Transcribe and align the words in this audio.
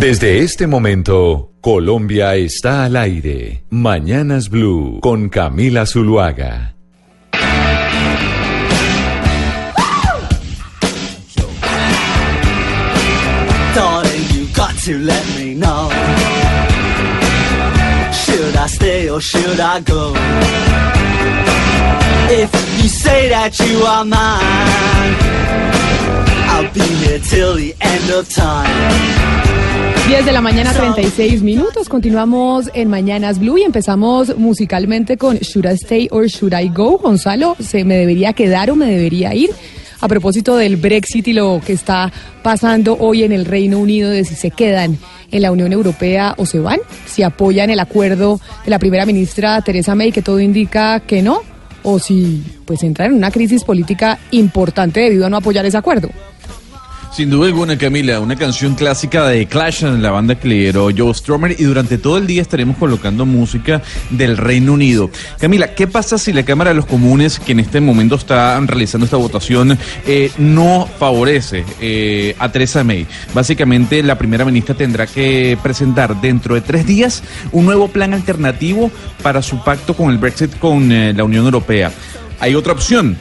Desde 0.00 0.38
este 0.38 0.66
momento, 0.66 1.52
Colombia 1.60 2.34
está 2.34 2.86
al 2.86 2.96
aire. 2.96 3.64
Mañanas 3.68 4.48
Blue 4.48 4.98
con 5.02 5.28
Camila 5.28 5.84
Zuluaga. 5.84 6.74
To 14.86 14.96
let 14.96 15.22
me 15.36 15.54
know. 15.54 15.90
Should 18.12 18.56
I 18.56 18.66
stay 18.66 19.10
or 19.10 19.20
should 19.20 19.60
I 19.60 19.80
go? 19.80 20.14
If 22.30 22.50
you 22.82 22.88
say 22.88 23.28
that 23.28 23.58
you 23.60 23.84
are 23.84 24.06
mine, 24.06 25.16
I'll 26.48 26.72
be 26.72 26.80
here 26.80 27.18
till 27.18 27.56
the 27.56 27.74
end 27.82 28.10
of 28.10 28.26
time. 28.30 29.89
10 30.10 30.26
de 30.26 30.32
la 30.32 30.40
mañana, 30.40 30.72
36 30.72 31.44
minutos. 31.44 31.88
Continuamos 31.88 32.68
en 32.74 32.88
Mañanas 32.88 33.38
Blue 33.38 33.58
y 33.58 33.62
empezamos 33.62 34.36
musicalmente 34.36 35.16
con 35.16 35.36
Should 35.36 35.66
I 35.66 35.74
Stay 35.74 36.08
or 36.10 36.26
Should 36.26 36.52
I 36.52 36.68
Go? 36.68 36.98
Gonzalo, 36.98 37.54
¿se 37.60 37.84
me 37.84 37.94
debería 37.94 38.32
quedar 38.32 38.72
o 38.72 38.74
me 38.74 38.86
debería 38.86 39.32
ir? 39.36 39.50
A 40.00 40.08
propósito 40.08 40.56
del 40.56 40.78
Brexit 40.78 41.28
y 41.28 41.32
lo 41.32 41.60
que 41.64 41.74
está 41.74 42.12
pasando 42.42 42.96
hoy 42.98 43.22
en 43.22 43.30
el 43.30 43.44
Reino 43.44 43.78
Unido, 43.78 44.10
de 44.10 44.24
si 44.24 44.34
se 44.34 44.50
quedan 44.50 44.98
en 45.30 45.42
la 45.42 45.52
Unión 45.52 45.72
Europea 45.72 46.34
o 46.38 46.44
se 46.44 46.58
van, 46.58 46.80
si 47.06 47.22
apoyan 47.22 47.70
el 47.70 47.78
acuerdo 47.78 48.40
de 48.64 48.70
la 48.70 48.80
primera 48.80 49.06
ministra 49.06 49.62
Teresa 49.62 49.94
May, 49.94 50.10
que 50.10 50.22
todo 50.22 50.40
indica 50.40 50.98
que 50.98 51.22
no, 51.22 51.42
o 51.84 52.00
si 52.00 52.42
pues 52.64 52.82
entran 52.82 53.12
en 53.12 53.18
una 53.18 53.30
crisis 53.30 53.62
política 53.62 54.18
importante 54.32 54.98
debido 54.98 55.26
a 55.26 55.30
no 55.30 55.36
apoyar 55.36 55.64
ese 55.66 55.78
acuerdo. 55.78 56.10
Sin 57.12 57.28
duda 57.28 57.48
alguna, 57.48 57.76
Camila, 57.76 58.20
una 58.20 58.36
canción 58.36 58.76
clásica 58.76 59.26
de 59.26 59.46
Clash, 59.46 59.82
la 59.82 60.12
banda 60.12 60.36
que 60.36 60.46
lideró 60.46 60.90
Joe 60.96 61.12
Stromer, 61.12 61.56
y 61.58 61.64
durante 61.64 61.98
todo 61.98 62.18
el 62.18 62.26
día 62.28 62.40
estaremos 62.40 62.76
colocando 62.76 63.26
música 63.26 63.82
del 64.10 64.36
Reino 64.36 64.74
Unido. 64.74 65.10
Camila, 65.40 65.74
¿qué 65.74 65.88
pasa 65.88 66.18
si 66.18 66.32
la 66.32 66.44
Cámara 66.44 66.70
de 66.70 66.76
los 66.76 66.86
Comunes, 66.86 67.40
que 67.40 67.50
en 67.50 67.60
este 67.60 67.80
momento 67.80 68.14
está 68.14 68.60
realizando 68.60 69.06
esta 69.06 69.16
votación, 69.16 69.76
eh, 70.06 70.30
no 70.38 70.88
favorece 71.00 71.64
eh, 71.80 72.36
a 72.38 72.52
Theresa 72.52 72.84
May? 72.84 73.08
Básicamente, 73.34 74.04
la 74.04 74.16
primera 74.16 74.44
ministra 74.44 74.76
tendrá 74.76 75.08
que 75.08 75.58
presentar 75.60 76.20
dentro 76.20 76.54
de 76.54 76.60
tres 76.60 76.86
días 76.86 77.24
un 77.50 77.66
nuevo 77.66 77.88
plan 77.88 78.14
alternativo 78.14 78.88
para 79.20 79.42
su 79.42 79.64
pacto 79.64 79.96
con 79.96 80.10
el 80.10 80.18
Brexit 80.18 80.56
con 80.60 80.92
eh, 80.92 81.12
la 81.12 81.24
Unión 81.24 81.44
Europea. 81.44 81.90
Hay 82.38 82.54
otra 82.54 82.72
opción, 82.72 83.18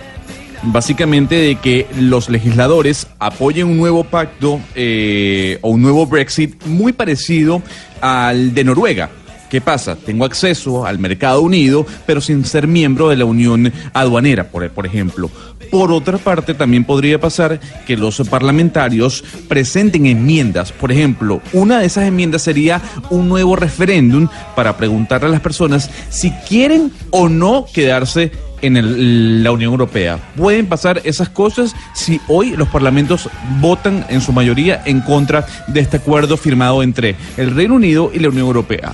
básicamente 0.64 1.36
de 1.36 1.56
que 1.56 1.88
los 2.00 2.30
legisladores 2.30 3.08
apoyen 3.20 3.68
un 3.68 3.78
nuevo 3.78 4.04
pacto 4.04 4.60
eh, 4.76 5.58
o 5.62 5.70
un 5.70 5.82
nuevo 5.82 6.06
Brexit 6.06 6.64
muy 6.66 6.94
parecido 6.94 7.62
al 8.02 8.54
de 8.54 8.64
Noruega. 8.64 9.10
¿Qué 9.50 9.62
pasa? 9.62 9.96
Tengo 9.96 10.26
acceso 10.26 10.86
al 10.86 11.00
mercado 11.00 11.42
unido, 11.42 11.86
pero 12.06 12.22
sin 12.22 12.46
ser 12.46 12.68
miembro 12.68 13.10
de 13.10 13.16
la 13.16 13.26
Unión 13.26 13.74
Aduanera, 13.94 14.52
por, 14.52 14.70
por 14.70 14.86
ejemplo. 14.86 15.32
Por 15.72 15.92
otra 15.92 16.20
parte, 16.20 16.54
también 16.54 16.84
podría 16.84 17.20
pasar 17.20 17.60
que 17.88 17.98
los 17.98 18.20
parlamentarios 18.30 19.24
presenten 19.48 20.06
enmiendas. 20.06 20.72
Por 20.72 20.92
ejemplo, 20.92 21.42
una 21.52 21.80
de 21.80 21.88
esas 21.88 22.06
enmiendas 22.06 22.44
sería 22.44 22.80
un 23.10 23.28
nuevo 23.28 23.56
referéndum 23.56 24.28
para 24.56 24.78
preguntarle 24.78 25.28
a 25.28 25.32
las 25.32 25.42
personas 25.42 25.90
si 26.10 26.30
quieren 26.48 26.92
o 27.10 27.28
no 27.28 27.66
quedarse 27.74 28.32
en 28.62 28.78
el- 28.78 29.44
la 29.44 29.52
Unión 29.52 29.72
Europea. 29.72 30.20
Pueden 30.36 30.68
pasar 30.68 31.02
esas 31.04 31.30
cosas 31.30 31.76
si 31.94 32.20
hoy 32.28 32.52
los 32.52 32.68
parlamentos 32.68 33.30
votan 33.60 34.06
en 34.10 34.22
su 34.22 34.32
mayoría 34.32 34.82
en 34.86 35.02
contra 35.02 35.46
de 35.68 35.80
este 35.80 35.98
acuerdo 35.98 36.38
firmado 36.38 36.84
entre 36.84 37.16
el 37.38 37.56
Reino 37.56 37.76
Unido 37.76 38.12
y 38.14 38.20
la 38.20 38.30
Unión 38.30 38.48
Europea. 38.48 38.94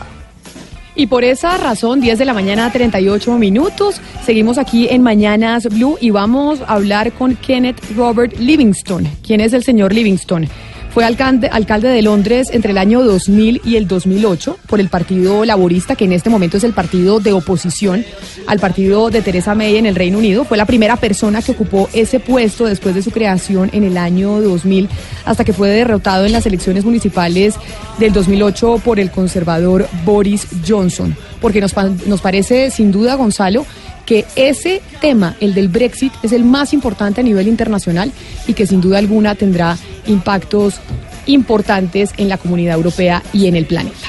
Y 0.97 1.07
por 1.07 1.25
esa 1.25 1.57
razón, 1.57 2.00
10 2.00 2.17
de 2.19 2.23
la 2.23 2.34
mañana, 2.34 2.72
38 2.72 3.38
minutos, 3.38 4.00
seguimos 4.25 4.57
aquí 4.57 4.88
en 4.89 5.03
Mañanas 5.03 5.66
Blue 5.66 5.97
y 6.00 6.09
vamos 6.12 6.62
a 6.62 6.73
hablar 6.75 7.12
con 7.12 7.35
Kenneth 7.35 7.81
Robert 7.97 8.34
Livingston. 8.39 9.06
¿Quién 9.22 9.41
es 9.41 9.51
el 9.51 9.63
señor 9.63 9.91
Livingston? 9.91 10.47
Fue 10.95 11.03
alcalde, 11.03 11.50
alcalde 11.51 11.89
de 11.89 12.01
Londres 12.01 12.47
entre 12.53 12.72
el 12.72 12.78
año 12.78 13.03
2000 13.03 13.63
y 13.66 13.75
el 13.75 13.85
2008 13.85 14.57
por 14.66 14.79
el 14.79 14.88
Partido 14.88 15.44
Laborista, 15.44 15.97
que 15.97 16.06
en 16.06 16.13
este 16.13 16.29
momento 16.29 16.56
es 16.56 16.63
el 16.63 16.72
partido 16.72 17.19
de 17.19 17.33
oposición 17.33 18.06
al 18.47 18.59
partido 18.59 19.09
de 19.09 19.22
Theresa 19.22 19.56
May 19.56 19.75
en 19.75 19.88
el 19.88 19.95
Reino 19.95 20.19
Unido. 20.19 20.45
Fue 20.45 20.56
la 20.56 20.66
primera 20.66 20.95
persona 20.95 21.41
que 21.41 21.51
ocupó 21.51 21.89
ese 21.91 22.22
puesto 22.22 22.66
después 22.66 22.95
de 22.95 23.01
su 23.01 23.11
creación 23.11 23.72
en 23.73 23.83
el 23.83 23.97
año 23.97 24.39
2000, 24.39 24.88
hasta 25.25 25.44
que 25.44 25.51
fue 25.51 25.67
derrotado 25.67 26.25
en 26.25 26.31
las 26.31 26.45
elecciones 26.45 26.85
municipales 26.85 27.56
del 28.00 28.13
2008 28.13 28.79
por 28.85 28.97
el 28.97 29.12
conservador 29.12 29.89
Boris 30.06 30.47
Johnson. 30.66 31.13
Porque 31.41 31.59
nos, 31.59 31.75
nos 32.07 32.22
parece, 32.22 32.72
sin 32.72 32.94
duda, 32.94 33.16
Gonzalo, 33.16 33.66
que 34.06 34.23
ese 34.38 34.81
tema, 35.01 35.35
el 35.41 35.53
del 35.53 35.67
Brexit, 35.67 36.13
es 36.23 36.31
el 36.31 36.45
más 36.45 36.72
importante 36.72 37.19
a 37.19 37.23
nivel 37.25 37.50
internacional 37.50 38.13
y 38.47 38.53
que 38.53 38.66
sin 38.66 38.79
duda 38.79 39.00
alguna 39.00 39.35
tendrá 39.35 39.77
impactos 40.07 40.79
importantes 41.25 42.11
en 42.17 42.29
la 42.29 42.38
comunidad 42.38 42.75
europea 42.75 43.23
y 43.33 43.47
en 43.47 43.55
el 43.55 43.66
planeta. 43.66 44.07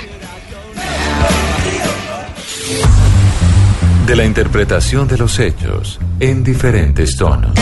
De 4.07 4.15
la 4.15 4.25
interpretación 4.25 5.09
de 5.09 5.19
los 5.19 5.39
hechos 5.41 5.99
en 6.21 6.45
diferentes 6.45 7.17
tonos. 7.17 7.53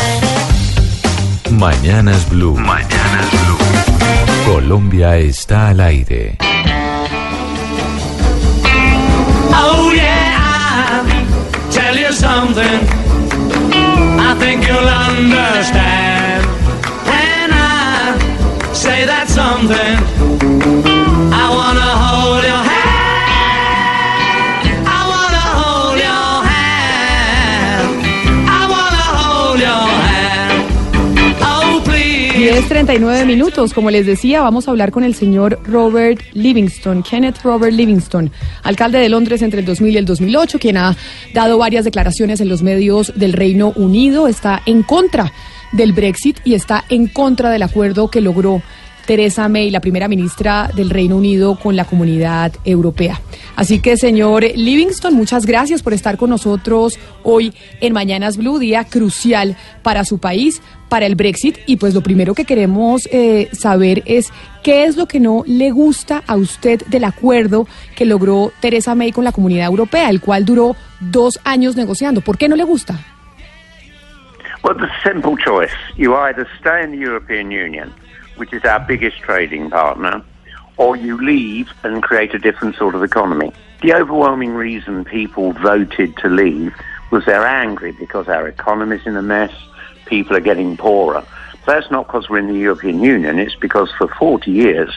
Mañanas 1.51 2.29
Blue. 2.29 2.57
Mañanas 2.57 3.31
Blue. 3.31 4.53
Colombia 4.53 5.17
está 5.17 5.69
al 5.69 5.81
aire. 5.81 6.37
Oh 9.57 9.91
yeah, 9.95 11.01
I'll 11.01 11.71
tell 11.71 11.97
you 11.97 12.13
something. 12.13 12.81
I 14.21 14.35
think 14.39 14.67
you'll 14.67 14.87
understand 14.87 15.94
something. 19.35 19.97
I 21.33 21.47
wanna 21.59 21.91
hold 22.05 22.45
your 22.45 22.63
hand. 22.71 23.25
I 24.87 25.01
wanna 25.13 25.45
hold 25.59 25.99
your 26.09 26.35
hand. 26.51 27.89
I 28.49 28.63
wanna 28.75 29.05
hold 29.19 29.59
your 29.59 29.87
hand. 30.07 30.55
Oh 31.43 31.83
please. 31.85 32.63
10.39 32.69 33.27
minutos, 33.27 33.75
como 33.75 33.91
les 33.91 34.07
decía, 34.07 34.41
vamos 34.41 34.69
a 34.69 34.71
hablar 34.71 34.93
con 34.93 35.03
el 35.03 35.17
señor 35.17 35.59
Robert 35.65 36.21
Livingston, 36.35 37.03
Kenneth 37.03 37.43
Robert 37.43 37.73
Livingston, 37.73 38.31
alcalde 38.63 38.99
de 38.99 39.09
Londres 39.09 39.43
entre 39.43 39.61
el 39.61 39.67
2000 39.67 39.95
y 39.95 39.99
el 39.99 40.05
2008, 40.05 40.61
quien 40.61 40.77
ha 40.77 40.97
dado 41.33 41.59
varias 41.59 41.85
declaraciones 41.85 42.41
en 42.41 42.49
los 42.49 42.63
medios 42.63 43.13
del 43.17 43.33
Reino 43.33 43.73
Unido, 43.75 44.29
está 44.29 44.63
en 44.65 44.85
contra 44.85 45.33
del 45.73 45.93
Brexit 45.93 46.39
y 46.45 46.55
está 46.55 46.85
en 46.89 47.09
contra 47.09 47.51
del 47.51 47.65
acuerdo 47.65 48.09
que 48.09 48.21
logró 48.21 48.63
Theresa 49.07 49.49
May, 49.49 49.71
la 49.71 49.81
primera 49.81 50.09
ministra 50.09 50.71
del 50.75 50.91
Reino 50.91 51.17
Unido, 51.17 51.57
con 51.57 51.77
la 51.77 51.85
comunidad 51.85 52.53
europea. 52.65 53.21
Así 53.57 53.81
que, 53.81 53.97
señor 53.97 54.45
Livingston, 54.45 55.15
muchas 55.15 55.47
gracias 55.47 55.83
por 55.83 55.93
estar 55.93 56.17
con 56.17 56.31
nosotros 56.31 56.99
hoy 57.23 57.55
en 57.81 57.93
Mañanas 57.93 58.37
Blue, 58.37 58.59
día 58.59 58.85
crucial 58.85 59.57
para 59.83 60.05
su 60.05 60.19
país, 60.19 60.63
para 60.89 61.07
el 61.07 61.15
Brexit. 61.15 61.59
Y 61.67 61.77
pues 61.77 61.95
lo 61.95 62.03
primero 62.03 62.35
que 62.35 62.45
queremos 62.45 63.09
eh, 63.13 63.49
saber 63.53 64.03
es 64.07 64.33
qué 64.63 64.85
es 64.85 64.97
lo 64.97 65.07
que 65.07 65.21
no 65.21 65.43
le 65.47 65.71
gusta 65.71 66.23
a 66.27 66.37
usted 66.37 66.83
del 66.87 67.05
acuerdo 67.05 67.67
que 67.97 68.05
logró 68.05 68.53
Theresa 68.61 68.95
May 68.95 69.13
con 69.13 69.25
la 69.25 69.33
comunidad 69.33 69.67
europea, 69.67 70.11
el 70.11 70.21
cual 70.21 70.45
duró 70.45 70.77
dos 71.01 71.39
años 71.45 71.77
negociando. 71.77 72.21
¿Por 72.21 72.39
qué 72.39 72.49
no 72.49 72.57
le 72.57 72.65
gusta? 72.65 72.99
Well, 74.65 74.77
the 74.77 74.89
simple 75.05 75.37
choice. 75.37 75.75
You 75.97 76.15
either 76.15 76.47
stay 76.59 76.85
in 76.85 76.93
which 78.37 78.53
is 78.53 78.65
our 78.65 78.81
biggest 78.81 79.19
trading 79.19 79.71
partner, 79.71 80.23
or 80.77 80.97
you 80.97 81.17
leave 81.23 81.69
and 81.83 82.03
create 82.03 82.35
a 82.35 82.39
different 82.39 82.77
sort 82.77 82.95
of 82.95 83.03
economy. 83.03 83.53
The 83.83 83.95
overwhelming 83.95 84.55
reason 84.55 85.05
people 85.05 85.53
voted 85.53 86.17
to 86.19 86.29
leave 86.29 86.75
was 87.11 87.25
they're 87.27 87.47
angry 87.47 87.93
because 87.93 88.29
our 88.29 88.49
economy's 88.49 89.07
in 89.07 89.17
a 89.17 89.23
mess, 89.23 89.53
people 90.07 90.37
are 90.37 90.41
getting 90.41 90.77
poorer. 90.77 91.25
That's 91.67 91.91
not 91.91 92.07
because 92.07 92.29
we're 92.29 92.39
in 92.39 92.49
the 92.49 92.59
European 92.59 93.03
Union, 93.03 93.39
it's 93.39 93.55
because 93.55 93.91
for 93.97 94.09
40 94.09 94.51
years, 94.51 94.91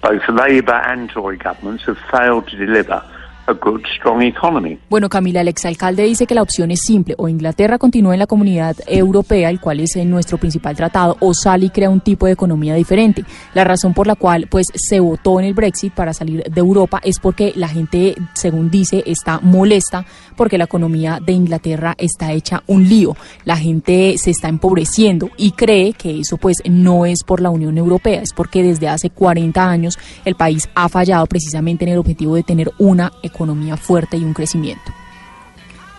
both 0.00 0.28
Labour 0.28 0.72
and 0.72 1.10
Tory 1.10 1.36
governments 1.36 1.84
have 1.84 1.98
failed 2.10 2.48
to 2.48 2.56
deliver 2.56 3.02
a 3.46 3.52
good, 3.52 3.82
strong 3.96 4.22
economy. 4.22 4.78
Bueno, 4.90 5.08
Camila, 5.08 5.40
el 5.40 5.48
exalcalde 5.48 6.02
dice 6.02 6.26
que 6.26 6.34
la 6.34 6.42
opción 6.42 6.70
es 6.70 6.80
simple, 6.80 7.14
o 7.18 7.28
Inglaterra 7.28 7.78
continúa 7.78 8.14
en 8.14 8.18
la 8.18 8.26
comunidad 8.26 8.76
europea, 8.86 9.50
el 9.50 9.60
cual 9.60 9.80
es 9.80 9.96
eh, 9.96 10.04
nuestro 10.04 10.38
principal 10.38 10.76
tratado, 10.76 11.16
o 11.20 11.32
sale 11.34 11.66
y 11.66 11.70
crea 11.70 11.90
un 11.90 12.00
tipo 12.00 12.26
de 12.26 12.32
economía 12.32 12.74
diferente. 12.74 13.24
La 13.54 13.64
razón 13.64 13.94
por 13.94 14.06
la 14.06 14.16
cual 14.16 14.48
pues 14.50 14.66
se 14.74 15.00
votó 15.00 15.38
en 15.40 15.46
el 15.46 15.54
Brexit 15.54 15.92
para 15.92 16.12
salir 16.12 16.42
de 16.42 16.60
Europa 16.60 17.00
es 17.04 17.20
porque 17.20 17.52
la 17.54 17.68
gente, 17.68 18.16
según 18.34 18.70
dice, 18.70 19.02
está 19.06 19.40
molesta 19.40 20.04
porque 20.36 20.58
la 20.58 20.64
economía 20.64 21.18
de 21.24 21.32
Inglaterra 21.32 21.94
está 21.96 22.32
hecha 22.32 22.62
un 22.66 22.88
lío. 22.88 23.16
La 23.44 23.56
gente 23.56 24.16
se 24.18 24.30
está 24.30 24.48
empobreciendo 24.48 25.30
y 25.36 25.52
cree 25.52 25.92
que 25.92 26.20
eso 26.20 26.36
pues 26.36 26.58
no 26.68 27.06
es 27.06 27.22
por 27.22 27.40
la 27.40 27.50
Unión 27.50 27.78
Europea, 27.78 28.22
es 28.22 28.32
porque 28.32 28.62
desde 28.62 28.88
hace 28.88 29.10
40 29.10 29.68
años 29.68 29.98
el 30.24 30.34
país 30.34 30.68
ha 30.74 30.88
fallado 30.88 31.26
precisamente 31.26 31.84
en 31.84 31.92
el 31.92 31.98
objetivo 31.98 32.34
de 32.34 32.42
tener 32.42 32.70
una 32.78 33.12
economía 33.22 33.35
fuerte 33.76 34.16
y 34.16 34.24
un 34.24 34.32
crecimiento. 34.32 34.92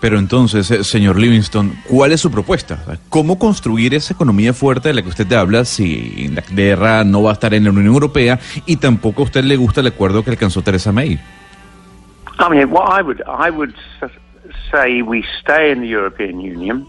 Pero 0.00 0.18
entonces, 0.18 0.70
eh, 0.70 0.84
señor 0.84 1.18
Livingston, 1.18 1.74
¿cuál 1.88 2.12
es 2.12 2.20
su 2.20 2.30
propuesta? 2.30 2.78
¿Cómo 3.08 3.38
construir 3.38 3.94
esa 3.94 4.14
economía 4.14 4.52
fuerte 4.52 4.88
de 4.88 4.94
la 4.94 5.02
que 5.02 5.08
usted 5.08 5.32
habla 5.32 5.64
si 5.64 6.14
Inglaterra 6.18 7.02
no 7.02 7.22
va 7.22 7.30
a 7.30 7.32
estar 7.32 7.52
en 7.52 7.64
la 7.64 7.70
Unión 7.70 7.86
Europea 7.86 8.38
y 8.64 8.76
tampoco 8.76 9.22
a 9.22 9.24
usted 9.24 9.42
le 9.42 9.56
gusta 9.56 9.80
el 9.80 9.88
acuerdo 9.88 10.22
que 10.22 10.30
alcanzó 10.30 10.62
Theresa 10.62 10.92
May? 10.92 11.18
I 12.38 12.48
mean, 12.48 12.70
what 12.70 12.88
I 12.88 13.02
would 13.02 13.20
I 13.26 13.50
would 13.50 13.74
say 14.70 15.02
we 15.02 15.24
stay 15.40 15.72
in 15.72 15.80
the 15.80 15.88
European 15.88 16.40
Union, 16.40 16.86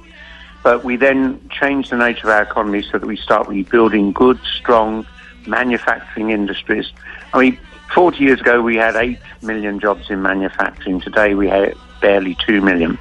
but 0.63 0.83
we 0.83 0.95
then 0.95 1.39
change 1.49 1.89
the 1.89 1.97
nature 1.97 2.27
of 2.27 2.35
our 2.35 2.43
economy 2.43 2.83
so 2.83 2.99
that 2.99 3.07
we 3.07 3.17
start 3.17 3.47
rebuilding 3.47 4.13
good, 4.13 4.37
strong 4.59 5.05
manufacturing 5.47 6.29
industries. 6.29 6.93
I 7.33 7.39
mean, 7.39 7.57
40 7.93 8.23
years 8.23 8.39
ago 8.39 8.61
we 8.61 8.75
had 8.75 8.95
8 8.95 9.17
million 9.41 9.79
jobs 9.79 10.09
in 10.09 10.21
manufacturing. 10.21 11.01
Today 11.01 11.33
we 11.33 11.47
have 11.47 11.77
barely 12.01 12.37
2 12.45 12.61
million. 12.61 12.97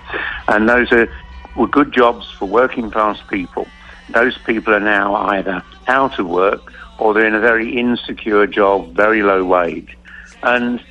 And 0.48 0.68
those 0.68 0.90
are 0.92 1.08
were 1.56 1.66
good 1.66 1.92
jobs 1.92 2.30
for 2.38 2.46
working 2.46 2.90
class 2.90 3.18
people. 3.28 3.66
Those 4.10 4.38
people 4.38 4.72
are 4.72 4.80
now 4.80 5.14
either 5.14 5.62
out 5.88 6.18
of 6.18 6.26
work 6.26 6.72
or 6.98 7.12
they're 7.12 7.26
in 7.26 7.34
a 7.34 7.40
very 7.40 7.76
insecure 7.76 8.46
job, 8.46 8.94
very 8.94 9.22
low 9.22 9.44
wage. 9.44 9.96
And 10.42 10.82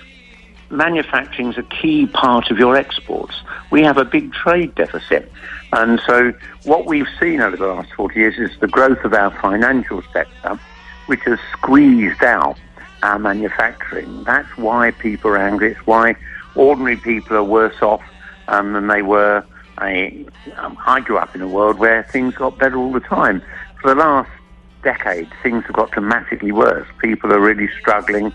manufacturing 0.69 1.49
is 1.49 1.57
a 1.57 1.63
key 1.63 2.05
part 2.07 2.51
of 2.51 2.59
your 2.59 2.75
exports. 2.75 3.41
We 3.71 3.81
have 3.83 3.97
a 3.97 4.05
big 4.05 4.33
trade 4.33 4.75
deficit. 4.75 5.31
And 5.71 6.01
so 6.05 6.33
what 6.63 6.85
we've 6.85 7.07
seen 7.19 7.41
over 7.41 7.55
the 7.55 7.67
last 7.67 7.93
40 7.93 8.19
years 8.19 8.37
is 8.37 8.57
the 8.59 8.67
growth 8.67 9.03
of 9.03 9.13
our 9.13 9.31
financial 9.41 10.03
sector, 10.13 10.59
which 11.07 11.21
has 11.21 11.39
squeezed 11.53 12.23
out 12.23 12.57
our 13.03 13.19
manufacturing. 13.19 14.23
That's 14.23 14.49
why 14.57 14.91
people 14.91 15.31
are 15.31 15.37
angry. 15.37 15.71
It's 15.71 15.87
why 15.87 16.15
ordinary 16.55 16.97
people 16.97 17.37
are 17.37 17.43
worse 17.43 17.81
off 17.81 18.01
um, 18.47 18.73
than 18.73 18.87
they 18.87 19.01
were. 19.01 19.45
I, 19.77 20.25
um, 20.57 20.77
I 20.85 21.01
grew 21.01 21.17
up 21.17 21.35
in 21.35 21.41
a 21.41 21.47
world 21.47 21.77
where 21.77 22.03
things 22.03 22.35
got 22.35 22.57
better 22.57 22.77
all 22.77 22.91
the 22.91 22.99
time. 22.99 23.41
For 23.81 23.93
the 23.93 23.95
last 23.95 24.31
decade, 24.83 25.29
things 25.43 25.65
have 25.65 25.75
got 25.75 25.91
dramatically 25.91 26.51
worse. 26.51 26.87
People 26.99 27.31
are 27.33 27.39
really 27.39 27.69
struggling. 27.79 28.33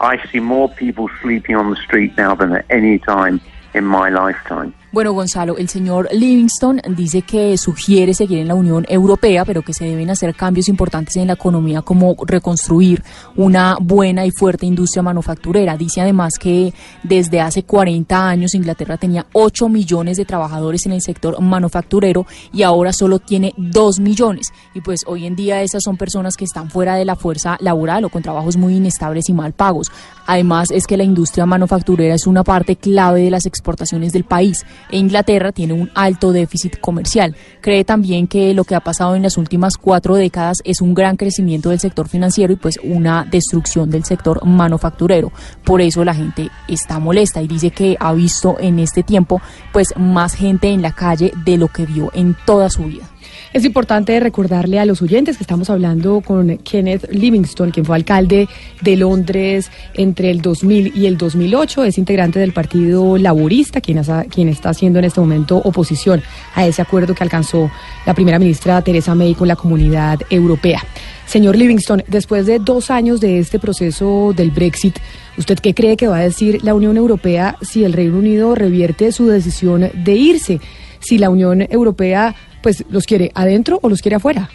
I 0.00 0.24
see 0.30 0.40
more 0.40 0.68
people 0.68 1.08
sleeping 1.22 1.56
on 1.56 1.70
the 1.70 1.76
street 1.76 2.16
now 2.16 2.34
than 2.34 2.52
at 2.52 2.66
any 2.68 2.98
time 2.98 3.40
in 3.72 3.84
my 3.84 4.10
lifetime. 4.10 4.74
Bueno, 4.92 5.14
Gonzalo, 5.14 5.56
el 5.56 5.70
señor 5.70 6.10
Livingston 6.12 6.82
dice 6.90 7.22
que 7.22 7.56
sugiere 7.56 8.12
seguir 8.12 8.40
en 8.40 8.48
la 8.48 8.54
Unión 8.54 8.84
Europea, 8.90 9.46
pero 9.46 9.62
que 9.62 9.72
se 9.72 9.86
deben 9.86 10.10
hacer 10.10 10.34
cambios 10.34 10.68
importantes 10.68 11.16
en 11.16 11.28
la 11.28 11.32
economía, 11.32 11.80
como 11.80 12.14
reconstruir 12.26 13.02
una 13.34 13.78
buena 13.80 14.26
y 14.26 14.30
fuerte 14.30 14.66
industria 14.66 15.02
manufacturera. 15.02 15.78
Dice 15.78 16.02
además 16.02 16.34
que 16.38 16.74
desde 17.04 17.40
hace 17.40 17.62
40 17.62 18.28
años 18.28 18.54
Inglaterra 18.54 18.98
tenía 18.98 19.24
8 19.32 19.70
millones 19.70 20.18
de 20.18 20.26
trabajadores 20.26 20.84
en 20.84 20.92
el 20.92 21.00
sector 21.00 21.40
manufacturero 21.40 22.26
y 22.52 22.62
ahora 22.62 22.92
solo 22.92 23.18
tiene 23.18 23.54
2 23.56 23.98
millones. 23.98 24.48
Y 24.74 24.82
pues 24.82 25.04
hoy 25.06 25.24
en 25.24 25.36
día 25.36 25.62
esas 25.62 25.84
son 25.84 25.96
personas 25.96 26.36
que 26.36 26.44
están 26.44 26.68
fuera 26.68 26.96
de 26.96 27.06
la 27.06 27.16
fuerza 27.16 27.56
laboral 27.60 28.04
o 28.04 28.10
con 28.10 28.22
trabajos 28.22 28.58
muy 28.58 28.76
inestables 28.76 29.30
y 29.30 29.32
mal 29.32 29.54
pagos. 29.54 29.90
Además 30.26 30.70
es 30.70 30.86
que 30.86 30.98
la 30.98 31.04
industria 31.04 31.46
manufacturera 31.46 32.14
es 32.14 32.26
una 32.26 32.44
parte 32.44 32.76
clave 32.76 33.22
de 33.22 33.30
las 33.30 33.46
exportaciones 33.46 34.12
del 34.12 34.24
país 34.24 34.66
Inglaterra 34.90 35.52
tiene 35.52 35.72
un 35.72 35.90
alto 35.94 36.32
déficit 36.32 36.80
comercial. 36.80 37.36
Cree 37.60 37.84
también 37.84 38.26
que 38.26 38.54
lo 38.54 38.64
que 38.64 38.74
ha 38.74 38.80
pasado 38.80 39.14
en 39.14 39.22
las 39.22 39.38
últimas 39.38 39.76
cuatro 39.76 40.14
décadas 40.14 40.58
es 40.64 40.80
un 40.80 40.94
gran 40.94 41.16
crecimiento 41.16 41.70
del 41.70 41.80
sector 41.80 42.08
financiero 42.08 42.52
y 42.52 42.56
pues 42.56 42.78
una 42.82 43.24
destrucción 43.24 43.90
del 43.90 44.04
sector 44.04 44.44
manufacturero. 44.44 45.32
Por 45.64 45.80
eso 45.80 46.04
la 46.04 46.14
gente 46.14 46.50
está 46.68 46.98
molesta 46.98 47.42
y 47.42 47.48
dice 47.48 47.70
que 47.70 47.96
ha 47.98 48.12
visto 48.12 48.56
en 48.58 48.78
este 48.78 49.02
tiempo 49.02 49.40
pues 49.72 49.94
más 49.96 50.34
gente 50.34 50.68
en 50.68 50.82
la 50.82 50.92
calle 50.92 51.32
de 51.44 51.56
lo 51.56 51.68
que 51.68 51.86
vio 51.86 52.10
en 52.14 52.36
toda 52.46 52.68
su 52.70 52.84
vida. 52.84 53.08
Es 53.52 53.66
importante 53.66 54.18
recordarle 54.18 54.78
a 54.80 54.86
los 54.86 55.02
oyentes 55.02 55.36
que 55.36 55.42
estamos 55.44 55.68
hablando 55.68 56.22
con 56.22 56.56
Kenneth 56.58 57.10
Livingston, 57.10 57.70
quien 57.70 57.84
fue 57.84 57.96
alcalde 57.96 58.48
de 58.80 58.96
Londres 58.96 59.70
entre 59.92 60.30
el 60.30 60.40
2000 60.40 60.92
y 60.96 61.04
el 61.04 61.18
2008. 61.18 61.84
Es 61.84 61.98
integrante 61.98 62.38
del 62.40 62.54
Partido 62.54 63.18
Laborista, 63.18 63.82
quien, 63.82 63.98
hace- 63.98 64.26
quien 64.30 64.48
está 64.48 64.70
haciendo 64.70 65.00
en 65.00 65.04
este 65.04 65.20
momento 65.20 65.58
oposición 65.58 66.22
a 66.54 66.66
ese 66.66 66.80
acuerdo 66.80 67.14
que 67.14 67.24
alcanzó 67.24 67.70
la 68.06 68.14
primera 68.14 68.38
ministra 68.38 68.80
Teresa 68.80 69.14
May 69.14 69.34
con 69.34 69.48
la 69.48 69.56
Comunidad 69.56 70.20
Europea. 70.30 70.82
Señor 71.26 71.54
Livingston, 71.54 72.04
después 72.08 72.46
de 72.46 72.58
dos 72.58 72.90
años 72.90 73.20
de 73.20 73.38
este 73.38 73.58
proceso 73.58 74.32
del 74.34 74.50
Brexit, 74.50 74.98
¿usted 75.36 75.58
qué 75.58 75.74
cree 75.74 75.98
que 75.98 76.08
va 76.08 76.16
a 76.16 76.22
decir 76.22 76.64
la 76.64 76.74
Unión 76.74 76.96
Europea 76.96 77.58
si 77.60 77.84
el 77.84 77.92
Reino 77.92 78.16
Unido 78.16 78.54
revierte 78.54 79.12
su 79.12 79.26
decisión 79.26 79.90
de 79.92 80.14
irse? 80.14 80.58
Si 81.00 81.18
la 81.18 81.28
Unión 81.30 81.66
Europea 81.68 82.34
pues 82.62 82.84
los 82.90 83.06
quiere 83.06 83.30
adentro 83.34 83.78
o 83.82 83.88
los 83.88 84.00
quiere 84.00 84.16
afuera. 84.16 84.48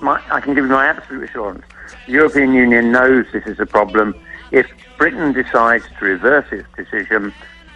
My, 0.00 0.18
I 0.30 0.40
can 0.40 0.54
give 0.54 0.64
you 0.66 0.72
my 0.72 0.86
absolute 0.86 1.24
assurance. 1.28 1.64
The 2.06 2.12
European 2.12 2.52
Union 2.54 2.92
knows 2.92 3.26
this 3.32 3.46
is 3.46 3.58
a 3.58 3.66
problem. 3.66 4.14
If 4.50 4.66
Britain 4.98 5.32
decides 5.32 5.84
to 5.98 6.04
reverse 6.04 6.46
its 6.52 6.68
decision, 6.76 7.32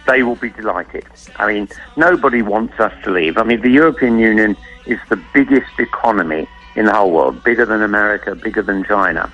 they 0.07 0.23
will 0.23 0.35
be 0.35 0.49
delighted. 0.49 1.05
I 1.37 1.53
mean, 1.53 1.67
nobody 1.97 2.41
wants 2.41 2.79
us 2.79 2.93
to 3.03 3.11
leave. 3.11 3.37
I 3.37 3.43
mean, 3.43 3.61
the 3.61 3.69
European 3.69 4.19
Union 4.19 4.55
is 4.85 4.99
the 5.09 5.21
biggest 5.33 5.79
economy 5.79 6.47
in 6.75 6.85
the 6.85 6.93
whole 6.93 7.11
world, 7.11 7.43
bigger 7.43 7.65
than 7.65 7.81
America, 7.81 8.35
bigger 8.35 8.61
than 8.61 8.83
China. 8.83 9.31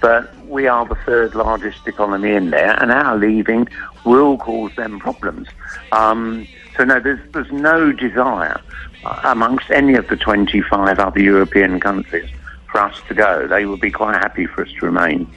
But 0.00 0.36
we 0.46 0.66
are 0.66 0.84
the 0.84 0.96
third 1.06 1.34
largest 1.34 1.86
economy 1.86 2.32
in 2.32 2.50
there, 2.50 2.80
and 2.82 2.90
our 2.90 3.16
leaving 3.16 3.68
will 4.04 4.36
cause 4.36 4.74
them 4.76 4.98
problems. 4.98 5.48
Um, 5.92 6.46
so, 6.76 6.84
no, 6.84 7.00
there's, 7.00 7.20
there's 7.32 7.52
no 7.52 7.92
desire 7.92 8.60
amongst 9.24 9.70
any 9.70 9.94
of 9.94 10.06
the 10.08 10.16
25 10.16 10.98
other 10.98 11.20
European 11.20 11.80
countries 11.80 12.28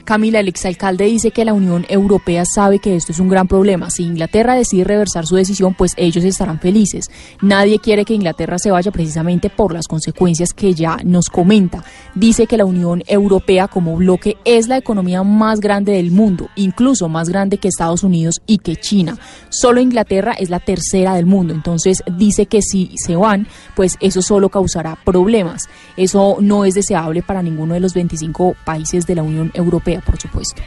Camila, 0.04 0.40
el 0.40 0.48
exalcalde 0.48 1.04
dice 1.04 1.30
que 1.30 1.44
la 1.44 1.52
Unión 1.52 1.84
Europea 1.88 2.44
sabe 2.44 2.78
que 2.78 2.96
esto 2.96 3.12
es 3.12 3.20
un 3.20 3.28
gran 3.28 3.46
problema. 3.46 3.90
Si 3.90 4.04
Inglaterra 4.04 4.54
decide 4.54 4.84
reversar 4.84 5.26
su 5.26 5.36
decisión, 5.36 5.74
pues 5.74 5.92
ellos 5.96 6.24
estarán 6.24 6.60
felices. 6.60 7.10
Nadie 7.40 7.78
quiere 7.78 8.04
que 8.04 8.14
Inglaterra 8.14 8.58
se 8.58 8.70
vaya 8.70 8.90
precisamente 8.90 9.50
por 9.50 9.72
las 9.72 9.86
consecuencias 9.86 10.52
que 10.52 10.74
ya 10.74 10.96
nos 11.04 11.28
comenta. 11.28 11.84
Dice 12.14 12.46
que 12.46 12.56
la 12.56 12.64
Unión 12.64 13.02
Europea 13.06 13.68
como 13.68 13.96
bloque 13.96 14.36
es 14.44 14.68
la 14.68 14.78
economía 14.78 15.22
más 15.22 15.60
grande 15.60 15.92
del 15.92 16.10
mundo, 16.10 16.48
incluso 16.56 17.08
más 17.08 17.28
grande 17.28 17.58
que 17.58 17.68
Estados 17.68 18.02
Unidos 18.02 18.40
y 18.46 18.58
que 18.58 18.76
China. 18.76 19.18
Solo 19.50 19.80
Inglaterra 19.80 20.32
es 20.32 20.50
la 20.50 20.60
tercera 20.60 21.14
del 21.14 21.26
mundo. 21.26 21.54
Entonces 21.54 22.02
dice 22.16 22.46
que 22.46 22.62
si 22.62 22.92
se 22.96 23.16
van, 23.16 23.46
pues 23.74 23.96
eso 24.00 24.22
solo 24.22 24.48
causará 24.48 24.96
problemas. 25.04 25.68
Eso 25.96 26.38
no 26.40 26.64
es 26.64 26.74
deseable 26.74 27.22
para 27.26 27.42
ninguno 27.42 27.74
de 27.74 27.80
los 27.80 27.94
25 27.94 28.56
países 28.64 29.06
de 29.06 29.14
la 29.14 29.22
Unión 29.22 29.50
Europea, 29.54 30.00
por 30.00 30.18
supuesto. 30.18 30.62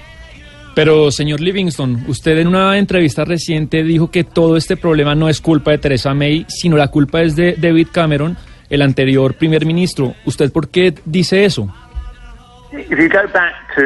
Pero, 0.75 1.11
señor 1.11 1.41
Livingston, 1.41 2.05
usted 2.07 2.37
en 2.37 2.47
una 2.47 2.77
entrevista 2.77 3.25
reciente 3.25 3.83
dijo 3.83 4.11
que 4.11 4.23
todo 4.23 4.55
este 4.55 4.77
problema 4.77 5.15
no 5.15 5.27
es 5.27 5.41
culpa 5.41 5.71
de 5.71 5.77
Theresa 5.77 6.13
May, 6.13 6.45
sino 6.47 6.77
la 6.77 6.87
culpa 6.87 7.21
es 7.21 7.35
de 7.35 7.55
David 7.57 7.87
Cameron, 7.91 8.37
el 8.69 8.81
anterior 8.81 9.33
primer 9.33 9.65
ministro. 9.65 10.13
¿Usted 10.25 10.51
por 10.51 10.69
qué 10.69 10.93
dice 11.05 11.43
eso? 11.43 11.67
If 12.71 12.89
you 12.91 13.09
go 13.09 13.27
back 13.33 13.55
to 13.75 13.81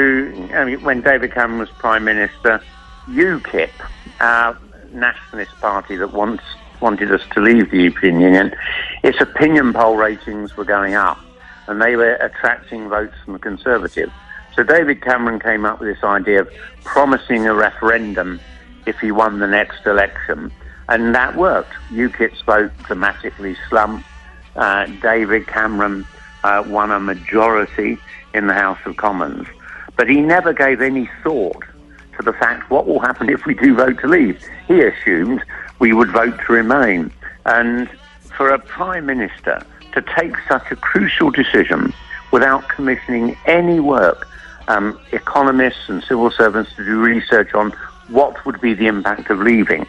I 0.53 0.65
mean, 0.65 0.83
when 0.83 1.01
David 1.01 1.31
Cameron 1.33 1.59
was 1.59 1.69
Prime 1.79 2.03
Minister, 2.03 2.61
UKIP, 3.07 3.71
our 4.19 4.57
nationalist 4.93 5.59
party 5.61 5.95
that 5.95 6.13
once 6.13 6.41
wanted 6.81 7.11
us 7.11 7.21
to 7.33 7.41
leave 7.41 7.71
the 7.71 7.77
European 7.77 8.19
Union, 8.19 8.53
its 9.03 9.21
opinion 9.21 9.71
poll 9.73 9.95
ratings 9.95 10.57
were 10.57 10.65
going 10.65 10.95
up 10.95 11.17
and 11.67 11.82
they 11.82 11.96
were 11.96 12.13
attracting 12.15 12.89
votes 12.89 13.15
from 13.24 13.34
the 13.34 13.39
Conservative. 13.39 14.12
So 14.55 14.63
David 14.63 15.01
Cameron 15.01 15.39
came 15.39 15.65
up 15.65 15.79
with 15.79 15.93
this 15.93 16.03
idea 16.03 16.41
of 16.41 16.50
promising 16.84 17.48
a 17.48 17.53
referendum 17.53 18.39
if 18.86 19.00
he 19.00 19.12
won 19.12 19.39
the 19.39 19.48
next 19.48 19.86
election. 19.86 20.51
And 20.89 21.15
that 21.15 21.36
worked. 21.36 21.74
UKIP's 21.89 22.41
vote 22.41 22.72
dramatically 22.84 23.55
slumped. 23.70 24.05
Uh, 24.55 24.86
David 25.01 25.48
Cameron 25.48 26.05
uh, 26.43 26.63
won 26.67 26.91
a 26.91 27.00
majority 27.00 27.98
in 28.34 28.48
the 28.48 28.53
House 28.53 28.79
of 28.86 28.98
Commons. 28.98 29.48
But 29.96 30.10
he 30.10 30.22
never 30.22 30.53
gave 30.53 30.82
any 30.82 31.10
thought 31.24 31.63
to 32.17 32.24
the 32.24 32.34
fact 32.34 32.70
what 32.70 32.86
will 32.86 33.00
happen 33.00 33.29
if 33.29 33.46
we 33.46 33.55
do 33.55 33.75
vote 33.75 34.00
to 34.01 34.08
leave. 34.08 34.39
He 34.67 34.82
assumed 34.82 35.41
we 35.79 35.93
would 35.93 36.12
vote 36.12 36.39
to 36.46 36.53
remain. 36.53 37.12
And 37.46 37.89
for 38.38 38.50
a 38.50 38.60
prime 38.60 39.05
minister 39.05 39.65
to 39.93 40.01
take 40.01 40.35
such 40.47 40.71
a 40.71 40.75
crucial 40.75 41.31
decision 41.31 41.93
without 42.31 42.67
commissioning 42.67 43.38
any 43.45 43.79
work, 43.79 44.27
um, 44.67 45.00
economists 45.12 45.88
and 45.88 46.03
civil 46.03 46.31
servants 46.31 46.73
to 46.75 46.83
do 46.83 47.00
research 47.00 47.53
on 47.53 47.71
what 48.09 48.45
would 48.45 48.59
be 48.59 48.73
the 48.73 48.88
impact 48.88 49.29
of 49.29 49.39
leaving. 49.39 49.85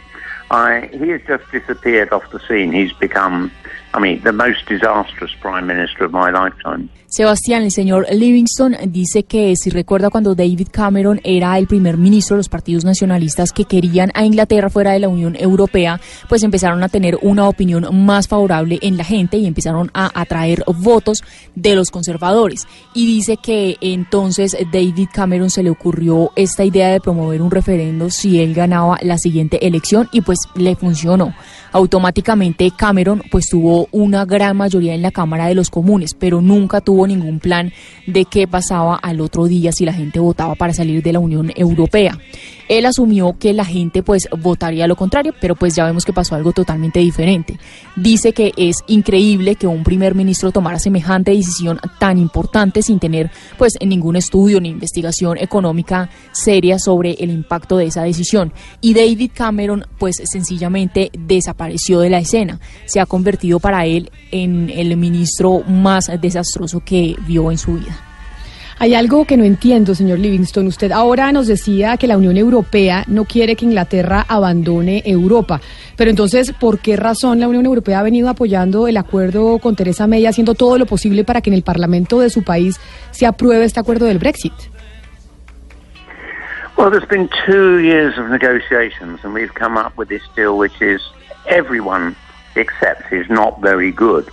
I, 0.50 0.90
he 0.92 1.08
has 1.08 1.22
just 1.26 1.50
disappeared 1.50 2.12
off 2.12 2.30
the 2.30 2.40
scene. 2.40 2.70
He's 2.70 2.92
become, 2.92 3.50
I 3.96 4.00
mean, 4.00 4.20
the 4.22 4.32
most 4.32 4.68
disastrous 4.68 5.30
prime 5.40 5.66
minister 5.66 6.04
of 6.04 6.12
my 6.12 6.30
lifetime. 6.30 6.88
Sebastián, 7.06 7.62
el 7.62 7.70
señor 7.70 8.08
Livingston 8.10 8.74
dice 8.88 9.22
que 9.22 9.54
si 9.54 9.70
recuerda 9.70 10.10
cuando 10.10 10.34
David 10.34 10.66
Cameron 10.72 11.20
era 11.22 11.56
el 11.58 11.68
primer 11.68 11.96
ministro 11.96 12.34
de 12.34 12.38
los 12.38 12.48
partidos 12.48 12.84
nacionalistas 12.84 13.52
que 13.52 13.66
querían 13.66 14.10
a 14.14 14.24
Inglaterra 14.24 14.68
fuera 14.68 14.90
de 14.90 14.98
la 14.98 15.08
Unión 15.08 15.36
Europea, 15.38 16.00
pues 16.28 16.42
empezaron 16.42 16.82
a 16.82 16.88
tener 16.88 17.16
una 17.22 17.48
opinión 17.48 17.86
más 18.04 18.26
favorable 18.26 18.80
en 18.82 18.96
la 18.96 19.04
gente 19.04 19.36
y 19.36 19.46
empezaron 19.46 19.92
a 19.94 20.10
atraer 20.20 20.64
votos 20.66 21.22
de 21.54 21.76
los 21.76 21.92
conservadores. 21.92 22.66
Y 22.94 23.06
dice 23.06 23.36
que 23.36 23.76
entonces 23.80 24.56
David 24.72 25.10
Cameron 25.12 25.50
se 25.50 25.62
le 25.62 25.70
ocurrió 25.70 26.32
esta 26.34 26.64
idea 26.64 26.88
de 26.88 27.00
promover 27.00 27.42
un 27.42 27.52
referendo 27.52 28.10
si 28.10 28.40
él 28.40 28.54
ganaba 28.54 28.98
la 29.02 29.18
siguiente 29.18 29.64
elección 29.64 30.08
y 30.10 30.22
pues 30.22 30.40
le 30.56 30.74
funcionó. 30.74 31.32
Automáticamente 31.74 32.70
Cameron 32.70 33.20
pues 33.32 33.48
tuvo 33.48 33.88
una 33.90 34.24
gran 34.24 34.56
mayoría 34.56 34.94
en 34.94 35.02
la 35.02 35.10
Cámara 35.10 35.48
de 35.48 35.56
los 35.56 35.70
Comunes, 35.70 36.14
pero 36.14 36.40
nunca 36.40 36.80
tuvo 36.80 37.04
ningún 37.04 37.40
plan 37.40 37.72
de 38.06 38.26
qué 38.26 38.46
pasaba 38.46 38.94
al 38.94 39.20
otro 39.20 39.46
día 39.46 39.72
si 39.72 39.84
la 39.84 39.92
gente 39.92 40.20
votaba 40.20 40.54
para 40.54 40.72
salir 40.72 41.02
de 41.02 41.12
la 41.12 41.18
Unión 41.18 41.50
Europea. 41.56 42.16
Él 42.68 42.86
asumió 42.86 43.36
que 43.38 43.52
la 43.52 43.64
gente 43.64 44.02
pues 44.04 44.28
votaría 44.38 44.86
lo 44.86 44.94
contrario, 44.94 45.34
pero 45.40 45.56
pues 45.56 45.74
ya 45.74 45.84
vemos 45.84 46.04
que 46.04 46.12
pasó 46.12 46.36
algo 46.36 46.52
totalmente 46.52 47.00
diferente. 47.00 47.58
Dice 47.96 48.32
que 48.32 48.52
es 48.56 48.84
increíble 48.86 49.56
que 49.56 49.66
un 49.66 49.82
primer 49.82 50.14
ministro 50.14 50.52
tomara 50.52 50.78
semejante 50.78 51.32
decisión 51.32 51.80
tan 51.98 52.18
importante 52.18 52.82
sin 52.82 53.00
tener 53.00 53.32
pues 53.58 53.74
ningún 53.84 54.14
estudio 54.14 54.60
ni 54.60 54.68
investigación 54.68 55.38
económica 55.38 56.08
seria 56.32 56.78
sobre 56.78 57.16
el 57.18 57.30
impacto 57.30 57.76
de 57.76 57.86
esa 57.86 58.04
decisión. 58.04 58.52
Y 58.80 58.94
David 58.94 59.32
Cameron 59.34 59.86
pues 59.98 60.22
sencillamente 60.24 61.10
desapareció 61.12 61.63
de 61.68 62.10
la 62.10 62.18
escena. 62.18 62.58
Se 62.86 63.00
ha 63.00 63.06
convertido 63.06 63.60
para 63.60 63.86
él 63.86 64.10
en 64.30 64.70
el 64.70 64.96
ministro 64.96 65.62
más 65.66 66.10
desastroso 66.20 66.82
que 66.84 67.16
vio 67.26 67.50
en 67.50 67.58
su 67.58 67.74
vida. 67.74 67.96
Hay 68.78 68.94
algo 68.94 69.24
que 69.24 69.36
no 69.36 69.44
entiendo, 69.44 69.94
señor 69.94 70.18
Livingston. 70.18 70.66
Usted 70.66 70.90
ahora 70.90 71.30
nos 71.30 71.46
decía 71.46 71.96
que 71.96 72.08
la 72.08 72.16
Unión 72.16 72.36
Europea 72.36 73.04
no 73.06 73.24
quiere 73.24 73.54
que 73.54 73.64
Inglaterra 73.64 74.24
abandone 74.28 75.02
Europa. 75.06 75.60
Pero 75.96 76.10
entonces, 76.10 76.52
¿por 76.52 76.80
qué 76.80 76.96
razón 76.96 77.38
la 77.38 77.46
Unión 77.46 77.66
Europea 77.66 78.00
ha 78.00 78.02
venido 78.02 78.28
apoyando 78.28 78.88
el 78.88 78.96
acuerdo 78.96 79.58
con 79.58 79.76
Teresa 79.76 80.08
May, 80.08 80.26
haciendo 80.26 80.54
todo 80.54 80.76
lo 80.76 80.86
posible 80.86 81.22
para 81.22 81.40
que 81.40 81.50
en 81.50 81.54
el 81.54 81.62
Parlamento 81.62 82.18
de 82.18 82.30
su 82.30 82.42
país 82.42 82.80
se 83.12 83.26
apruebe 83.26 83.64
este 83.64 83.78
acuerdo 83.78 84.06
del 84.06 84.18
Brexit? 84.18 84.52
Well, 86.76 86.90
there's 86.90 87.08
been 87.08 87.30
two 87.46 87.78
years 87.78 88.18
of 88.18 88.28
negotiations, 88.30 89.20
and 89.22 89.32
we've 89.32 89.54
come 89.54 89.78
up 89.78 89.96
with 89.96 90.08
this 90.08 90.22
deal, 90.34 90.58
which 90.58 90.82
is 90.82 91.00
everyone 91.46 92.16
accepts 92.56 93.12
is 93.12 93.28
not 93.28 93.60
very 93.60 93.92
good. 93.92 94.30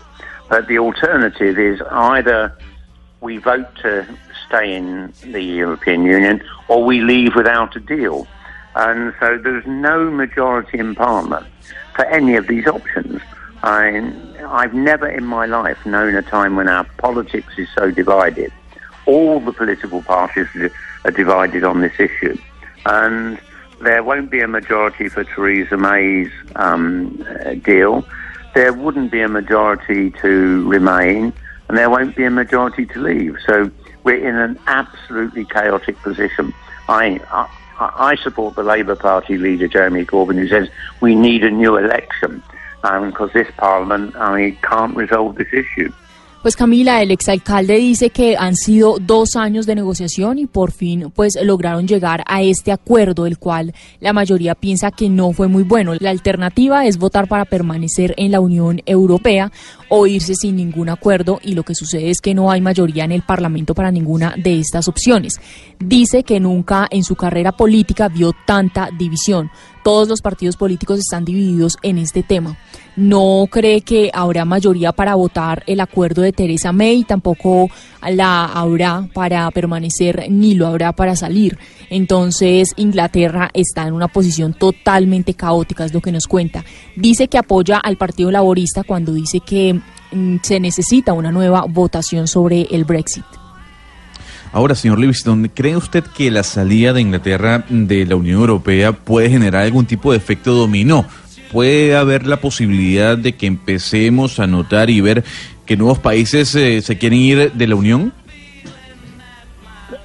But 0.49 0.67
the 0.67 0.79
alternative 0.79 1.57
is 1.57 1.81
either 1.89 2.55
we 3.21 3.37
vote 3.37 3.73
to 3.83 4.05
stay 4.47 4.75
in 4.75 5.13
the 5.23 5.41
European 5.41 6.03
Union 6.03 6.43
or 6.67 6.83
we 6.83 7.01
leave 7.01 7.35
without 7.35 7.75
a 7.75 7.79
deal. 7.79 8.27
And 8.75 9.13
so 9.19 9.37
there's 9.37 9.65
no 9.65 10.09
majority 10.09 10.79
in 10.79 10.95
Parliament 10.95 11.45
for 11.95 12.05
any 12.05 12.35
of 12.35 12.47
these 12.47 12.67
options. 12.67 13.21
I, 13.63 14.11
I've 14.47 14.73
never 14.73 15.07
in 15.07 15.25
my 15.25 15.45
life 15.45 15.85
known 15.85 16.15
a 16.15 16.21
time 16.21 16.55
when 16.55 16.67
our 16.67 16.83
politics 16.97 17.53
is 17.57 17.67
so 17.75 17.91
divided. 17.91 18.51
All 19.05 19.39
the 19.39 19.53
political 19.53 20.01
parties 20.01 20.47
are 21.05 21.11
divided 21.11 21.63
on 21.63 21.81
this 21.81 21.99
issue. 21.99 22.37
And 22.85 23.39
there 23.83 24.03
won't 24.03 24.29
be 24.29 24.41
a 24.41 24.47
majority 24.47 25.09
for 25.09 25.23
Theresa 25.23 25.77
May's 25.77 26.31
um, 26.55 27.25
deal. 27.63 28.05
There 28.53 28.73
wouldn't 28.73 29.11
be 29.11 29.21
a 29.21 29.27
majority 29.27 30.11
to 30.11 30.67
remain, 30.69 31.33
and 31.67 31.77
there 31.77 31.89
won't 31.89 32.15
be 32.15 32.25
a 32.25 32.29
majority 32.29 32.85
to 32.87 32.99
leave. 32.99 33.37
So 33.45 33.71
we're 34.03 34.27
in 34.27 34.35
an 34.35 34.59
absolutely 34.67 35.45
chaotic 35.45 35.97
position. 36.01 36.53
I, 36.89 37.19
I, 37.31 37.49
I 37.79 38.15
support 38.15 38.55
the 38.55 38.63
Labour 38.63 38.95
Party 38.95 39.37
leader 39.37 39.67
Jeremy 39.67 40.05
Corbyn, 40.05 40.35
who 40.35 40.47
says 40.47 40.69
we 40.99 41.15
need 41.15 41.43
a 41.43 41.51
new 41.51 41.77
election 41.77 42.43
because 42.81 43.29
um, 43.29 43.31
this 43.33 43.47
Parliament 43.57 44.15
I 44.15 44.35
mean, 44.35 44.57
can't 44.63 44.95
resolve 44.95 45.35
this 45.35 45.53
issue. 45.53 45.91
Pues 46.41 46.55
Camila, 46.55 47.03
el 47.03 47.11
exalcalde 47.11 47.77
dice 47.77 48.09
que 48.09 48.35
han 48.35 48.55
sido 48.55 48.97
dos 48.99 49.35
años 49.35 49.67
de 49.67 49.75
negociación 49.75 50.39
y 50.39 50.47
por 50.47 50.71
fin 50.71 51.11
pues 51.15 51.37
lograron 51.39 51.87
llegar 51.87 52.23
a 52.25 52.41
este 52.41 52.71
acuerdo, 52.71 53.27
el 53.27 53.37
cual 53.37 53.75
la 53.99 54.11
mayoría 54.11 54.55
piensa 54.55 54.89
que 54.89 55.07
no 55.07 55.33
fue 55.33 55.47
muy 55.47 55.61
bueno. 55.61 55.93
La 55.99 56.09
alternativa 56.09 56.87
es 56.87 56.97
votar 56.97 57.27
para 57.27 57.45
permanecer 57.45 58.15
en 58.17 58.31
la 58.31 58.39
Unión 58.39 58.81
Europea 58.87 59.51
o 59.87 60.07
irse 60.07 60.33
sin 60.33 60.55
ningún 60.55 60.89
acuerdo 60.89 61.39
y 61.43 61.53
lo 61.53 61.61
que 61.61 61.75
sucede 61.75 62.09
es 62.09 62.21
que 62.21 62.33
no 62.33 62.49
hay 62.49 62.59
mayoría 62.59 63.03
en 63.03 63.11
el 63.11 63.21
Parlamento 63.21 63.75
para 63.75 63.91
ninguna 63.91 64.33
de 64.35 64.59
estas 64.59 64.87
opciones. 64.87 65.39
Dice 65.77 66.23
que 66.23 66.39
nunca 66.39 66.87
en 66.89 67.03
su 67.03 67.15
carrera 67.15 67.51
política 67.51 68.07
vio 68.07 68.33
tanta 68.47 68.89
división. 68.97 69.51
Todos 69.83 70.07
los 70.07 70.21
partidos 70.21 70.57
políticos 70.57 70.99
están 70.99 71.25
divididos 71.25 71.77
en 71.81 71.97
este 71.97 72.23
tema. 72.23 72.57
No 72.95 73.45
cree 73.49 73.81
que 73.81 74.11
habrá 74.13 74.45
mayoría 74.45 74.91
para 74.91 75.15
votar 75.15 75.63
el 75.65 75.79
acuerdo 75.79 76.21
de 76.21 76.33
Teresa 76.33 76.71
May, 76.71 77.03
tampoco 77.03 77.69
la 78.09 78.45
habrá 78.45 79.07
para 79.13 79.49
permanecer 79.51 80.25
ni 80.29 80.55
lo 80.55 80.67
habrá 80.67 80.91
para 80.91 81.15
salir. 81.15 81.57
Entonces 81.89 82.73
Inglaterra 82.75 83.49
está 83.53 83.87
en 83.87 83.93
una 83.93 84.07
posición 84.07 84.53
totalmente 84.53 85.33
caótica, 85.33 85.85
es 85.85 85.93
lo 85.93 86.01
que 86.01 86.11
nos 86.11 86.27
cuenta. 86.27 86.63
Dice 86.95 87.27
que 87.27 87.37
apoya 87.37 87.77
al 87.77 87.97
Partido 87.97 88.29
Laborista 88.29 88.83
cuando 88.83 89.13
dice 89.13 89.39
que 89.39 89.79
mm, 90.11 90.37
se 90.43 90.59
necesita 90.59 91.13
una 91.13 91.31
nueva 91.31 91.65
votación 91.67 92.27
sobre 92.27 92.63
el 92.71 92.83
Brexit. 92.83 93.40
Ahora, 94.53 94.75
señor 94.75 94.99
Livingston, 94.99 95.47
¿cree 95.47 95.77
usted 95.77 96.03
que 96.03 96.29
la 96.29 96.43
salida 96.43 96.91
de 96.91 96.99
Inglaterra 96.99 97.63
de 97.69 98.05
la 98.05 98.17
Unión 98.17 98.41
Europea 98.41 98.91
puede 98.91 99.29
generar 99.29 99.63
algún 99.63 99.85
tipo 99.85 100.11
de 100.11 100.17
efecto 100.17 100.51
dominó? 100.51 101.05
¿Puede 101.53 101.95
haber 101.95 102.27
la 102.27 102.37
posibilidad 102.37 103.17
de 103.17 103.33
que 103.37 103.47
empecemos 103.47 104.41
a 104.41 104.47
notar 104.47 104.89
y 104.89 104.99
ver 104.99 105.23
que 105.65 105.77
nuevos 105.77 105.99
países 105.99 106.53
eh, 106.55 106.81
se 106.81 106.97
quieren 106.97 107.19
ir 107.19 107.51
de 107.53 107.67
la 107.67 107.75
Unión? 107.75 108.11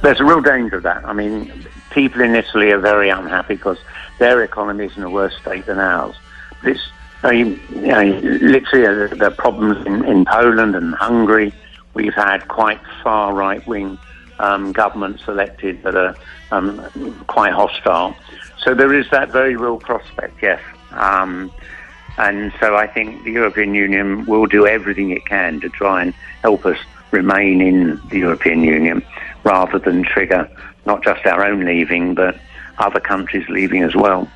There's 0.02 0.20
a 0.20 0.24
real 0.24 0.40
danger 0.40 0.76
of 0.76 0.84
that. 0.84 1.02
I 1.04 1.12
mean, 1.12 1.50
people 1.90 2.22
in 2.22 2.36
Italy 2.36 2.70
are 2.70 2.80
very 2.80 3.10
unhappy 3.10 3.54
because 3.54 3.78
their 4.20 4.44
economy 4.44 4.84
is 4.84 4.96
in 4.96 5.02
a 5.02 5.10
worse 5.10 5.34
state 5.40 5.66
than 5.66 5.80
ours. 5.80 6.14
This, 6.62 6.78
I 7.24 7.32
mean, 7.32 7.60
you 7.74 7.88
know, 7.88 8.04
literally, 8.42 8.86
uh, 8.86 9.08
the 9.16 9.32
problems 9.32 9.84
in, 9.86 10.04
in 10.04 10.24
Poland 10.24 10.76
and 10.76 10.94
Hungary. 10.94 11.52
We've 11.94 12.14
had 12.14 12.46
quite 12.46 12.78
far 13.02 13.34
right 13.34 13.66
wing 13.66 13.98
um, 14.38 14.72
governments 14.72 15.22
elected 15.28 15.82
that 15.82 15.94
are 15.94 16.16
um, 16.50 17.24
quite 17.26 17.52
hostile. 17.52 18.16
So 18.58 18.74
there 18.74 18.92
is 18.92 19.08
that 19.10 19.30
very 19.30 19.56
real 19.56 19.78
prospect, 19.78 20.42
yes. 20.42 20.60
Um, 20.92 21.52
and 22.18 22.52
so 22.60 22.76
I 22.76 22.86
think 22.86 23.24
the 23.24 23.32
European 23.32 23.74
Union 23.74 24.24
will 24.26 24.46
do 24.46 24.66
everything 24.66 25.10
it 25.10 25.26
can 25.26 25.60
to 25.60 25.68
try 25.68 26.02
and 26.02 26.14
help 26.42 26.64
us 26.64 26.78
remain 27.10 27.60
in 27.60 28.00
the 28.08 28.18
European 28.18 28.62
Union 28.62 29.04
rather 29.44 29.78
than 29.78 30.02
trigger 30.02 30.48
not 30.86 31.02
just 31.02 31.26
our 31.26 31.44
own 31.44 31.64
leaving, 31.64 32.14
but 32.14 32.38
other 32.78 33.00
countries 33.00 33.46
leaving 33.48 33.82
as 33.82 33.94
well. 33.94 34.28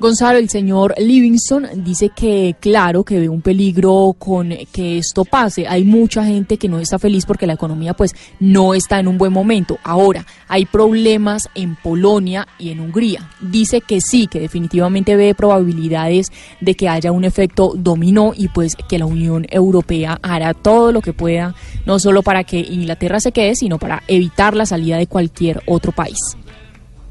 Gonzalo, 0.00 0.38
el 0.38 0.48
señor 0.48 0.94
Livingston 0.96 1.66
dice 1.82 2.10
que 2.10 2.54
claro 2.60 3.02
que 3.02 3.18
ve 3.18 3.28
un 3.28 3.42
peligro 3.42 4.14
con 4.16 4.54
que 4.70 4.98
esto 4.98 5.24
pase. 5.24 5.66
Hay 5.66 5.82
mucha 5.82 6.24
gente 6.24 6.56
que 6.56 6.68
no 6.68 6.78
está 6.78 7.00
feliz 7.00 7.26
porque 7.26 7.48
la 7.48 7.54
economía 7.54 7.94
pues 7.94 8.14
no 8.38 8.74
está 8.74 9.00
en 9.00 9.08
un 9.08 9.18
buen 9.18 9.32
momento. 9.32 9.76
Ahora, 9.82 10.24
hay 10.46 10.66
problemas 10.66 11.48
en 11.56 11.74
Polonia 11.74 12.46
y 12.60 12.70
en 12.70 12.78
Hungría. 12.78 13.28
Dice 13.40 13.80
que 13.80 14.00
sí, 14.00 14.28
que 14.28 14.38
definitivamente 14.38 15.16
ve 15.16 15.34
probabilidades 15.34 16.30
de 16.60 16.74
que 16.74 16.88
haya 16.88 17.10
un 17.10 17.24
efecto 17.24 17.72
dominó 17.74 18.34
y 18.36 18.46
pues 18.46 18.76
que 18.76 19.00
la 19.00 19.06
Unión 19.06 19.46
Europea 19.50 20.20
hará 20.22 20.54
todo 20.54 20.92
lo 20.92 21.02
que 21.02 21.12
pueda, 21.12 21.56
no 21.86 21.98
solo 21.98 22.22
para 22.22 22.44
que 22.44 22.60
Inglaterra 22.60 23.18
se 23.18 23.32
quede, 23.32 23.56
sino 23.56 23.80
para 23.80 24.04
evitar 24.06 24.54
la 24.54 24.64
salida 24.64 24.96
de 24.96 25.08
cualquier 25.08 25.60
otro 25.66 25.90
país. 25.90 26.36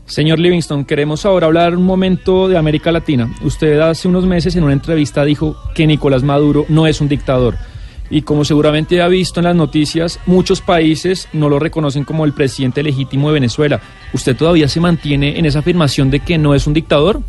Señor 0.07 0.39
Livingston, 0.39 0.85
queremos 0.85 1.25
ahora 1.25 1.47
hablar 1.47 1.75
un 1.75 1.85
momento 1.85 2.47
de 2.47 2.57
América 2.57 2.93
Latina. 2.93 3.29
Usted 3.41 3.77
hace 3.81 4.07
unos 4.07 4.25
meses 4.25 4.55
en 4.55 4.63
una 4.63 4.71
entrevista 4.71 5.25
dijo 5.25 5.57
que 5.75 5.85
Nicolás 5.85 6.23
Maduro 6.23 6.63
no 6.69 6.87
es 6.87 7.01
un 7.01 7.09
dictador. 7.09 7.55
y 8.09 8.21
como 8.21 8.45
seguramente 8.45 9.01
ha 9.01 9.09
visto 9.09 9.41
en 9.41 9.43
las 9.43 9.55
noticias, 9.57 10.17
muchos 10.25 10.61
países 10.61 11.27
no 11.33 11.49
lo 11.49 11.59
reconocen 11.59 12.05
como 12.05 12.23
el 12.23 12.31
presidente 12.31 12.81
legítimo 12.81 13.27
de 13.27 13.33
Venezuela. 13.33 13.81
¿Usted 14.13 14.33
todavía 14.33 14.69
se 14.69 14.79
mantiene 14.79 15.37
en 15.37 15.45
esa 15.45 15.59
afirmación 15.59 16.09
de 16.09 16.21
que 16.21 16.37
no 16.37 16.55
es 16.55 16.65
un 16.67 16.73
dictador? 16.73 17.19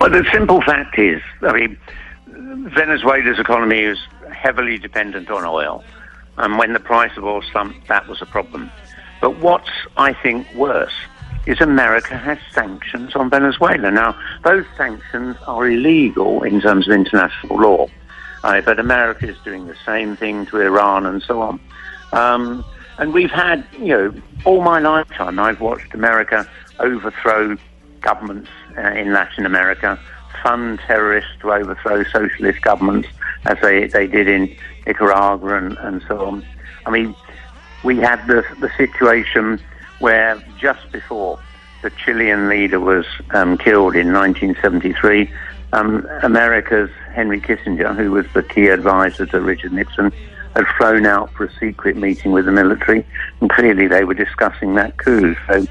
Well, 0.00 0.10
the 0.10 0.28
simple 0.32 0.60
fact 0.66 0.98
is, 0.98 1.22
I 1.42 1.52
mean, 1.52 1.78
Venezuela's 2.74 3.38
economy 3.38 3.78
is 3.78 3.98
heavily 4.32 4.78
dependent 4.78 5.30
on 5.30 5.44
oil. 5.44 5.84
And 6.38 6.58
when 6.58 6.72
the 6.72 6.80
price 6.80 7.16
of 7.16 7.22
oil 7.22 7.40
slumped, 7.52 7.86
that 7.86 8.08
was 8.08 8.20
a 8.20 8.26
problem. 8.26 8.68
But 9.20 9.38
what's, 9.40 9.70
I 9.96 10.12
think, 10.24 10.44
worse 10.56 10.92
is 11.46 11.60
America 11.60 12.16
has 12.16 12.38
sanctions 12.52 13.14
on 13.14 13.30
Venezuela. 13.30 13.90
Now, 13.90 14.18
those 14.44 14.64
sanctions 14.76 15.36
are 15.46 15.68
illegal 15.68 16.42
in 16.42 16.60
terms 16.60 16.88
of 16.88 16.94
international 16.94 17.60
law. 17.60 17.86
Uh, 18.44 18.60
but 18.60 18.78
America 18.78 19.28
is 19.28 19.36
doing 19.44 19.66
the 19.66 19.76
same 19.84 20.16
thing 20.16 20.46
to 20.46 20.60
Iran 20.60 21.06
and 21.06 21.22
so 21.22 21.40
on. 21.40 21.60
Um, 22.12 22.64
and 22.98 23.12
we've 23.12 23.30
had, 23.30 23.66
you 23.78 23.88
know, 23.88 24.14
all 24.44 24.62
my 24.62 24.78
lifetime, 24.78 25.38
I've 25.38 25.60
watched 25.60 25.94
America 25.94 26.48
overthrow 26.78 27.56
governments 28.00 28.48
uh, 28.76 28.90
in 28.90 29.12
Latin 29.12 29.46
America, 29.46 29.98
fund 30.42 30.78
terrorists 30.86 31.30
to 31.40 31.52
overthrow 31.52 32.04
socialist 32.04 32.62
governments, 32.62 33.08
as 33.46 33.58
they, 33.62 33.86
they 33.86 34.06
did 34.06 34.28
in 34.28 34.54
Nicaragua 34.86 35.56
and, 35.56 35.76
and 35.78 36.02
so 36.06 36.24
on. 36.26 36.46
I 36.86 36.90
mean, 36.90 37.14
we 37.84 37.96
had 37.96 38.24
the, 38.26 38.44
the 38.60 38.70
situation 38.76 39.60
where 39.98 40.42
just 40.58 40.90
before 40.92 41.38
the 41.82 41.90
Chilean 41.90 42.48
leader 42.48 42.80
was 42.80 43.06
um, 43.30 43.58
killed 43.58 43.94
in 43.94 44.12
1973, 44.12 45.30
um, 45.72 46.06
America's 46.22 46.90
Henry 47.12 47.40
Kissinger, 47.40 47.94
who 47.94 48.10
was 48.10 48.26
the 48.34 48.42
key 48.42 48.68
advisor 48.68 49.26
to 49.26 49.40
Richard 49.40 49.72
Nixon, 49.72 50.12
had 50.54 50.66
flown 50.78 51.06
out 51.06 51.30
for 51.32 51.44
a 51.44 51.52
secret 51.58 51.96
meeting 51.96 52.32
with 52.32 52.46
the 52.46 52.52
military, 52.52 53.04
and 53.40 53.50
clearly 53.50 53.86
they 53.86 54.04
were 54.04 54.14
discussing 54.14 54.74
that 54.74 54.96
coup. 54.96 55.36
So 55.46 55.66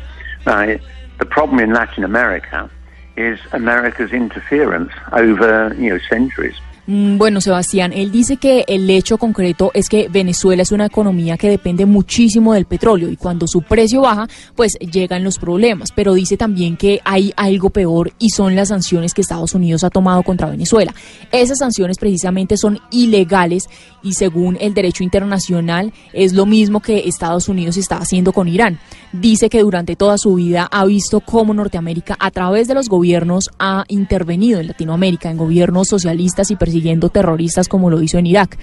uh, 0.45 0.77
the 1.17 1.25
problem 1.25 1.59
in 1.59 1.73
Latin 1.73 2.03
America 2.03 2.69
is 3.17 3.39
America's 3.51 4.11
interference 4.11 4.91
over 5.11 5.73
you 5.77 5.89
know 5.89 5.99
centuries. 6.09 6.55
Mm, 6.87 7.17
Bueno, 7.17 7.41
Sebastián, 7.41 7.93
él 7.93 8.11
dice 8.11 8.37
que 8.37 8.63
el 8.67 8.87
hecho 8.89 9.17
concreto 9.17 9.71
es 9.73 9.89
que 9.89 10.07
Venezuela 10.07 10.61
es 10.61 10.71
una 10.71 10.85
economía 10.85 11.37
que 11.37 11.49
depende 11.49 11.85
muchísimo 11.85 12.53
del 12.53 12.65
petróleo 12.65 13.09
y 13.09 13.17
cuando 13.17 13.47
su 13.47 13.63
precio 13.63 14.01
baja, 14.01 14.27
pues 14.55 14.77
llegan 14.79 15.23
los 15.23 15.39
problemas. 15.39 15.91
Pero 15.91 16.13
dice 16.13 16.37
también 16.37 16.77
que 16.77 17.01
hay 17.03 17.33
algo 17.37 17.71
peor 17.71 18.13
y 18.19 18.29
son 18.29 18.55
las 18.55 18.67
sanciones 18.69 19.13
que 19.13 19.21
Estados 19.21 19.55
Unidos 19.55 19.83
ha 19.83 19.89
tomado 19.89 20.21
contra 20.21 20.49
Venezuela. 20.49 20.93
Esas 21.31 21.57
sanciones 21.57 21.97
precisamente 21.97 22.57
son 22.57 22.79
ilegales 22.91 23.67
y 24.03 24.13
según 24.13 24.57
el 24.61 24.75
derecho 24.75 25.03
internacional 25.03 25.91
es 26.13 26.33
lo 26.33 26.45
mismo 26.45 26.81
que 26.81 27.07
Estados 27.07 27.49
Unidos 27.49 27.77
está 27.77 27.97
haciendo 27.97 28.31
con 28.31 28.47
Irán. 28.47 28.79
Dice 29.11 29.49
que 29.49 29.61
durante 29.61 29.95
toda 29.95 30.17
su 30.17 30.35
vida 30.35 30.67
ha 30.71 30.85
visto 30.85 31.21
cómo 31.21 31.53
Norteamérica 31.53 32.15
a 32.19 32.29
través 32.29 32.67
de 32.67 32.75
los 32.75 32.89
gobiernos 32.89 33.49
ha 33.57 33.85
intervenido 33.87 34.59
en 34.59 34.67
Latinoamérica, 34.67 35.31
en 35.31 35.37
gobiernos 35.37 35.87
socialistas 35.87 36.51
y 36.51 36.55
persiguiendo 36.75 37.07
terroristas 37.07 37.69
como 37.69 37.89
lo 37.89 38.01
hizo 38.01 38.17
en 38.17 38.27
Irak. 38.27 38.57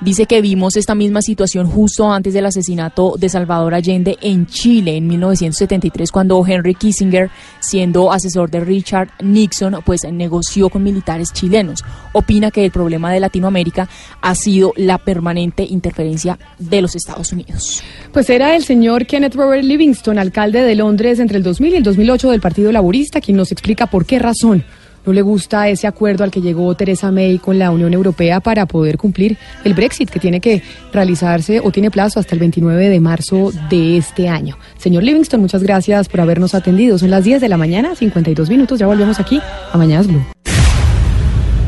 Dice 0.00 0.24
que 0.24 0.40
vimos 0.40 0.76
esta 0.76 0.94
misma 0.94 1.20
situación 1.20 1.66
justo 1.66 2.10
antes 2.10 2.32
del 2.32 2.46
asesinato 2.46 3.16
de 3.18 3.28
Salvador 3.28 3.74
Allende 3.74 4.16
en 4.22 4.46
Chile 4.46 4.96
en 4.96 5.06
1973 5.06 6.10
cuando 6.10 6.42
Henry 6.46 6.74
Kissinger, 6.74 7.30
siendo 7.60 8.10
asesor 8.10 8.48
de 8.48 8.60
Richard 8.60 9.10
Nixon, 9.20 9.76
pues 9.84 10.04
negoció 10.10 10.70
con 10.70 10.82
militares 10.82 11.32
chilenos. 11.32 11.84
Opina 12.12 12.50
que 12.50 12.64
el 12.64 12.70
problema 12.70 13.12
de 13.12 13.20
Latinoamérica 13.20 13.88
ha 14.22 14.34
sido 14.34 14.72
la 14.76 14.96
permanente 14.96 15.64
interferencia 15.64 16.38
de 16.58 16.80
los 16.80 16.94
Estados 16.94 17.32
Unidos. 17.32 17.82
Pues 18.12 18.30
era 18.30 18.56
el 18.56 18.64
señor 18.64 19.04
Kenneth 19.04 19.34
Robert 19.34 19.64
Livingston, 19.64 20.18
alcalde 20.18 20.62
de 20.62 20.74
Londres 20.74 21.18
entre 21.18 21.36
el 21.36 21.42
2000 21.42 21.74
y 21.74 21.76
el 21.76 21.82
2008 21.82 22.30
del 22.30 22.40
Partido 22.40 22.72
Laborista, 22.72 23.20
quien 23.20 23.36
nos 23.36 23.52
explica 23.52 23.86
por 23.88 24.06
qué 24.06 24.18
razón 24.18 24.64
no 25.08 25.14
le 25.14 25.22
gusta 25.22 25.70
ese 25.70 25.86
acuerdo 25.86 26.22
al 26.22 26.30
que 26.30 26.42
llegó 26.42 26.74
Theresa 26.74 27.10
May 27.10 27.38
con 27.38 27.58
la 27.58 27.70
Unión 27.70 27.94
Europea 27.94 28.40
para 28.40 28.66
poder 28.66 28.98
cumplir 28.98 29.38
el 29.64 29.72
Brexit, 29.72 30.10
que 30.10 30.20
tiene 30.20 30.38
que 30.38 30.62
realizarse 30.92 31.60
o 31.60 31.70
tiene 31.70 31.90
plazo 31.90 32.20
hasta 32.20 32.34
el 32.34 32.40
29 32.40 32.90
de 32.90 33.00
marzo 33.00 33.50
de 33.70 33.96
este 33.96 34.28
año. 34.28 34.58
Señor 34.76 35.04
Livingston, 35.04 35.40
muchas 35.40 35.62
gracias 35.62 36.10
por 36.10 36.20
habernos 36.20 36.54
atendido. 36.54 36.98
Son 36.98 37.08
las 37.08 37.24
10 37.24 37.40
de 37.40 37.48
la 37.48 37.56
mañana, 37.56 37.94
52 37.94 38.50
minutos. 38.50 38.78
Ya 38.78 38.86
volvemos 38.86 39.18
aquí 39.18 39.40
a 39.72 39.78
Mañanas. 39.78 40.08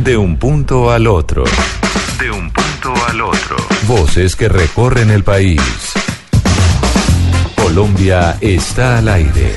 De 0.05 0.19
un 0.19 0.37
punto 0.37 0.91
al 0.91 1.07
otro. 1.07 1.45
De 2.21 2.31
un 2.31 2.51
punto 2.51 2.93
al 3.09 3.23
otro. 3.23 3.57
Voces 3.89 4.37
que 4.37 4.51
recorren 4.51 5.11
el 5.11 5.25
país. 5.25 5.63
Colombia 7.57 8.37
está 8.43 8.99
al 8.99 9.09
aire. 9.09 9.55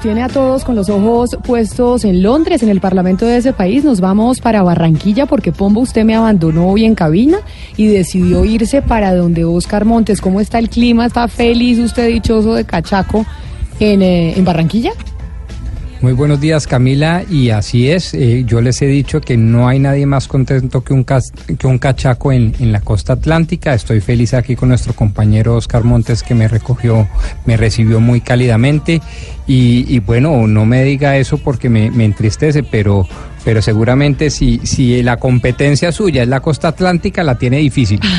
Tiene 0.00 0.22
a 0.22 0.28
todos 0.28 0.64
con 0.64 0.76
los 0.76 0.88
ojos 0.88 1.36
puestos 1.44 2.04
en 2.04 2.22
Londres, 2.22 2.62
en 2.62 2.70
el 2.70 2.80
Parlamento 2.80 3.26
de 3.26 3.36
ese 3.36 3.52
país, 3.52 3.84
nos 3.84 4.00
vamos 4.00 4.40
para 4.40 4.62
Barranquilla 4.62 5.26
porque 5.26 5.52
Pombo 5.52 5.80
usted 5.80 6.04
me 6.04 6.14
abandonó 6.14 6.68
hoy 6.68 6.84
en 6.84 6.94
cabina 6.94 7.38
y 7.76 7.86
decidió 7.86 8.44
irse 8.44 8.80
para 8.82 9.14
donde 9.14 9.44
Oscar 9.44 9.84
Montes. 9.84 10.20
¿Cómo 10.20 10.40
está 10.40 10.58
el 10.58 10.70
clima? 10.70 11.06
¿Está 11.06 11.28
feliz 11.28 11.78
usted 11.78 12.08
dichoso 12.08 12.54
de 12.54 12.64
Cachaco 12.64 13.26
en, 13.78 14.02
eh, 14.02 14.34
en 14.36 14.44
Barranquilla? 14.44 14.92
Muy 16.02 16.14
buenos 16.14 16.40
días 16.40 16.66
Camila 16.66 17.24
y 17.28 17.50
así 17.50 17.90
es, 17.90 18.14
eh, 18.14 18.44
yo 18.46 18.62
les 18.62 18.80
he 18.80 18.86
dicho 18.86 19.20
que 19.20 19.36
no 19.36 19.68
hay 19.68 19.78
nadie 19.78 20.06
más 20.06 20.28
contento 20.28 20.82
que 20.82 20.94
un, 20.94 21.04
que 21.04 21.66
un 21.66 21.78
cachaco 21.78 22.32
en, 22.32 22.54
en 22.58 22.72
la 22.72 22.80
costa 22.80 23.12
atlántica, 23.12 23.74
estoy 23.74 24.00
feliz 24.00 24.32
aquí 24.32 24.56
con 24.56 24.70
nuestro 24.70 24.94
compañero 24.94 25.56
Oscar 25.56 25.84
Montes 25.84 26.22
que 26.22 26.34
me 26.34 26.48
recogió, 26.48 27.06
me 27.44 27.58
recibió 27.58 28.00
muy 28.00 28.22
cálidamente. 28.22 29.02
Y, 29.46 29.84
y 29.94 29.98
bueno, 29.98 30.46
no 30.46 30.64
me 30.64 30.84
diga 30.84 31.18
eso 31.18 31.36
porque 31.36 31.68
me, 31.68 31.90
me 31.90 32.06
entristece, 32.06 32.62
pero, 32.62 33.06
pero 33.44 33.62
seguramente 33.62 34.30
si, 34.30 34.60
si 34.64 35.02
la 35.02 35.16
competencia 35.16 35.92
suya 35.92 36.22
es 36.22 36.28
la 36.28 36.40
costa 36.40 36.68
atlántica 36.68 37.22
la 37.22 37.36
tiene 37.36 37.58
difícil. 37.58 38.00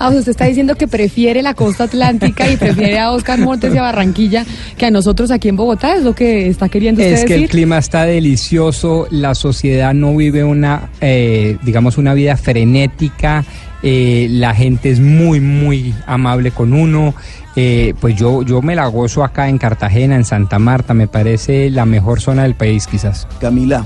Ah, 0.00 0.10
usted 0.10 0.28
está 0.30 0.44
diciendo 0.44 0.76
que 0.76 0.86
prefiere 0.86 1.42
la 1.42 1.54
costa 1.54 1.84
atlántica 1.84 2.48
y 2.48 2.56
prefiere 2.56 3.00
a 3.00 3.10
Oscar 3.10 3.40
Montes 3.40 3.74
y 3.74 3.78
a 3.78 3.82
Barranquilla 3.82 4.44
que 4.76 4.86
a 4.86 4.92
nosotros 4.92 5.32
aquí 5.32 5.48
en 5.48 5.56
Bogotá, 5.56 5.96
es 5.96 6.04
lo 6.04 6.14
que 6.14 6.46
está 6.46 6.68
queriendo 6.68 7.02
usted 7.02 7.14
Es 7.14 7.24
que 7.24 7.34
el 7.34 7.48
clima 7.48 7.78
está 7.78 8.04
delicioso, 8.04 9.08
la 9.10 9.34
sociedad 9.34 9.94
no 9.94 10.14
vive 10.14 10.44
una, 10.44 10.90
eh, 11.00 11.56
digamos, 11.62 11.98
una 11.98 12.14
vida 12.14 12.36
frenética, 12.36 13.44
eh, 13.82 14.28
la 14.30 14.54
gente 14.54 14.90
es 14.90 15.00
muy, 15.00 15.40
muy 15.40 15.94
amable 16.06 16.52
con 16.52 16.72
uno. 16.72 17.14
eh, 17.56 17.94
pues 18.00 18.14
yo, 18.14 18.42
yo 18.42 18.62
me 18.62 18.76
la 18.76 18.86
gozo 18.86 19.24
acá 19.24 19.48
en 19.48 19.58
Cartagena, 19.58 20.14
en 20.14 20.24
Santa 20.24 20.60
Marta, 20.60 20.94
me 20.94 21.08
parece 21.08 21.70
la 21.70 21.86
mejor 21.86 22.20
zona 22.20 22.44
del 22.44 22.54
país 22.54 22.86
quizás. 22.86 23.26
Camila. 23.40 23.84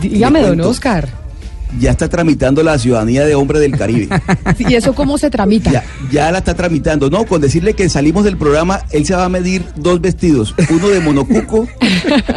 Dígame, 0.00 0.42
don 0.42 0.60
Oscar. 0.60 1.08
Ya 1.80 1.90
está 1.90 2.08
tramitando 2.08 2.62
la 2.62 2.78
ciudadanía 2.78 3.24
de 3.24 3.34
hombre 3.34 3.58
del 3.58 3.76
Caribe. 3.76 4.08
¿Y 4.58 4.74
eso 4.74 4.94
cómo 4.94 5.18
se 5.18 5.28
tramita? 5.28 5.72
Ya, 5.72 5.84
ya 6.10 6.30
la 6.30 6.38
está 6.38 6.54
tramitando. 6.54 7.10
No, 7.10 7.26
con 7.26 7.40
decirle 7.40 7.74
que 7.74 7.88
salimos 7.88 8.24
del 8.24 8.36
programa, 8.36 8.82
él 8.90 9.04
se 9.04 9.14
va 9.14 9.24
a 9.24 9.28
medir 9.28 9.64
dos 9.74 10.00
vestidos, 10.00 10.54
uno 10.70 10.88
de 10.88 11.00
monocuco 11.00 11.66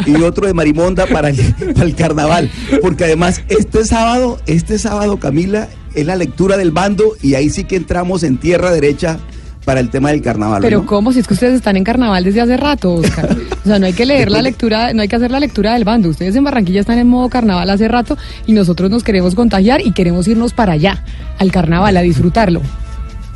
y 0.07 0.15
otro 0.23 0.47
de 0.47 0.53
marimonda 0.53 1.05
para 1.05 1.29
el, 1.29 1.53
para 1.73 1.85
el 1.85 1.95
carnaval. 1.95 2.49
Porque 2.81 3.03
además, 3.03 3.41
este 3.49 3.85
sábado, 3.85 4.39
este 4.47 4.79
sábado, 4.79 5.17
Camila, 5.17 5.67
es 5.93 6.05
la 6.05 6.15
lectura 6.15 6.57
del 6.57 6.71
bando 6.71 7.15
y 7.21 7.35
ahí 7.35 7.49
sí 7.49 7.63
que 7.63 7.75
entramos 7.75 8.23
en 8.23 8.37
tierra 8.37 8.71
derecha 8.71 9.19
para 9.67 9.81
el 9.81 9.89
tema 9.89 10.11
del 10.11 10.21
carnaval. 10.21 10.61
Pero 10.61 10.79
¿no? 10.79 10.85
cómo 10.85 11.11
si 11.11 11.19
es 11.19 11.27
que 11.27 11.33
ustedes 11.33 11.55
están 11.55 11.75
en 11.75 11.83
carnaval 11.83 12.23
desde 12.23 12.39
hace 12.39 12.55
rato, 12.55 12.93
Oscar. 12.93 13.35
O 13.65 13.67
sea, 13.67 13.79
no 13.79 13.85
hay 13.85 13.91
que 13.91 14.05
leer 14.05 14.31
la 14.31 14.41
lectura, 14.41 14.93
no 14.93 15.01
hay 15.01 15.09
que 15.09 15.17
hacer 15.17 15.29
la 15.29 15.41
lectura 15.41 15.73
del 15.73 15.83
bando. 15.83 16.07
Ustedes 16.07 16.33
en 16.37 16.45
Barranquilla 16.45 16.79
están 16.79 16.99
en 16.99 17.09
modo 17.09 17.27
carnaval 17.27 17.69
hace 17.69 17.89
rato 17.89 18.17
y 18.45 18.53
nosotros 18.53 18.89
nos 18.89 19.03
queremos 19.03 19.35
contagiar 19.35 19.85
y 19.85 19.91
queremos 19.91 20.25
irnos 20.29 20.53
para 20.53 20.71
allá, 20.71 21.03
al 21.37 21.51
carnaval, 21.51 21.97
a 21.97 22.01
disfrutarlo. 22.01 22.61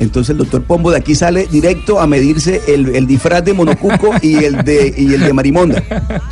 Entonces 0.02 0.30
el 0.30 0.38
doctor 0.38 0.64
Pombo 0.64 0.90
de 0.90 0.98
aquí 0.98 1.14
sale 1.14 1.46
directo 1.46 2.00
a 2.00 2.06
medirse 2.06 2.60
el, 2.66 2.94
el 2.94 3.06
disfraz 3.06 3.44
de 3.44 3.52
monocuco 3.52 4.10
y 4.20 4.34
el 4.44 4.64
de, 4.64 4.92
y 4.96 5.14
el 5.14 5.20
de 5.20 5.32
marimonda. 5.32 5.82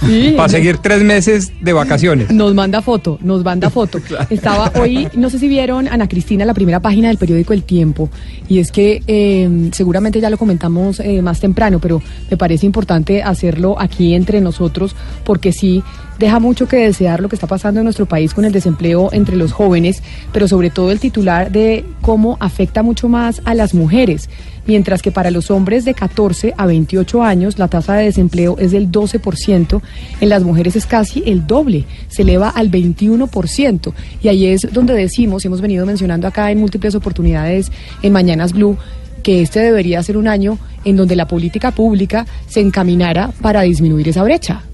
Sí, 0.04 0.34
Para 0.36 0.48
seguir 0.48 0.78
tres 0.78 1.02
meses 1.02 1.52
de 1.60 1.72
vacaciones. 1.72 2.30
Nos 2.30 2.54
manda 2.54 2.82
foto, 2.82 3.18
nos 3.22 3.44
manda 3.44 3.70
foto. 3.70 3.98
Estaba 4.30 4.72
hoy, 4.80 5.08
no 5.14 5.30
sé 5.30 5.38
si 5.38 5.48
vieron, 5.48 5.86
Ana 5.86 6.08
Cristina, 6.08 6.44
la 6.44 6.54
primera 6.54 6.80
página 6.80 7.08
del 7.08 7.18
periódico 7.18 7.52
El 7.52 7.62
Tiempo, 7.62 8.10
y 8.48 8.58
es 8.58 8.72
que 8.72 9.02
eh, 9.06 9.70
seguramente 9.72 10.20
ya 10.20 10.30
lo 10.30 10.36
comentamos 10.36 10.98
eh, 11.00 11.22
más 11.22 11.38
temprano, 11.40 11.78
pero 11.78 12.02
me 12.30 12.36
parece 12.36 12.66
importante 12.66 13.22
hacerlo 13.22 13.76
aquí 13.78 14.14
entre 14.14 14.40
nosotros, 14.40 14.96
porque 15.24 15.52
sí 15.52 15.82
deja 16.20 16.38
mucho 16.38 16.68
que 16.68 16.76
desear 16.76 17.20
lo 17.20 17.30
que 17.30 17.34
está 17.34 17.46
pasando 17.46 17.80
en 17.80 17.84
nuestro 17.84 18.04
país 18.04 18.34
con 18.34 18.44
el 18.44 18.52
desempleo 18.52 19.08
entre 19.10 19.36
los 19.36 19.52
jóvenes, 19.52 20.02
pero 20.34 20.46
sobre 20.48 20.68
todo 20.68 20.92
el 20.92 21.00
titular 21.00 21.50
de 21.50 21.82
cómo 22.02 22.36
afecta 22.40 22.82
mucho 22.82 23.08
más 23.08 23.40
a 23.46 23.54
las 23.54 23.72
mujeres. 23.72 24.28
Mientras 24.66 25.00
que 25.00 25.12
para 25.12 25.30
los 25.30 25.50
hombres 25.50 25.86
de 25.86 25.94
14 25.94 26.52
a 26.58 26.66
28 26.66 27.22
años 27.22 27.58
la 27.58 27.68
tasa 27.68 27.94
de 27.94 28.04
desempleo 28.04 28.58
es 28.58 28.70
del 28.70 28.92
12%, 28.92 29.80
en 30.20 30.28
las 30.28 30.42
mujeres 30.42 30.76
es 30.76 30.84
casi 30.84 31.22
el 31.24 31.46
doble, 31.46 31.86
se 32.08 32.20
eleva 32.20 32.50
al 32.50 32.70
21%. 32.70 33.94
Y 34.22 34.28
ahí 34.28 34.44
es 34.44 34.68
donde 34.74 34.92
decimos, 34.92 35.46
hemos 35.46 35.62
venido 35.62 35.86
mencionando 35.86 36.28
acá 36.28 36.50
en 36.50 36.58
múltiples 36.58 36.94
oportunidades 36.94 37.72
en 38.02 38.12
Mañanas 38.12 38.52
Blue, 38.52 38.76
que 39.22 39.40
este 39.40 39.60
debería 39.60 40.02
ser 40.02 40.18
un 40.18 40.28
año 40.28 40.58
en 40.84 40.96
donde 40.96 41.16
la 41.16 41.26
política 41.26 41.70
pública 41.70 42.26
se 42.46 42.60
encaminara 42.60 43.32
para 43.40 43.62
disminuir 43.62 44.06
esa 44.10 44.22
brecha. 44.22 44.64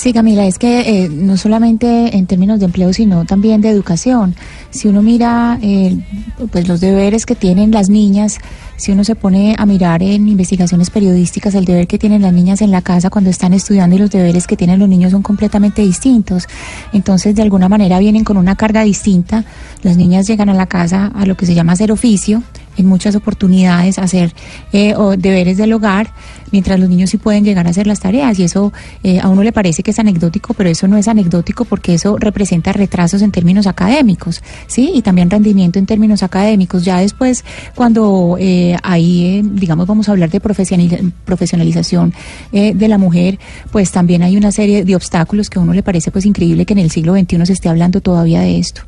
Sí, 0.00 0.14
Camila, 0.14 0.46
es 0.46 0.58
que 0.58 0.80
eh, 1.04 1.10
no 1.10 1.36
solamente 1.36 2.16
en 2.16 2.24
términos 2.24 2.58
de 2.58 2.64
empleo, 2.64 2.90
sino 2.90 3.26
también 3.26 3.60
de 3.60 3.68
educación. 3.68 4.34
Si 4.70 4.88
uno 4.88 5.02
mira 5.02 5.58
eh, 5.60 5.94
pues 6.50 6.68
los 6.68 6.80
deberes 6.80 7.26
que 7.26 7.34
tienen 7.34 7.70
las 7.70 7.90
niñas, 7.90 8.38
si 8.78 8.92
uno 8.92 9.04
se 9.04 9.14
pone 9.14 9.54
a 9.58 9.66
mirar 9.66 10.02
en 10.02 10.26
investigaciones 10.26 10.88
periodísticas 10.88 11.54
el 11.54 11.66
deber 11.66 11.86
que 11.86 11.98
tienen 11.98 12.22
las 12.22 12.32
niñas 12.32 12.62
en 12.62 12.70
la 12.70 12.80
casa 12.80 13.10
cuando 13.10 13.28
están 13.28 13.52
estudiando 13.52 13.94
y 13.94 13.98
los 13.98 14.08
deberes 14.08 14.46
que 14.46 14.56
tienen 14.56 14.78
los 14.78 14.88
niños 14.88 15.10
son 15.10 15.20
completamente 15.20 15.82
distintos. 15.82 16.48
Entonces, 16.94 17.34
de 17.34 17.42
alguna 17.42 17.68
manera 17.68 17.98
vienen 17.98 18.24
con 18.24 18.38
una 18.38 18.56
carga 18.56 18.82
distinta. 18.84 19.44
Las 19.82 19.98
niñas 19.98 20.26
llegan 20.26 20.48
a 20.48 20.54
la 20.54 20.64
casa 20.64 21.12
a 21.14 21.26
lo 21.26 21.36
que 21.36 21.44
se 21.44 21.52
llama 21.52 21.74
hacer 21.74 21.92
oficio, 21.92 22.42
en 22.76 22.86
muchas 22.86 23.14
oportunidades 23.16 23.98
hacer 23.98 24.32
eh, 24.72 24.94
o 24.94 25.16
deberes 25.16 25.56
del 25.56 25.72
hogar, 25.72 26.12
mientras 26.52 26.78
los 26.80 26.88
niños 26.88 27.10
sí 27.10 27.18
pueden 27.18 27.44
llegar 27.44 27.66
a 27.66 27.70
hacer 27.70 27.86
las 27.86 28.00
tareas. 28.00 28.38
Y 28.38 28.44
eso 28.44 28.72
eh, 29.02 29.20
a 29.20 29.28
uno 29.28 29.42
le 29.42 29.52
parece 29.52 29.82
que 29.82 29.90
es 29.90 29.98
anecdótico, 29.98 30.54
pero 30.54 30.70
eso 30.70 30.88
no 30.88 30.96
es 30.96 31.08
anecdótico 31.08 31.64
porque 31.64 31.94
eso 31.94 32.16
representa 32.18 32.72
retrasos 32.72 33.22
en 33.22 33.30
términos 33.30 33.66
académicos, 33.66 34.42
¿sí? 34.66 34.92
Y 34.94 35.02
también 35.02 35.30
rendimiento 35.30 35.78
en 35.78 35.86
términos 35.86 36.22
académicos. 36.22 36.84
Ya 36.84 36.98
después, 36.98 37.44
cuando 37.74 38.36
eh, 38.38 38.76
ahí, 38.82 39.24
eh, 39.26 39.42
digamos, 39.44 39.86
vamos 39.86 40.08
a 40.08 40.12
hablar 40.12 40.30
de 40.30 40.40
profesionaliz- 40.40 41.12
profesionalización 41.24 42.12
eh, 42.52 42.72
de 42.74 42.88
la 42.88 42.98
mujer, 42.98 43.38
pues 43.70 43.90
también 43.90 44.22
hay 44.22 44.36
una 44.36 44.52
serie 44.52 44.84
de 44.84 44.96
obstáculos 44.96 45.50
que 45.50 45.58
a 45.58 45.62
uno 45.62 45.72
le 45.72 45.82
parece 45.82 46.10
pues 46.10 46.26
increíble 46.26 46.66
que 46.66 46.72
en 46.72 46.78
el 46.78 46.90
siglo 46.90 47.14
XXI 47.14 47.46
se 47.46 47.52
esté 47.52 47.68
hablando 47.68 48.00
todavía 48.00 48.40
de 48.40 48.58
esto. 48.58 48.82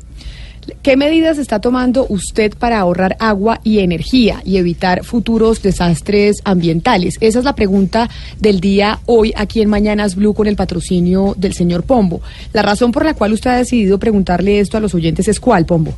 ¿Qué 0.81 0.97
medidas 0.97 1.37
está 1.37 1.59
tomando 1.59 2.05
usted 2.09 2.53
para 2.57 2.79
ahorrar 2.79 3.15
agua 3.19 3.59
y 3.63 3.79
energía 3.79 4.41
y 4.45 4.57
evitar 4.57 5.03
futuros 5.03 5.61
desastres 5.61 6.41
ambientales? 6.43 7.17
Esa 7.21 7.39
es 7.39 7.45
la 7.45 7.55
pregunta 7.55 8.09
del 8.39 8.59
día 8.59 8.99
hoy 9.05 9.33
aquí 9.35 9.61
en 9.61 9.69
Mañanas 9.69 10.15
Blue 10.15 10.33
con 10.33 10.47
el 10.47 10.55
patrocinio 10.55 11.35
del 11.37 11.53
señor 11.53 11.83
Pombo. 11.83 12.21
La 12.53 12.61
razón 12.61 12.91
por 12.91 13.05
la 13.05 13.13
cual 13.13 13.33
usted 13.33 13.49
ha 13.49 13.57
decidido 13.57 13.99
preguntarle 13.99 14.59
esto 14.59 14.77
a 14.77 14.81
los 14.81 14.93
oyentes 14.93 15.27
es 15.27 15.39
cuál, 15.39 15.65
Pombo. 15.65 15.93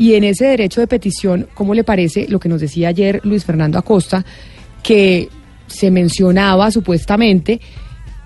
Y 0.00 0.14
en 0.14 0.24
ese 0.24 0.46
derecho 0.46 0.80
de 0.80 0.86
petición, 0.86 1.46
¿cómo 1.52 1.74
le 1.74 1.84
parece 1.84 2.26
lo 2.26 2.40
que 2.40 2.48
nos 2.48 2.62
decía 2.62 2.88
ayer 2.88 3.20
Luis 3.22 3.44
Fernando 3.44 3.78
Acosta, 3.78 4.24
que 4.82 5.28
se 5.66 5.90
mencionaba 5.90 6.70
supuestamente 6.70 7.60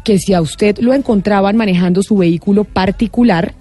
que 0.04 0.20
si 0.20 0.34
a 0.34 0.40
usted 0.40 0.78
lo 0.78 0.94
encontraban 0.94 1.56
manejando 1.56 2.04
su 2.04 2.16
vehículo 2.16 2.62
particular, 2.62 3.54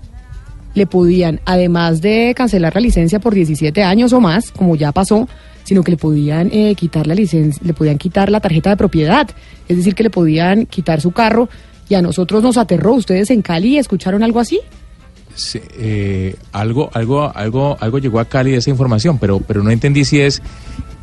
le 0.76 0.86
podían, 0.86 1.42
además 1.46 2.02
de 2.02 2.36
cancelar 2.36 2.76
la 2.76 2.82
licencia 2.82 3.20
por 3.20 3.34
17 3.34 3.82
años 3.82 4.14
o 4.14 4.22
más, 4.22 4.52
como 4.52 4.76
ya 4.76 4.92
pasó, 4.92 5.28
sino 5.64 5.82
que 5.82 5.90
le 5.90 5.98
podían 5.98 6.52
eh, 6.54 6.76
quitar 6.76 7.08
la 7.08 7.16
licencia, 7.16 7.60
le 7.66 7.74
podían 7.74 7.98
quitar 7.98 8.30
la 8.30 8.42
tarjeta 8.42 8.70
de 8.70 8.78
propiedad, 8.78 9.28
es 9.68 9.78
decir, 9.78 9.96
que 9.96 10.04
le 10.04 10.12
podían 10.12 10.68
quitar 10.68 11.02
su 11.02 11.10
carro 11.14 11.50
y 11.90 11.96
a 11.96 12.02
nosotros 12.04 12.44
nos 12.44 12.58
aterró. 12.58 12.94
¿Ustedes 12.94 13.32
en 13.32 13.42
Cali 13.42 13.80
escucharon 13.80 14.22
algo 14.22 14.40
así? 14.40 14.60
Sí, 15.36 15.60
eh, 15.78 16.36
algo, 16.52 16.90
algo, 16.94 17.32
algo, 17.36 17.78
algo 17.80 17.98
llegó 17.98 18.20
a 18.20 18.26
Cali 18.26 18.52
de 18.52 18.58
esa 18.58 18.70
información, 18.70 19.18
pero, 19.18 19.40
pero 19.40 19.64
no 19.64 19.72
entendí 19.72 20.06
si 20.06 20.22
es 20.22 20.42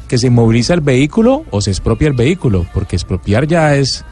que 0.08 0.18
se 0.18 0.28
inmoviliza 0.28 0.74
el 0.74 0.80
vehículo 0.80 1.44
o 1.50 1.60
se 1.60 1.70
expropia 1.70 2.08
el 2.08 2.14
vehículo, 2.14 2.66
porque 2.72 2.96
expropiar 2.96 3.46
ya 3.46 3.76
es 3.76 4.04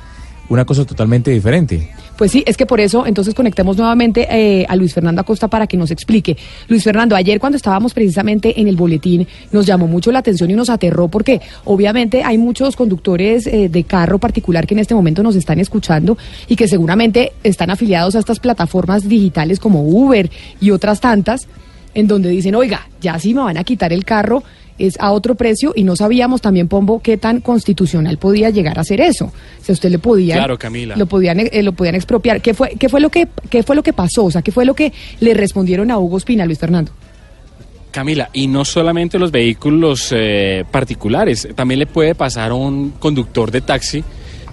una 0.49 0.65
cosa 0.65 0.85
totalmente 0.85 1.31
diferente. 1.31 1.93
Pues 2.19 2.33
sí, 2.33 2.43
es 2.49 2.57
que 2.57 2.67
por 2.67 2.81
eso 2.81 3.07
entonces 3.07 3.33
conectemos 3.33 3.77
nuevamente 3.77 4.27
eh, 4.29 4.67
a 4.69 4.75
Luis 4.75 4.93
Fernando 4.93 5.21
Acosta 5.21 5.47
para 5.47 5.69
que 5.69 5.77
nos 5.77 5.93
explique. 5.93 6.37
Luis 6.67 6.83
Fernando, 6.83 7.15
ayer 7.15 7.39
cuando 7.39 7.55
estábamos 7.55 7.95
precisamente 7.95 8.61
en 8.61 8.67
el 8.67 8.75
boletín 8.75 9.25
nos 9.53 9.65
llamó 9.67 9.87
mucho 9.87 10.11
la 10.11 10.19
atención 10.19 10.51
y 10.51 10.55
nos 10.55 10.69
aterró 10.69 11.07
porque 11.07 11.41
obviamente 11.65 12.25
hay 12.25 12.37
muchos 12.37 12.75
conductores 12.75 13.47
eh, 13.47 13.69
de 13.69 13.85
carro 13.85 14.19
particular 14.19 14.67
que 14.67 14.75
en 14.75 14.81
este 14.81 14.97
momento 14.97 15.23
nos 15.23 15.37
están 15.37 15.61
escuchando 15.61 16.19
y 16.49 16.57
que 16.57 16.67
seguramente 16.67 17.35
están 17.45 17.71
afiliados 17.71 18.17
a 18.17 18.19
estas 18.19 18.41
plataformas 18.41 19.09
digitales 19.09 19.61
como 19.61 19.85
Uber 19.85 20.29
y 20.61 20.73
otras 20.73 21.01
tantas 21.01 21.47
en 21.95 22.09
donde 22.09 22.31
dicen, 22.31 22.57
oiga, 22.57 22.89
ya 23.01 23.17
sí 23.21 23.33
me 23.33 23.43
van 23.43 23.59
a 23.59 23.65
quitar 23.65 23.93
el 23.93 24.05
carro 24.05 24.43
es 24.79 24.97
a 25.01 25.13
otro 25.13 25.35
precio 25.35 25.73
y 25.75 25.85
no 25.85 25.97
sabíamos 25.97 26.41
también, 26.41 26.69
Pombo, 26.69 27.01
qué 27.01 27.17
tan 27.17 27.41
constitucional 27.41 28.19
podía 28.19 28.51
llegar 28.51 28.79
a 28.79 28.85
ser 28.85 29.01
eso. 29.01 29.33
Si 29.61 29.73
a 29.73 29.75
usted 29.75 29.91
le 29.91 29.99
podía, 29.99 30.37
Claro, 30.37 30.59
Camila. 30.59 30.97
lo 30.97 31.07
podían, 31.07 31.41
eh, 31.41 31.63
lo 31.63 31.73
podían 31.73 31.95
expropiar. 31.95 32.41
¿Qué 32.41 32.55
fue, 32.55 32.71
qué 32.79 32.89
fue 32.89 33.01
lo 33.01 33.11
que, 33.11 33.29
qué 33.51 33.63
fue 33.63 33.77
lo 33.77 33.83
que 33.83 33.93
pasó? 33.93 34.25
O 34.27 34.31
sea, 34.31 34.43
¿qué 34.43 34.53
fue 34.53 34.65
lo 34.65 34.75
que 34.75 34.93
le 35.21 35.35
respondieron 35.35 35.91
a 35.91 35.99
Hugo 35.99 36.19
Espina, 36.19 36.47
Luis 36.47 36.59
Fernando? 36.59 36.93
Camila, 37.91 38.29
y 38.33 38.47
no 38.47 38.65
solamente 38.65 39.19
los 39.19 39.31
vehículos 39.31 40.13
eh, 40.15 40.65
particulares, 40.71 41.49
también 41.55 41.81
le 41.81 41.87
puede 41.87 42.15
pasar 42.15 42.51
a 42.51 42.55
un 42.55 42.91
conductor 42.91 43.51
de 43.51 43.63
taxi 43.63 44.05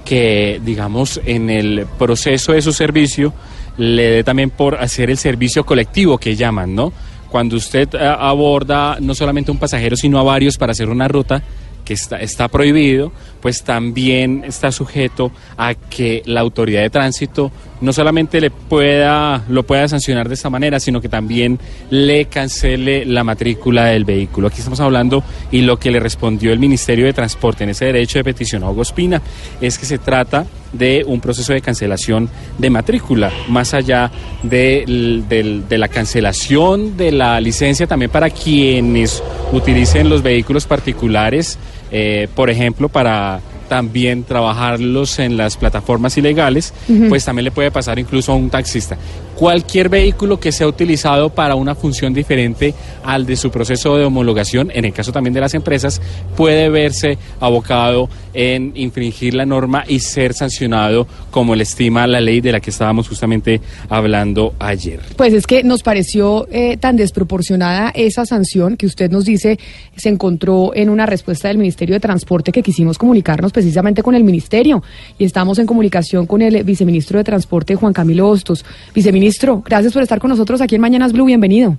que, 0.05 0.61
digamos, 0.63 1.19
en 1.25 1.49
el 1.49 1.85
proceso 1.97 2.53
de 2.53 2.61
su 2.61 2.71
servicio 2.71 3.33
le 3.77 4.09
dé 4.09 4.23
también 4.23 4.51
por 4.51 4.75
hacer 4.75 5.09
el 5.09 5.17
servicio 5.17 5.65
colectivo 5.65 6.17
que 6.17 6.35
llaman, 6.35 6.75
¿no? 6.75 6.93
Cuando 7.35 7.57
usted 7.57 7.93
eh, 7.95 8.15
aborda 8.17 8.97
no 9.01 9.13
solamente 9.13 9.51
un 9.51 9.57
pasajero, 9.57 9.97
sino 9.97 10.17
a 10.19 10.23
varios 10.23 10.57
para 10.57 10.71
hacer 10.71 10.87
una 10.87 11.09
ruta 11.09 11.43
que 11.83 11.93
está, 11.93 12.15
está 12.21 12.47
prohibido, 12.47 13.11
pues 13.41 13.61
también 13.61 14.45
está 14.47 14.71
sujeto 14.71 15.33
a 15.57 15.73
que 15.73 16.23
la 16.27 16.39
autoridad 16.39 16.81
de 16.81 16.89
tránsito 16.89 17.51
no 17.81 17.93
solamente 17.93 18.39
le 18.41 18.51
pueda, 18.51 19.43
lo 19.49 19.63
pueda 19.63 19.87
sancionar 19.87 20.27
de 20.27 20.35
esta 20.35 20.49
manera, 20.49 20.79
sino 20.79 21.01
que 21.01 21.09
también 21.09 21.59
le 21.89 22.25
cancele 22.25 23.05
la 23.05 23.23
matrícula 23.23 23.85
del 23.85 24.05
vehículo. 24.05 24.47
Aquí 24.47 24.59
estamos 24.59 24.79
hablando 24.79 25.23
y 25.51 25.61
lo 25.61 25.77
que 25.77 25.91
le 25.91 25.99
respondió 25.99 26.51
el 26.51 26.59
Ministerio 26.59 27.05
de 27.05 27.13
Transporte 27.13 27.63
en 27.63 27.71
ese 27.71 27.85
derecho 27.85 28.19
de 28.19 28.23
petición 28.23 28.63
a 28.63 28.69
Hugo 28.69 28.81
Espina 28.81 29.21
es 29.61 29.77
que 29.77 29.85
se 29.85 29.97
trata 29.97 30.45
de 30.73 31.03
un 31.07 31.21
proceso 31.21 31.53
de 31.53 31.61
cancelación 31.61 32.29
de 32.57 32.69
matrícula, 32.69 33.31
más 33.47 33.73
allá 33.73 34.11
de 34.43 35.63
la 35.69 35.87
cancelación 35.87 36.97
de 36.97 37.11
la 37.11 37.39
licencia 37.39 37.87
también 37.87 38.11
para 38.11 38.29
quienes 38.29 39.23
utilicen 39.51 40.09
los 40.09 40.21
vehículos 40.21 40.65
particulares, 40.65 41.57
eh, 41.91 42.27
por 42.35 42.49
ejemplo, 42.49 42.89
para 42.89 43.39
también 43.67 44.23
trabajarlos 44.23 45.19
en 45.19 45.37
las 45.37 45.57
plataformas 45.57 46.17
ilegales, 46.17 46.73
pues 47.09 47.25
también 47.25 47.45
le 47.45 47.51
puede 47.51 47.71
pasar 47.71 47.99
incluso 47.99 48.31
a 48.31 48.35
un 48.35 48.49
taxista. 48.49 48.97
Cualquier 49.35 49.89
vehículo 49.89 50.39
que 50.39 50.51
sea 50.51 50.67
utilizado 50.67 51.29
para 51.29 51.55
una 51.55 51.75
función 51.75 52.13
diferente 52.13 52.73
al 53.03 53.25
de 53.25 53.35
su 53.35 53.51
proceso 53.51 53.97
de 53.97 54.05
homologación, 54.05 54.71
en 54.73 54.85
el 54.85 54.93
caso 54.93 55.11
también 55.11 55.33
de 55.33 55.41
las 55.41 55.53
empresas, 55.53 56.01
puede 56.37 56.69
verse 56.69 57.17
abocado 57.39 58.09
en 58.33 58.73
infringir 58.75 59.33
la 59.33 59.45
norma 59.45 59.83
y 59.87 59.99
ser 59.99 60.33
sancionado 60.33 61.07
como 61.31 61.55
le 61.55 61.63
estima 61.63 62.05
la 62.07 62.21
ley 62.21 62.41
de 62.41 62.51
la 62.51 62.59
que 62.59 62.69
estábamos 62.69 63.07
justamente 63.07 63.61
hablando 63.89 64.53
ayer. 64.59 64.99
Pues 65.15 65.33
es 65.33 65.47
que 65.47 65.63
nos 65.63 65.83
pareció 65.83 66.47
eh, 66.51 66.77
tan 66.77 66.95
desproporcionada 66.95 67.91
esa 67.95 68.25
sanción 68.25 68.77
que 68.77 68.85
usted 68.85 69.09
nos 69.09 69.25
dice 69.25 69.59
se 69.95 70.09
encontró 70.09 70.71
en 70.75 70.89
una 70.89 71.05
respuesta 71.05 71.47
del 71.47 71.57
Ministerio 71.57 71.95
de 71.95 71.99
Transporte 71.99 72.51
que 72.51 72.61
quisimos 72.61 72.97
comunicarnos 72.97 73.51
precisamente 73.51 74.03
con 74.03 74.15
el 74.15 74.23
Ministerio. 74.23 74.83
Y 75.17 75.25
estamos 75.25 75.59
en 75.59 75.65
comunicación 75.65 76.25
con 76.25 76.41
el 76.41 76.63
viceministro 76.63 77.17
de 77.17 77.23
Transporte, 77.23 77.75
Juan 77.75 77.93
Camilo 77.93 78.29
Hostos. 78.29 78.65
Viceministro, 78.93 79.24
gracias 79.65 79.93
por 79.93 80.03
estar 80.03 80.19
con 80.19 80.29
nosotros 80.29 80.61
aquí 80.61 80.75
en 80.75 80.81
Mañanas 80.81 81.13
Blue. 81.13 81.25
Bienvenido. 81.25 81.77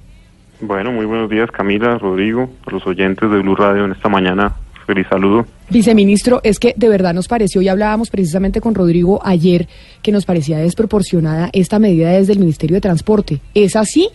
Bueno, 0.60 0.90
muy 0.90 1.04
buenos 1.04 1.30
días 1.30 1.50
Camila, 1.50 1.98
Rodrigo, 1.98 2.50
a 2.66 2.70
los 2.70 2.86
oyentes 2.86 3.30
de 3.30 3.38
Blue 3.38 3.54
Radio 3.54 3.84
en 3.84 3.92
esta 3.92 4.08
mañana. 4.08 4.54
Feliz 4.86 5.06
saludo. 5.10 5.44
Viceministro, 5.68 6.40
es 6.44 6.58
que 6.58 6.72
de 6.76 6.88
verdad 6.88 7.12
nos 7.12 7.26
pareció, 7.26 7.60
y 7.60 7.68
hablábamos 7.68 8.08
precisamente 8.08 8.60
con 8.60 8.74
Rodrigo 8.74 9.20
ayer, 9.24 9.68
que 10.00 10.12
nos 10.12 10.24
parecía 10.24 10.58
desproporcionada 10.58 11.50
esta 11.52 11.78
medida 11.78 12.10
desde 12.10 12.32
el 12.32 12.38
Ministerio 12.38 12.76
de 12.76 12.80
Transporte. 12.80 13.40
¿Es 13.52 13.74
así? 13.74 14.08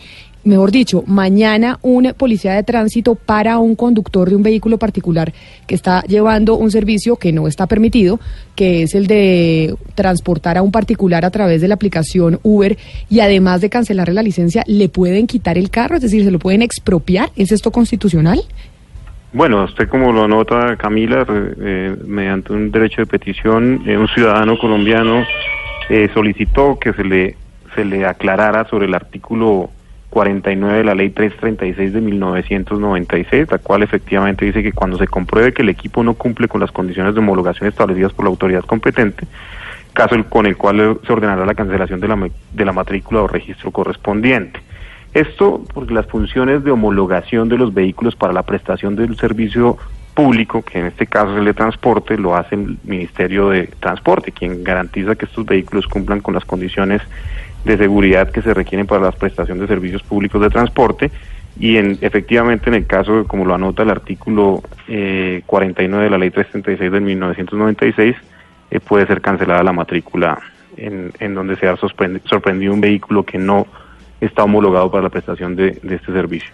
Mejor 0.44 0.72
dicho, 0.72 1.04
mañana 1.06 1.78
un 1.82 2.12
policía 2.16 2.54
de 2.54 2.64
tránsito 2.64 3.14
para 3.14 3.58
un 3.58 3.76
conductor 3.76 4.28
de 4.28 4.34
un 4.34 4.42
vehículo 4.42 4.76
particular 4.76 5.32
que 5.68 5.76
está 5.76 6.02
llevando 6.02 6.56
un 6.56 6.72
servicio 6.72 7.14
que 7.14 7.32
no 7.32 7.46
está 7.46 7.68
permitido, 7.68 8.18
que 8.56 8.82
es 8.82 8.96
el 8.96 9.06
de 9.06 9.76
transportar 9.94 10.58
a 10.58 10.62
un 10.62 10.72
particular 10.72 11.24
a 11.24 11.30
través 11.30 11.60
de 11.60 11.68
la 11.68 11.74
aplicación 11.74 12.40
Uber 12.42 12.76
y 13.08 13.20
además 13.20 13.60
de 13.60 13.70
cancelarle 13.70 14.14
la 14.14 14.22
licencia, 14.22 14.64
¿le 14.66 14.88
pueden 14.88 15.28
quitar 15.28 15.58
el 15.58 15.70
carro? 15.70 15.94
Es 15.94 16.02
decir, 16.02 16.24
¿se 16.24 16.32
lo 16.32 16.40
pueden 16.40 16.62
expropiar? 16.62 17.30
¿Es 17.36 17.52
esto 17.52 17.70
constitucional? 17.70 18.42
Bueno, 19.32 19.62
usted 19.64 19.88
como 19.88 20.12
lo 20.12 20.26
nota 20.26 20.76
Camila, 20.76 21.24
eh, 21.28 21.96
mediante 22.04 22.52
un 22.52 22.72
derecho 22.72 23.02
de 23.02 23.06
petición, 23.06 23.84
eh, 23.86 23.96
un 23.96 24.08
ciudadano 24.08 24.58
colombiano 24.58 25.24
eh, 25.88 26.10
solicitó 26.12 26.78
que 26.80 26.92
se 26.92 27.04
le, 27.04 27.36
se 27.76 27.84
le 27.84 28.04
aclarara 28.04 28.68
sobre 28.68 28.86
el 28.86 28.94
artículo 28.94 29.70
49 30.12 30.76
de 30.76 30.84
la 30.84 30.94
ley 30.94 31.08
336 31.08 31.94
de 31.94 32.00
1996, 32.02 33.50
la 33.50 33.56
cual 33.56 33.82
efectivamente 33.82 34.44
dice 34.44 34.62
que 34.62 34.72
cuando 34.72 34.98
se 34.98 35.06
compruebe 35.06 35.54
que 35.54 35.62
el 35.62 35.70
equipo 35.70 36.04
no 36.04 36.12
cumple 36.12 36.48
con 36.48 36.60
las 36.60 36.70
condiciones 36.70 37.14
de 37.14 37.20
homologación 37.20 37.66
establecidas 37.66 38.12
por 38.12 38.26
la 38.26 38.28
autoridad 38.28 38.62
competente, 38.64 39.26
caso 39.94 40.22
con 40.28 40.44
el 40.44 40.58
cual 40.58 41.00
se 41.06 41.12
ordenará 41.14 41.46
la 41.46 41.54
cancelación 41.54 41.98
de 41.98 42.08
la, 42.08 42.28
de 42.52 42.64
la 42.64 42.72
matrícula 42.72 43.22
o 43.22 43.26
registro 43.26 43.70
correspondiente. 43.70 44.60
Esto 45.14 45.64
porque 45.72 45.94
las 45.94 46.06
funciones 46.06 46.62
de 46.62 46.70
homologación 46.70 47.48
de 47.48 47.56
los 47.56 47.72
vehículos 47.72 48.14
para 48.14 48.34
la 48.34 48.42
prestación 48.42 48.94
del 48.94 49.16
servicio 49.16 49.78
público, 50.12 50.60
que 50.60 50.78
en 50.78 50.86
este 50.86 51.06
caso 51.06 51.32
es 51.32 51.38
el 51.38 51.46
de 51.46 51.54
transporte, 51.54 52.18
lo 52.18 52.36
hace 52.36 52.56
el 52.56 52.76
Ministerio 52.84 53.48
de 53.48 53.66
Transporte, 53.80 54.30
quien 54.30 54.62
garantiza 54.62 55.14
que 55.14 55.24
estos 55.24 55.46
vehículos 55.46 55.86
cumplan 55.86 56.20
con 56.20 56.34
las 56.34 56.44
condiciones 56.44 57.00
de 57.64 57.76
seguridad 57.76 58.30
que 58.30 58.42
se 58.42 58.52
requieren 58.54 58.86
para 58.86 59.02
la 59.02 59.12
prestación 59.12 59.58
de 59.60 59.66
servicios 59.66 60.02
públicos 60.02 60.40
de 60.40 60.48
transporte 60.50 61.10
y 61.58 61.76
en, 61.76 61.98
efectivamente 62.00 62.70
en 62.70 62.74
el 62.74 62.86
caso, 62.86 63.24
como 63.26 63.44
lo 63.44 63.54
anota 63.54 63.82
el 63.82 63.90
artículo 63.90 64.62
eh, 64.88 65.42
49 65.46 66.04
de 66.04 66.10
la 66.10 66.18
ley 66.18 66.30
336 66.30 66.90
de 66.92 67.00
1996, 67.00 68.16
eh, 68.70 68.80
puede 68.80 69.06
ser 69.06 69.20
cancelada 69.20 69.62
la 69.62 69.72
matrícula 69.72 70.38
en, 70.76 71.12
en 71.20 71.34
donde 71.34 71.56
se 71.56 71.66
ha 71.68 71.76
sorprend- 71.76 72.22
sorprendido 72.28 72.72
un 72.72 72.80
vehículo 72.80 73.24
que 73.24 73.38
no 73.38 73.66
está 74.20 74.44
homologado 74.44 74.90
para 74.90 75.04
la 75.04 75.10
prestación 75.10 75.54
de, 75.54 75.72
de 75.82 75.96
este 75.96 76.12
servicio. 76.12 76.50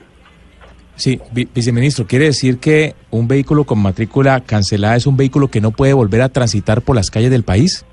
Sí, 0.97 1.21
vi- 1.31 1.49
viceministro, 1.55 2.07
¿quiere 2.07 2.25
decir 2.25 2.59
que 2.59 2.95
un 3.11 3.29
vehículo 3.29 3.63
con 3.65 3.79
matrícula 3.81 4.41
cancelada 4.41 4.97
es 4.97 5.07
un 5.07 5.17
vehículo 5.17 5.47
que 5.49 5.61
no 5.61 5.71
puede 5.71 5.93
volver 5.93 6.23
a 6.23 6.29
transitar 6.29 6.83
por 6.83 6.97
las 6.97 7.09
calles 7.11 7.31
del 7.31 7.45
país? 7.45 7.85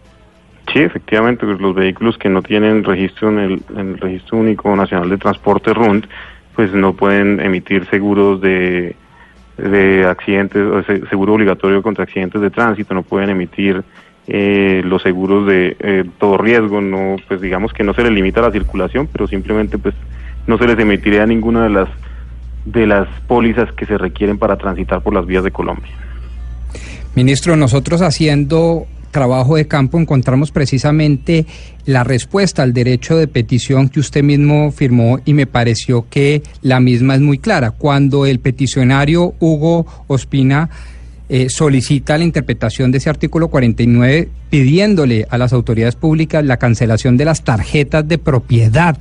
Sí, 0.71 0.80
efectivamente, 0.80 1.45
pues, 1.45 1.60
los 1.62 1.73
vehículos 1.73 2.17
que 2.17 2.28
no 2.30 2.41
tienen 2.41 2.84
registro 2.84 3.30
en 3.30 3.39
el, 3.78 3.97
Registro 3.97 4.39
Único 4.39 4.75
Nacional 4.75 5.10
de 5.10 5.17
Transporte 5.17 5.73
RUND, 5.73 6.06
pues 6.56 6.73
no 6.73 6.93
pueden 6.93 7.39
emitir 7.39 7.86
seguros 7.89 8.41
de, 8.41 8.95
de 9.58 10.06
accidentes, 10.06 10.62
o 10.65 10.84
se- 10.84 11.06
seguro 11.08 11.34
obligatorio 11.34 11.82
contra 11.82 12.04
accidentes 12.04 12.41
de 12.41 12.49
tránsito, 12.49 12.93
no 12.93 13.04
pueden 13.04 13.30
emitir 13.30 13.84
eh, 14.28 14.82
los 14.84 15.01
seguros 15.04 15.47
de 15.47 15.78
eh, 15.80 16.04
todo 16.17 16.38
riesgo, 16.38 16.82
no, 16.82 17.17
pues 17.28 17.39
digamos 17.41 17.71
que 17.71 17.84
no 17.84 17.93
se 17.93 18.04
les 18.04 18.12
limita 18.12 18.41
la 18.41 18.51
circulación, 18.51 19.08
pero 19.12 19.28
simplemente 19.28 19.78
pues 19.78 19.93
no 20.47 20.58
se 20.58 20.65
les 20.67 20.78
emitiría 20.80 21.25
ninguna 21.25 21.63
de 21.63 21.69
las 21.69 21.89
de 22.65 22.88
las 22.88 23.08
pólizas 23.28 23.71
que 23.73 23.86
se 23.86 23.95
requieren 23.97 24.39
para 24.39 24.58
transitar 24.58 25.01
por 25.04 25.13
las 25.13 25.25
vías 25.28 25.43
de 25.43 25.51
Colombia. 25.51 25.91
Ministro, 27.13 27.56
nosotros 27.56 28.01
haciendo 28.01 28.88
trabajo 29.15 29.56
de 29.56 29.65
campo 29.65 29.97
encontramos 29.97 30.51
precisamente 30.51 31.45
la 31.86 32.04
respuesta 32.04 32.63
al 32.63 32.73
derecho 32.73 33.15
de 33.15 33.30
petición 33.30 33.88
que 33.88 34.01
usted 34.01 34.23
mismo 34.23 34.73
firmó 34.73 35.21
y 35.23 35.34
me 35.34 35.47
pareció 35.47 36.06
que 36.10 36.43
la 36.62 36.82
misma 36.82 37.15
es 37.15 37.21
muy 37.21 37.38
clara. 37.38 37.71
Cuando 37.71 38.25
el 38.25 38.41
peticionario 38.41 39.34
Hugo 39.39 39.86
Ospina 40.08 40.69
eh, 41.30 41.47
solicita 41.47 42.17
la 42.17 42.25
interpretación 42.25 42.91
de 42.91 42.97
ese 42.97 43.10
artículo 43.10 43.47
49 43.47 44.28
pidiéndole 44.49 45.25
a 45.30 45.38
las 45.38 45.54
autoridades 45.54 45.95
públicas 45.95 46.43
la 46.43 46.58
cancelación 46.58 47.15
de 47.15 47.23
las 47.23 47.45
tarjetas 47.45 48.06
de 48.06 48.17
propiedad 48.17 48.97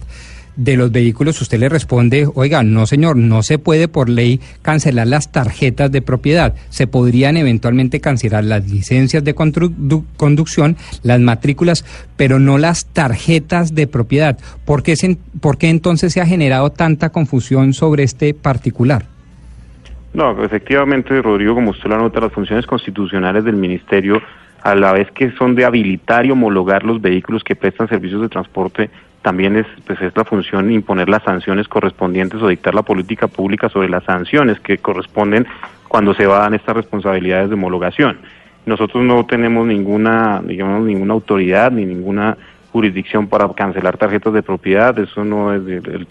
de 0.57 0.77
los 0.77 0.93
vehículos, 0.93 1.40
usted 1.43 1.59
le 1.59 1.69
responde, 1.69 2.29
oiga, 2.35 2.62
no 2.62 2.87
señor, 2.87 3.17
no 3.17 3.43
se 3.43 3.59
puede 3.59 3.88
por 3.88 4.09
ley 4.09 4.40
cancelar 4.62 5.07
las 5.09 5.33
tarjetas 5.33 5.90
de 5.90 6.01
propiedad. 6.03 6.55
Se 6.69 6.87
podrían 6.87 7.37
eventualmente 7.37 8.01
cancelar 8.01 8.45
las 8.45 8.71
licencias 8.71 9.25
de 9.25 9.35
conducción, 9.35 10.77
las 11.03 11.21
matrículas, 11.21 11.85
pero 12.17 12.38
no 12.38 12.59
las 12.59 12.87
tarjetas 12.87 13.75
de 13.75 13.87
propiedad. 13.87 14.38
¿Por 14.64 14.83
qué, 14.83 14.97
se- 14.97 15.19
por 15.40 15.59
qué 15.59 15.69
entonces 15.71 16.12
se 16.12 16.21
ha 16.21 16.27
generado 16.27 16.71
tanta 16.71 17.11
confusión 17.11 17.73
sobre 17.75 18.05
este 18.05 18.35
particular? 18.35 19.07
No, 20.12 20.45
efectivamente, 20.45 21.21
Rodrigo, 21.21 21.55
como 21.57 21.71
usted 21.73 21.88
lo 21.88 21.97
anota, 21.97 22.21
las 22.21 22.33
funciones 22.33 22.67
constitucionales 22.67 23.45
del 23.45 23.57
Ministerio, 23.57 24.23
a 24.62 24.75
la 24.77 24.93
vez 24.93 25.11
que 25.11 25.33
son 25.33 25.57
de 25.57 25.64
habilitar 25.64 26.25
y 26.25 26.31
homologar 26.31 26.85
los 26.85 27.01
vehículos 27.03 27.43
que 27.43 27.57
prestan 27.57 27.88
servicios 27.88 28.23
de 28.23 28.29
transporte, 28.29 28.90
también 29.25 29.57
es, 29.57 29.67
pues, 29.87 30.01
es 30.03 30.15
la 30.15 30.25
función 30.25 30.71
imponer 30.71 31.09
las 31.09 31.23
sanciones 31.23 31.67
correspondientes 31.67 32.43
o 32.43 32.49
dictar 32.49 32.75
la 32.75 32.83
política 32.83 33.27
pública 33.27 33.71
sobre 33.71 33.89
las 33.89 34.05
sanciones 34.05 34.61
que 34.61 34.77
corresponden 34.77 35.47
cuando 35.89 36.13
se 36.13 36.27
van 36.27 36.53
estas 36.53 36.77
responsabilidades 36.77 37.49
de 37.49 37.55
homologación. 37.55 38.19
Nosotros 38.67 39.03
no 39.03 39.25
tenemos 39.25 39.67
ninguna, 39.67 40.43
digamos, 40.45 40.85
ninguna 40.87 41.15
autoridad 41.15 41.73
ni 41.73 41.87
ninguna 41.87 42.37
jurisdicción 42.71 43.29
para 43.29 43.49
cancelar 43.55 43.97
tarjetas 43.97 44.35
de 44.35 44.43
propiedad, 44.43 44.99
eso 44.99 45.25
no 45.25 45.55
es, 45.55 45.63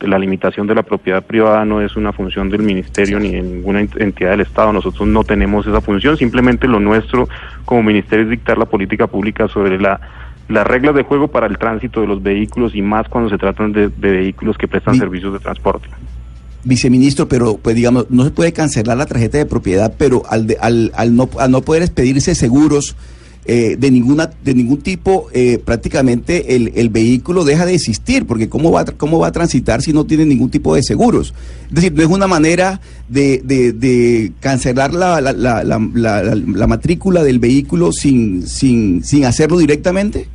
la 0.02 0.18
limitación 0.18 0.66
de 0.66 0.74
la 0.74 0.82
propiedad 0.82 1.22
privada 1.22 1.66
no 1.66 1.82
es 1.82 1.96
una 1.98 2.14
función 2.14 2.50
del 2.50 2.64
ministerio 2.64 3.20
ni 3.20 3.32
de 3.32 3.42
ninguna 3.42 3.82
ent- 3.82 4.02
entidad 4.02 4.32
del 4.32 4.42
Estado, 4.42 4.72
nosotros 4.74 5.08
no 5.08 5.24
tenemos 5.24 5.68
esa 5.68 5.82
función, 5.82 6.16
simplemente 6.18 6.68
lo 6.68 6.80
nuestro 6.80 7.28
como 7.66 7.84
ministerio 7.84 8.24
es 8.24 8.32
dictar 8.32 8.58
la 8.58 8.66
política 8.66 9.08
pública 9.08 9.48
sobre 9.50 9.78
la 9.78 10.00
las 10.50 10.66
reglas 10.68 10.94
de 10.96 11.04
juego 11.04 11.30
para 11.30 11.48
el 11.48 11.58
tránsito 11.58 12.02
de 12.02 12.08
los 12.08 12.22
vehículos 12.22 12.76
y 12.76 12.82
más 12.82 13.08
cuando 13.10 13.30
se 13.30 13.38
tratan 13.38 13.72
de, 13.72 13.88
de 13.90 14.12
vehículos 14.12 14.58
que 14.58 14.68
prestan 14.68 14.96
servicios 14.98 15.34
de 15.34 15.40
transporte. 15.40 15.88
Viceministro, 16.66 17.28
pero 17.28 17.58
pues 17.58 17.76
digamos, 17.76 18.06
no 18.10 18.24
se 18.24 18.32
puede 18.32 18.54
cancelar 18.54 18.98
la 18.98 19.06
tarjeta 19.06 19.38
de 19.38 19.46
propiedad, 19.46 19.94
pero 19.98 20.24
al, 20.30 20.48
de- 20.48 20.58
al, 20.62 20.92
al 20.96 21.16
no, 21.16 21.30
al 21.40 21.52
no 21.52 21.62
poder 21.62 21.84
expedirse 21.84 22.36
seguros 22.36 22.96
eh, 23.46 23.76
de 23.78 23.92
ninguna 23.92 24.30
de 24.44 24.54
ningún 24.54 24.82
tipo, 24.82 25.28
eh, 25.34 25.60
prácticamente 25.64 26.56
el, 26.56 26.72
el 26.76 26.90
vehículo 26.90 27.44
deja 27.44 27.66
de 27.66 27.76
existir, 27.76 28.26
porque 28.26 28.48
¿cómo 28.50 28.72
va, 28.72 28.86
¿cómo 28.86 29.20
va 29.20 29.28
a 29.28 29.32
transitar 29.32 29.82
si 29.82 29.92
no 29.94 30.06
tiene 30.06 30.26
ningún 30.26 30.50
tipo 30.50 30.74
de 30.76 30.84
seguros? 30.84 31.34
Es 31.68 31.74
decir, 31.76 31.94
no 31.94 32.02
es 32.04 32.08
una 32.10 32.28
manera 32.28 32.80
de, 33.10 33.42
de, 33.44 33.74
de 33.74 34.32
cancelar 34.40 34.94
la, 34.94 35.20
la, 35.22 35.34
la, 35.34 35.64
la, 35.64 35.80
la- 35.94 36.24
la- 36.24 36.36
la 36.36 36.68
matrícula 36.68 37.24
del 37.24 37.40
vehículo 37.40 37.92
sin, 37.92 38.44
sin, 38.48 39.04
sin 39.04 39.26
hacerlo 39.26 39.58
directamente. 39.58 40.28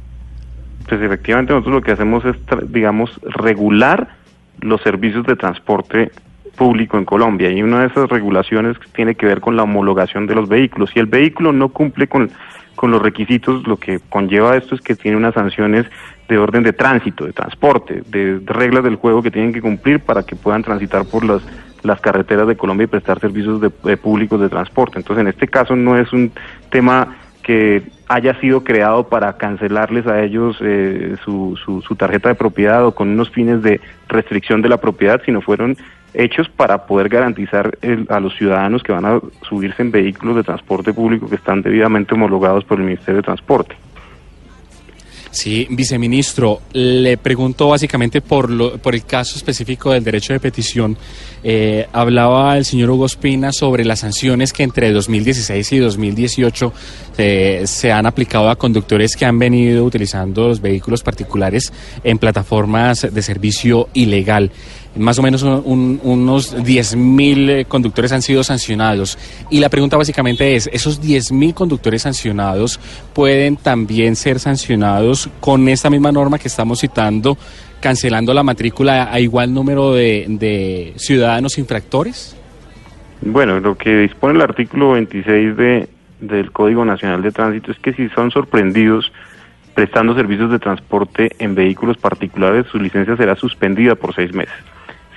Pues 0.89 1.01
efectivamente 1.03 1.53
nosotros 1.53 1.75
lo 1.77 1.83
que 1.83 1.93
hacemos 1.93 2.25
es, 2.25 2.37
digamos, 2.73 3.11
regular 3.23 4.17
los 4.61 4.81
servicios 4.83 5.27
de 5.27 5.37
transporte 5.37 6.11
público 6.57 6.99
en 6.99 7.05
Colombia 7.05 7.51
y 7.53 7.63
una 7.63 7.83
de 7.83 7.87
esas 7.87 8.09
regulaciones 8.09 8.77
tiene 8.97 9.15
que 9.15 9.27
ver 9.27 9.41
con 9.41 9.55
la 9.55 9.63
homologación 9.63 10.27
de 10.27 10.35
los 10.35 10.49
vehículos. 10.49 10.91
Si 10.93 10.99
el 10.99 11.07
vehículo 11.07 11.53
no 11.53 11.69
cumple 11.69 12.09
con, 12.09 12.31
con 12.79 12.93
los 12.93 13.03
requisitos, 13.03 13.67
lo 13.67 13.77
que 13.77 13.99
conlleva 14.09 14.57
esto 14.57 14.77
es 14.77 14.81
que 14.81 14.95
tiene 14.95 15.17
unas 15.17 15.35
sanciones 15.35 15.85
de 16.29 16.39
orden 16.39 16.63
de 16.63 16.73
tránsito, 16.73 17.27
de 17.27 17.33
transporte, 17.33 18.03
de 18.07 18.41
reglas 18.47 18.85
del 18.85 18.95
juego 18.95 19.21
que 19.21 19.33
tienen 19.33 19.53
que 19.53 19.61
cumplir 19.61 19.99
para 19.99 20.23
que 20.23 20.37
puedan 20.37 20.63
transitar 20.63 21.05
por 21.05 21.25
las 21.25 21.43
las 21.83 22.01
carreteras 22.01 22.49
de 22.49 22.57
Colombia 22.57 22.85
y 22.85 22.89
prestar 22.89 23.21
servicios 23.21 23.61
de, 23.61 23.71
de 23.85 23.97
públicos 23.97 24.41
de 24.41 24.49
transporte. 24.49 24.99
Entonces, 24.99 25.23
en 25.23 25.29
este 25.29 25.47
caso 25.47 25.77
no 25.77 25.97
es 25.97 26.13
un 26.13 26.33
tema 26.71 27.17
que 27.43 27.83
haya 28.09 28.39
sido 28.41 28.63
creado 28.63 29.09
para 29.09 29.37
cancelarles 29.37 30.07
a 30.07 30.23
ellos 30.23 30.59
eh, 30.61 31.17
su, 31.25 31.59
su, 31.65 31.81
su 31.83 31.97
tarjeta 31.97 32.29
de 32.29 32.35
propiedad 32.35 32.85
o 32.85 32.95
con 32.95 33.09
unos 33.09 33.31
fines 33.31 33.63
de 33.63 33.81
restricción 34.09 34.61
de 34.61 34.69
la 34.69 34.79
propiedad, 34.79 35.23
sino 35.25 35.41
fueron 35.41 35.77
hechos 36.15 36.49
para 36.49 36.87
poder 36.87 37.09
garantizar 37.09 37.77
el- 37.83 38.07
a 38.09 38.21
los 38.21 38.37
ciudadanos 38.37 38.83
que 38.83 38.93
van 38.93 39.05
a 39.05 39.21
subirse 39.49 39.83
en 39.83 39.91
vehículos 39.91 40.37
de 40.37 40.43
transporte 40.43 40.93
público 40.93 41.29
que 41.29 41.37
están 41.37 41.63
debidamente 41.63 42.15
homologados 42.15 42.65
por 42.65 42.79
el 42.79 42.85
Ministerio 42.85 43.17
de 43.17 43.23
Transporte. 43.23 43.75
Sí, 45.31 45.67
viceministro, 45.71 46.63
le 46.73 47.19
pregunto 47.19 47.69
básicamente 47.69 48.23
por, 48.23 48.49
lo, 48.49 48.79
por 48.79 48.95
el 48.95 49.05
caso 49.05 49.37
específico 49.37 49.93
del 49.93 50.03
derecho 50.03 50.33
de 50.33 50.41
petición. 50.41 50.97
Eh, 51.45 51.87
hablaba 51.93 52.57
el 52.57 52.65
señor 52.65 52.91
Hugo 52.91 53.05
Espina 53.07 53.53
sobre 53.53 53.85
las 53.85 54.01
sanciones 54.01 54.55
que 54.55 54.63
entre 54.63 54.91
2016 54.91 55.73
y 55.73 55.79
2018 55.79 56.73
eh, 57.19 57.63
se 57.67 57.93
han 57.93 58.07
aplicado 58.07 58.49
a 58.49 58.57
conductores 58.57 59.17
que 59.17 59.27
han 59.27 59.39
venido 59.39 59.85
utilizando 59.85 60.49
los 60.49 60.63
vehículos 60.63 61.03
particulares 61.03 61.75
en 62.03 62.19
plataformas 62.19 63.07
de 63.13 63.23
servicio 63.23 63.91
ilegal. 63.93 64.51
Más 64.97 65.19
o 65.19 65.23
menos 65.23 65.43
un- 65.43 65.63
un- 65.65 66.01
unos 66.03 66.57
10.000 66.65 67.51
eh, 67.51 67.65
conductores 67.67 68.11
han 68.13 68.23
sido 68.23 68.43
sancionados. 68.43 69.19
Y 69.51 69.61
la 69.61 69.69
pregunta 69.69 69.97
básicamente 69.97 70.57
es, 70.57 70.69
¿esos 70.73 71.01
10.000 71.01 71.55
conductores 71.55 72.03
sancionados 72.03 72.81
pueden 73.13 73.57
también 73.57 74.17
ser 74.17 74.41
sancionados 74.41 75.29
con 75.41 75.69
esta 75.69 75.89
misma 75.91 76.11
norma 76.11 76.39
que 76.39 76.49
estamos 76.49 76.81
citando, 76.81 77.37
cancelando 77.81 78.35
la 78.35 78.43
matrícula 78.43 79.13
a 79.13 79.21
igual 79.21 79.55
número 79.55 79.93
de, 79.93 80.25
de 80.29 80.95
ciudadanos 80.97 81.59
infractores? 81.59 82.35
Bueno, 83.21 83.61
lo 83.61 83.77
que 83.77 83.97
dispone 83.99 84.35
el 84.35 84.43
artículo 84.43 84.93
26 84.93 85.57
de, 85.57 85.89
del 86.21 86.51
Código 86.51 86.85
Nacional 86.85 87.23
de 87.23 87.31
Tránsito 87.31 87.71
es 87.73 87.79
que 87.79 87.93
si 87.93 88.09
son 88.11 88.31
sorprendidos 88.31 89.13
prestando 89.75 90.15
servicios 90.15 90.51
de 90.51 90.59
transporte 90.59 91.31
en 91.39 91.55
vehículos 91.55 91.97
particulares, 91.99 92.67
su 92.73 92.79
licencia 92.79 93.17
será 93.17 93.37
suspendida 93.37 93.95
por 93.95 94.13
seis 94.15 94.33
meses. 94.33 94.55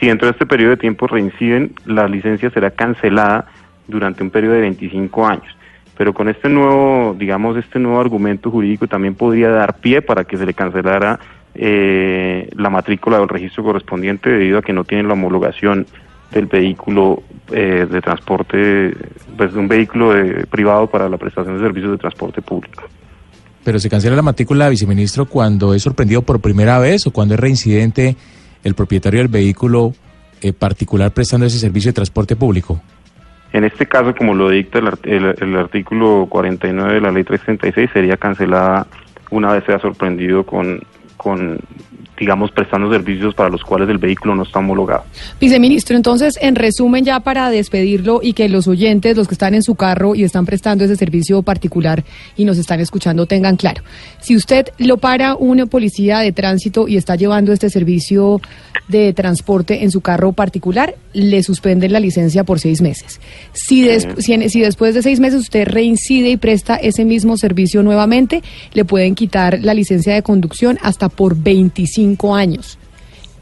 Si 0.02 0.08
dentro 0.08 0.26
de 0.28 0.32
este 0.32 0.48
periodo 0.48 0.72
de 0.72 0.78
tiempo 0.78 1.06
reinciden, 1.06 1.74
la 1.86 2.08
licencia 2.08 2.50
será 2.50 2.72
cancelada 2.72 3.46
durante 3.88 4.24
un 4.24 4.32
periodo 4.32 4.56
de 4.56 4.62
25 4.62 5.28
años. 5.28 5.56
Pero 5.96 6.12
con 6.14 6.28
este 6.28 6.50
nuevo, 6.50 7.16
digamos, 7.18 7.56
este 7.56 7.78
nuevo 7.78 8.02
argumento 8.02 8.50
jurídico 8.50 8.88
también 8.88 9.14
podría 9.14 9.50
dar 9.50 9.78
pie 9.78 10.02
para 10.02 10.24
que 10.24 10.38
se 10.38 10.46
le 10.48 10.56
cancelara 10.56 11.20
eh, 11.54 12.50
la 12.56 12.72
matrícula 12.72 13.20
o 13.20 13.24
el 13.24 13.30
registro 13.30 13.64
correspondiente 13.64 14.32
debido 14.32 14.58
a 14.58 14.62
que 14.64 14.74
no 14.74 14.84
tienen 14.86 15.08
la 15.08 15.14
homologación 15.14 15.86
del 16.32 16.48
vehículo 16.48 17.22
eh, 17.52 17.86
de 17.88 18.02
transporte, 18.02 18.96
pues 19.38 19.54
de 19.54 19.60
un 19.60 19.68
vehículo 19.68 20.14
de- 20.14 20.48
privado 20.48 20.88
para 20.88 21.08
la 21.10 21.18
prestación 21.18 21.58
de 21.58 21.62
servicios 21.64 21.92
de 21.92 21.98
transporte 22.00 22.42
público. 22.42 22.84
Pero 23.64 23.78
se 23.78 23.88
cancela 23.88 24.16
la 24.16 24.24
matrícula, 24.24 24.68
viceministro, 24.70 25.26
cuando 25.26 25.76
es 25.76 25.84
sorprendido 25.84 26.24
por 26.24 26.40
primera 26.40 26.80
vez 26.80 27.06
o 27.06 27.12
cuando 27.12 27.36
es 27.36 27.40
reincidente 27.40 28.16
el 28.64 28.74
propietario 28.76 29.20
del 29.20 29.28
vehículo 29.28 29.94
eh, 30.42 30.54
particular 30.54 31.12
prestando 31.12 31.46
ese 31.46 31.60
servicio 31.60 31.90
de 31.90 31.94
transporte 31.94 32.36
público. 32.36 32.82
En 33.54 33.64
este 33.66 33.86
caso, 33.86 34.16
como 34.16 34.34
lo 34.34 34.50
dicta 34.50 34.80
el, 34.80 34.88
el- 35.04 35.36
el 35.40 35.56
artículo 35.58 36.26
49 36.30 36.94
de 36.96 37.02
la 37.02 37.12
ley 37.12 37.24
336, 37.24 37.90
sería 37.94 38.18
cancelada 38.18 38.88
una 39.30 39.54
vez 39.54 39.64
sea 39.66 39.80
sorprendido 39.80 40.46
con, 40.46 40.82
con, 41.22 41.60
digamos, 42.20 42.50
prestando 42.52 42.92
servicios 42.92 43.36
para 43.36 43.50
los 43.50 43.62
cuales 43.64 43.88
el 43.90 44.00
vehículo 44.00 44.34
no 44.36 44.42
está 44.44 44.58
homologado. 44.60 45.04
Viceministro, 45.40 45.96
entonces, 45.96 46.36
en 46.42 46.56
resumen, 46.56 47.06
ya 47.06 47.20
para 47.20 47.50
despedirlo 47.52 48.22
y 48.24 48.34
que 48.34 48.50
los 48.50 48.68
oyentes, 48.68 49.16
los 49.16 49.28
que 49.28 49.36
están 49.36 49.54
en 49.54 49.62
su 49.62 49.76
carro 49.76 50.16
y 50.16 50.24
están 50.24 50.46
prestando 50.48 50.84
ese 50.84 50.96
servicio 50.96 51.44
particular 51.44 52.04
y 52.36 52.46
nos 52.46 52.58
están 52.58 52.80
escuchando, 52.80 53.28
tengan 53.28 53.56
claro. 53.56 53.84
Si 54.20 54.36
usted 54.36 54.68
lo 54.80 54.98
para 54.98 55.36
un 55.36 55.68
policía 55.68 56.20
de 56.20 56.32
tránsito 56.32 56.88
y 56.88 56.98
está 56.98 57.16
llevando 57.16 57.54
este 57.54 57.70
servicio 57.70 58.42
de 58.88 59.14
transporte 59.14 59.84
en 59.84 59.92
su 59.92 60.02
carro 60.02 60.34
particular, 60.34 60.96
le 61.14 61.44
suspenden 61.44 61.94
la 61.94 62.00
licencia 62.00 62.44
por 62.44 62.60
seis 62.60 62.82
meses. 62.82 63.20
Si, 63.54 63.84
des- 63.84 64.08
si, 64.18 64.50
si 64.50 64.60
después 64.62 64.96
de 64.96 65.02
seis 65.04 65.20
meses 65.20 65.40
usted 65.42 65.68
reincide 65.68 66.30
y 66.30 66.38
presta 66.38 66.76
ese 66.78 67.06
mismo 67.06 67.38
servicio 67.38 67.84
nuevamente, 67.84 68.42
le 68.74 68.86
pueden 68.86 69.14
quitar 69.14 69.60
la 69.62 69.74
licencia 69.74 70.14
de 70.14 70.24
conducción 70.24 70.78
hasta 70.82 71.10
por 71.16 71.36
25 71.36 72.36
años. 72.36 72.78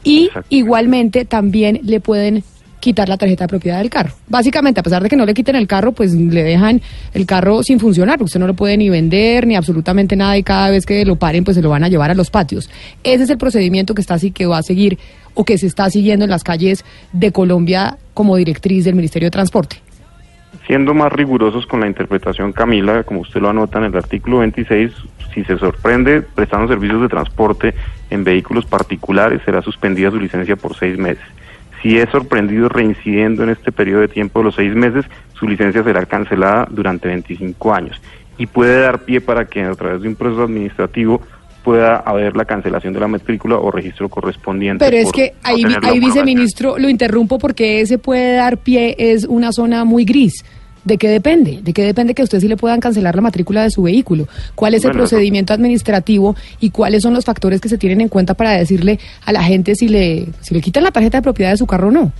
Y 0.02 0.30
igualmente 0.48 1.24
también 1.24 1.80
le 1.82 2.00
pueden 2.00 2.42
quitar 2.80 3.08
la 3.08 3.18
tarjeta 3.18 3.44
de 3.44 3.48
propiedad 3.48 3.78
del 3.78 3.90
carro. 3.90 4.14
Básicamente, 4.26 4.80
a 4.80 4.82
pesar 4.82 5.02
de 5.02 5.08
que 5.08 5.16
no 5.16 5.26
le 5.26 5.34
quiten 5.34 5.54
el 5.54 5.66
carro, 5.66 5.92
pues 5.92 6.14
le 6.14 6.42
dejan 6.42 6.80
el 7.12 7.26
carro 7.26 7.62
sin 7.62 7.78
funcionar. 7.78 8.22
Usted 8.22 8.40
no 8.40 8.46
lo 8.46 8.54
puede 8.54 8.76
ni 8.76 8.88
vender 8.88 9.46
ni 9.46 9.54
absolutamente 9.54 10.16
nada 10.16 10.36
y 10.38 10.42
cada 10.42 10.70
vez 10.70 10.86
que 10.86 11.04
lo 11.04 11.16
paren, 11.16 11.44
pues 11.44 11.56
se 11.56 11.62
lo 11.62 11.68
van 11.68 11.84
a 11.84 11.88
llevar 11.88 12.10
a 12.10 12.14
los 12.14 12.30
patios. 12.30 12.70
Ese 13.04 13.24
es 13.24 13.30
el 13.30 13.38
procedimiento 13.38 13.94
que 13.94 14.00
está 14.00 14.14
así 14.14 14.30
que 14.30 14.46
va 14.46 14.58
a 14.58 14.62
seguir 14.62 14.98
o 15.34 15.44
que 15.44 15.58
se 15.58 15.66
está 15.66 15.90
siguiendo 15.90 16.24
en 16.24 16.30
las 16.30 16.42
calles 16.42 16.84
de 17.12 17.30
Colombia 17.30 17.98
como 18.14 18.36
directriz 18.36 18.84
del 18.84 18.94
Ministerio 18.94 19.26
de 19.26 19.30
Transporte. 19.30 19.76
Siendo 20.70 20.94
más 20.94 21.12
rigurosos 21.12 21.66
con 21.66 21.80
la 21.80 21.88
interpretación, 21.88 22.52
Camila, 22.52 23.02
como 23.02 23.22
usted 23.22 23.40
lo 23.40 23.48
anota 23.50 23.78
en 23.78 23.86
el 23.86 23.96
artículo 23.96 24.38
26, 24.38 24.92
si 25.34 25.42
se 25.42 25.58
sorprende 25.58 26.22
prestando 26.22 26.68
servicios 26.68 27.02
de 27.02 27.08
transporte 27.08 27.74
en 28.08 28.22
vehículos 28.22 28.66
particulares, 28.66 29.42
será 29.44 29.62
suspendida 29.62 30.12
su 30.12 30.20
licencia 30.20 30.54
por 30.54 30.76
seis 30.76 30.96
meses. 30.96 31.24
Si 31.82 31.98
es 31.98 32.08
sorprendido 32.10 32.68
reincidiendo 32.68 33.42
en 33.42 33.48
este 33.48 33.72
periodo 33.72 34.02
de 34.02 34.06
tiempo 34.06 34.38
de 34.38 34.44
los 34.44 34.54
seis 34.54 34.72
meses, 34.72 35.04
su 35.32 35.48
licencia 35.48 35.82
será 35.82 36.06
cancelada 36.06 36.68
durante 36.70 37.08
25 37.08 37.74
años 37.74 38.00
y 38.38 38.46
puede 38.46 38.80
dar 38.80 39.00
pie 39.00 39.20
para 39.20 39.46
que 39.46 39.64
a 39.64 39.74
través 39.74 40.02
de 40.02 40.08
un 40.08 40.14
proceso 40.14 40.44
administrativo 40.44 41.20
pueda 41.64 41.96
haber 41.96 42.36
la 42.36 42.44
cancelación 42.44 42.92
de 42.92 43.00
la 43.00 43.08
matrícula 43.08 43.56
o 43.56 43.70
registro 43.70 44.08
correspondiente. 44.08 44.84
Pero 44.84 44.96
es 44.96 45.12
que 45.12 45.34
no 45.42 45.88
ahí, 45.88 46.00
viceministro, 46.00 46.78
lo 46.78 46.88
interrumpo 46.88 47.38
porque 47.38 47.80
ese 47.80 47.98
puede 47.98 48.36
dar 48.36 48.58
pie, 48.58 48.94
es 48.98 49.24
una 49.24 49.52
zona 49.52 49.84
muy 49.84 50.04
gris. 50.04 50.44
¿De 50.84 50.96
qué 50.96 51.08
depende? 51.08 51.60
¿De 51.62 51.72
qué 51.72 51.84
depende 51.84 52.14
que 52.14 52.22
a 52.22 52.24
usted 52.24 52.40
sí 52.40 52.48
le 52.48 52.56
puedan 52.56 52.80
cancelar 52.80 53.14
la 53.14 53.22
matrícula 53.22 53.62
de 53.62 53.70
su 53.70 53.82
vehículo? 53.82 54.26
¿Cuál 54.54 54.74
es 54.74 54.84
el 54.84 54.90
Bueno, 54.90 55.00
procedimiento 55.00 55.52
administrativo 55.52 56.36
y 56.58 56.70
cuáles 56.70 57.02
son 57.02 57.12
los 57.14 57.24
factores 57.24 57.60
que 57.60 57.68
se 57.68 57.78
tienen 57.78 58.00
en 58.00 58.08
cuenta 58.08 58.34
para 58.34 58.52
decirle 58.52 58.98
a 59.24 59.32
la 59.32 59.42
gente 59.42 59.74
si 59.74 59.88
le, 59.88 60.28
si 60.40 60.54
le 60.54 60.60
quitan 60.60 60.84
la 60.84 60.90
tarjeta 60.90 61.18
de 61.18 61.22
propiedad 61.22 61.50
de 61.50 61.58
su 61.58 61.66
carro 61.66 61.88
o 61.88 61.90
no? 61.90 62.12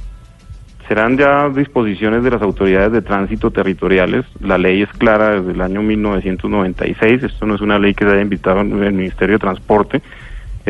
Serán 0.88 1.16
ya 1.16 1.48
disposiciones 1.48 2.24
de 2.24 2.32
las 2.32 2.42
autoridades 2.42 2.90
de 2.92 3.00
tránsito 3.00 3.52
territoriales. 3.52 4.26
La 4.40 4.58
ley 4.58 4.82
es 4.82 4.88
clara 4.90 5.40
desde 5.40 5.52
el 5.52 5.60
año 5.60 5.82
1996. 5.82 7.22
Esto 7.22 7.46
no 7.46 7.54
es 7.54 7.60
una 7.60 7.78
ley 7.78 7.94
que 7.94 8.04
se 8.04 8.10
haya 8.10 8.22
invitado 8.22 8.60
en 8.60 8.82
el 8.82 8.92
Ministerio 8.92 9.36
de 9.36 9.38
Transporte. 9.38 10.02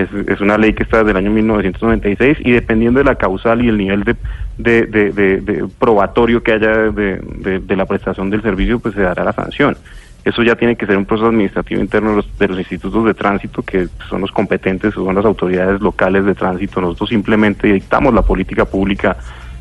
Es, 0.03 0.41
una 0.41 0.57
ley 0.59 0.73
que 0.73 0.83
está 0.83 0.99
desde 0.99 1.11
el 1.13 1.17
año 1.17 1.31
1996 1.31 2.39
y 2.45 2.53
dependiendo 2.53 2.99
de 2.99 3.05
la 3.05 3.15
causal 3.17 3.65
y 3.65 3.69
el 3.69 3.77
nivel 3.77 4.05
de, 4.05 4.17
de, 4.59 4.87
de- 4.87 5.69
probatorio 5.79 6.43
que 6.43 6.53
haya 6.53 6.91
de 6.91 7.77
la 7.77 7.87
prestación 7.87 8.31
del 8.31 8.43
servicio, 8.43 8.79
pues 8.79 8.95
se 8.95 9.03
dará 9.03 9.25
la 9.25 9.33
sanción. 9.33 9.77
Eso 10.23 10.43
ya 10.43 10.55
tiene 10.55 10.77
que 10.77 10.85
ser 10.85 10.99
un 10.99 11.07
proceso 11.07 11.29
administrativo 11.29 11.81
interno 11.81 12.11
de 12.11 12.17
los, 12.17 12.39
de 12.39 12.49
los 12.49 12.59
institutos 12.59 13.05
de 13.07 13.15
tránsito, 13.15 13.63
que 13.63 13.89
son 14.09 14.21
los 14.21 14.31
competentes, 14.31 14.93
son 14.93 15.15
las 15.15 15.25
autoridades 15.25 15.81
locales 15.81 16.27
de 16.27 16.35
tránsito. 16.35 16.81
Nosotros 16.81 17.09
simplemente 17.09 17.73
dictamos 17.73 18.13
la 18.13 18.21
política 18.23 18.67
pública 18.67 19.17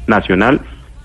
nacional 0.08 0.60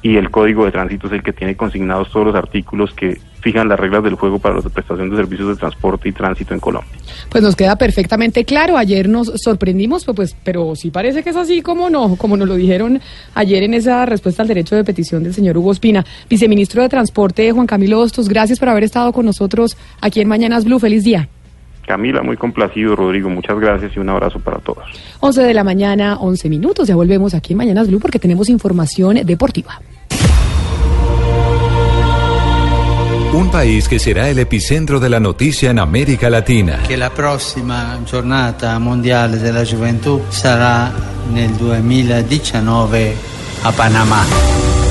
y 0.05 0.19
el 0.19 0.31
código 0.31 0.67
de 0.67 0.71
tránsito 0.71 1.07
es 1.07 1.15
el 1.15 1.23
que 1.23 1.33
tiene 1.33 1.57
consignados 1.57 2.11
todos 2.11 2.27
los 2.27 2.35
artículos 2.37 2.93
que 2.93 3.19
fijan 3.41 3.71
las 3.71 3.81
reglas 3.81 4.05
del 4.05 4.17
juego 4.17 4.39
para 4.39 4.57
la 4.57 4.61
prestación 4.61 5.09
de 5.09 5.17
servicios 5.17 5.49
de 5.49 5.57
transporte 5.57 6.11
y 6.11 6.13
tránsito 6.13 6.53
en 6.53 6.61
Colombia. 6.61 6.93
Pues 7.31 7.43
nos 7.43 7.57
queda 7.57 7.77
perfectamente 7.77 8.45
claro. 8.45 8.77
Ayer 8.77 9.09
nos 9.09 9.33
sorprendimos, 9.37 10.05
pues, 10.05 10.15
pues, 10.15 10.37
pero 10.45 10.77
sí 10.77 10.91
parece 10.91 11.23
que 11.23 11.31
es 11.31 11.37
así 11.37 11.63
como 11.63 11.89
no, 11.89 12.17
como 12.17 12.37
nos 12.37 12.47
lo 12.47 12.55
dijeron 12.55 13.01
ayer 13.35 13.63
en 13.63 13.73
esa 13.73 14.05
respuesta 14.05 14.43
al 14.43 14.49
derecho 14.49 14.77
de 14.77 14.85
petición 14.85 15.23
del 15.23 15.33
señor 15.33 15.57
Hugo 15.57 15.73
Espina. 15.73 16.05
Viceministro 16.29 16.83
de 16.83 16.91
Transporte, 16.91 17.51
Juan 17.53 17.67
Camilo 17.67 17.99
Hostos, 17.99 18.29
gracias 18.29 18.59
por 18.59 18.69
haber 18.69 18.85
estado 18.85 19.11
con 19.15 19.25
nosotros 19.25 19.79
aquí 20.03 20.21
en 20.21 20.29
Mañanas 20.29 20.67
Blue. 20.67 20.79
Feliz 20.79 21.03
día. 21.03 21.31
Camila, 21.87 22.23
muy 22.23 22.37
complacido, 22.37 22.97
Rodrigo, 22.97 23.29
muchas 23.29 23.59
gracias 23.59 23.93
y 23.97 23.99
un 23.99 24.09
abrazo 24.09 24.39
para 24.41 24.59
todos. 24.59 24.85
11 25.21 25.43
de 25.43 25.55
la 25.55 25.65
mañana, 25.65 26.17
11 26.21 26.49
minutos. 26.49 26.89
Ya 26.89 26.97
volvemos 26.97 27.35
aquí 27.35 27.53
en 27.53 27.59
Mañanas 27.59 27.89
Blue 27.89 28.01
porque 28.01 28.19
tenemos 28.19 28.49
información 28.49 29.17
deportiva. 29.25 29.81
Un 33.35 33.51
país 33.51 33.89
que 33.89 33.99
será 33.99 34.29
el 34.29 34.39
epicentro 34.39 35.01
de 35.01 35.09
la 35.09 35.19
noticia 35.19 35.71
en 35.71 35.81
América 35.81 36.31
Latina. 36.31 36.79
che 36.87 36.97
la 36.97 37.11
prossima 37.11 37.99
giornata 38.05 38.79
mondiale 38.79 39.39
della 39.39 39.65
gioventù 39.65 40.23
sarà 40.29 40.93
nel 41.33 41.51
2019 41.51 43.17
a 43.63 43.73
Panamá. 43.73 44.84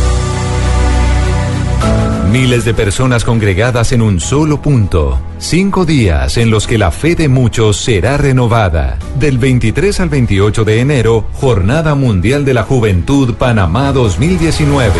Miles 2.34 2.66
de 2.66 2.74
personas 2.74 3.24
congregadas 3.26 3.92
en 3.92 4.02
un 4.02 4.20
solo 4.20 4.60
punto. 4.60 5.22
Cinco 5.38 5.86
días 5.86 6.36
en 6.38 6.50
los 6.50 6.66
que 6.66 6.80
la 6.80 6.90
fe 6.90 7.14
de 7.14 7.30
muchos 7.30 7.78
será 7.78 8.18
renovada. 8.18 8.98
Del 9.20 9.38
23 9.38 10.00
al 10.00 10.10
28 10.10 10.66
de 10.66 10.80
enero, 10.80 11.28
Jornada 11.34 11.94
Mundial 11.94 12.44
de 12.44 12.56
la 12.56 12.64
Juventud 12.64 13.36
Panamá 13.36 13.92
2019. 13.92 14.94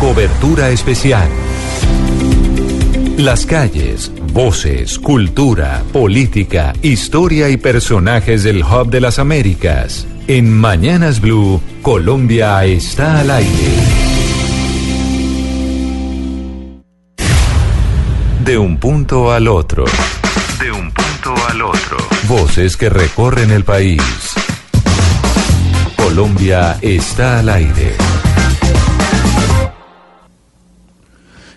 Cobertura 0.00 0.70
especial. 0.70 1.28
Las 3.16 3.46
calles, 3.46 4.10
voces, 4.32 4.98
cultura, 4.98 5.84
política, 5.92 6.72
historia 6.82 7.48
y 7.48 7.58
personajes 7.58 8.42
del 8.42 8.64
Hub 8.64 8.90
de 8.90 9.00
las 9.00 9.20
Américas. 9.20 10.08
En 10.26 10.52
Mañanas 10.52 11.20
Blue, 11.20 11.60
Colombia 11.80 12.64
está 12.64 13.20
al 13.20 13.30
aire. 13.30 14.09
De 18.50 18.58
un 18.58 18.78
punto 18.78 19.30
al 19.30 19.46
otro. 19.46 19.84
De 20.60 20.72
un 20.72 20.90
punto 20.90 21.32
al 21.46 21.62
otro. 21.62 21.98
Voces 22.26 22.76
que 22.76 22.90
recorren 22.90 23.52
el 23.52 23.62
país. 23.62 24.02
Colombia 25.96 26.76
está 26.82 27.38
al 27.38 27.48
aire. 27.48 27.94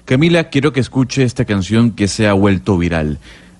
Camila, 0.06 0.50
quiero 0.50 0.72
que 0.72 0.82
escuche 0.82 1.24
esta 1.24 1.46
canción 1.46 1.94
que 1.94 2.08
se 2.08 2.28
ha 2.28 2.34
vuelto 2.34 2.78
viral. 2.78 3.18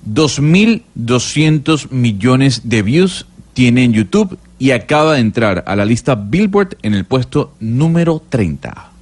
2.200 0.08 1.90
millones 1.90 2.70
de 2.70 2.84
views 2.84 3.26
tiene 3.56 3.84
en 3.84 3.94
YouTube 3.94 4.38
y 4.60 4.70
acaba 4.70 5.14
de 5.14 5.22
entrar 5.22 5.64
a 5.66 5.76
la 5.76 5.86
lista 5.86 6.14
Billboard 6.14 6.78
en 6.84 6.94
el 6.94 7.06
puesto 7.06 7.56
número 7.60 8.22
30. 8.30 8.93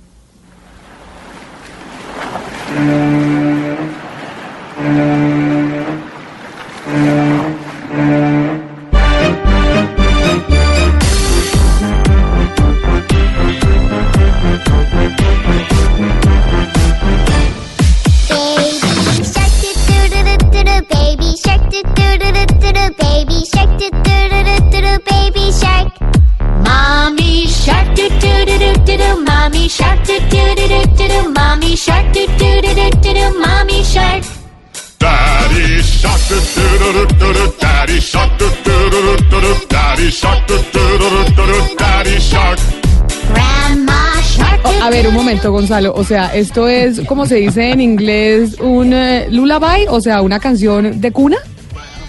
Gonzalo. 45.49 45.93
O 45.95 46.03
sea, 46.03 46.33
esto 46.35 46.67
es, 46.67 46.99
como 47.01 47.25
se 47.25 47.35
dice 47.35 47.71
en 47.71 47.81
inglés, 47.81 48.55
un 48.59 48.93
eh, 48.93 49.27
lullaby, 49.29 49.85
o 49.89 49.99
sea, 50.01 50.21
una 50.21 50.39
canción 50.39 50.99
de 51.01 51.11
cuna. 51.11 51.37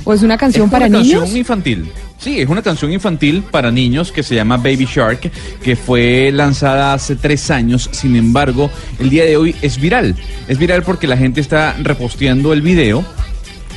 ¿O 0.04 0.12
es 0.12 0.22
una 0.22 0.36
canción 0.36 0.66
Es 0.66 0.72
para 0.72 0.86
una 0.86 0.98
niños? 1.00 1.20
canción 1.20 1.38
infantil. 1.38 1.92
Sí, 2.18 2.40
es 2.40 2.48
una 2.48 2.62
canción 2.62 2.92
infantil 2.92 3.42
para 3.50 3.70
niños 3.70 4.10
que 4.12 4.22
se 4.22 4.34
llama 4.34 4.56
Baby 4.56 4.86
Shark, 4.92 5.30
que 5.62 5.76
fue 5.76 6.30
lanzada 6.32 6.92
hace 6.94 7.16
tres 7.16 7.50
años. 7.50 7.88
Sin 7.92 8.14
embargo, 8.16 8.70
el 9.00 9.10
día 9.10 9.24
de 9.24 9.36
hoy 9.36 9.54
es 9.62 9.80
viral. 9.80 10.14
Es 10.48 10.58
viral 10.58 10.82
porque 10.82 11.06
la 11.08 11.16
gente 11.16 11.40
está 11.40 11.76
reposteando 11.80 12.52
el 12.52 12.62
video. 12.62 13.04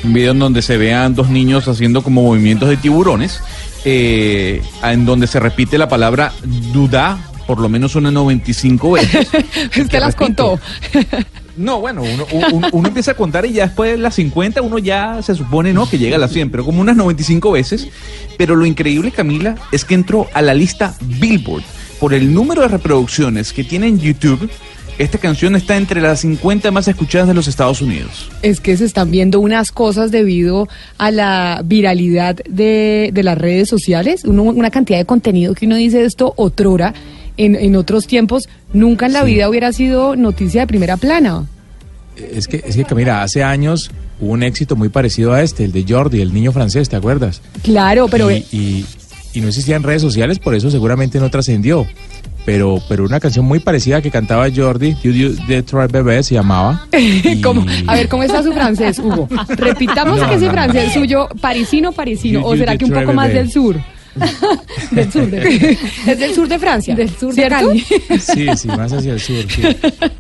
Un 0.03 0.13
video 0.13 0.31
en 0.33 0.39
donde 0.39 0.61
se 0.61 0.77
vean 0.77 1.15
dos 1.15 1.29
niños 1.29 1.67
haciendo 1.67 2.03
como 2.03 2.21
movimientos 2.23 2.69
de 2.69 2.77
tiburones. 2.77 3.39
eh, 3.87 4.61
en 4.83 5.05
donde 5.05 5.27
se 5.27 5.39
repite 5.39 5.77
la 5.77 5.87
palabra 5.87 6.33
duda 6.73 7.19
por 7.47 7.59
lo 7.59 7.69
menos 7.69 7.95
unas 7.95 8.13
95 8.13 8.91
veces. 8.91 9.27
Usted 9.79 9.99
las 9.99 10.15
contó. 10.15 10.59
No, 11.57 11.79
bueno, 11.79 12.01
uno, 12.03 12.25
uno- 12.51 12.67
uno 12.73 12.87
empieza 12.89 13.11
a 13.11 13.13
contar 13.13 13.45
y 13.45 13.53
ya 13.53 13.67
después 13.67 13.91
de 13.91 13.97
las 13.97 14.15
50 14.15 14.61
uno 14.61 14.77
ya 14.77 15.21
se 15.21 15.35
supone, 15.35 15.71
¿no? 15.73 15.89
Que 15.89 15.97
llega 15.97 16.17
a 16.17 16.19
las 16.19 16.31
100, 16.33 16.49
pero 16.51 16.65
como 16.65 16.81
unas 16.81 16.97
95 16.97 17.51
veces. 17.51 17.87
Pero 18.37 18.55
lo 18.55 18.65
increíble, 18.65 19.11
Camila, 19.11 19.55
es 19.71 19.85
que 19.85 19.93
entró 19.95 20.27
a 20.33 20.41
la 20.41 20.53
lista 20.53 20.95
Billboard 21.01 21.63
por 21.99 22.13
el 22.13 22.33
número 22.33 22.61
de 22.63 22.67
reproducciones 22.67 23.53
que 23.53 23.63
tiene 23.63 23.87
en 23.87 23.99
YouTube. 23.99 24.49
Esta 24.97 25.17
canción 25.17 25.55
está 25.55 25.75
entre 25.77 25.99
las 26.01 26.21
50 26.21 26.71
más 26.71 26.87
escuchadas 26.87 27.27
de 27.27 27.33
los 27.33 27.47
Estados 27.49 27.81
Unidos. 27.81 28.29
Es 28.41 28.59
que 28.61 28.75
se 28.77 28.85
están 28.85 29.11
viendo 29.11 29.39
unas 29.41 29.71
cosas 29.73 30.09
debido 30.11 30.67
a 30.97 31.11
la 31.11 31.61
viralidad 31.65 32.35
de, 32.49 33.09
de 33.13 33.23
las 33.23 33.37
redes 33.37 33.67
sociales, 33.69 34.23
uno- 34.25 34.43
una 34.43 34.71
cantidad 34.71 34.97
de 34.97 35.05
contenido 35.05 35.53
que 35.53 35.65
uno 35.65 35.75
dice 35.75 36.03
esto 36.05 36.33
otrora, 36.37 36.93
en, 37.37 37.55
en 37.55 37.75
otros 37.75 38.07
tiempos 38.07 38.47
nunca 38.73 39.05
en 39.05 39.13
la 39.13 39.23
vida 39.23 39.49
hubiera 39.49 39.71
sido 39.73 40.15
noticia 40.15 40.61
de 40.61 40.67
primera 40.67 40.97
plana. 40.97 41.45
Es 42.31 42.47
que, 42.47 42.63
es 42.65 42.75
que 42.75 42.85
Camila, 42.85 43.23
hace 43.23 43.43
años 43.43 43.91
hubo 44.21 44.31
un 44.31 44.43
éxito 44.43 44.75
muy 44.75 44.89
parecido 44.89 45.33
a 45.33 45.41
este, 45.43 45.65
el 45.65 45.71
de 45.73 45.85
Jordi, 45.87 46.21
el 46.21 46.33
niño 46.33 46.51
francés, 46.53 46.87
¿te 46.87 46.95
acuerdas? 46.95 47.41
Claro, 47.63 48.07
pero 48.09 48.31
y, 48.31 48.45
y- 48.51 48.85
y 49.33 49.41
no 49.41 49.49
existían 49.49 49.83
redes 49.83 50.01
sociales, 50.01 50.39
por 50.39 50.55
eso 50.55 50.71
seguramente 50.71 51.19
no 51.19 51.29
trascendió. 51.29 51.85
Pero, 52.45 52.79
pero 52.87 53.03
una 53.03 53.19
canción 53.19 53.43
muy 53.43 53.59
parecida 53.59 54.01
que 54.03 54.11
cantaba 54.11 54.47
Jordi, 54.55 54.95
You 55.03 55.11
You 55.11 55.35
Detroit 55.47 55.91
Bebé, 55.91 56.21
se 56.23 56.35
llamaba. 56.35 56.87
¿Cómo? 57.43 57.65
A 57.87 57.95
ver, 57.95 58.07
¿cómo 58.07 58.21
está 58.23 58.43
su 58.43 58.53
francés, 58.53 58.99
Hugo? 58.99 59.27
Repitamos 59.49 60.19
No, 60.21 60.29
que 60.29 60.35
ese 60.35 60.45
no, 60.45 60.51
no. 60.51 60.53
francés 60.53 60.93
suyo, 60.93 61.27
parisino, 61.41 61.91
parisino, 61.91 62.41
You- 62.41 62.45
o 62.45 62.55
será 62.55 62.77
que 62.77 62.85
un 62.85 62.91
poco 62.91 63.11
más 63.13 63.33
del 63.33 63.51
sur. 63.51 63.75
del 64.91 65.11
sur, 65.11 65.29
de- 65.29 65.77
es 66.07 66.19
del 66.19 66.33
sur 66.33 66.47
de 66.47 66.59
Francia. 66.59 66.95
Del 66.95 67.09
sur 67.09 67.33
de 67.33 67.47
Cali. 67.47 67.79
Sí, 68.19 68.47
sí, 68.57 68.67
más 68.69 68.91
hacia 68.93 69.13
el 69.13 69.19
sur, 69.19 69.43
sí. 69.49 69.61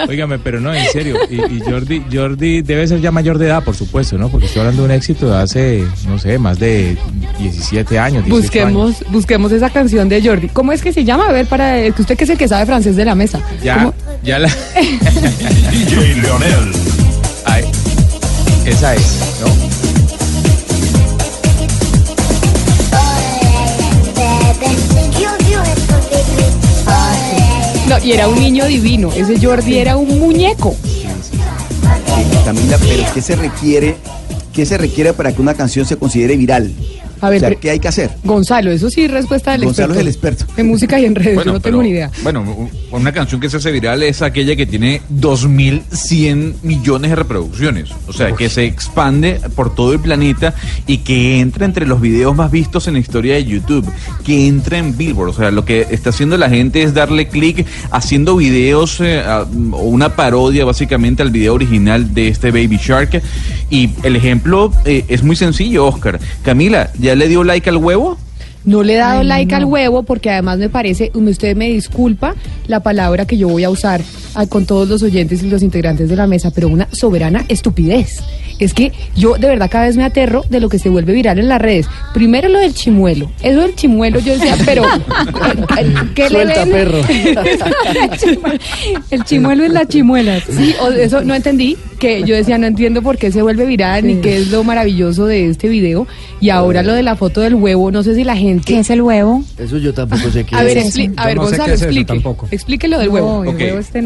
Óigame, 0.07 0.37
pero 0.39 0.59
no, 0.59 0.73
en 0.73 0.85
serio. 0.91 1.17
Y, 1.29 1.35
y 1.35 1.59
Jordi, 1.61 2.03
Jordi 2.11 2.61
debe 2.61 2.87
ser 2.87 2.99
ya 3.01 3.11
mayor 3.11 3.37
de 3.37 3.47
edad, 3.47 3.63
por 3.63 3.75
supuesto, 3.75 4.17
¿no? 4.17 4.29
Porque 4.29 4.47
estoy 4.47 4.61
hablando 4.61 4.83
de 4.83 4.89
un 4.89 4.91
éxito 4.95 5.29
de 5.29 5.37
hace, 5.37 5.83
no 6.07 6.19
sé, 6.19 6.37
más 6.37 6.59
de 6.59 6.97
17 7.39 7.97
años. 7.99 8.25
18 8.25 8.27
años. 8.27 8.29
Busquemos, 8.29 9.03
busquemos 9.11 9.51
esa 9.51 9.69
canción 9.69 10.09
de 10.09 10.21
Jordi. 10.21 10.49
¿Cómo 10.49 10.71
es 10.71 10.81
que 10.81 10.91
se 10.93 11.03
llama? 11.03 11.27
A 11.29 11.31
ver, 11.31 11.45
para 11.45 11.89
que 11.91 12.01
usted 12.01 12.17
que 12.17 12.23
es 12.25 12.29
el 12.31 12.37
que 12.37 12.47
sabe 12.47 12.65
francés 12.65 12.95
de 12.95 13.05
la 13.05 13.15
mesa. 13.15 13.39
Ya, 13.63 13.77
¿Cómo? 13.77 13.93
ya 14.23 14.39
la. 14.39 14.49
DJ 15.71 16.15
Leonel 16.21 16.71
Ay, 17.45 17.63
esa 18.65 18.95
es, 18.95 19.35
¿no? 19.41 19.64
No, 27.87 28.03
y 28.03 28.13
era 28.13 28.27
un 28.27 28.39
niño 28.39 28.65
divino. 28.65 29.11
Ese 29.15 29.39
Jordi 29.39 29.77
era 29.77 29.95
un 29.95 30.19
muñeco. 30.19 30.75
Camila, 32.43 32.77
pero 32.79 33.03
¿qué 33.13 33.21
se 33.21 33.35
requiere? 33.35 33.95
¿Qué 34.53 34.65
se 34.65 34.77
requiere 34.77 35.13
para 35.13 35.33
que 35.33 35.41
una 35.41 35.53
canción 35.53 35.85
se 35.85 35.97
considere 35.97 36.35
viral? 36.37 36.71
A 37.21 37.29
ver, 37.29 37.37
o 37.37 37.39
sea, 37.39 37.49
pero- 37.49 37.61
¿qué 37.61 37.69
hay 37.71 37.79
que 37.79 37.87
hacer? 37.87 38.11
Gonzalo, 38.23 38.71
eso 38.71 38.89
sí, 38.89 39.07
respuesta 39.07 39.51
del 39.51 39.65
Gonzalo 39.65 39.93
experto. 39.93 39.99
es 39.99 40.01
el 40.01 40.07
experto. 40.35 40.61
En 40.61 40.67
música 40.67 40.99
y 40.99 41.05
en 41.05 41.15
redes, 41.15 41.35
Bueno, 41.35 41.49
yo 41.51 41.53
no 41.53 41.59
tengo 41.59 41.81
ni 41.83 41.89
idea. 41.89 42.11
Bueno, 42.23 42.69
una 42.91 43.11
canción 43.11 43.39
que 43.41 43.49
se 43.49 43.57
hace 43.57 43.71
viral 43.71 44.03
es 44.03 44.21
aquella 44.21 44.55
que 44.55 44.65
tiene 44.65 45.01
2.100 45.09 46.55
millones 46.63 47.09
de 47.11 47.15
reproducciones. 47.15 47.89
O 48.07 48.13
sea, 48.13 48.31
que 48.33 48.49
se 48.49 48.65
expande 48.65 49.39
por 49.55 49.73
todo 49.75 49.93
el 49.93 49.99
planeta 49.99 50.53
y 50.87 50.99
que 50.99 51.39
entra 51.39 51.65
entre 51.65 51.85
los 51.85 52.01
videos 52.01 52.35
más 52.35 52.51
vistos 52.51 52.87
en 52.87 52.93
la 52.93 52.99
historia 52.99 53.35
de 53.35 53.45
YouTube. 53.45 53.85
Que 54.23 54.47
entra 54.47 54.77
en 54.77 54.97
Billboard. 54.97 55.29
O 55.29 55.33
sea, 55.33 55.51
lo 55.51 55.65
que 55.65 55.87
está 55.91 56.09
haciendo 56.09 56.37
la 56.37 56.49
gente 56.49 56.83
es 56.83 56.93
darle 56.93 57.27
clic 57.27 57.65
haciendo 57.91 58.35
videos 58.35 58.99
eh, 59.01 59.19
a- 59.19 59.45
o 59.71 59.83
una 59.83 60.15
parodia 60.15 60.65
básicamente 60.65 61.21
al 61.23 61.31
video 61.31 61.53
original 61.53 62.13
de 62.13 62.27
este 62.29 62.51
Baby 62.51 62.77
Shark. 62.81 63.21
Y 63.69 63.89
el 64.03 64.15
ejemplo 64.15 64.71
eh, 64.85 65.05
es 65.07 65.23
muy 65.23 65.35
sencillo, 65.35 65.85
Oscar. 65.87 66.19
Camila, 66.43 66.91
¿ya 67.05 67.15
le 67.15 67.27
dio 67.27 67.43
like 67.43 67.69
al 67.69 67.77
huevo? 67.77 68.17
No 68.65 68.81
le 68.81 68.95
he 68.95 68.97
dado 68.97 69.21
like 69.21 69.53
al 69.53 69.65
huevo 69.65 70.01
porque 70.01 70.31
además 70.31 70.57
me 70.57 70.69
parece, 70.69 71.11
usted 71.13 71.55
me 71.55 71.69
disculpa 71.69 72.33
la 72.65 72.79
palabra 72.79 73.27
que 73.27 73.37
yo 73.37 73.47
voy 73.47 73.63
a 73.63 73.69
usar 73.69 74.01
ah, 74.33 74.47
con 74.47 74.65
todos 74.65 74.89
los 74.89 75.03
oyentes 75.03 75.43
y 75.43 75.49
los 75.49 75.61
integrantes 75.61 76.09
de 76.09 76.15
la 76.15 76.25
mesa, 76.25 76.49
pero 76.49 76.67
una 76.67 76.87
soberana 76.91 77.45
estupidez. 77.47 78.21
Es 78.57 78.73
que 78.73 78.91
yo 79.15 79.35
de 79.35 79.49
verdad 79.49 79.69
cada 79.69 79.85
vez 79.85 79.97
me 79.97 80.03
aterro 80.03 80.43
de 80.49 80.59
lo 80.61 80.69
que 80.69 80.79
se 80.79 80.89
vuelve 80.89 81.13
viral 81.13 81.37
en 81.37 81.47
las 81.47 81.61
redes. 81.61 81.85
Primero 82.15 82.49
lo 82.49 82.57
del 82.57 82.73
chimuelo. 82.73 83.29
Eso 83.43 83.61
del 83.61 83.75
chimuelo 83.75 84.19
yo 84.19 84.33
decía, 84.33 84.55
pero 84.65 84.81
¿qué 86.15 86.23
le 86.23 86.29
Suelta, 86.29 86.65
ven? 86.65 86.71
perro. 86.71 87.01
El 89.11 89.23
chimuelo 89.25 89.63
es 89.65 89.71
la 89.71 89.85
chimuela. 89.87 90.39
Sí, 90.39 90.73
o- 90.81 90.89
eso 90.91 91.21
no 91.21 91.35
entendí, 91.35 91.77
que 91.95 92.23
yo 92.23 92.35
decía, 92.35 92.57
no 92.57 92.67
entiendo 92.67 93.01
por 93.01 93.17
qué 93.17 93.31
se 93.31 93.41
vuelve 93.41 93.65
viral 93.65 94.05
ni 94.05 94.15
qué 94.15 94.37
es 94.37 94.51
lo 94.51 94.63
maravilloso 94.63 95.25
de 95.25 95.49
este 95.49 95.67
video. 95.67 96.07
Y 96.39 96.49
ahora 96.49 96.83
lo 96.83 96.93
de 96.93 97.01
la 97.03 97.15
foto 97.15 97.41
del 97.41 97.55
huevo, 97.55 97.91
no 97.91 98.03
sé 98.03 98.15
si 98.15 98.23
la 98.23 98.35
gente... 98.35 98.65
¿Qué 98.65 98.79
es 98.79 98.89
el 98.89 99.01
huevo? 99.01 99.43
Eso 99.57 99.77
yo 99.77 99.93
tampoco 99.93 100.29
sé 100.29 100.43
qué 100.45 100.55
A 100.55 100.63
ver, 100.63 100.77
es. 100.77 100.95
expli- 100.97 101.13
a 101.17 101.27
ver, 101.27 101.37
Gonzalo, 101.37 101.73
explique. 101.73 102.21
Explique 102.51 102.87
lo 102.87 102.99
del 102.99 103.09
huevo. 103.09 103.43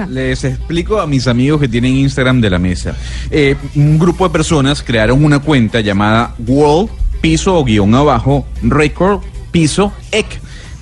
Les 0.09 0.43
explico 0.43 0.99
a 0.99 1.07
mis 1.07 1.27
amigos 1.27 1.59
que 1.59 1.67
tienen 1.67 1.95
Instagram 1.95 2.41
de 2.41 2.49
la 2.49 2.59
mesa. 2.59 2.95
Eh, 3.31 3.55
un 3.75 3.97
grupo 3.99 4.25
de 4.27 4.31
personas 4.31 4.81
crearon 4.83 5.23
una 5.23 5.39
cuenta 5.39 5.81
llamada 5.81 6.35
World 6.47 6.89
Piso 7.21 7.55
o 7.57 7.63
guion 7.65 7.93
abajo 7.95 8.45
Record 8.63 9.21
Piso 9.51 9.91
Ec. 10.11 10.25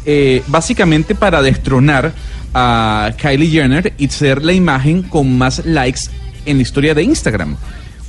Eh, 0.06 0.42
básicamente 0.48 1.16
para 1.16 1.42
destronar 1.42 2.14
a 2.54 3.12
Kylie 3.18 3.50
Jenner 3.50 3.94
y 3.98 4.08
ser 4.08 4.44
la 4.44 4.54
imagen 4.54 5.04
con 5.04 5.38
más 5.38 5.66
likes 5.66 6.02
en 6.48 6.58
la 6.58 6.64
historia 6.64 6.94
de 6.96 7.04
Instagram. 7.04 7.56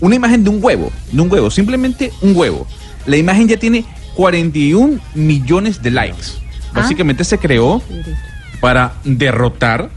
Una 0.01 0.15
imagen 0.15 0.45
de 0.45 0.51
un 0.51 0.63
huevo, 0.63 0.91
de 1.13 1.21
un 1.21 1.31
huevo, 1.31 1.51
simplemente 1.51 2.13
un 2.23 2.35
huevo. 2.37 2.67
La 3.07 3.17
imagen 3.17 3.49
ya 3.49 3.57
tiene 3.59 3.85
41 4.15 4.99
millones 5.15 5.83
de 5.83 5.91
likes. 5.91 6.27
Básicamente 6.73 7.25
se 7.25 7.39
creó 7.39 7.83
para 8.61 8.95
derrotar 9.05 9.91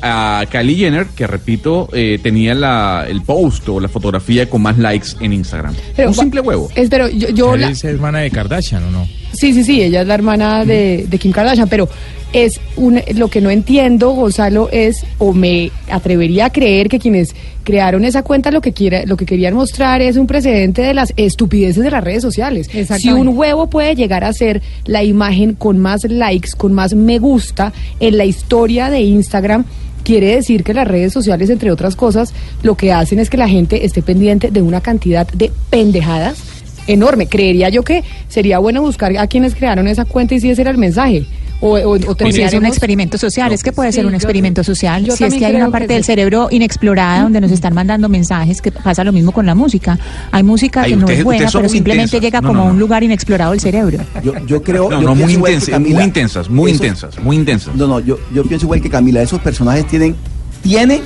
a 0.00 0.44
Kylie 0.48 0.76
Jenner, 0.76 1.06
que 1.06 1.26
repito, 1.26 1.88
eh, 1.92 2.20
tenía 2.22 2.54
la, 2.54 3.04
el 3.08 3.22
post 3.22 3.68
o 3.68 3.80
la 3.80 3.88
fotografía 3.88 4.48
con 4.48 4.62
más 4.62 4.78
likes 4.78 5.08
en 5.20 5.32
Instagram. 5.32 5.74
Pero 5.96 6.10
un 6.10 6.14
simple 6.14 6.40
huevo. 6.40 6.70
Es, 6.76 6.88
pero 6.88 7.08
yo, 7.08 7.30
yo 7.30 7.56
la- 7.56 7.70
¿Es 7.70 7.82
hermana 7.82 8.20
de 8.20 8.30
Kardashian 8.30 8.84
o 8.84 8.90
no? 8.92 9.08
Sí, 9.32 9.52
sí, 9.52 9.64
sí, 9.64 9.82
ella 9.82 10.02
es 10.02 10.06
la 10.06 10.14
hermana 10.14 10.64
de, 10.64 11.06
de 11.08 11.18
Kim 11.18 11.32
Kardashian, 11.32 11.68
pero 11.68 11.88
es 12.32 12.60
un, 12.76 13.00
lo 13.14 13.28
que 13.28 13.40
no 13.40 13.50
entiendo, 13.50 14.10
Gonzalo, 14.10 14.68
es, 14.70 15.04
o 15.18 15.32
me 15.32 15.70
atrevería 15.90 16.46
a 16.46 16.50
creer 16.50 16.88
que 16.88 16.98
quienes 16.98 17.34
crearon 17.64 18.04
esa 18.04 18.22
cuenta 18.22 18.50
lo 18.50 18.60
que 18.60 18.72
quiera, 18.72 19.04
lo 19.04 19.16
que 19.16 19.26
querían 19.26 19.54
mostrar 19.54 20.00
es 20.00 20.16
un 20.16 20.26
precedente 20.26 20.82
de 20.82 20.94
las 20.94 21.12
estupideces 21.16 21.82
de 21.82 21.90
las 21.90 22.02
redes 22.02 22.22
sociales. 22.22 22.68
Si 22.98 23.12
un 23.12 23.28
huevo 23.28 23.68
puede 23.68 23.94
llegar 23.94 24.24
a 24.24 24.32
ser 24.32 24.62
la 24.84 25.04
imagen 25.04 25.54
con 25.54 25.78
más 25.78 26.04
likes, 26.04 26.50
con 26.56 26.72
más 26.72 26.94
me 26.94 27.18
gusta 27.18 27.72
en 28.00 28.16
la 28.16 28.24
historia 28.24 28.90
de 28.90 29.00
Instagram, 29.00 29.64
quiere 30.02 30.36
decir 30.36 30.64
que 30.64 30.72
las 30.72 30.88
redes 30.88 31.12
sociales, 31.12 31.50
entre 31.50 31.70
otras 31.70 31.96
cosas, 31.96 32.32
lo 32.62 32.74
que 32.76 32.92
hacen 32.92 33.18
es 33.18 33.28
que 33.28 33.36
la 33.36 33.48
gente 33.48 33.84
esté 33.84 34.00
pendiente 34.00 34.50
de 34.50 34.62
una 34.62 34.80
cantidad 34.80 35.26
de 35.26 35.52
pendejadas 35.68 36.38
enorme. 36.86 37.26
Creería 37.26 37.68
yo 37.68 37.82
que 37.82 38.02
sería 38.28 38.58
bueno 38.58 38.80
buscar 38.80 39.16
a 39.18 39.26
quienes 39.26 39.54
crearon 39.54 39.86
esa 39.88 40.04
cuenta 40.04 40.34
y 40.34 40.40
si 40.40 40.50
ese 40.50 40.62
era 40.62 40.70
el 40.70 40.78
mensaje. 40.78 41.26
O, 41.60 41.70
o, 41.76 41.96
o 41.96 41.96
O 41.96 42.30
si 42.32 42.40
es 42.42 42.54
un 42.54 42.66
experimento 42.66 43.18
social, 43.18 43.52
es 43.52 43.64
que 43.64 43.72
puede 43.72 43.90
ser 43.90 44.06
un 44.06 44.12
yo- 44.12 44.16
experimento 44.16 44.62
social. 44.62 45.04
yo 45.04 45.16
Si 45.16 45.24
es 45.24 45.34
que 45.34 45.44
hay 45.44 45.56
una 45.56 45.70
parte 45.70 45.92
del 45.92 46.04
sí. 46.04 46.06
cerebro 46.12 46.46
inexplorada 46.52 47.22
donde 47.24 47.40
nos 47.40 47.50
están 47.50 47.74
mandando 47.74 48.08
mensajes, 48.08 48.62
que 48.62 48.70
pasa 48.70 49.02
lo 49.02 49.12
mismo 49.12 49.32
con 49.32 49.44
la 49.44 49.56
música. 49.56 49.98
Hay 50.30 50.44
música 50.44 50.82
Ay, 50.82 50.90
que 50.92 50.96
no 50.96 51.08
es 51.08 51.24
buena, 51.24 51.50
pero 51.52 51.68
simplemente 51.68 52.16
intensas. 52.16 52.20
llega 52.22 52.40
No, 52.40 52.48
como 52.48 52.62
no, 52.62 52.68
a 52.68 52.72
un 52.72 52.78
lugar 52.78 53.02
inexplorado 53.02 53.50
del 53.50 53.60
cerebro. 53.60 53.98
Yo, 54.22 54.34
yo 54.46 54.62
creo. 54.62 54.88
No, 54.88 55.00
yo 55.02 55.08
no, 55.08 55.14
muy 55.16 55.34
intensas, 55.34 55.68
muy 55.68 55.72
Camila. 55.90 56.04
intensas, 56.04 56.48
muy 56.48 56.70
Esos- 56.70 56.80
intensas, 56.84 57.18
muy 57.24 57.36
intensas. 57.36 57.74
No, 57.74 57.88
no, 57.88 57.98
yo, 58.00 58.18
yo 58.32 58.44
pienso 58.44 58.66
igual 58.66 58.80
que 58.80 58.88
Camila. 58.90 59.20
Esos 59.20 59.40
personajes 59.40 59.84
tienen, 59.88 60.14
tienen, 60.62 61.00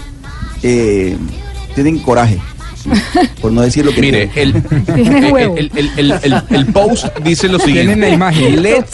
eh, 0.63 1.17
tienen 1.75 1.99
coraje. 2.01 2.39
Por 3.41 3.53
no 3.53 3.63
decir 3.63 3.87
lo 3.87 3.93
que 3.93 4.01
Mire, 4.03 4.31
el, 4.35 4.55
el, 4.89 4.99
el- 5.57 5.71
el- 5.77 5.91
el- 5.97 6.13
el- 6.25 6.43
el 6.51 6.67
post 6.67 7.07
dice 7.25 7.49
lo 7.49 7.59
siguiente. 7.59 7.95
Tienen 7.95 8.01
la 8.01 8.09
imagen. 8.15 8.63
Let's, 8.63 8.91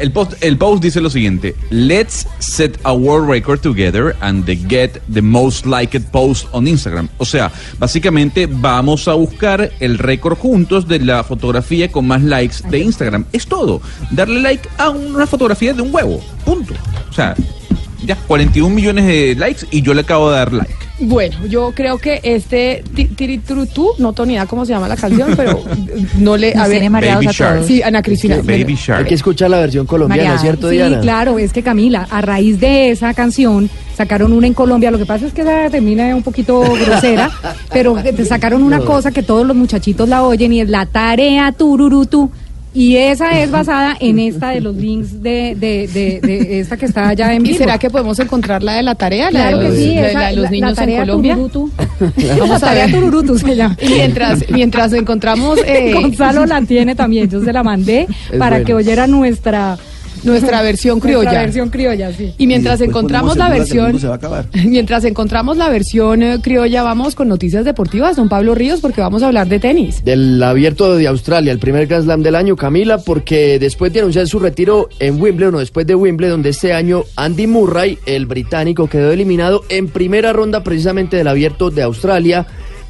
el, 0.00 0.12
post, 0.12 0.34
el 0.40 0.56
post 0.56 0.82
dice 0.82 1.00
lo 1.00 1.10
siguiente. 1.10 1.54
Let's 1.70 2.26
set 2.38 2.78
a 2.84 2.92
world 2.92 3.28
record 3.28 3.60
together 3.60 4.16
and 4.20 4.44
the 4.44 4.56
get 4.68 5.00
the 5.12 5.22
most 5.22 5.66
liked 5.66 6.00
post 6.10 6.46
on 6.52 6.66
Instagram. 6.66 7.08
O 7.18 7.24
sea, 7.24 7.50
básicamente 7.78 8.46
vamos 8.46 9.08
a 9.08 9.14
buscar 9.14 9.70
el 9.80 9.98
récord 9.98 10.36
juntos 10.36 10.86
de 10.88 11.00
la 11.00 11.24
fotografía 11.24 11.90
con 11.90 12.06
más 12.06 12.22
likes 12.22 12.56
de 12.70 12.78
Instagram. 12.78 13.24
Es 13.32 13.46
todo. 13.46 13.80
Darle 14.10 14.40
like 14.40 14.68
a 14.78 14.90
una 14.90 15.26
fotografía 15.26 15.72
de 15.72 15.82
un 15.82 15.94
huevo. 15.94 16.20
Punto. 16.44 16.74
O 17.10 17.12
sea, 17.12 17.34
ya 18.06 18.16
41 18.16 18.74
millones 18.74 19.06
de 19.06 19.34
likes 19.36 19.66
y 19.70 19.82
yo 19.82 19.92
le 19.94 20.00
acabo 20.02 20.30
de 20.30 20.36
dar 20.36 20.52
like. 20.52 20.72
Bueno, 20.98 21.46
yo 21.46 21.72
creo 21.74 21.98
que 21.98 22.20
este 22.22 22.82
ti- 22.94 23.04
Tiriturutú, 23.04 23.90
no 23.98 24.14
tengo 24.14 24.26
ni 24.28 24.32
idea 24.32 24.46
cómo 24.46 24.64
se 24.64 24.72
llama 24.72 24.88
la 24.88 24.96
canción, 24.96 25.34
pero 25.36 25.62
no 26.18 26.38
le... 26.38 26.54
A 26.54 26.66
ver, 26.68 26.88
Baby 26.90 27.08
a 27.10 27.20
todos. 27.20 27.36
Shark. 27.36 27.64
Sí, 27.66 27.82
Ana 27.82 28.00
Cristina. 28.02 28.36
Baby 28.36 28.62
bueno, 28.62 28.78
Shark. 28.78 29.00
Hay 29.02 29.08
que 29.08 29.14
escuchar 29.14 29.50
la 29.50 29.58
versión 29.58 29.84
colombiana, 29.84 30.24
María, 30.30 30.40
¿cierto, 30.40 30.70
Sí, 30.70 30.76
Diana? 30.76 31.00
claro, 31.00 31.38
es 31.38 31.52
que 31.52 31.62
Camila, 31.62 32.06
a 32.10 32.22
raíz 32.22 32.58
de 32.60 32.90
esa 32.90 33.12
canción 33.12 33.68
sacaron 33.94 34.32
una 34.32 34.46
en 34.46 34.54
Colombia, 34.54 34.90
lo 34.90 34.96
que 34.98 35.04
pasa 35.04 35.26
es 35.26 35.34
que 35.34 35.42
esa 35.42 35.68
termina 35.68 36.14
un 36.16 36.22
poquito 36.22 36.60
grosera, 36.86 37.30
pero 37.70 37.94
te 38.02 38.24
sacaron 38.24 38.62
una 38.62 38.78
cosa 38.80 39.10
que 39.10 39.22
todos 39.22 39.46
los 39.46 39.54
muchachitos 39.56 40.08
la 40.08 40.22
oyen 40.22 40.52
y 40.54 40.60
es 40.62 40.68
la 40.70 40.86
tarea 40.86 41.52
tururutu. 41.52 42.30
Y 42.78 42.96
esa 42.98 43.40
es 43.40 43.50
basada 43.50 43.96
en 44.00 44.18
esta 44.18 44.50
de 44.50 44.60
los 44.60 44.76
links 44.76 45.22
de, 45.22 45.56
de, 45.58 45.88
de, 45.88 46.20
de 46.20 46.60
esta 46.60 46.76
que 46.76 46.84
está 46.84 47.08
allá 47.08 47.32
en 47.32 47.40
¿Y 47.46 47.48
vivo. 47.48 47.58
será 47.58 47.78
que 47.78 47.88
podemos 47.88 48.18
encontrar 48.18 48.62
la 48.62 48.74
de 48.74 48.82
la 48.82 48.94
tarea? 48.94 49.30
La 49.30 49.48
Claro 49.48 49.58
de 49.60 49.62
que 49.64 49.68
los, 49.70 49.78
sí, 49.78 49.94
la 49.94 50.08
esa- 50.10 50.20
la 50.20 50.28
de 50.28 50.36
los 50.36 50.42
la- 50.42 50.42
la 50.42 50.50
niños 50.50 50.68
en 50.70 50.74
tarea 50.76 51.00
Colombia. 51.00 51.34
tururutu. 51.36 51.70
Vamos 52.38 52.48
La 52.50 52.56
a 52.56 52.60
tarea 52.60 52.84
ver. 52.86 52.94
tururutu 52.94 53.38
se 53.38 53.56
llama. 53.56 53.76
Y 53.80 53.88
mientras, 53.94 54.50
mientras 54.50 54.92
encontramos... 54.92 55.58
eh, 55.66 55.92
Gonzalo 55.94 56.44
la 56.44 56.60
tiene 56.62 56.94
también, 56.94 57.30
yo 57.30 57.42
se 57.42 57.50
la 57.50 57.62
mandé 57.62 58.06
Es 58.30 58.38
para 58.38 58.56
bueno. 58.56 58.66
que 58.66 58.74
oyera 58.74 59.06
nuestra 59.06 59.78
Nuestra 60.26 60.62
versión 60.62 61.00
criolla. 61.00 61.22
Nuestra 61.22 61.42
versión 61.42 61.70
criolla, 61.70 62.12
sí. 62.12 62.34
Y 62.38 62.46
mientras 62.46 62.80
encontramos 62.80 63.36
la 63.36 63.48
versión, 63.48 63.98
se 63.98 64.06
va 64.06 64.14
a 64.14 64.16
acabar. 64.16 64.46
mientras 64.64 65.04
encontramos 65.04 65.56
la 65.56 65.68
versión 65.68 66.22
eh, 66.22 66.38
criolla, 66.42 66.82
vamos 66.82 67.14
con 67.14 67.28
noticias 67.28 67.64
deportivas, 67.64 68.16
don 68.16 68.28
Pablo 68.28 68.54
Ríos, 68.54 68.80
porque 68.80 69.00
vamos 69.00 69.22
a 69.22 69.28
hablar 69.28 69.48
de 69.48 69.58
tenis. 69.58 70.04
Del 70.04 70.42
abierto 70.42 70.96
de 70.96 71.06
Australia, 71.06 71.52
el 71.52 71.58
primer 71.58 71.86
Grand 71.86 72.04
Slam 72.04 72.22
del 72.22 72.34
año, 72.34 72.56
Camila, 72.56 72.98
porque 72.98 73.58
después 73.58 73.92
de 73.92 74.00
anunciar 74.00 74.26
su 74.26 74.38
retiro 74.38 74.88
en 74.98 75.20
Wimbledon, 75.20 75.56
o 75.56 75.58
después 75.58 75.86
de 75.86 75.94
Wimbledon 75.94 76.42
de 76.42 76.50
este 76.50 76.72
año, 76.72 77.04
Andy 77.16 77.46
Murray, 77.46 77.98
el 78.06 78.26
británico, 78.26 78.88
quedó 78.88 79.10
eliminado 79.12 79.62
en 79.68 79.88
primera 79.88 80.32
ronda 80.32 80.62
precisamente 80.62 81.16
del 81.16 81.28
abierto 81.28 81.70
de 81.70 81.82
Australia. 81.82 82.46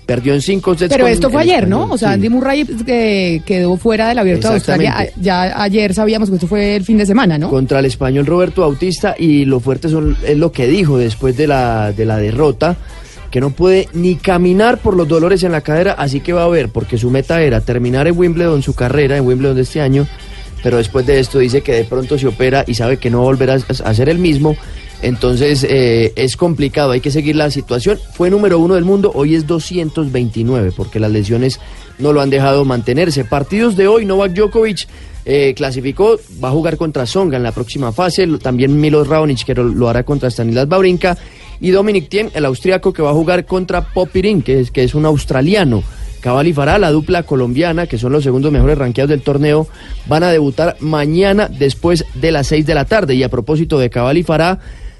Perdió 0.06 0.34
en 0.34 0.40
cinco 0.40 0.78
sets. 0.78 0.92
Pero 0.94 1.08
esto 1.08 1.28
fue 1.28 1.42
ayer, 1.42 1.66
¿no? 1.66 1.90
O 1.90 1.98
sea. 1.98 2.12
Andy 2.12 2.28
Murray 2.28 2.64
eh, 2.86 3.42
quedó 3.44 3.76
fuera 3.76 4.08
del 4.08 4.18
abierto 4.20 4.48
de 4.48 4.54
Australia. 4.54 5.08
Ya 5.20 5.60
ayer 5.60 5.92
sabíamos 5.94 6.28
que 6.30 6.36
esto 6.36 6.46
fue 6.46 6.76
el 6.76 6.84
fin 6.84 6.96
de 6.96 7.06
semana, 7.06 7.36
¿no? 7.38 7.50
contra 7.50 7.80
el 7.80 7.86
español 7.86 8.26
Roberto 8.26 8.60
Bautista 8.60 9.14
y 9.18 9.44
lo 9.44 9.60
fuerte 9.60 9.88
son, 9.88 10.16
es 10.24 10.36
lo 10.36 10.52
que 10.52 10.66
dijo 10.66 10.98
después 10.98 11.36
de 11.36 11.46
la, 11.46 11.92
de 11.92 12.04
la 12.04 12.18
derrota, 12.18 12.76
que 13.30 13.40
no 13.40 13.50
puede 13.50 13.88
ni 13.94 14.16
caminar 14.16 14.78
por 14.78 14.94
los 14.94 15.08
dolores 15.08 15.42
en 15.42 15.52
la 15.52 15.60
cadera, 15.62 15.92
así 15.92 16.20
que 16.20 16.32
va 16.32 16.44
a 16.44 16.48
ver, 16.48 16.68
porque 16.68 16.98
su 16.98 17.10
meta 17.10 17.42
era 17.42 17.60
terminar 17.60 18.06
en 18.06 18.16
Wimbledon 18.16 18.62
su 18.62 18.74
carrera, 18.74 19.16
en 19.16 19.26
Wimbledon 19.26 19.56
de 19.56 19.62
este 19.62 19.80
año, 19.80 20.06
pero 20.62 20.76
después 20.76 21.06
de 21.06 21.18
esto 21.18 21.38
dice 21.38 21.62
que 21.62 21.72
de 21.72 21.84
pronto 21.84 22.18
se 22.18 22.26
opera 22.26 22.64
y 22.66 22.74
sabe 22.74 22.98
que 22.98 23.10
no 23.10 23.22
volverá 23.22 23.54
a, 23.54 23.88
a 23.88 23.94
ser 23.94 24.08
el 24.08 24.18
mismo. 24.18 24.56
Entonces 25.02 25.64
eh, 25.68 26.12
es 26.16 26.36
complicado, 26.36 26.92
hay 26.92 27.00
que 27.00 27.10
seguir 27.10 27.36
la 27.36 27.50
situación. 27.50 27.98
Fue 28.14 28.30
número 28.30 28.58
uno 28.58 28.74
del 28.74 28.84
mundo, 28.84 29.12
hoy 29.14 29.34
es 29.34 29.46
229, 29.46 30.72
porque 30.76 31.00
las 31.00 31.10
lesiones 31.10 31.60
no 31.98 32.12
lo 32.12 32.20
han 32.20 32.30
dejado 32.30 32.64
mantenerse. 32.64 33.24
Partidos 33.24 33.76
de 33.76 33.88
hoy, 33.88 34.04
Novak 34.04 34.32
Djokovic 34.32 34.86
eh, 35.24 35.54
clasificó, 35.56 36.18
va 36.42 36.48
a 36.48 36.52
jugar 36.52 36.76
contra 36.76 37.04
Songa 37.04 37.36
en 37.36 37.42
la 37.42 37.52
próxima 37.52 37.92
fase, 37.92 38.26
también 38.40 38.80
Milos 38.80 39.08
Raonic 39.08 39.44
que 39.44 39.54
lo, 39.54 39.88
hará 39.88 40.04
contra 40.04 40.30
Stanislas 40.30 40.68
Baurinka 40.68 41.18
y 41.60 41.70
Dominic 41.70 42.08
Thiem, 42.08 42.30
el 42.34 42.44
austriaco 42.44 42.92
que 42.92 43.02
va 43.02 43.10
a 43.10 43.14
jugar 43.14 43.44
contra 43.44 43.92
Popirin, 43.92 44.42
que 44.42 44.60
es, 44.60 44.70
que 44.70 44.84
es 44.84 44.94
un 44.94 45.04
australiano. 45.04 45.82
Cabal 46.20 46.46
y 46.46 46.52
Farah, 46.52 46.78
la 46.78 46.90
dupla 46.90 47.22
colombiana, 47.22 47.86
que 47.86 47.98
son 47.98 48.12
los 48.12 48.24
segundos 48.24 48.50
mejores 48.50 48.78
ranqueados 48.78 49.10
del 49.10 49.22
torneo, 49.22 49.68
van 50.06 50.22
a 50.22 50.30
debutar 50.30 50.76
mañana 50.80 51.48
después 51.48 52.04
de 52.14 52.32
las 52.32 52.48
6 52.48 52.66
de 52.66 52.74
la 52.74 52.84
tarde. 52.84 53.14
Y 53.14 53.22
a 53.22 53.28
propósito 53.28 53.78
de 53.78 53.90
Cabal 53.90 54.18
y 54.18 54.22
Farah, 54.22 54.58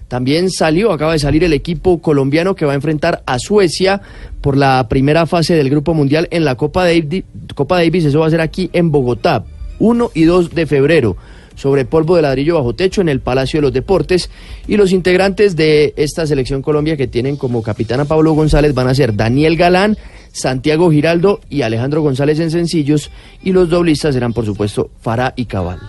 también 0.09 0.51
salió, 0.51 0.93
acaba 0.93 1.13
de 1.13 1.19
salir 1.19 1.43
el 1.43 1.53
equipo 1.53 2.01
colombiano 2.01 2.55
que 2.55 2.65
va 2.65 2.73
a 2.73 2.77
enfrentar 2.77 3.23
a 3.27 3.39
Suecia 3.39 4.01
por 4.41 4.57
la 4.57 4.87
primera 4.89 5.27
fase 5.27 5.55
del 5.55 5.71
Grupo 5.71 5.95
Mundial 5.95 6.29
en 6.31 6.45
la 6.45 6.55
Copa 6.55 6.85
Davis. 6.85 7.25
Copa 7.55 7.77
Davis, 7.77 8.05
eso 8.05 8.21
va 8.21 8.27
a 8.27 8.31
ser 8.31 8.41
aquí 8.41 8.71
en 8.73 8.91
Bogotá, 8.91 9.45
1 9.79 10.11
y 10.15 10.25
2 10.25 10.55
de 10.55 10.67
febrero 10.67 11.17
sobre 11.57 11.87
polvo 11.87 12.17
de 12.17 12.23
ladrillo 12.23 12.55
bajo 12.55 12.75
techo 12.75 13.01
en 13.01 13.09
el 13.09 13.21
Palacio 13.21 13.59
de 13.59 13.63
los 13.63 13.73
Deportes. 13.73 14.31
Y 14.69 14.77
los 14.77 14.93
integrantes 14.93 15.57
de 15.57 15.95
esta 15.97 16.27
selección 16.27 16.63
Colombia 16.63 16.97
que 16.97 17.09
tienen 17.09 17.37
como 17.37 17.63
capitán 17.63 18.01
a 18.01 18.05
Pablo 18.05 18.35
González 18.35 18.75
van 18.75 18.89
a 18.89 18.95
ser 18.95 19.17
Daniel 19.17 19.57
Galán, 19.57 19.97
Santiago 20.33 20.91
Giraldo 20.91 21.41
y 21.49 21.63
Alejandro 21.63 22.03
González 22.03 22.39
en 22.39 22.51
sencillos. 22.51 23.11
Y 23.43 23.53
los 23.53 23.69
doblistas 23.69 24.15
serán, 24.15 24.33
por 24.33 24.45
supuesto, 24.45 24.91
Farah 25.01 25.33
y 25.35 25.47
Cabal. 25.47 25.81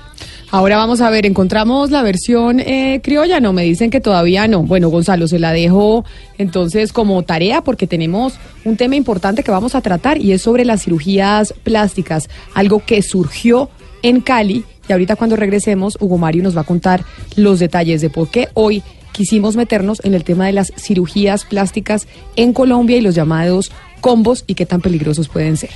Ahora 0.50 0.78
vamos 0.78 1.02
a 1.02 1.10
ver, 1.10 1.26
encontramos 1.26 1.92
la 1.92 2.02
versión 2.04 2.62
eh, 2.62 3.02
criolla, 3.04 3.42
no, 3.42 3.52
me 3.52 3.64
dicen 3.64 3.90
que 3.90 4.00
todavía 4.00 4.48
no. 4.48 4.64
Bueno, 4.64 4.88
Gonzalo, 4.88 5.28
se 5.28 5.40
la 5.40 5.52
dejo 5.52 6.06
entonces 6.38 6.94
como 6.94 7.22
tarea 7.24 7.62
porque 7.62 7.86
tenemos 7.86 8.36
un 8.64 8.78
tema 8.78 8.96
importante 8.96 9.44
que 9.44 9.52
vamos 9.52 9.76
a 9.76 9.82
tratar 9.82 10.22
y 10.22 10.32
es 10.32 10.42
sobre 10.42 10.64
las 10.64 10.84
cirugías 10.84 11.54
plásticas, 11.64 12.30
algo 12.54 12.82
que 12.86 13.02
surgió 13.02 13.70
en 14.04 14.22
Cali 14.22 14.64
y 14.88 14.94
ahorita 14.94 15.18
cuando 15.18 15.36
regresemos, 15.36 15.98
Hugo 16.00 16.18
Mario 16.18 16.44
nos 16.44 16.56
va 16.56 16.62
a 16.62 16.66
contar 16.66 17.04
los 17.36 17.60
detalles 17.60 18.00
de 18.00 18.10
por 18.10 18.30
qué 18.30 18.48
hoy 18.54 18.84
quisimos 19.12 19.58
meternos 19.58 20.00
en 20.06 20.14
el 20.14 20.24
tema 20.24 20.46
de 20.46 20.54
las 20.54 20.72
cirugías 20.78 21.44
plásticas 21.44 22.08
en 22.38 22.54
Colombia 22.54 22.96
y 22.96 23.02
los 23.02 23.16
llamados 23.16 23.72
combos 24.00 24.46
y 24.48 24.56
qué 24.56 24.66
tan 24.66 24.80
peligrosos 24.80 25.28
pueden 25.28 25.58
ser. 25.58 25.72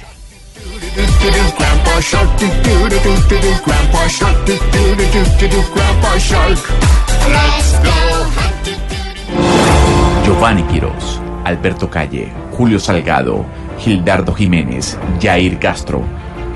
Giovanni 10.24 10.64
Quiroz, 10.64 11.20
Alberto 11.46 11.90
Calle, 11.90 12.32
Julio 12.52 12.80
Salgado, 12.80 13.46
Gildardo 13.80 14.34
Jiménez, 14.34 14.98
Jair 15.20 15.58
Castro, 15.58 16.04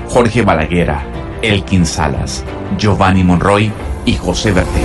Jorge 0.08 0.42
Balaguera, 0.42 1.02
Elkin 1.42 1.84
Salas, 1.84 2.44
Giovanni 2.78 3.24
Monroy 3.24 3.72
y 4.04 4.14
José 4.16 4.52
Bertel. 4.52 4.84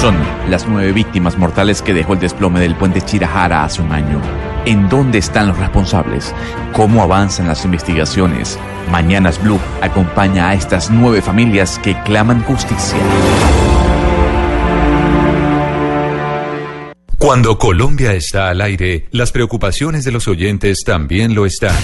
Son 0.00 0.16
las 0.48 0.68
nueve 0.68 0.92
víctimas 0.92 1.36
mortales 1.36 1.82
que 1.82 1.94
dejó 1.94 2.12
el 2.12 2.20
desplome 2.20 2.60
del 2.60 2.76
puente 2.76 3.00
Chirajara 3.00 3.64
hace 3.64 3.82
un 3.82 3.92
año. 3.92 4.51
¿En 4.64 4.88
dónde 4.88 5.18
están 5.18 5.48
los 5.48 5.58
responsables? 5.58 6.32
¿Cómo 6.72 7.02
avanzan 7.02 7.48
las 7.48 7.64
investigaciones? 7.64 8.60
Mañanas 8.92 9.42
Blue 9.42 9.58
acompaña 9.80 10.50
a 10.50 10.54
estas 10.54 10.88
nueve 10.88 11.20
familias 11.20 11.80
que 11.80 12.00
claman 12.04 12.44
justicia. 12.44 12.98
Cuando 17.22 17.56
Colombia 17.56 18.12
está 18.14 18.48
al 18.48 18.60
aire, 18.60 19.06
las 19.12 19.30
preocupaciones 19.30 20.04
de 20.04 20.10
los 20.10 20.26
oyentes 20.26 20.82
también 20.84 21.36
lo 21.36 21.46
están. 21.46 21.76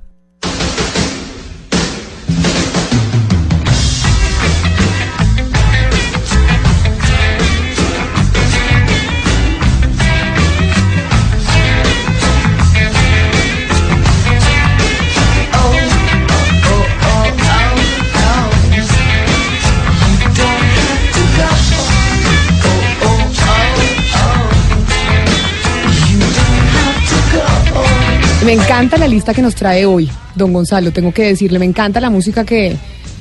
Me 28.48 28.54
encanta 28.54 28.98
la 28.98 29.10
lista 29.10 29.34
que 29.34 29.41
nos 29.41 29.56
trae 29.56 29.86
hoy, 29.86 30.10
don 30.34 30.54
Gonzalo, 30.54 30.91
tengo 30.91 31.12
que 31.12 31.24
decirle, 31.24 31.60
me 31.60 31.66
encanta 31.66 32.00
la 32.00 32.10
música 32.10 32.45
que, 32.45 32.78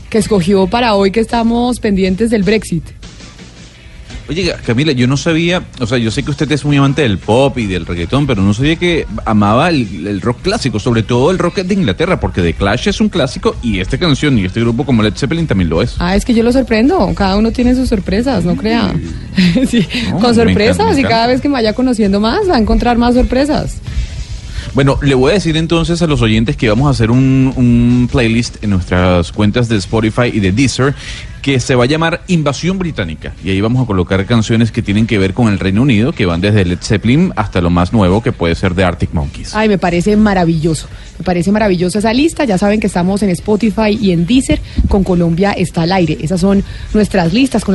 que 0.08 0.18
escogió 0.18 0.68
para 0.68 0.94
hoy 0.94 1.10
que 1.10 1.18
estamos 1.18 1.80
pendientes 1.80 2.30
del 2.30 2.44
Brexit. 2.44 2.84
Oye, 4.28 4.54
Camila, 4.64 4.92
yo 4.92 5.08
no 5.08 5.16
sabía, 5.16 5.64
o 5.80 5.86
sea, 5.88 5.98
yo 5.98 6.12
sé 6.12 6.22
que 6.22 6.30
usted 6.30 6.48
es 6.52 6.64
muy 6.64 6.76
amante 6.76 7.02
del 7.02 7.18
pop 7.18 7.58
y 7.58 7.66
del 7.66 7.86
reggaetón, 7.86 8.28
pero 8.28 8.40
no 8.40 8.54
sabía 8.54 8.76
que 8.76 9.04
amaba 9.24 9.68
el, 9.68 10.06
el 10.06 10.20
rock 10.20 10.42
clásico, 10.42 10.78
sobre 10.78 11.02
todo 11.02 11.32
el 11.32 11.38
rock 11.38 11.56
de 11.56 11.74
Inglaterra, 11.74 12.20
porque 12.20 12.40
The 12.40 12.54
Clash 12.54 12.86
es 12.86 13.00
un 13.00 13.08
clásico 13.08 13.56
y 13.64 13.80
esta 13.80 13.98
canción 13.98 14.38
y 14.38 14.44
este 14.44 14.60
grupo 14.60 14.86
como 14.86 15.02
Led 15.02 15.14
Zeppelin 15.16 15.48
también 15.48 15.68
lo 15.68 15.82
es. 15.82 15.96
Ah, 15.98 16.14
es 16.14 16.24
que 16.24 16.34
yo 16.34 16.44
lo 16.44 16.52
sorprendo, 16.52 17.12
cada 17.16 17.36
uno 17.36 17.50
tiene 17.50 17.74
sus 17.74 17.88
sorpresas, 17.88 18.44
no 18.44 18.54
crea. 18.54 18.94
Sí, 19.68 19.88
No, 20.12 20.20
con 20.20 20.28
me 20.28 20.34
sorpresas 20.36 20.76
encanta, 20.76 20.94
me 20.94 21.00
y 21.00 21.02
cada 21.02 21.26
vez 21.26 21.40
que 21.40 21.48
me 21.48 21.54
vaya 21.54 21.72
conociendo 21.72 22.20
más 22.20 22.48
va 22.48 22.54
a 22.54 22.60
encontrar 22.60 22.96
más 22.96 23.16
sorpresas. 23.16 23.80
Bueno, 24.76 24.98
le 25.00 25.14
voy 25.14 25.30
a 25.30 25.34
decir 25.34 25.56
entonces 25.56 26.02
a 26.02 26.06
los 26.06 26.20
oyentes 26.20 26.54
que 26.54 26.68
vamos 26.68 26.86
a 26.86 26.90
hacer 26.90 27.10
un, 27.10 27.50
un 27.56 28.10
playlist 28.12 28.62
en 28.62 28.68
nuestras 28.68 29.32
cuentas 29.32 29.70
de 29.70 29.76
Spotify 29.76 30.30
y 30.30 30.40
de 30.40 30.52
Deezer 30.52 30.94
que 31.46 31.60
se 31.60 31.76
va 31.76 31.84
a 31.84 31.86
llamar 31.86 32.22
Invasión 32.26 32.76
Británica. 32.76 33.32
Y 33.44 33.50
ahí 33.50 33.60
vamos 33.60 33.80
a 33.80 33.86
colocar 33.86 34.26
canciones 34.26 34.72
que 34.72 34.82
tienen 34.82 35.06
que 35.06 35.16
ver 35.16 35.32
con 35.32 35.46
el 35.46 35.60
Reino 35.60 35.82
Unido, 35.82 36.10
que 36.10 36.26
van 36.26 36.40
desde 36.40 36.64
Led 36.64 36.80
Zeppelin 36.82 37.32
hasta 37.36 37.60
lo 37.60 37.70
más 37.70 37.92
nuevo 37.92 38.20
que 38.20 38.32
puede 38.32 38.56
ser 38.56 38.74
de 38.74 38.82
Arctic 38.82 39.12
Monkeys. 39.12 39.54
Ay, 39.54 39.68
me 39.68 39.78
parece 39.78 40.16
maravilloso. 40.16 40.88
Me 41.20 41.24
parece 41.24 41.52
maravillosa 41.52 42.00
esa 42.00 42.12
lista. 42.12 42.44
Ya 42.44 42.58
saben 42.58 42.80
que 42.80 42.88
estamos 42.88 43.22
en 43.22 43.30
Spotify 43.30 43.96
y 43.96 44.10
en 44.10 44.26
Deezer 44.26 44.60
con 44.88 45.04
Colombia 45.04 45.52
está 45.52 45.82
al 45.82 45.92
aire. 45.92 46.18
Esas 46.20 46.40
son 46.40 46.64
nuestras 46.92 47.32
listas 47.32 47.64
con, 47.64 47.74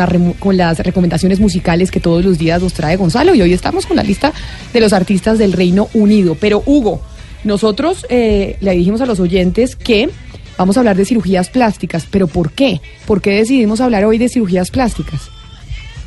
las 0.58 0.80
recomendaciones 0.80 1.40
musicales 1.40 1.92
que 1.92 2.02
todos 2.02 2.26
los 2.26 2.38
días 2.38 2.62
nos 2.62 2.74
trae 2.74 2.98
Gonzalo. 2.98 3.36
Y 3.36 3.42
hoy 3.42 3.54
estamos 3.54 3.86
con 3.86 3.96
la 3.96 4.04
lista 4.04 4.34
de 4.74 4.82
los 4.82 4.92
artistas 4.92 5.40
del 5.40 5.54
Reino 5.54 5.88
Unido. 5.94 6.36
Pero 6.38 6.62
Hugo, 6.66 7.02
nosotros 7.46 8.06
eh, 8.10 8.58
le 8.60 8.72
dijimos 8.72 9.00
a 9.00 9.06
los 9.06 9.22
oyentes 9.22 9.78
que 9.78 10.10
vamos 10.58 10.78
a 10.78 10.82
hablar 10.82 10.96
de 10.96 11.06
cirugías 11.06 11.50
plásticas. 11.50 12.08
¿Pero 12.10 12.28
por 12.28 12.52
qué? 12.52 12.82
¿Por 13.06 13.22
qué 13.22 13.32
decidimos 13.32 13.82
hablar 13.82 14.06
hoy 14.06 14.18
de 14.18 14.30
cirugías 14.30 14.72
plásticas? 14.72 15.30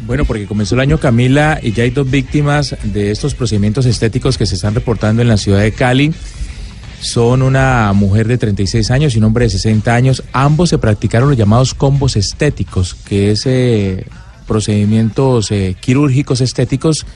Bueno, 0.06 0.24
porque 0.24 0.46
comenzó 0.46 0.74
el 0.74 0.82
año 0.82 0.98
Camila 0.98 1.58
y 1.62 1.72
ya 1.72 1.84
hay 1.84 1.90
dos 1.90 2.10
víctimas 2.10 2.76
de 2.82 3.10
estos 3.10 3.34
procedimientos 3.34 3.86
estéticos 3.86 4.36
que 4.36 4.46
se 4.46 4.56
están 4.56 4.74
reportando 4.74 5.22
en 5.22 5.28
la 5.28 5.36
ciudad 5.36 5.60
de 5.60 5.72
Cali. 5.72 6.12
Son 7.00 7.42
una 7.42 7.92
mujer 7.92 8.28
de 8.28 8.38
36 8.38 8.90
años 8.90 9.14
y 9.14 9.18
un 9.18 9.24
hombre 9.24 9.46
de 9.46 9.50
60 9.50 9.94
años. 9.94 10.22
Ambos 10.32 10.70
se 10.70 10.78
practicaron 10.78 11.28
los 11.28 11.38
llamados 11.38 11.74
combos 11.74 12.16
estéticos, 12.16 12.94
que 12.94 13.30
es 13.30 13.46
eh, 13.46 14.06
procedimientos 14.46 15.50
eh, 15.50 15.76
quirúrgicos 15.80 16.40
estéticos 16.40 17.06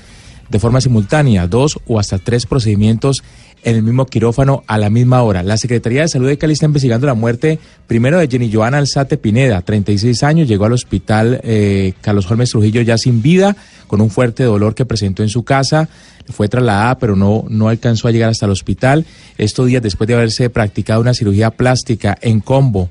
de 0.48 0.58
forma 0.58 0.80
simultánea, 0.80 1.46
dos 1.46 1.78
o 1.86 1.98
hasta 1.98 2.18
tres 2.18 2.46
procedimientos 2.46 3.22
en 3.64 3.76
el 3.76 3.82
mismo 3.82 4.06
quirófano 4.06 4.64
a 4.66 4.78
la 4.78 4.90
misma 4.90 5.22
hora. 5.22 5.42
La 5.42 5.56
Secretaría 5.56 6.02
de 6.02 6.08
Salud 6.08 6.28
de 6.28 6.38
Cali 6.38 6.52
está 6.52 6.66
investigando 6.66 7.06
la 7.06 7.14
muerte 7.14 7.58
primero 7.86 8.18
de 8.18 8.28
Jenny 8.28 8.52
Joana 8.52 8.78
Alzate 8.78 9.16
Pineda, 9.16 9.62
36 9.62 10.22
años, 10.22 10.48
llegó 10.48 10.66
al 10.66 10.72
hospital 10.72 11.40
eh, 11.42 11.94
Carlos 12.00 12.30
Holmes 12.30 12.50
Trujillo 12.50 12.82
ya 12.82 12.98
sin 12.98 13.22
vida, 13.22 13.56
con 13.86 14.00
un 14.00 14.10
fuerte 14.10 14.44
dolor 14.44 14.74
que 14.74 14.84
presentó 14.84 15.22
en 15.22 15.28
su 15.28 15.44
casa, 15.44 15.88
fue 16.28 16.48
trasladada 16.48 16.98
pero 16.98 17.16
no, 17.16 17.44
no 17.48 17.68
alcanzó 17.68 18.08
a 18.08 18.10
llegar 18.10 18.30
hasta 18.30 18.46
el 18.46 18.52
hospital. 18.52 19.06
Estos 19.38 19.66
días 19.66 19.82
después 19.82 20.06
de 20.08 20.14
haberse 20.14 20.50
practicado 20.50 21.00
una 21.00 21.14
cirugía 21.14 21.50
plástica 21.50 22.16
en 22.20 22.40
combo, 22.40 22.90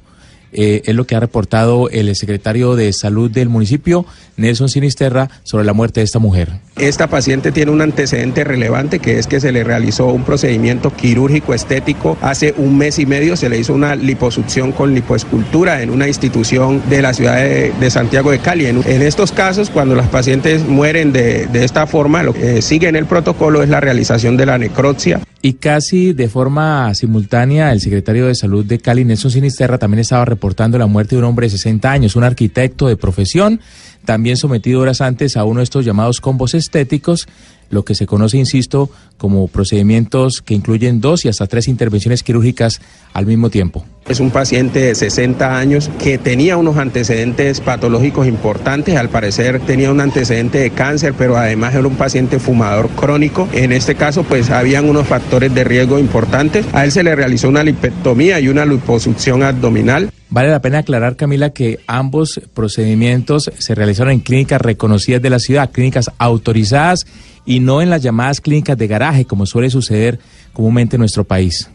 eh, 0.57 0.81
es 0.83 0.93
lo 0.93 1.05
que 1.05 1.15
ha 1.15 1.21
reportado 1.21 1.89
el 1.89 2.13
secretario 2.15 2.75
de 2.75 2.91
Salud 2.91 3.31
del 3.31 3.47
municipio, 3.47 4.05
Nelson 4.35 4.67
Sinisterra, 4.67 5.29
sobre 5.43 5.63
la 5.63 5.73
muerte 5.73 6.01
de 6.01 6.03
esta 6.03 6.19
mujer. 6.19 6.49
Esta 6.75 7.07
paciente 7.07 7.51
tiene 7.51 7.71
un 7.71 7.81
antecedente 7.81 8.43
relevante 8.43 8.99
que 8.99 9.17
es 9.19 9.27
que 9.27 9.39
se 9.39 9.51
le 9.51 9.63
realizó 9.63 10.07
un 10.07 10.23
procedimiento 10.23 10.91
quirúrgico 10.91 11.53
estético 11.53 12.17
hace 12.21 12.53
un 12.57 12.77
mes 12.77 12.99
y 12.99 13.05
medio, 13.05 13.35
se 13.35 13.49
le 13.49 13.57
hizo 13.59 13.73
una 13.73 13.95
liposucción 13.95 14.71
con 14.71 14.93
lipoescultura 14.93 15.81
en 15.81 15.91
una 15.91 16.07
institución 16.07 16.81
de 16.89 17.01
la 17.01 17.13
ciudad 17.13 17.35
de, 17.35 17.71
de 17.79 17.89
Santiago 17.91 18.31
de 18.31 18.39
Cali. 18.39 18.65
En, 18.65 18.81
en 18.85 19.01
estos 19.03 19.31
casos, 19.31 19.69
cuando 19.69 19.93
las 19.95 20.07
pacientes 20.09 20.67
mueren 20.67 21.13
de, 21.13 21.45
de 21.45 21.63
esta 21.63 21.85
forma, 21.85 22.23
lo 22.23 22.33
que 22.33 22.61
sigue 22.63 22.87
en 22.87 22.95
el 22.95 23.05
protocolo 23.05 23.61
es 23.61 23.69
la 23.69 23.79
realización 23.79 24.37
de 24.37 24.47
la 24.47 24.57
necropsia. 24.57 25.21
Y 25.39 25.53
casi 25.53 26.13
de 26.13 26.29
forma 26.29 26.93
simultánea, 26.95 27.71
el 27.71 27.79
secretario 27.79 28.25
de 28.25 28.33
Salud 28.33 28.65
de 28.65 28.79
Cali, 28.79 29.05
Nelson 29.05 29.29
Sinisterra, 29.29 29.77
también 29.77 29.99
estaba 29.99 30.25
reportando 30.25 30.46
la 30.77 30.87
muerte 30.87 31.15
de 31.15 31.19
un 31.19 31.25
hombre 31.25 31.47
de 31.47 31.51
60 31.51 31.91
años, 31.91 32.15
un 32.15 32.23
arquitecto 32.23 32.87
de 32.87 32.97
profesión, 32.97 33.59
también 34.05 34.37
sometido 34.37 34.81
horas 34.81 35.01
antes 35.01 35.35
a 35.37 35.43
uno 35.43 35.59
de 35.59 35.65
estos 35.65 35.85
llamados 35.85 36.21
combos 36.21 36.53
estéticos. 36.53 37.27
Lo 37.69 37.83
que 37.83 37.95
se 37.95 38.05
conoce, 38.05 38.37
insisto, 38.37 38.89
como 39.17 39.47
procedimientos 39.47 40.41
que 40.41 40.53
incluyen 40.53 41.01
dos 41.01 41.25
y 41.25 41.29
hasta 41.29 41.47
tres 41.47 41.67
intervenciones 41.67 42.23
quirúrgicas 42.23 42.81
al 43.13 43.25
mismo 43.25 43.49
tiempo. 43.49 43.85
Es 44.07 44.21
un 44.21 44.31
paciente 44.31 44.79
de 44.79 44.95
60 44.95 45.57
años 45.57 45.89
que 45.99 46.17
tenía 46.17 46.55
unos 46.55 46.77
antecedentes 46.77 47.59
patológicos 47.59 48.25
importantes, 48.25 48.95
al 48.95 49.09
parecer 49.09 49.59
tenía 49.59 49.91
un 49.91 49.99
antecedente 49.99 50.59
de 50.59 50.69
cáncer, 50.69 51.13
pero 51.17 51.35
además 51.35 51.75
era 51.75 51.87
un 51.87 51.95
paciente 51.95 52.39
fumador 52.39 52.87
crónico. 52.89 53.49
En 53.51 53.73
este 53.73 53.95
caso, 53.95 54.23
pues 54.23 54.49
habían 54.49 54.87
unos 54.87 55.07
factores 55.07 55.53
de 55.53 55.65
riesgo 55.65 55.99
importantes. 55.99 56.65
A 56.73 56.85
él 56.85 56.93
se 56.93 57.03
le 57.03 57.15
realizó 57.15 57.49
una 57.49 57.63
lipectomía 57.63 58.39
y 58.39 58.47
una 58.47 58.65
liposucción 58.65 59.43
abdominal. 59.43 60.09
Vale 60.29 60.49
la 60.49 60.61
pena 60.61 60.79
aclarar, 60.79 61.15
Camila, 61.15 61.51
que 61.51 61.79
ambos 61.87 62.41
procedimientos 62.53 63.49
se 63.57 63.75
realizaron 63.75 64.13
en 64.13 64.19
clínicas 64.19 64.61
reconocidas 64.61 65.21
de 65.21 65.29
la 65.29 65.39
ciudad, 65.39 65.71
clínicas 65.71 66.11
autorizadas 66.17 67.05
y 67.47 67.61
no 67.61 67.81
en 67.81 67.89
las 67.89 68.03
llamadas 68.03 68.41
clínicas 68.41 68.77
de 68.77 68.85
garaje, 68.85 69.25
como 69.25 69.47
suele 69.47 69.71
suceder 69.71 70.19
comúnmente 70.53 70.97
en 70.97 70.99
nuestro 70.99 71.23
país. 71.23 71.69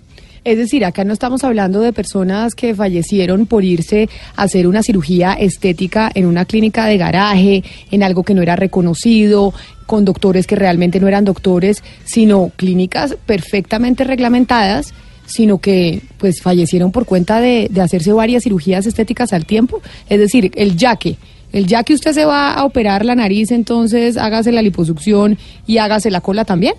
Es 0.45 0.59
decir, 0.59 0.85
acá 0.85 1.05
no 1.05 1.13
estamos 1.13 1.45
hablando 1.45 1.81
de 1.81 1.93
personas 1.93 2.55
que 2.55 2.75
fallecieron 2.75 3.47
por 3.47 3.65
irse 3.65 4.09
a 4.37 4.43
hacer 4.43 4.67
una 4.67 4.83
cirugía 4.83 5.35
estética 5.35 6.11
en 6.15 6.27
una 6.27 6.45
clínica 6.45 6.87
de 6.87 6.99
garaje, 6.99 7.63
en 7.91 8.03
algo 8.03 8.25
que 8.25 8.35
no 8.35 8.43
era 8.43 8.57
reconocido, 8.57 9.55
con 9.87 10.05
doctores 10.05 10.47
que 10.47 10.57
realmente 10.57 11.01
no 11.01 11.09
eran 11.09 11.25
doctores, 11.25 11.83
sino 12.05 12.51
clínicas 12.57 13.17
perfectamente 13.27 14.05
reglamentadas 14.05 14.93
sino 15.25 15.59
que 15.59 16.03
pues 16.19 16.43
fallecieron 16.43 16.93
por 16.93 17.07
cuenta 17.07 17.41
de, 17.41 17.69
de 17.71 17.81
hacerse 17.81 18.13
varias 18.13 18.43
cirugías 18.43 18.87
estéticas 18.87 19.33
al 19.33 19.47
tiempo. 19.47 19.81
Es 20.11 20.19
decir, 20.19 20.51
el 20.57 20.77
yaque, 20.77 21.17
el 21.53 21.67
ya 21.67 21.85
que 21.85 21.95
usted 21.95 22.13
se 22.13 22.25
va 22.25 22.55
a 22.55 22.65
operar 22.65 23.05
la 23.05 23.15
nariz, 23.15 23.51
entonces 23.51 24.17
hágase 24.17 24.53
la 24.53 24.63
liposucción 24.63 25.39
y 25.67 25.79
hágase 25.79 26.11
la 26.11 26.21
cola 26.21 26.45
también. 26.45 26.75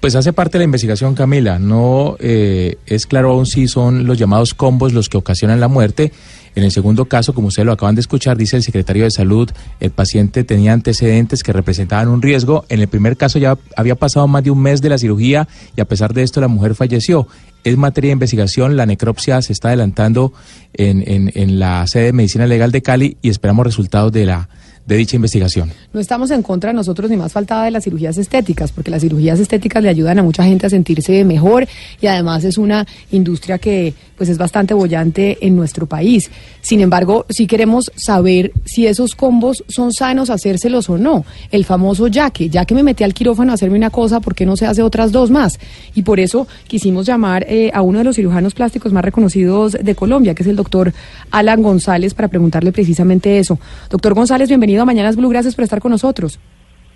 Pues 0.00 0.16
hace 0.16 0.34
parte 0.34 0.58
de 0.58 0.60
la 0.60 0.64
investigación, 0.64 1.14
Camila. 1.14 1.58
No 1.58 2.16
eh, 2.20 2.76
es 2.84 3.06
claro 3.06 3.30
aún 3.30 3.46
si 3.46 3.68
son 3.68 4.06
los 4.06 4.18
llamados 4.18 4.52
combos 4.52 4.92
los 4.92 5.08
que 5.08 5.16
ocasionan 5.16 5.60
la 5.60 5.68
muerte. 5.68 6.12
En 6.54 6.62
el 6.62 6.70
segundo 6.70 7.06
caso, 7.06 7.34
como 7.34 7.48
ustedes 7.48 7.66
lo 7.66 7.72
acaban 7.72 7.94
de 7.94 8.00
escuchar, 8.00 8.36
dice 8.36 8.56
el 8.56 8.62
secretario 8.62 9.04
de 9.04 9.10
Salud, 9.10 9.50
el 9.80 9.90
paciente 9.90 10.44
tenía 10.44 10.72
antecedentes 10.72 11.42
que 11.42 11.52
representaban 11.52 12.08
un 12.08 12.22
riesgo. 12.22 12.64
En 12.68 12.80
el 12.80 12.88
primer 12.88 13.16
caso 13.16 13.38
ya 13.38 13.58
había 13.76 13.96
pasado 13.96 14.28
más 14.28 14.44
de 14.44 14.50
un 14.50 14.60
mes 14.60 14.80
de 14.80 14.88
la 14.88 14.98
cirugía 14.98 15.48
y 15.76 15.80
a 15.80 15.84
pesar 15.84 16.14
de 16.14 16.22
esto 16.22 16.40
la 16.40 16.48
mujer 16.48 16.74
falleció. 16.74 17.26
Es 17.64 17.76
materia 17.76 18.08
de 18.08 18.14
investigación, 18.14 18.76
la 18.76 18.86
necropsia 18.86 19.40
se 19.42 19.52
está 19.52 19.68
adelantando 19.68 20.32
en, 20.74 21.02
en, 21.06 21.32
en 21.34 21.58
la 21.58 21.86
sede 21.86 22.04
de 22.04 22.12
Medicina 22.12 22.46
Legal 22.46 22.70
de 22.70 22.82
Cali 22.82 23.16
y 23.22 23.30
esperamos 23.30 23.66
resultados 23.66 24.12
de 24.12 24.26
la 24.26 24.48
de 24.86 24.96
dicha 24.96 25.16
investigación. 25.16 25.72
No 25.92 26.00
estamos 26.00 26.30
en 26.30 26.42
contra 26.42 26.72
nosotros 26.72 27.10
ni 27.10 27.16
más 27.16 27.32
faltaba 27.32 27.64
de 27.64 27.70
las 27.70 27.84
cirugías 27.84 28.18
estéticas, 28.18 28.70
porque 28.70 28.90
las 28.90 29.00
cirugías 29.00 29.40
estéticas 29.40 29.82
le 29.82 29.88
ayudan 29.88 30.18
a 30.18 30.22
mucha 30.22 30.44
gente 30.44 30.66
a 30.66 30.70
sentirse 30.70 31.24
mejor 31.24 31.66
y 32.00 32.06
además 32.06 32.44
es 32.44 32.58
una 32.58 32.86
industria 33.10 33.58
que 33.58 33.94
pues 34.16 34.28
es 34.28 34.38
bastante 34.38 34.74
bollante 34.74 35.38
en 35.40 35.56
nuestro 35.56 35.86
país. 35.86 36.30
Sin 36.60 36.80
embargo, 36.80 37.26
sí 37.30 37.46
queremos 37.46 37.90
saber 37.96 38.52
si 38.64 38.86
esos 38.86 39.14
combos 39.14 39.64
son 39.68 39.92
sanos 39.92 40.30
hacérselos 40.30 40.88
o 40.88 40.98
no. 40.98 41.24
El 41.50 41.64
famoso 41.64 42.06
ya 42.06 42.30
que, 42.30 42.48
ya 42.48 42.64
que 42.64 42.74
me 42.74 42.82
metí 42.82 43.04
al 43.04 43.14
quirófano 43.14 43.52
a 43.52 43.54
hacerme 43.54 43.76
una 43.76 43.90
cosa, 43.90 44.20
¿por 44.20 44.34
qué 44.34 44.46
no 44.46 44.56
se 44.56 44.66
hace 44.66 44.82
otras 44.82 45.12
dos 45.12 45.30
más? 45.30 45.58
Y 45.94 46.02
por 46.02 46.20
eso 46.20 46.46
quisimos 46.68 47.06
llamar 47.06 47.44
eh, 47.48 47.70
a 47.74 47.82
uno 47.82 47.98
de 47.98 48.04
los 48.04 48.16
cirujanos 48.16 48.54
plásticos 48.54 48.92
más 48.92 49.04
reconocidos 49.04 49.72
de 49.72 49.94
Colombia, 49.94 50.34
que 50.34 50.42
es 50.42 50.48
el 50.48 50.56
doctor 50.56 50.92
Alan 51.30 51.62
González, 51.62 52.14
para 52.14 52.28
preguntarle 52.28 52.70
precisamente 52.70 53.38
eso. 53.38 53.58
Doctor 53.90 54.14
González, 54.14 54.48
bienvenido 54.48 54.73
a 54.82 54.84
Mañanas 54.84 55.16
Blue, 55.16 55.28
gracias 55.28 55.54
por 55.54 55.64
estar 55.64 55.80
con 55.80 55.90
nosotros. 55.90 56.38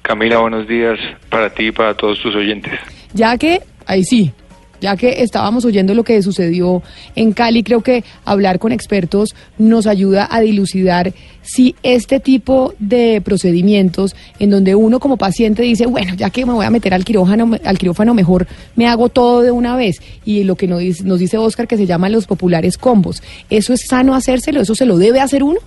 Camila, 0.03 0.39
buenos 0.39 0.67
días 0.67 0.99
para 1.31 1.51
ti 1.51 1.67
y 1.67 1.73
para 1.73 1.95
todos 1.95 2.21
tus 2.21 2.35
oyentes. 2.35 2.73
Ya 3.13 3.37
que, 3.37 3.61
ahí 3.87 4.05
sí, 4.05 4.33
ya 4.81 4.97
que 4.97 5.23
estábamos 5.23 5.65
oyendo 5.65 5.95
lo 5.95 6.05
que 6.05 6.23
sucedió 6.23 6.83
en 7.15 7.33
Cali, 7.33 7.63
creo 7.63 7.83
que 7.83 8.05
hablar 8.25 8.59
con 8.59 8.73
expertos 8.73 9.35
nos 9.59 9.87
ayuda 9.87 10.29
a 10.31 10.41
dilucidar 10.41 11.13
si 11.43 11.75
este 11.83 12.21
tipo 12.21 12.75
de 12.79 13.21
procedimientos 13.23 14.15
en 14.39 14.51
donde 14.51 14.75
uno 14.75 15.01
como 15.01 15.17
paciente 15.17 15.63
dice, 15.63 15.87
bueno, 15.87 16.15
ya 16.15 16.31
que 16.31 16.47
me 16.47 16.53
voy 16.53 16.67
a 16.67 16.71
meter 16.71 16.95
al 16.95 17.05
quirófano, 17.05 17.57
al 17.65 17.79
quirófano 17.79 18.15
mejor 18.15 18.47
me 18.77 18.87
hago 18.87 19.09
todo 19.09 19.43
de 19.43 19.51
una 19.51 19.77
vez 19.77 20.01
y 20.25 20.45
lo 20.45 20.57
que 20.57 20.69
nos 20.69 20.81
dice, 20.81 21.05
nos 21.05 21.19
dice 21.19 21.39
Oscar 21.39 21.67
que 21.67 21.77
se 21.77 21.87
llaman 21.87 22.13
los 22.13 22.27
populares 22.27 22.79
combos, 22.79 23.23
¿eso 23.51 23.73
es 23.73 23.87
sano 23.87 24.15
hacérselo? 24.15 24.61
¿Eso 24.61 24.75
se 24.75 24.87
lo 24.87 24.99
debe 24.99 25.21
hacer 25.21 25.43
uno? 25.43 25.59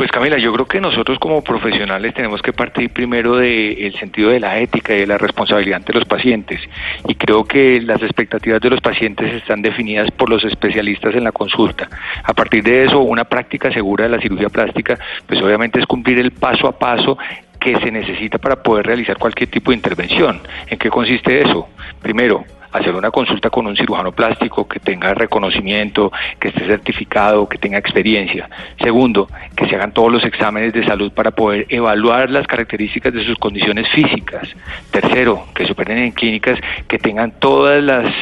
Pues 0.00 0.10
Camila, 0.10 0.38
yo 0.38 0.50
creo 0.54 0.64
que 0.64 0.80
nosotros 0.80 1.18
como 1.18 1.44
profesionales 1.44 2.14
tenemos 2.14 2.40
que 2.40 2.54
partir 2.54 2.88
primero 2.88 3.36
del 3.36 3.94
sentido 3.98 4.30
de 4.30 4.40
la 4.40 4.58
ética 4.58 4.94
y 4.94 5.00
de 5.00 5.06
la 5.06 5.18
responsabilidad 5.18 5.76
ante 5.76 5.92
los 5.92 6.06
pacientes. 6.06 6.58
Y 7.06 7.16
creo 7.16 7.44
que 7.44 7.82
las 7.82 8.00
expectativas 8.00 8.62
de 8.62 8.70
los 8.70 8.80
pacientes 8.80 9.30
están 9.34 9.60
definidas 9.60 10.10
por 10.12 10.30
los 10.30 10.42
especialistas 10.42 11.14
en 11.14 11.24
la 11.24 11.32
consulta. 11.32 11.86
A 12.24 12.32
partir 12.32 12.64
de 12.64 12.84
eso, 12.84 13.00
una 13.00 13.24
práctica 13.24 13.70
segura 13.70 14.04
de 14.04 14.16
la 14.16 14.22
cirugía 14.22 14.48
plástica, 14.48 14.98
pues 15.26 15.42
obviamente 15.42 15.78
es 15.78 15.84
cumplir 15.84 16.18
el 16.18 16.30
paso 16.30 16.66
a 16.66 16.78
paso 16.78 17.18
que 17.60 17.78
se 17.78 17.90
necesita 17.90 18.38
para 18.38 18.62
poder 18.62 18.86
realizar 18.86 19.18
cualquier 19.18 19.50
tipo 19.50 19.70
de 19.70 19.76
intervención. 19.76 20.40
¿En 20.66 20.78
qué 20.78 20.88
consiste 20.88 21.42
eso? 21.42 21.68
Primero, 22.00 22.46
hacer 22.72 22.94
una 22.94 23.10
consulta 23.10 23.50
con 23.50 23.66
un 23.66 23.76
cirujano 23.76 24.12
plástico 24.12 24.66
que 24.66 24.80
tenga 24.80 25.14
reconocimiento, 25.14 26.12
que 26.38 26.48
esté 26.48 26.66
certificado, 26.66 27.48
que 27.48 27.58
tenga 27.58 27.78
experiencia. 27.78 28.48
Segundo, 28.80 29.28
que 29.56 29.68
se 29.68 29.76
hagan 29.76 29.92
todos 29.92 30.12
los 30.12 30.24
exámenes 30.24 30.72
de 30.72 30.84
salud 30.84 31.12
para 31.12 31.30
poder 31.30 31.66
evaluar 31.68 32.30
las 32.30 32.46
características 32.46 33.12
de 33.12 33.24
sus 33.24 33.36
condiciones 33.38 33.88
físicas. 33.90 34.48
Tercero, 34.90 35.46
que 35.54 35.66
se 35.66 35.72
operen 35.72 35.98
en 35.98 36.12
clínicas 36.12 36.58
que 36.88 36.98
tengan 36.98 37.32
todas 37.38 37.82
las 37.82 38.12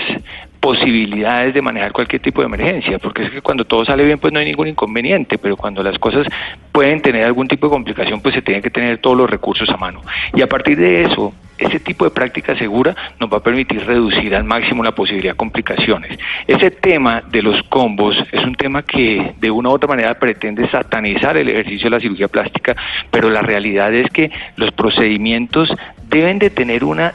posibilidades 0.61 1.55
de 1.55 1.62
manejar 1.62 1.92
cualquier 1.92 2.20
tipo 2.20 2.40
de 2.40 2.46
emergencia, 2.46 2.99
porque 2.99 3.22
es 3.22 3.30
que 3.30 3.40
cuando 3.40 3.64
todo 3.64 3.84
sale 3.84 4.05
bien 4.05 4.18
pues 4.18 4.32
no 4.32 4.40
hay 4.40 4.46
ningún 4.46 4.68
inconveniente, 4.68 5.38
pero 5.38 5.57
cuando 5.57 5.82
las 5.82 5.99
cosas 5.99 6.26
pueden 6.72 7.01
tener 7.01 7.24
algún 7.24 7.46
tipo 7.46 7.66
de 7.66 7.70
complicación 7.70 8.20
pues 8.20 8.34
se 8.34 8.42
tienen 8.42 8.62
que 8.62 8.70
tener 8.70 8.99
todos 8.99 9.16
los 9.16 9.30
recursos 9.30 9.68
a 9.68 9.76
mano. 9.76 10.03
Y 10.34 10.42
a 10.42 10.49
partir 10.49 10.76
de 10.76 11.05
eso, 11.05 11.32
ese 11.59 11.81
tipo 11.81 12.05
de 12.05 12.11
práctica 12.11 12.57
segura 12.57 12.95
nos 13.19 13.33
va 13.33 13.39
a 13.39 13.43
permitir 13.43 13.85
reducir 13.85 14.35
al 14.35 14.45
máximo 14.45 14.83
la 14.83 14.95
posibilidad 14.95 15.33
de 15.33 15.37
complicaciones. 15.37 16.19
Ese 16.47 16.71
tema 16.71 17.23
de 17.31 17.43
los 17.43 17.63
combos 17.65 18.17
es 18.33 18.45
un 18.45 18.55
tema 18.55 18.83
que 18.83 19.35
de 19.39 19.51
una 19.51 19.71
u 19.71 19.73
otra 19.73 19.89
manera 19.89 20.19
pretende 20.19 20.69
satanizar 20.71 21.37
el 21.37 21.49
ejercicio 21.49 21.91
de 21.91 21.97
la 21.97 22.01
cirugía 22.01 22.29
plástica, 22.29 22.77
pero 23.11 23.31
la 23.31 23.43
realidad 23.43 23.93
es 23.93 24.11
que 24.11 24.31
los 24.57 24.71
procedimientos 24.73 25.73
deben 26.09 26.39
de 26.39 26.51
tener 26.51 26.85
una 26.85 27.15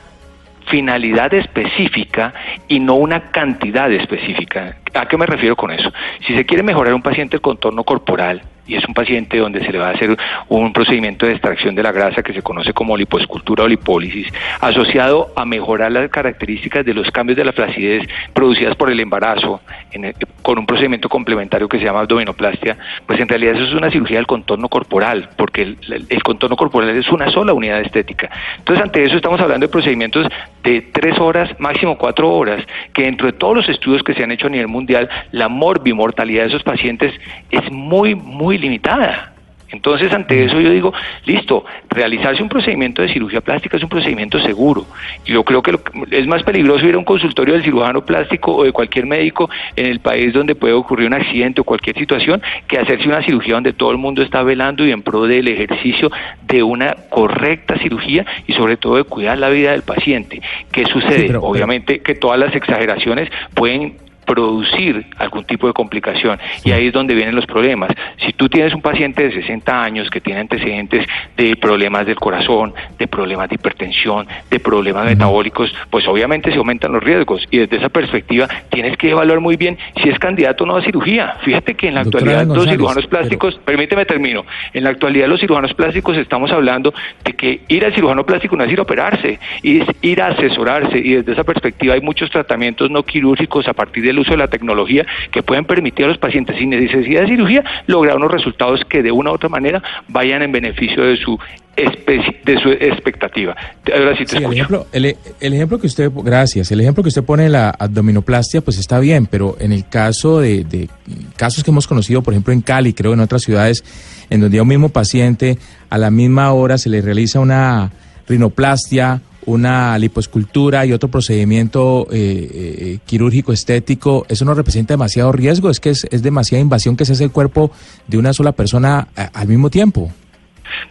finalidad 0.68 1.34
específica 1.34 2.34
y 2.68 2.80
no 2.80 2.96
una 2.96 3.32
cantidad 3.32 3.92
específica. 3.92 4.78
¿A 4.94 5.08
qué 5.08 5.18
me 5.18 5.26
refiero 5.26 5.56
con 5.56 5.72
eso? 5.72 5.92
Si 6.26 6.36
se 6.36 6.46
quiere 6.46 6.64
mejorar 6.64 6.94
un 6.94 7.02
paciente 7.02 7.36
el 7.36 7.42
contorno 7.42 7.84
corporal, 7.84 8.42
y 8.66 8.76
es 8.76 8.86
un 8.88 8.94
paciente 8.94 9.38
donde 9.38 9.64
se 9.66 9.72
le 9.72 9.78
va 9.80 9.90
a 9.90 9.92
hacer 9.92 10.16
un 10.50 10.72
procedimiento 10.74 11.26
de 11.26 11.34
extracción 11.34 11.76
de 11.76 11.84
la 11.84 11.92
grasa 11.92 12.24
que 12.24 12.34
se 12.34 12.42
conoce 12.42 12.74
como 12.74 12.96
lipoescultura 12.96 13.64
o 13.64 13.68
lipólisis, 13.68 14.28
asociado 14.62 15.32
a 15.36 15.46
mejorar 15.46 15.92
las 15.92 16.10
características 16.10 16.86
de 16.86 16.94
los 16.94 17.10
cambios 17.12 17.38
de 17.38 17.44
la 17.46 17.52
flacidez 17.52 18.08
producidas 18.34 18.76
por 18.76 18.90
el 18.92 19.00
embarazo, 19.00 19.62
en 19.92 20.06
el- 20.06 20.16
con 20.42 20.58
un 20.60 20.66
procedimiento 20.66 21.10
complementario 21.10 21.68
que 21.68 21.78
se 21.80 21.86
llama 21.86 22.00
abdominoplastia, 22.02 22.78
pues 23.06 23.20
en 23.20 23.28
realidad 23.28 23.56
eso 23.56 23.64
es 23.66 23.74
una 23.74 23.90
cirugía 23.92 24.18
del 24.18 24.28
contorno 24.28 24.68
corporal, 24.70 25.30
porque 25.38 25.62
el, 25.64 25.78
el- 26.10 26.24
contorno 26.24 26.56
corporal 26.56 26.90
es 26.92 27.10
una 27.10 27.30
sola 27.32 27.54
unidad 27.54 27.82
estética. 27.82 28.30
Entonces, 28.60 28.84
ante 28.84 29.04
eso 29.04 29.18
estamos 29.18 29.40
hablando 29.42 29.66
de 29.68 29.72
procedimientos 29.72 30.26
de 30.64 30.82
tres 30.82 31.20
horas, 31.20 31.50
máximo 31.60 31.98
cuatro 31.98 32.30
horas, 32.32 32.64
que 32.94 33.04
dentro 33.04 33.28
de 33.28 33.34
todos 33.34 33.58
los 33.58 33.70
estudios 33.70 34.04
que 34.04 34.14
se 34.14 34.24
han 34.24 34.32
hecho 34.32 34.48
a 34.48 34.50
nivel 34.50 34.70
mundial, 34.70 35.10
la 35.32 35.50
morbimortalidad 35.50 36.44
de 36.44 36.50
esos 36.50 36.64
pacientes 36.64 37.14
es 37.52 37.70
muy, 37.72 38.16
muy 38.16 38.53
limitada. 38.58 39.30
Entonces, 39.70 40.14
ante 40.14 40.46
eso 40.46 40.62
yo 40.62 40.70
digo, 40.70 40.94
listo, 41.26 41.66
realizarse 41.90 42.44
un 42.44 42.50
procedimiento 42.50 43.02
de 43.02 43.08
cirugía 43.12 43.42
plástica 43.42 43.76
es 43.76 43.82
un 43.82 43.90
procedimiento 43.90 44.40
seguro. 44.40 44.86
Y 45.26 45.32
yo 45.34 45.44
creo 45.44 45.64
que 45.64 45.72
lo 45.72 45.84
que- 45.84 45.92
es 46.16 46.28
más 46.28 46.44
peligroso 46.44 46.86
ir 46.86 46.94
a 46.94 47.00
un 47.00 47.04
consultorio 47.04 47.56
del 47.56 47.64
cirujano 47.64 48.06
plástico 48.06 48.54
o 48.56 48.64
de 48.66 48.72
cualquier 48.72 49.08
médico 49.08 49.50
en 49.76 49.88
el 49.88 50.00
país 50.00 50.32
donde 50.32 50.54
puede 50.54 50.74
ocurrir 50.76 51.08
un 51.08 51.16
accidente 51.16 51.62
o 51.62 51.64
cualquier 51.64 51.98
situación 51.98 52.40
que 52.68 52.78
hacerse 52.78 53.08
una 53.08 53.24
cirugía 53.24 53.56
donde 53.56 53.74
todo 53.74 53.90
el 53.90 53.98
mundo 53.98 54.22
está 54.22 54.44
velando 54.44 54.86
y 54.86 54.92
en 54.92 55.02
pro 55.02 55.24
del 55.26 55.48
ejercicio 55.48 56.12
de 56.46 56.62
una 56.62 56.96
correcta 57.10 57.76
cirugía 57.80 58.28
y 58.46 58.54
sobre 58.54 58.78
todo 58.78 58.98
de 58.98 59.06
cuidar 59.06 59.40
la 59.40 59.50
vida 59.50 59.72
del 59.72 59.82
paciente. 59.82 60.40
¿Qué 60.72 60.86
sucede? 60.86 61.26
pero- 61.26 61.42
Obviamente 61.42 62.00
que 62.00 62.14
todas 62.14 62.38
las 62.40 62.54
exageraciones 62.56 63.28
pueden 63.56 63.96
producir 64.26 65.06
algún 65.18 65.46
tipo 65.46 65.68
de 65.68 65.74
complicación. 65.74 66.40
Y 66.64 66.72
ahí 66.72 66.88
es 66.88 66.94
donde 66.94 67.14
vienen 67.14 67.36
los 67.36 67.46
problemas. 67.46 67.92
Si 68.26 68.34
tú 68.34 68.50
tienes 68.50 68.74
un 68.74 68.82
paciente 68.82 69.24
de 69.24 69.34
60 69.34 69.84
años 69.84 70.10
que 70.10 70.22
tiene 70.22 70.42
antecedentes 70.42 71.08
de 71.38 71.56
problemas 71.56 72.06
del 72.06 72.16
corazón, 72.16 72.74
de 72.98 73.08
problemas 73.08 73.50
de 73.50 73.56
hipertensión, 73.56 74.28
de 74.50 74.60
problemas 74.60 75.06
metabólicos, 75.06 75.74
pues 75.90 76.08
obviamente 76.08 76.52
se 76.52 76.58
aumentan 76.58 76.92
los 76.92 77.04
riesgos. 77.04 77.46
Y 77.52 77.60
desde 77.60 77.78
esa 77.78 77.90
perspectiva 77.90 78.48
tienes 78.70 78.98
que 78.98 79.10
evaluar 79.10 79.40
muy 79.40 79.58
bien 79.58 79.78
si 80.02 80.10
es 80.10 80.20
candidato 80.20 80.64
o 80.64 80.68
no 80.68 80.78
a 80.78 80.84
cirugía. 80.84 81.38
Fíjate 81.44 81.76
que 81.76 81.88
en 81.88 81.96
la 81.96 82.04
Doctora 82.04 82.42
actualidad 82.42 82.56
los 82.56 82.70
cirujanos 82.70 83.08
plásticos, 83.08 83.60
permíteme 83.66 84.06
termino, 84.06 84.46
en 84.74 84.84
la 84.84 84.90
actualidad 84.90 85.28
los 85.28 85.40
cirujanos 85.40 85.74
plásticos 85.74 86.18
estamos 86.18 86.52
hablando 86.52 86.94
de 87.24 87.34
que 87.34 87.62
ir 87.68 87.86
al 87.86 87.94
cirujano 87.94 88.26
plástico 88.26 88.56
no 88.56 88.64
es 88.64 88.72
ir 88.72 88.80
a 88.80 88.84
operarse, 88.84 89.40
es 89.62 89.88
ir 90.02 90.22
a 90.22 90.28
asesorarse. 90.28 90.98
Y 90.98 91.14
desde 91.14 91.34
esa 91.34 91.44
perspectiva 91.44 91.94
hay 91.94 92.02
muchos 92.02 92.30
tratamientos 92.30 92.90
no 92.90 93.04
quirúrgicos 93.04 93.68
a 93.68 93.74
partir 93.74 94.04
del 94.14 94.20
uso 94.20 94.32
de 94.32 94.38
la 94.38 94.48
tecnología 94.48 95.06
que 95.32 95.44
pueden 95.44 95.66
permitir 95.66 96.06
a 96.06 96.10
los 96.10 96.18
pacientes 96.18 96.58
sin 96.58 96.70
necesidad 96.70 97.22
de 97.22 97.28
cirugía 97.28 97.64
lograr 97.88 98.18
unos 98.18 98.32
resultados 98.32 98.82
que 98.90 99.02
de 99.02 99.12
una 99.12 99.32
u 99.32 99.34
otra 99.34 99.50
manera 99.50 99.82
vayan 100.08 100.42
en 100.42 100.52
beneficio 100.52 101.04
de 101.04 101.18
su 101.18 101.38
de 101.76 102.60
su 102.62 102.70
expectativa. 102.70 103.56
Ahora 103.92 104.16
sí 104.16 104.26
te 104.26 104.38
Sí, 104.38 104.44
el 104.44 104.54
ejemplo, 104.54 104.86
el, 104.92 105.18
el 105.40 105.54
ejemplo 105.54 105.80
que 105.80 105.88
usted, 105.88 106.12
gracias, 106.14 106.72
el 106.72 106.80
ejemplo 106.82 107.02
que 107.02 107.10
usted 107.10 107.24
pone 107.24 107.44
de 107.44 107.50
la 107.50 107.72
abdominoplastia, 107.72 108.62
pues 108.62 108.78
está 108.78 109.00
bien, 109.00 109.26
pero 109.26 109.58
en 109.60 109.72
el 109.72 109.88
caso 109.88 110.40
de, 110.40 110.64
de 110.66 110.88
casos 111.36 111.64
que 111.64 111.72
hemos 111.72 111.88
conocido, 111.88 112.22
por 112.22 112.34
ejemplo 112.34 112.54
en 112.54 112.62
Cali, 112.62 112.94
creo 112.94 113.14
en 113.14 113.22
otras 113.22 113.42
ciudades, 113.42 113.84
en 114.30 114.42
donde 114.42 114.60
a 114.60 114.62
un 114.62 114.68
mismo 114.68 114.90
paciente 114.90 115.58
a 115.90 115.98
la 115.98 116.12
misma 116.12 116.54
hora 116.54 116.78
se 116.78 116.90
le 116.90 117.02
realiza 117.02 117.40
una 117.40 117.92
rinoplastia, 118.28 119.22
una 119.46 119.98
liposcultura 119.98 120.86
y 120.86 120.94
otro 120.94 121.10
procedimiento 121.10 122.08
eh, 122.12 122.16
eh, 122.54 122.98
quirúrgico 123.06 123.52
estético, 123.54 124.26
eso 124.30 124.46
no 124.46 124.54
representa 124.54 124.94
demasiado 124.94 125.32
riesgo, 125.32 125.70
es 125.70 125.80
que 125.80 125.90
es, 125.92 126.06
es 126.12 126.24
demasiada 126.24 126.62
invasión 126.62 126.96
que 126.98 127.06
se 127.06 127.14
hace 127.14 127.24
el 127.26 127.32
cuerpo 127.32 127.72
de 128.08 128.18
una 128.18 128.34
sola 128.34 128.52
persona 128.52 129.08
a- 129.16 129.30
al 129.34 129.48
mismo 129.48 129.70
tiempo. 129.70 130.12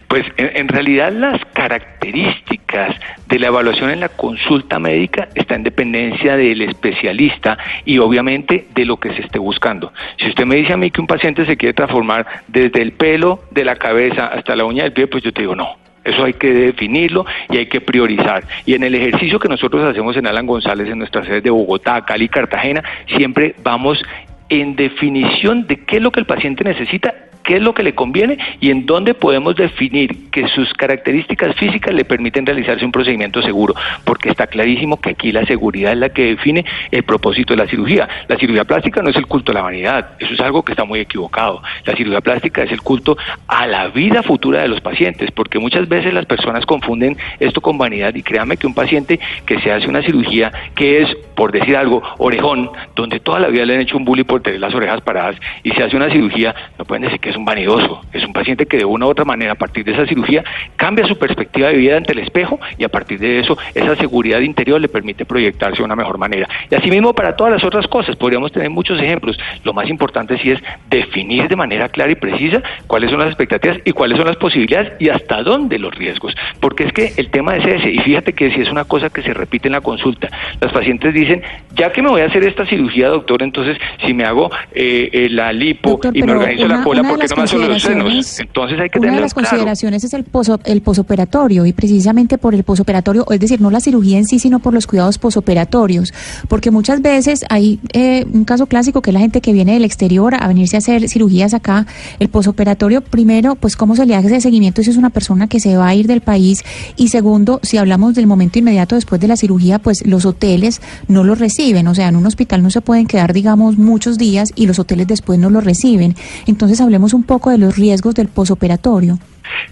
Pues 0.07 0.25
en, 0.37 0.51
en 0.57 0.69
realidad 0.69 1.11
las 1.13 1.41
características 1.55 2.95
de 3.29 3.39
la 3.39 3.47
evaluación 3.49 3.91
en 3.91 4.01
la 4.01 4.11
consulta 4.11 4.79
médica 4.79 5.29
está 5.35 5.55
en 5.55 5.63
dependencia 5.63 6.37
del 6.37 6.63
especialista 6.63 7.57
y 7.85 7.99
obviamente 7.99 8.67
de 8.75 8.85
lo 8.85 8.99
que 8.99 9.13
se 9.15 9.23
esté 9.23 9.39
buscando. 9.39 9.93
Si 10.19 10.29
usted 10.29 10.45
me 10.45 10.57
dice 10.57 10.73
a 10.75 10.77
mí 10.77 10.91
que 10.91 11.01
un 11.01 11.07
paciente 11.07 11.47
se 11.47 11.57
quiere 11.57 11.73
transformar 11.75 12.27
desde 12.49 12.83
el 12.83 12.93
pelo 12.93 13.43
de 13.51 13.65
la 13.65 13.77
cabeza 13.77 14.27
hasta 14.27 14.55
la 14.55 14.65
uña 14.65 14.85
del 14.85 14.93
pie, 14.93 15.07
pues 15.07 15.25
yo 15.25 15.33
te 15.33 15.41
digo 15.43 15.57
no. 15.57 15.82
Eso 16.05 16.25
hay 16.25 16.35
que 16.35 16.53
definirlo 16.53 17.25
y 17.51 17.59
hay 17.59 17.67
que 17.67 17.81
priorizar. 17.81 18.45
Y 18.67 18.75
en 18.75 18.83
el 18.83 18.95
ejercicio 18.95 19.39
que 19.39 19.49
nosotros 19.49 19.85
hacemos 19.85 20.17
en 20.17 20.27
Alan 20.27 20.47
González, 20.47 20.89
en 20.89 20.99
nuestras 20.99 21.27
sedes 21.27 21.43
de 21.43 21.51
Bogotá, 21.51 22.05
Cali 22.05 22.25
y 22.25 22.29
Cartagena, 22.29 22.83
siempre 23.07 23.55
vamos 23.63 24.03
en 24.49 24.77
definición 24.77 25.67
de 25.67 25.85
qué 25.85 25.97
es 25.97 26.03
lo 26.03 26.11
que 26.11 26.21
el 26.21 26.27
paciente 26.27 26.65
necesita, 26.65 27.15
qué 27.43 27.57
es 27.57 27.63
lo 27.63 27.75
que 27.75 27.83
le 27.83 27.95
conviene 27.95 28.39
y 28.61 28.71
en 28.71 28.87
dónde 28.87 29.15
podemos 29.15 29.57
definir 29.57 30.31
que 30.31 30.49
sus 30.49 30.73
características 30.75 31.55
físicas 31.57 31.95
le 31.95 32.05
permiten 32.05 32.47
realizarse 32.47 32.85
un 32.85 32.93
procedimiento 32.93 33.43
seguro, 33.43 33.75
porque 34.05 34.31
está 34.31 34.47
clarísimo 34.47 35.01
que 35.01 35.11
aquí 35.11 35.33
la 35.33 35.45
seguridad 35.47 35.93
es 35.93 35.99
la 35.99 36.09
que 36.09 36.27
define 36.27 36.65
el 36.91 37.03
propósito 37.03 37.55
de 37.55 37.63
la 37.63 37.69
cirugía. 37.69 38.09
La 38.29 38.37
cirugía 38.37 38.65
plástica 38.65 39.03
no 39.03 39.11
es 39.11 39.17
el 39.17 39.27
culto 39.27 39.53
a 39.53 39.55
la 39.55 39.63
vanidad, 39.63 40.13
eso 40.19 40.33
es 40.33 40.41
algo 40.41 40.63
que 40.63 40.73
está 40.73 40.85
muy 40.85 41.01
equivocado. 41.01 41.63
La 41.85 41.95
cirugía 41.95 42.21
plástica 42.21 42.63
es 42.63 42.73
el 42.73 42.83
culto 42.83 43.17
a 43.47 43.67
la 43.67 43.89
vida 43.89 44.23
futura 44.23 44.63
de 44.63 44.69
los 44.69 44.81
pacientes, 44.81 45.31
porque 45.31 45.59
muchas 45.59 45.89
veces 45.89 46.15
las 46.15 46.27
personas 46.27 46.65
confunden 46.67 47.17
esto 47.41 47.61
con 47.61 47.79
vanidad 47.79 48.15
y 48.15 48.23
créanme 48.23 48.57
que 48.57 48.67
un 48.67 48.75
paciente 48.75 49.19
que 49.47 49.61
se 49.61 49.73
hace 49.73 49.89
una 49.89 50.03
cirugía 50.03 50.53
que 50.75 51.03
es, 51.03 51.15
por 51.35 51.53
decir 51.53 51.77
algo, 51.77 52.03
orejón, 52.19 52.71
donde 52.95 53.21
toda 53.21 53.41
la 53.41 53.49
vida 53.49 53.65
le 53.65 53.75
han 53.75 53.81
hecho 53.81 53.97
un 53.97 54.05
bully 54.05 54.25
por 54.25 54.43
tener 54.43 54.61
las 54.61 54.75
orejas 54.75 55.01
paradas 55.01 55.37
y 55.63 55.71
se 55.71 55.83
hace 55.83 55.97
una 55.97 56.11
cirugía, 56.11 56.55
no 56.79 56.85
pueden 56.85 57.03
decir 57.03 57.21
que 57.21 57.32
es 57.33 57.37
un 57.37 57.45
vanidoso, 57.45 58.01
es 58.13 58.25
un 58.25 58.33
paciente 58.33 58.67
que 58.67 58.77
de 58.79 58.85
una 58.85 59.07
u 59.07 59.09
otra 59.11 59.25
manera 59.25 59.53
a 59.53 59.57
partir 59.57 59.85
de 59.85 59.93
esa 59.93 60.07
cirugía 60.07 60.45
cambia 60.77 61.07
su 61.07 61.17
perspectiva 61.19 61.69
de 61.69 61.75
vida 61.77 61.97
ante 61.97 62.13
el 62.13 62.21
espejo 62.21 62.61
y 62.79 62.85
a 62.85 62.89
partir 62.89 63.19
de 63.19 63.41
eso 63.41 63.59
esa 63.75 63.97
seguridad 63.97 64.41
interior 64.41 64.81
le 64.81 64.89
permite 64.89 65.25
proyectarse 65.25 65.79
de 65.79 65.85
una 65.85 65.97
mejor 65.97 66.19
manera. 66.19 66.49
Y 66.71 66.75
asimismo 66.75 67.13
para 67.15 67.35
todas 67.37 67.53
las 67.55 67.65
otras 67.65 67.87
cosas, 67.89 68.17
podríamos 68.17 68.53
tener 68.53 68.71
muchos 68.71 69.01
ejemplos. 69.01 69.39
Lo 69.65 69.73
más 69.73 69.89
importante 69.89 70.39
sí 70.39 70.51
es 70.51 70.61
definir 70.89 71.49
de 71.49 71.57
manera 71.57 71.89
clara 71.89 72.13
y 72.13 72.15
precisa 72.15 72.63
cuáles 72.87 73.11
son 73.11 73.19
las 73.21 73.29
expectativas 73.29 73.79
y 73.85 73.93
cuáles 73.93 74.19
son 74.19 74.27
las 74.27 74.37
posibilidades 74.37 74.93
y 75.01 75.09
hasta 75.09 75.43
dónde 75.43 75.79
los 75.79 75.95
riesgos. 75.95 76.35
Porque 76.61 76.85
es 76.85 76.93
que 76.93 77.13
el 77.17 77.31
tema 77.31 77.57
es 77.57 77.67
ese, 77.67 77.91
y 77.91 77.99
fíjate 78.01 78.33
que 78.33 78.51
si 78.53 78.61
es 78.61 78.71
una 78.71 78.85
cosa 78.85 79.11
que 79.11 79.23
se 79.23 79.33
repite 79.35 79.69
en 79.69 79.73
la 79.73 79.81
consulta, 79.81 80.29
las 80.61 80.73
pacientes 80.73 81.13
dicen, 81.15 81.43
ya 81.75 81.91
que 81.91 82.03
me 82.03 82.09
voy 82.11 82.21
a 82.21 82.27
hacer 82.27 82.45
esta 82.45 82.67
cirugía, 82.67 83.09
doctor, 83.09 83.43
entonces 83.43 83.77
si 84.05 84.13
me 84.15 84.25
hago 84.25 84.51
eh, 84.75 85.09
eh, 85.13 85.29
la 85.31 85.53
lipo 85.53 85.91
Doctor, 85.91 86.17
y 86.17 86.23
me 86.23 86.33
organizo 86.33 86.67
una- 86.67 86.79
la 86.79 86.85
cola, 86.85 87.03
¿por 87.03 87.19
qué 87.31 87.41
las 87.41 87.53
no 87.53 87.59
me 87.59 87.65
hago 87.65 87.73
los 87.75 87.83
senos? 87.83 88.05
consideraciones- 88.05 88.41
Entonces 88.41 88.81
hay 88.81 88.91
que 88.91 88.99
Una 88.99 89.15
de 89.15 89.21
las 89.21 89.35
claro. 89.35 89.49
consideraciones 89.49 90.05
es 90.05 90.13
el, 90.15 90.25
poso- 90.25 90.61
el 90.65 90.83
posoperatorio 90.83 91.67
y 91.67 91.73
precisamente 91.73 92.39
por 92.39 92.55
el 92.55 92.65
posoperatorio, 92.65 93.27
es 93.31 93.41
decir, 93.41 93.61
no 93.61 93.71
la 93.71 93.81
cirugía 93.81 94.19
en 94.19 94.25
sí, 94.27 94.39
sino 94.39 94.59
por 94.59 94.75
los 94.75 94.87
cuidados 94.87 95.19
posoperatorios, 95.19 96.13
porque 96.49 96.71
muchas 96.71 97.03
veces 97.03 97.45
hay 97.49 97.81
eh, 97.93 98.27
un 98.33 98.45
caso 98.45 98.67
clásico 98.67 99.03
que 99.03 99.11
es 99.11 99.15
la 99.15 99.21
gente 99.21 99.41
que 99.41 99.53
viene 99.53 99.73
del 99.75 99.85
exterior 99.85 100.35
a 100.39 100.47
venirse 100.49 100.77
a 100.77 100.79
hacer 100.79 101.09
cirugías 101.09 101.55
acá, 101.55 101.87
el 102.19 102.29
posoperatorio, 102.29 103.01
primero, 103.03 103.55
pues 103.57 103.77
cómo 103.77 103.97
se 103.97 104.07
le 104.07 104.15
hace 104.15 104.29
ese 104.29 104.41
seguimiento 104.41 104.83
si 104.83 104.91
es 104.91 104.97
una 104.97 105.11
persona 105.11 105.47
que 105.49 105.61
se 105.61 105.77
va 105.77 105.89
a 105.89 105.95
ir 105.95 106.07
del 106.07 106.21
país 106.21 106.63
y 106.97 107.09
segundo, 107.09 107.61
si 107.63 107.77
hablamos 107.79 108.15
del 108.15 108.27
momento 108.27 108.59
inmediato 108.59 108.95
después 108.95 109.21
de 109.21 109.29
la 109.29 109.37
cirugía, 109.37 109.79
pues 109.79 110.07
los 110.07 110.25
hoteles 110.25 110.81
no 111.09 111.25
lo 111.25 111.35
reciben, 111.35 111.87
o 111.89 111.95
sea, 111.95 112.09
en 112.09 112.17
un 112.17 112.27
hospital 112.27 112.63
no 112.63 112.71
se 112.71 112.81
pueden 112.81 113.07
quedar, 113.07 113.33
digamos, 113.33 113.79
muchos 113.79 114.19
días 114.19 114.51
y 114.55 114.67
los 114.67 114.79
hoteles 114.79 115.07
después 115.07 115.39
no 115.39 115.51
lo 115.51 115.61
reciben. 115.61 116.15
Entonces 116.47 116.81
hablemos 116.81 117.12
un 117.15 117.25
poco 117.25 117.51
de 117.51 117.59
los 117.59 117.77
riesgos 117.77 118.15
del 118.15 118.29
posoperatorio. 118.29 119.19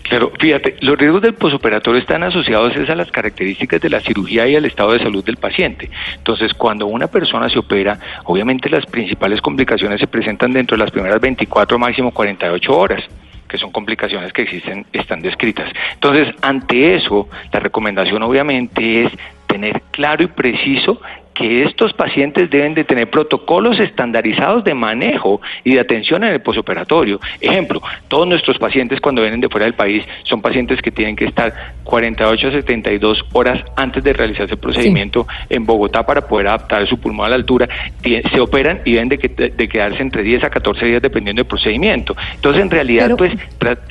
Claro, 0.03 0.32
fíjate, 0.38 0.76
los 0.80 0.99
riesgos 0.99 1.22
del 1.22 1.34
posoperatorio 1.34 2.01
están 2.01 2.22
asociados 2.22 2.76
es 2.76 2.91
a 2.91 2.95
las 2.95 3.11
características 3.11 3.80
de 3.80 3.91
la 3.91 4.01
cirugía 4.01 4.47
y 4.47 4.57
al 4.57 4.64
estado 4.64 4.93
de 4.93 4.99
salud 4.99 5.24
del 5.24 5.36
paciente. 5.36 5.91
Entonces, 6.16 6.53
cuando 6.55 6.86
una 6.86 7.07
persona 7.07 7.49
se 7.49 7.59
opera, 7.59 7.99
obviamente 8.24 8.68
las 8.68 8.86
principales 8.86 9.41
complicaciones 9.41 10.01
se 10.01 10.07
presentan 10.07 10.53
dentro 10.53 10.76
de 10.76 10.82
las 10.84 10.91
primeras 10.91 11.20
24, 11.20 11.78
máximo 11.78 12.11
48 12.11 12.76
horas 12.76 13.03
que 13.49 13.59
son 13.59 13.72
complicaciones 13.72 14.32
que 14.32 14.43
existen, 14.43 14.86
están 14.93 15.22
descritas. 15.22 15.68
Entonces, 15.95 16.32
ante 16.41 16.95
eso, 16.95 17.28
la 17.53 17.59
recomendación 17.59 18.22
obviamente 18.22 19.05
es 19.05 19.12
tener 19.49 19.82
claro 19.91 20.22
y 20.22 20.28
preciso 20.28 21.01
que 21.41 21.62
estos 21.62 21.95
pacientes 21.95 22.51
deben 22.51 22.74
de 22.74 22.84
tener 22.84 23.09
protocolos 23.09 23.80
estandarizados 23.80 24.62
de 24.62 24.74
manejo 24.74 25.41
y 25.64 25.72
de 25.74 25.80
atención 25.80 26.22
en 26.22 26.34
el 26.34 26.43
posoperatorio. 26.43 27.18
Ejemplo, 27.41 27.80
todos 28.09 28.26
nuestros 28.28 28.59
pacientes 28.59 29.01
cuando 29.01 29.22
vienen 29.22 29.41
de 29.41 29.49
fuera 29.49 29.64
del 29.64 29.72
país 29.74 30.05
son 30.24 30.43
pacientes 30.43 30.82
que 30.82 30.91
tienen 30.91 31.16
que 31.16 31.24
estar 31.24 31.51
48 31.84 32.49
a 32.49 32.51
72 32.51 33.24
horas 33.32 33.64
antes 33.74 34.05
de 34.05 34.12
realizarse 34.12 34.53
el 34.53 34.61
procedimiento 34.61 35.26
en 35.49 35.64
Bogotá 35.64 36.05
para 36.05 36.20
poder 36.28 36.49
adaptar 36.49 36.86
su 36.86 36.99
pulmón 37.01 37.24
a 37.24 37.28
la 37.30 37.36
altura. 37.36 37.66
Se 38.03 38.38
operan 38.38 38.82
y 38.84 38.93
deben 38.93 39.09
de, 39.09 39.16
que- 39.18 39.28
de 39.51 39.68
quedarse 39.68 40.03
entre 40.03 40.22
10 40.22 40.45
a 40.45 40.51
14 40.51 40.84
días 40.84 41.01
dependiendo 41.01 41.41
del 41.41 41.49
procedimiento. 41.49 42.14
Entonces, 42.34 42.61
en 42.62 42.70
realidad, 42.70 43.05
Pero- 43.07 43.16
pues 43.16 43.32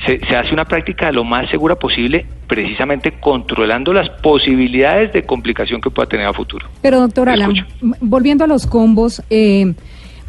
se, 0.06 0.20
se 0.24 0.36
hace 0.36 0.52
una 0.52 0.66
práctica 0.66 1.10
lo 1.10 1.24
más 1.24 1.50
segura 1.50 1.74
posible, 1.74 2.26
precisamente 2.46 3.12
controlando 3.20 3.92
las 3.92 4.08
posibilidades 4.10 5.12
de 5.12 5.22
complicación 5.22 5.80
que 5.80 5.88
pueda 5.90 6.08
tener 6.08 6.26
a 6.26 6.32
futuro. 6.32 6.66
Pero 6.82 6.98
doctor 7.00 7.28
Alan, 7.42 7.66
volviendo 8.00 8.44
a 8.44 8.46
los 8.46 8.66
combos, 8.66 9.22
eh, 9.30 9.74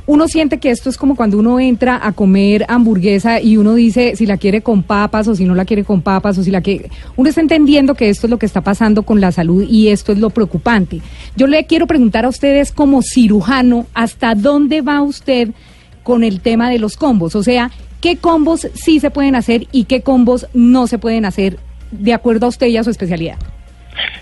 uno 0.08 0.28
siente 0.28 0.58
que 0.58 0.72
esto 0.72 0.90
es 0.90 0.98
como 0.98 1.16
cuando 1.16 1.38
uno 1.38 1.60
entra 1.60 2.00
a 2.02 2.12
comer 2.12 2.66
hamburguesa 2.68 3.40
y 3.40 3.58
uno 3.58 3.76
dice 3.76 4.16
si 4.16 4.26
la 4.26 4.38
quiere 4.38 4.62
con 4.62 4.84
papas 4.84 5.28
o 5.28 5.36
si 5.36 5.46
no 5.46 5.56
la 5.56 5.64
quiere 5.64 5.84
con 5.84 6.02
papas 6.02 6.38
o 6.38 6.44
si 6.44 6.52
la 6.52 6.62
quiere... 6.62 6.90
Uno 7.16 7.30
está 7.30 7.40
entendiendo 7.40 7.94
que 7.94 8.10
esto 8.10 8.28
es 8.28 8.32
lo 8.32 8.40
que 8.40 8.46
está 8.46 8.62
pasando 8.62 9.04
con 9.04 9.22
la 9.22 9.32
salud 9.32 9.64
y 9.64 9.90
esto 9.90 10.12
es 10.12 10.18
lo 10.18 10.30
preocupante. 10.32 11.02
Yo 11.36 11.48
le 11.48 11.66
quiero 11.66 11.88
preguntar 11.88 12.26
a 12.26 12.30
ustedes 12.30 12.72
como 12.72 13.02
cirujano, 13.02 13.86
¿hasta 13.94 14.36
dónde 14.36 14.82
va 14.82 15.02
usted 15.02 15.52
con 16.04 16.24
el 16.24 16.42
tema 16.42 16.70
de 16.70 16.80
los 16.80 16.98
combos? 16.98 17.36
O 17.36 17.44
sea, 17.44 17.72
¿qué 18.02 18.18
combos 18.18 18.68
sí 18.74 19.00
se 19.00 19.12
pueden 19.12 19.36
hacer 19.36 19.68
y 19.72 19.84
qué 19.84 20.02
combos 20.02 20.48
no 20.54 20.88
se 20.88 20.98
pueden 20.98 21.26
hacer 21.26 21.60
de 21.92 22.14
acuerdo 22.14 22.48
a 22.48 22.50
usted 22.50 22.68
y 22.68 22.78
a 22.78 22.84
su 22.84 22.90
especialidad? 22.90 23.38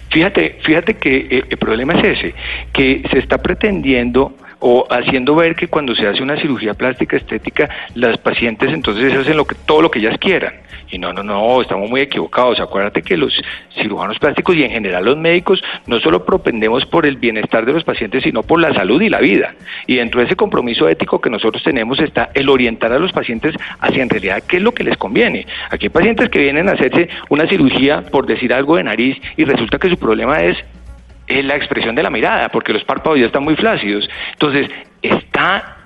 Fíjate, 0.10 0.58
fíjate 0.64 0.96
que 0.96 1.28
eh, 1.30 1.44
el 1.50 1.58
problema 1.58 1.94
es 1.94 2.18
ese, 2.18 2.34
que 2.74 3.04
se 3.12 3.20
está 3.20 3.38
pretendiendo 3.38 4.36
o 4.60 4.86
haciendo 4.90 5.36
ver 5.36 5.56
que 5.56 5.68
cuando 5.68 5.96
se 5.96 6.08
hace 6.08 6.22
una 6.22 6.38
cirugía 6.38 6.74
plástica 6.74 7.18
estética, 7.18 7.70
las 7.96 8.18
pacientes 8.18 8.72
entonces 8.72 9.14
hacen 9.14 9.38
lo 9.38 9.46
que, 9.46 9.56
todo 9.56 9.82
lo 9.82 9.90
que 9.90 10.00
ellas 10.00 10.18
quieran. 10.20 10.54
Y 10.92 10.98
no, 10.98 11.14
no, 11.14 11.24
no, 11.24 11.62
estamos 11.62 11.90
muy 11.90 12.02
equivocados. 12.02 12.60
Acuérdate 12.60 13.02
que 13.04 13.16
los 13.16 13.34
cirujanos 13.76 14.18
plásticos 14.18 14.56
y 14.56 14.64
en 14.64 14.72
general 14.72 15.06
los 15.06 15.18
médicos 15.18 15.62
no 15.86 16.00
solo 16.00 16.26
propendemos 16.26 16.86
por 16.86 17.06
el 17.06 17.18
bienestar 17.18 17.66
de 17.66 17.74
los 17.74 17.84
pacientes, 17.84 18.24
sino 18.24 18.42
por 18.42 18.60
la 18.60 18.74
salud 18.74 19.02
y 19.02 19.10
la 19.10 19.20
vida. 19.20 19.54
Y 19.86 19.96
dentro 19.96 20.20
de 20.20 20.26
ese 20.26 20.36
compromiso 20.36 20.90
ético 20.90 21.22
que 21.22 21.30
nosotros 21.30 21.64
tenemos 21.64 22.00
está 22.00 22.32
el 22.34 22.50
orientar 22.50 22.92
a 22.92 23.00
los 23.00 23.12
pacientes 23.12 23.56
hacia 23.80 24.02
en 24.02 24.10
realidad 24.10 24.44
qué 24.48 24.58
es 24.58 24.64
lo 24.64 24.74
que 24.74 24.84
les 24.84 24.98
conviene. 24.98 25.46
Aquí 25.70 25.86
hay 25.86 25.90
pacientes 25.90 26.30
que 26.30 26.40
vienen 26.40 26.68
a 26.68 26.74
hacerse 26.74 27.10
una 27.30 27.48
cirugía, 27.48 28.02
por 28.12 28.26
decir 28.26 28.52
algo, 28.54 28.76
de 28.78 28.84
nariz 28.84 29.18
y 29.38 29.46
resulta 29.46 29.78
que 29.78 29.90
su 29.90 29.98
problema 29.98 30.42
es 30.42 30.50
es 30.50 30.58
la 31.30 31.56
expresión 31.56 31.96
de 31.96 32.04
la 32.04 32.10
mirada, 32.10 32.50
porque 32.50 32.74
los 32.74 32.84
párpados 32.84 33.20
ya 33.20 33.28
están 33.28 33.44
muy 33.44 33.56
flácidos. 33.56 34.10
Entonces, 34.34 34.70
está 35.02 35.79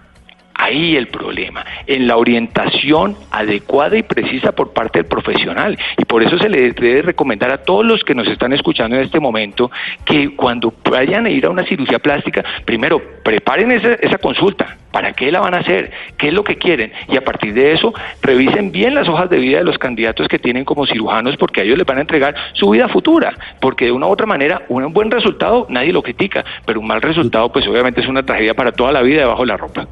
Ahí 0.63 0.95
el 0.95 1.07
problema, 1.07 1.65
en 1.87 2.07
la 2.07 2.15
orientación 2.15 3.17
adecuada 3.31 3.97
y 3.97 4.03
precisa 4.03 4.53
por 4.53 4.71
parte 4.71 4.99
del 4.99 5.09
profesional. 5.09 5.77
Y 5.97 6.05
por 6.05 6.23
eso 6.23 6.37
se 6.37 6.47
le 6.47 6.71
debe 6.71 7.01
recomendar 7.01 7.51
a 7.51 7.57
todos 7.57 7.85
los 7.85 8.01
que 8.05 8.15
nos 8.15 8.29
están 8.29 8.53
escuchando 8.53 8.95
en 8.95 9.01
este 9.01 9.19
momento 9.19 9.69
que 10.05 10.33
cuando 10.37 10.73
vayan 10.89 11.25
a 11.25 11.29
ir 11.29 11.45
a 11.45 11.49
una 11.49 11.65
cirugía 11.65 11.99
plástica, 11.99 12.45
primero 12.63 13.01
preparen 13.25 13.71
esa, 13.71 13.95
esa 13.95 14.17
consulta. 14.19 14.77
¿Para 14.89 15.11
qué 15.11 15.33
la 15.33 15.41
van 15.41 15.53
a 15.53 15.57
hacer? 15.57 15.91
¿Qué 16.17 16.29
es 16.29 16.33
lo 16.33 16.45
que 16.45 16.55
quieren? 16.55 16.93
Y 17.09 17.17
a 17.17 17.25
partir 17.25 17.53
de 17.53 17.73
eso, 17.73 17.93
revisen 18.21 18.71
bien 18.71 18.95
las 18.95 19.09
hojas 19.09 19.29
de 19.29 19.39
vida 19.39 19.57
de 19.57 19.65
los 19.65 19.77
candidatos 19.77 20.29
que 20.29 20.39
tienen 20.39 20.63
como 20.63 20.85
cirujanos 20.85 21.35
porque 21.35 21.59
a 21.59 21.63
ellos 21.65 21.77
les 21.77 21.85
van 21.85 21.97
a 21.97 22.01
entregar 22.01 22.35
su 22.53 22.69
vida 22.69 22.87
futura. 22.87 23.33
Porque 23.59 23.83
de 23.85 23.91
una 23.91 24.07
u 24.07 24.11
otra 24.11 24.27
manera, 24.27 24.61
un 24.69 24.93
buen 24.93 25.11
resultado 25.11 25.67
nadie 25.67 25.91
lo 25.91 26.01
critica, 26.01 26.45
pero 26.65 26.79
un 26.79 26.87
mal 26.87 27.01
resultado 27.01 27.51
pues 27.51 27.67
obviamente 27.67 27.99
es 27.99 28.07
una 28.07 28.23
tragedia 28.23 28.53
para 28.53 28.71
toda 28.71 28.93
la 28.93 29.01
vida 29.01 29.19
debajo 29.19 29.41
de 29.41 29.47
la 29.47 29.57
ropa. 29.57 29.87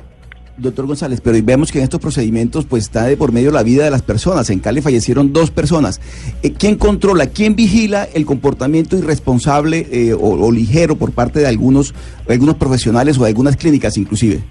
Doctor 0.62 0.86
González, 0.86 1.22
pero 1.22 1.38
vemos 1.44 1.72
que 1.72 1.80
en 1.80 1.84
estos 1.84 2.00
procedimientos 2.00 2.66
pues 2.66 2.84
está 2.84 3.06
de 3.06 3.18
por 3.18 3.32
medio 3.32 3.52
la 3.52 3.64
vida 3.64 3.84
de 3.84 3.92
las 3.92 4.02
personas. 4.02 4.50
En 4.50 4.60
Cali 4.60 4.82
fallecieron 4.82 5.34
dos 5.34 5.52
personas. 5.52 6.00
Eh, 6.44 6.54
¿Quién 6.54 6.76
controla, 6.76 7.28
quién 7.28 7.56
vigila 7.56 8.08
el 8.14 8.26
comportamiento 8.26 8.98
irresponsable 8.98 9.88
eh, 9.92 10.14
o, 10.14 10.20
o 10.20 10.52
ligero 10.52 10.96
por 10.96 11.12
parte 11.12 11.40
de 11.40 11.48
algunos, 11.48 11.94
algunos 12.30 12.56
profesionales 12.56 13.18
o 13.18 13.24
de 13.24 13.30
algunas 13.30 13.56
clínicas 13.56 13.98
inclusive? 13.98 14.44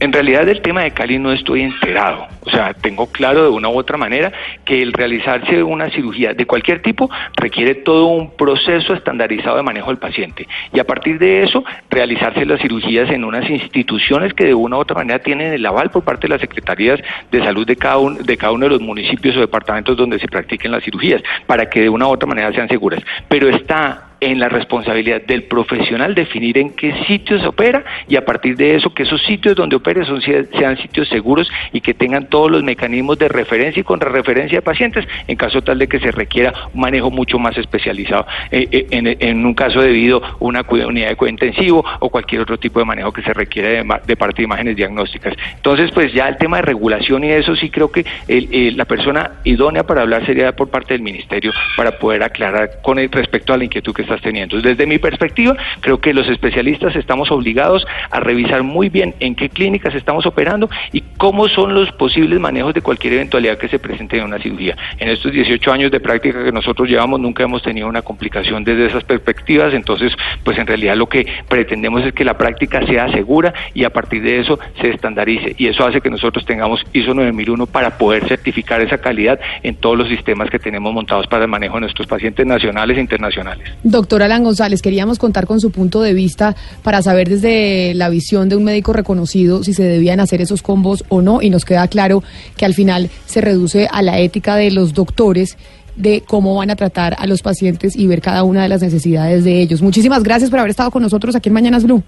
En 0.00 0.12
realidad 0.12 0.44
del 0.44 0.60
tema 0.60 0.82
de 0.82 0.90
Cali 0.90 1.18
no 1.18 1.32
estoy 1.32 1.62
enterado, 1.62 2.26
o 2.40 2.50
sea, 2.50 2.74
tengo 2.74 3.06
claro 3.06 3.44
de 3.44 3.48
una 3.48 3.68
u 3.68 3.78
otra 3.78 3.96
manera 3.96 4.32
que 4.64 4.82
el 4.82 4.92
realizarse 4.92 5.62
una 5.62 5.88
cirugía 5.90 6.34
de 6.34 6.46
cualquier 6.46 6.82
tipo 6.82 7.08
requiere 7.36 7.76
todo 7.76 8.06
un 8.06 8.32
proceso 8.36 8.92
estandarizado 8.92 9.56
de 9.56 9.62
manejo 9.62 9.88
del 9.88 9.98
paciente 9.98 10.48
y 10.72 10.80
a 10.80 10.84
partir 10.84 11.18
de 11.18 11.44
eso 11.44 11.64
realizarse 11.90 12.44
las 12.44 12.60
cirugías 12.60 13.08
en 13.10 13.24
unas 13.24 13.48
instituciones 13.48 14.34
que 14.34 14.46
de 14.46 14.54
una 14.54 14.76
u 14.76 14.80
otra 14.80 14.96
manera 14.96 15.20
tienen 15.20 15.52
el 15.52 15.64
aval 15.64 15.90
por 15.90 16.02
parte 16.02 16.22
de 16.22 16.34
las 16.34 16.40
secretarías 16.40 17.00
de 17.30 17.44
salud 17.44 17.66
de 17.66 17.76
cada, 17.76 17.98
uno, 17.98 18.18
de 18.20 18.36
cada 18.36 18.52
uno 18.52 18.64
de 18.66 18.70
los 18.70 18.80
municipios 18.80 19.36
o 19.36 19.40
departamentos 19.40 19.96
donde 19.96 20.18
se 20.18 20.26
practiquen 20.26 20.72
las 20.72 20.82
cirugías 20.82 21.22
para 21.46 21.70
que 21.70 21.82
de 21.82 21.88
una 21.88 22.08
u 22.08 22.10
otra 22.10 22.28
manera 22.28 22.52
sean 22.52 22.68
seguras. 22.68 23.00
Pero 23.28 23.48
está 23.48 24.13
en 24.24 24.40
la 24.40 24.48
responsabilidad 24.48 25.22
del 25.22 25.44
profesional 25.44 26.14
definir 26.14 26.58
en 26.58 26.70
qué 26.70 26.94
sitios 27.06 27.44
opera 27.44 27.84
y 28.08 28.16
a 28.16 28.24
partir 28.24 28.56
de 28.56 28.76
eso 28.76 28.92
que 28.92 29.02
esos 29.02 29.22
sitios 29.22 29.54
donde 29.54 29.76
opere 29.76 30.04
son, 30.04 30.20
sean 30.20 30.76
sitios 30.78 31.08
seguros 31.08 31.50
y 31.72 31.80
que 31.80 31.94
tengan 31.94 32.28
todos 32.28 32.50
los 32.50 32.62
mecanismos 32.62 33.18
de 33.18 33.28
referencia 33.28 33.80
y 33.80 33.84
contrarreferencia 33.84 34.58
de 34.58 34.62
pacientes 34.62 35.06
en 35.26 35.36
caso 35.36 35.62
tal 35.62 35.78
de 35.78 35.88
que 35.88 36.00
se 36.00 36.10
requiera 36.10 36.52
un 36.72 36.80
manejo 36.80 37.10
mucho 37.10 37.38
más 37.38 37.56
especializado 37.58 38.26
eh, 38.50 38.68
eh, 38.70 39.16
en, 39.20 39.44
un 39.44 39.54
caso 39.54 39.80
debido 39.80 40.24
a 40.24 40.36
una 40.40 40.62
unidad 40.62 41.08
de 41.08 41.16
cuidado 41.16 41.32
intensivo 41.32 41.84
o 42.00 42.08
cualquier 42.08 42.42
otro 42.42 42.58
tipo 42.58 42.78
de 42.78 42.84
manejo 42.84 43.12
que 43.12 43.22
se 43.22 43.32
requiera 43.32 43.82
de, 44.06 44.16
parte 44.16 44.38
de 44.38 44.44
imágenes 44.44 44.76
diagnósticas. 44.76 45.34
Entonces, 45.56 45.90
pues 45.92 46.12
ya 46.12 46.28
el 46.28 46.36
tema 46.36 46.56
de 46.58 46.62
regulación 46.62 47.24
y 47.24 47.30
eso 47.30 47.54
sí 47.56 47.70
creo 47.70 47.90
que 47.90 48.04
el, 48.28 48.48
el, 48.52 48.76
la 48.76 48.84
persona 48.84 49.32
idónea 49.44 49.84
para 49.84 50.02
hablar 50.02 50.24
sería 50.24 50.52
por 50.52 50.70
parte 50.70 50.94
del 50.94 51.02
ministerio 51.02 51.52
para 51.76 51.98
poder 51.98 52.22
aclarar 52.22 52.70
con 52.82 52.98
el, 52.98 53.10
respecto 53.10 53.52
a 53.52 53.58
la 53.58 53.64
inquietud 53.64 53.94
que 53.94 54.02
está 54.02 54.13
teniendo. 54.20 54.60
Desde 54.60 54.86
mi 54.86 54.98
perspectiva, 54.98 55.56
creo 55.80 56.00
que 56.00 56.14
los 56.14 56.28
especialistas 56.28 56.96
estamos 56.96 57.30
obligados 57.30 57.86
a 58.10 58.20
revisar 58.20 58.62
muy 58.62 58.88
bien 58.88 59.14
en 59.20 59.34
qué 59.34 59.48
clínicas 59.48 59.94
estamos 59.94 60.26
operando 60.26 60.68
y 60.92 61.02
cómo 61.18 61.48
son 61.48 61.74
los 61.74 61.90
posibles 61.92 62.38
manejos 62.40 62.74
de 62.74 62.82
cualquier 62.82 63.14
eventualidad 63.14 63.58
que 63.58 63.68
se 63.68 63.78
presente 63.78 64.18
en 64.18 64.24
una 64.24 64.38
cirugía. 64.38 64.76
En 64.98 65.08
estos 65.08 65.32
18 65.32 65.72
años 65.72 65.90
de 65.90 66.00
práctica 66.00 66.44
que 66.44 66.52
nosotros 66.52 66.88
llevamos, 66.88 67.20
nunca 67.20 67.44
hemos 67.44 67.62
tenido 67.62 67.88
una 67.88 68.02
complicación 68.02 68.64
desde 68.64 68.86
esas 68.86 69.04
perspectivas, 69.04 69.74
entonces, 69.74 70.12
pues 70.42 70.58
en 70.58 70.66
realidad 70.66 70.96
lo 70.96 71.08
que 71.08 71.26
pretendemos 71.48 72.04
es 72.04 72.12
que 72.12 72.24
la 72.24 72.36
práctica 72.36 72.84
sea 72.86 73.10
segura 73.10 73.52
y 73.74 73.84
a 73.84 73.90
partir 73.90 74.22
de 74.22 74.40
eso 74.40 74.58
se 74.80 74.90
estandarice 74.90 75.54
y 75.58 75.66
eso 75.68 75.86
hace 75.86 76.00
que 76.00 76.10
nosotros 76.10 76.44
tengamos 76.44 76.84
ISO 76.92 77.14
9001 77.14 77.66
para 77.66 77.98
poder 77.98 78.26
certificar 78.28 78.80
esa 78.80 78.98
calidad 78.98 79.40
en 79.62 79.76
todos 79.76 79.96
los 79.96 80.08
sistemas 80.08 80.50
que 80.50 80.58
tenemos 80.58 80.92
montados 80.92 81.26
para 81.26 81.44
el 81.44 81.50
manejo 81.50 81.74
de 81.74 81.82
nuestros 81.82 82.06
pacientes 82.06 82.46
nacionales 82.46 82.98
e 82.98 83.00
internacionales. 83.00 83.74
Doctor 83.82 84.03
Alan 84.22 84.44
González, 84.44 84.82
queríamos 84.82 85.18
contar 85.18 85.46
con 85.46 85.60
su 85.60 85.70
punto 85.70 86.00
de 86.00 86.14
vista 86.14 86.54
para 86.82 87.02
saber 87.02 87.28
desde 87.28 87.94
la 87.94 88.08
visión 88.08 88.48
de 88.48 88.56
un 88.56 88.64
médico 88.64 88.92
reconocido 88.92 89.62
si 89.64 89.74
se 89.74 89.82
debían 89.82 90.20
hacer 90.20 90.40
esos 90.40 90.62
combos 90.62 91.04
o 91.08 91.22
no 91.22 91.42
y 91.42 91.50
nos 91.50 91.64
queda 91.64 91.88
claro 91.88 92.22
que 92.56 92.64
al 92.64 92.74
final 92.74 93.10
se 93.26 93.40
reduce 93.40 93.88
a 93.90 94.02
la 94.02 94.18
ética 94.18 94.56
de 94.56 94.70
los 94.70 94.94
doctores 94.94 95.56
de 95.96 96.22
cómo 96.26 96.54
van 96.56 96.70
a 96.70 96.76
tratar 96.76 97.16
a 97.18 97.26
los 97.26 97.42
pacientes 97.42 97.96
y 97.96 98.06
ver 98.06 98.20
cada 98.20 98.42
una 98.42 98.62
de 98.62 98.68
las 98.68 98.82
necesidades 98.82 99.44
de 99.44 99.60
ellos. 99.60 99.82
Muchísimas 99.82 100.22
gracias 100.22 100.50
por 100.50 100.58
haber 100.58 100.70
estado 100.70 100.90
con 100.90 101.02
nosotros 101.02 101.34
aquí 101.36 101.48
en 101.48 101.54
Mañanas 101.54 101.84
Blue. 101.84 102.02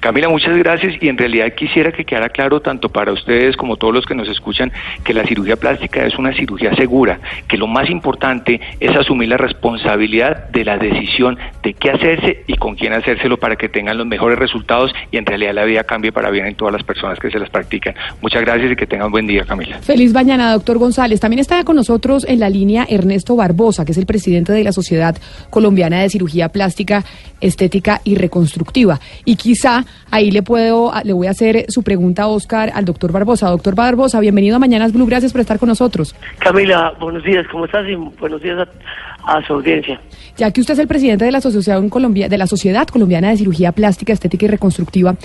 Camila, 0.00 0.28
muchas 0.28 0.56
gracias 0.56 0.94
y 1.00 1.08
en 1.08 1.18
realidad 1.18 1.52
quisiera 1.54 1.92
que 1.92 2.04
quedara 2.04 2.28
claro 2.28 2.60
tanto 2.60 2.88
para 2.88 3.12
ustedes 3.12 3.56
como 3.56 3.76
todos 3.76 3.94
los 3.94 4.06
que 4.06 4.14
nos 4.14 4.28
escuchan 4.28 4.72
que 5.04 5.12
la 5.12 5.24
cirugía 5.24 5.56
plástica 5.56 6.04
es 6.06 6.18
una 6.18 6.32
cirugía 6.34 6.74
segura, 6.74 7.20
que 7.48 7.56
lo 7.56 7.66
más 7.66 7.90
importante 7.90 8.60
es 8.80 8.96
asumir 8.96 9.28
la 9.28 9.36
responsabilidad 9.36 10.48
de 10.50 10.64
la 10.64 10.78
decisión 10.78 11.38
de 11.62 11.74
qué 11.74 11.90
hacerse 11.90 12.44
y 12.46 12.56
con 12.56 12.76
quién 12.76 12.92
hacérselo 12.92 13.38
para 13.38 13.56
que 13.56 13.68
tengan 13.68 13.98
los 13.98 14.06
mejores 14.06 14.38
resultados 14.38 14.92
y 15.10 15.18
en 15.18 15.26
realidad 15.26 15.54
la 15.54 15.64
vida 15.64 15.84
cambie 15.84 16.12
para 16.12 16.30
bien 16.30 16.46
en 16.46 16.54
todas 16.54 16.72
las 16.72 16.82
personas 16.82 17.18
que 17.18 17.30
se 17.30 17.38
las 17.38 17.50
practican. 17.50 17.94
Muchas 18.22 18.42
gracias 18.42 18.72
y 18.72 18.76
que 18.76 18.86
tengan 18.86 19.10
buen 19.10 19.26
día, 19.26 19.44
Camila. 19.44 19.78
Feliz 19.80 20.12
mañana, 20.12 20.52
doctor 20.52 20.78
González. 20.78 21.20
También 21.20 21.40
está 21.40 21.62
con 21.64 21.76
nosotros 21.76 22.24
en 22.28 22.40
la 22.40 22.48
línea 22.48 22.86
Ernesto 22.88 23.36
Barbosa, 23.36 23.84
que 23.84 23.92
es 23.92 23.98
el 23.98 24.06
presidente 24.06 24.52
de 24.52 24.64
la 24.64 24.72
Sociedad 24.72 25.16
Colombiana 25.50 26.00
de 26.00 26.08
Cirugía 26.08 26.48
Plástica, 26.48 27.04
Estética 27.40 28.00
y 28.04 28.14
Reconstructiva. 28.14 29.00
Y 29.24 29.36
quizá 29.60 29.84
ahí 30.10 30.30
le 30.30 30.42
puedo, 30.42 30.90
le 31.04 31.12
voy 31.12 31.26
a 31.26 31.30
hacer 31.30 31.66
su 31.68 31.82
pregunta, 31.82 32.26
Oscar, 32.28 32.72
al 32.74 32.86
doctor 32.86 33.12
Barbosa. 33.12 33.50
Doctor 33.50 33.74
Barbosa, 33.74 34.18
bienvenido 34.18 34.56
a 34.56 34.58
Mañanas 34.58 34.90
Blue, 34.90 35.04
gracias 35.04 35.32
por 35.32 35.42
estar 35.42 35.58
con 35.58 35.68
nosotros. 35.68 36.14
Camila, 36.38 36.94
buenos 36.98 37.22
días, 37.22 37.46
¿cómo 37.52 37.66
estás? 37.66 37.86
Y 37.86 37.94
buenos 37.94 38.40
días 38.40 38.56
a, 38.58 39.36
a 39.36 39.46
su 39.46 39.52
audiencia. 39.52 40.00
Ya 40.38 40.50
que 40.50 40.62
usted 40.62 40.72
es 40.72 40.80
el 40.80 40.88
presidente 40.88 41.26
de 41.26 41.30
la 41.30 41.38
Asociación 41.38 41.90
Colombia, 41.90 42.30
de 42.30 42.38
la 42.38 42.46
Sociedad 42.46 42.88
Colombiana 42.88 43.28
de 43.28 43.36
Cirugía 43.36 43.72
Plástica, 43.72 44.14
Estética 44.14 44.46
y 44.46 44.48
Reconstructiva, 44.48 45.16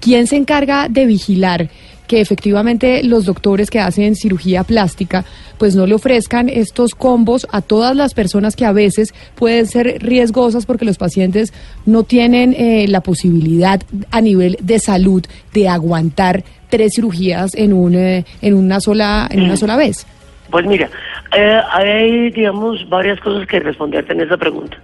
¿quién 0.00 0.28
se 0.28 0.36
encarga 0.36 0.86
de 0.88 1.06
vigilar 1.06 1.68
que 2.10 2.20
efectivamente 2.20 3.04
los 3.04 3.24
doctores 3.24 3.70
que 3.70 3.78
hacen 3.78 4.16
cirugía 4.16 4.64
plástica 4.64 5.24
pues 5.58 5.76
no 5.76 5.86
le 5.86 5.94
ofrezcan 5.94 6.48
estos 6.48 6.96
combos 6.96 7.46
a 7.52 7.62
todas 7.62 7.94
las 7.94 8.14
personas 8.14 8.56
que 8.56 8.64
a 8.64 8.72
veces 8.72 9.14
pueden 9.36 9.66
ser 9.66 10.02
riesgosas 10.02 10.66
porque 10.66 10.84
los 10.84 10.98
pacientes 10.98 11.54
no 11.86 12.02
tienen 12.02 12.52
eh, 12.54 12.86
la 12.88 13.00
posibilidad 13.00 13.80
a 14.10 14.20
nivel 14.20 14.56
de 14.60 14.80
salud 14.80 15.24
de 15.54 15.68
aguantar 15.68 16.42
tres 16.68 16.94
cirugías 16.96 17.54
en 17.54 17.72
un 17.72 17.94
eh, 17.94 18.24
en 18.42 18.54
una 18.54 18.80
sola 18.80 19.28
en 19.30 19.42
una 19.42 19.56
sola 19.56 19.76
vez. 19.76 20.04
Pues 20.50 20.66
mira, 20.66 20.90
eh, 21.36 21.60
hay, 21.70 22.30
digamos, 22.32 22.88
varias 22.88 23.20
cosas 23.20 23.46
que 23.46 23.60
responderte 23.60 24.14
en 24.14 24.22
esa 24.22 24.36
pregunta. 24.36 24.76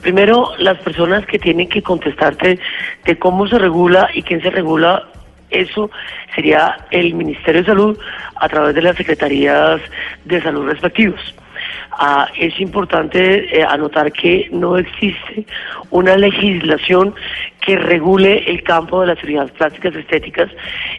Primero, 0.00 0.52
las 0.56 0.78
personas 0.78 1.26
que 1.26 1.38
tienen 1.38 1.68
que 1.68 1.82
contestarte 1.82 2.58
de 3.04 3.18
cómo 3.18 3.46
se 3.46 3.58
regula 3.58 4.08
y 4.14 4.22
quién 4.22 4.40
se 4.40 4.48
regula, 4.48 5.02
eso 5.52 5.90
sería 6.34 6.76
el 6.90 7.14
Ministerio 7.14 7.62
de 7.62 7.66
Salud 7.66 7.98
a 8.36 8.48
través 8.48 8.74
de 8.74 8.82
las 8.82 8.96
secretarías 8.96 9.80
de 10.24 10.42
salud 10.42 10.66
respectivos. 10.66 11.20
Ah, 11.92 12.26
es 12.38 12.58
importante 12.58 13.56
eh, 13.56 13.64
anotar 13.64 14.12
que 14.12 14.48
no 14.50 14.78
existe 14.78 15.44
una 15.90 16.16
legislación 16.16 17.14
que 17.60 17.76
regule 17.76 18.50
el 18.50 18.62
campo 18.62 19.02
de 19.02 19.08
las 19.08 19.18
cirugías 19.18 19.50
plásticas 19.52 19.94
estéticas 19.94 20.50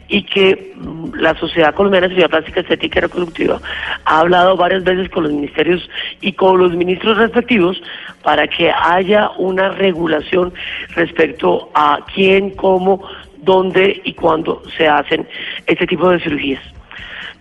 y 0.08 0.22
que 0.22 0.72
mm, 0.76 1.14
la 1.16 1.34
Sociedad 1.34 1.74
Colombiana 1.74 2.06
de 2.06 2.14
Cirugía 2.14 2.28
Plástica 2.28 2.60
Estética 2.60 2.98
y 2.98 3.02
Reproductiva 3.02 3.60
ha 4.04 4.20
hablado 4.20 4.56
varias 4.56 4.84
veces 4.84 5.10
con 5.10 5.24
los 5.24 5.32
ministerios 5.32 5.90
y 6.20 6.32
con 6.32 6.58
los 6.58 6.72
ministros 6.74 7.18
respectivos 7.18 7.82
para 8.22 8.46
que 8.46 8.70
haya 8.70 9.30
una 9.36 9.70
regulación 9.70 10.54
respecto 10.94 11.70
a 11.74 12.00
quién, 12.14 12.50
cómo, 12.50 13.02
dónde 13.44 14.00
y 14.04 14.12
cuándo 14.14 14.62
se 14.76 14.88
hacen 14.88 15.26
este 15.66 15.86
tipo 15.86 16.10
de 16.10 16.20
cirugías. 16.20 16.62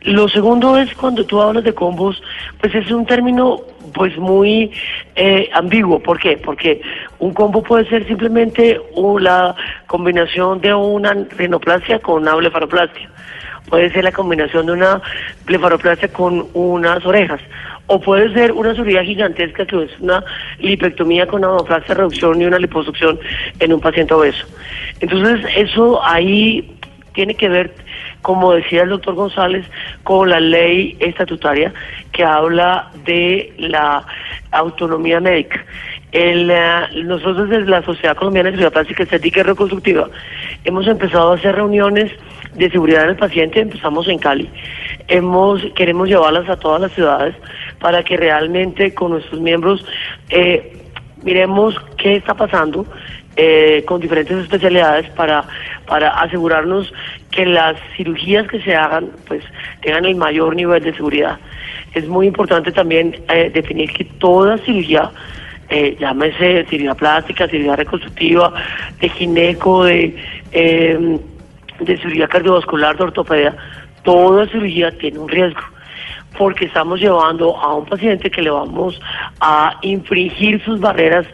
Lo 0.01 0.27
segundo 0.27 0.77
es 0.77 0.93
cuando 0.95 1.25
tú 1.25 1.41
hablas 1.41 1.63
de 1.63 1.73
combos, 1.73 2.21
pues 2.59 2.75
es 2.75 2.91
un 2.91 3.05
término 3.05 3.61
pues 3.93 4.17
muy 4.17 4.71
eh, 5.15 5.49
ambiguo. 5.53 5.99
¿Por 5.99 6.19
qué? 6.19 6.37
Porque 6.37 6.81
un 7.19 7.33
combo 7.33 7.63
puede 7.63 7.87
ser 7.87 8.05
simplemente 8.05 8.81
la 9.19 9.55
combinación 9.87 10.59
de 10.59 10.73
una 10.73 11.13
rinoplastia 11.13 11.99
con 11.99 12.23
una 12.23 12.35
blefaroplastia. 12.35 13.09
Puede 13.73 13.89
ser 13.89 14.03
la 14.03 14.11
combinación 14.11 14.67
de 14.67 14.73
una 14.73 15.01
blefaroplastia 15.47 16.07
con 16.09 16.45
unas 16.53 17.03
orejas. 17.07 17.41
O 17.87 17.99
puede 17.99 18.31
ser 18.31 18.51
una 18.51 18.75
cirugía 18.75 19.03
gigantesca 19.03 19.65
que 19.65 19.85
es 19.85 19.99
una 19.99 20.23
lipectomía 20.59 21.25
con 21.25 21.43
angioplastia, 21.43 21.95
reducción 21.95 22.39
y 22.39 22.45
una 22.45 22.59
liposucción 22.59 23.19
en 23.59 23.73
un 23.73 23.81
paciente 23.81 24.13
obeso. 24.13 24.45
Entonces, 24.99 25.43
eso 25.55 25.99
ahí 26.05 26.71
tiene 27.15 27.33
que 27.33 27.49
ver, 27.49 27.73
como 28.21 28.53
decía 28.53 28.83
el 28.83 28.89
doctor 28.89 29.15
González, 29.15 29.65
con 30.03 30.29
la 30.29 30.39
ley 30.39 30.95
estatutaria 30.99 31.73
que 32.11 32.23
habla 32.23 32.91
de 33.05 33.55
la 33.57 34.05
autonomía 34.51 35.19
médica. 35.19 35.65
El, 36.11 36.51
eh, 36.51 37.03
nosotros 37.05 37.49
desde 37.49 37.71
la 37.71 37.81
Sociedad 37.81 38.15
Colombiana 38.15 38.51
de 38.51 38.57
Cirugía 38.57 38.69
Plástica 38.69 39.01
Estética 39.01 39.39
y 39.39 39.43
Reconstructiva 39.43 40.09
hemos 40.63 40.85
empezado 40.85 41.31
a 41.31 41.35
hacer 41.37 41.55
reuniones 41.55 42.11
de 42.55 42.69
seguridad 42.69 43.07
del 43.07 43.15
paciente, 43.15 43.59
empezamos 43.59 44.07
en 44.07 44.19
Cali. 44.19 44.49
Hemos, 45.07 45.61
queremos 45.75 46.07
llevarlas 46.07 46.49
a 46.49 46.57
todas 46.57 46.81
las 46.81 46.91
ciudades 46.93 47.35
para 47.79 48.03
que 48.03 48.17
realmente 48.17 48.93
con 48.93 49.11
nuestros 49.11 49.41
miembros 49.41 49.85
eh, 50.29 50.77
miremos 51.23 51.75
qué 51.97 52.15
está 52.15 52.33
pasando 52.33 52.85
eh, 53.35 53.83
con 53.87 53.99
diferentes 53.99 54.37
especialidades 54.37 55.09
para, 55.11 55.43
para 55.87 56.09
asegurarnos 56.21 56.93
que 57.31 57.45
las 57.45 57.75
cirugías 57.97 58.47
que 58.47 58.61
se 58.61 58.75
hagan 58.75 59.09
pues 59.27 59.43
tengan 59.81 60.05
el 60.05 60.15
mayor 60.15 60.55
nivel 60.55 60.83
de 60.83 60.93
seguridad. 60.93 61.39
Es 61.93 62.07
muy 62.07 62.27
importante 62.27 62.71
también 62.71 63.15
eh, 63.29 63.51
definir 63.53 63.91
que 63.91 64.05
toda 64.05 64.57
cirugía 64.59 65.11
eh, 65.69 65.95
llámese 65.99 66.65
cirugía 66.69 66.93
plástica, 66.93 67.47
cirugía 67.47 67.75
reconstructiva, 67.75 68.53
de 68.99 69.09
gineco, 69.09 69.85
de, 69.85 70.15
eh, 70.51 71.19
de 71.79 71.97
cirugía 71.97 72.27
cardiovascular, 72.27 72.97
de 72.97 73.03
ortopedia, 73.03 73.55
toda 74.03 74.47
cirugía 74.47 74.91
tiene 74.97 75.19
un 75.19 75.29
riesgo 75.29 75.61
porque 76.37 76.65
estamos 76.65 76.99
llevando 76.99 77.55
a 77.57 77.75
un 77.75 77.85
paciente 77.85 78.29
que 78.29 78.41
le 78.41 78.49
vamos 78.49 78.99
a 79.39 79.77
infringir 79.81 80.63
sus 80.63 80.79
barreras 80.79 81.27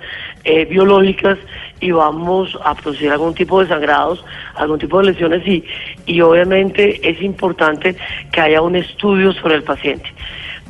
eh, 0.44 0.66
biológicas 0.66 1.38
y 1.80 1.92
vamos 1.92 2.58
a 2.64 2.76
producir 2.76 3.12
algún 3.12 3.34
tipo 3.34 3.62
de 3.62 3.68
sangrados, 3.68 4.24
algún 4.56 4.80
tipo 4.80 5.00
de 5.00 5.12
lesiones 5.12 5.48
y, 5.48 5.64
y 6.06 6.22
obviamente 6.22 7.00
es 7.08 7.22
importante 7.22 7.96
que 8.32 8.42
haya 8.42 8.62
un 8.62 8.76
estudio 8.76 9.32
sobre 9.34 9.56
el 9.56 9.64
paciente. 9.64 10.10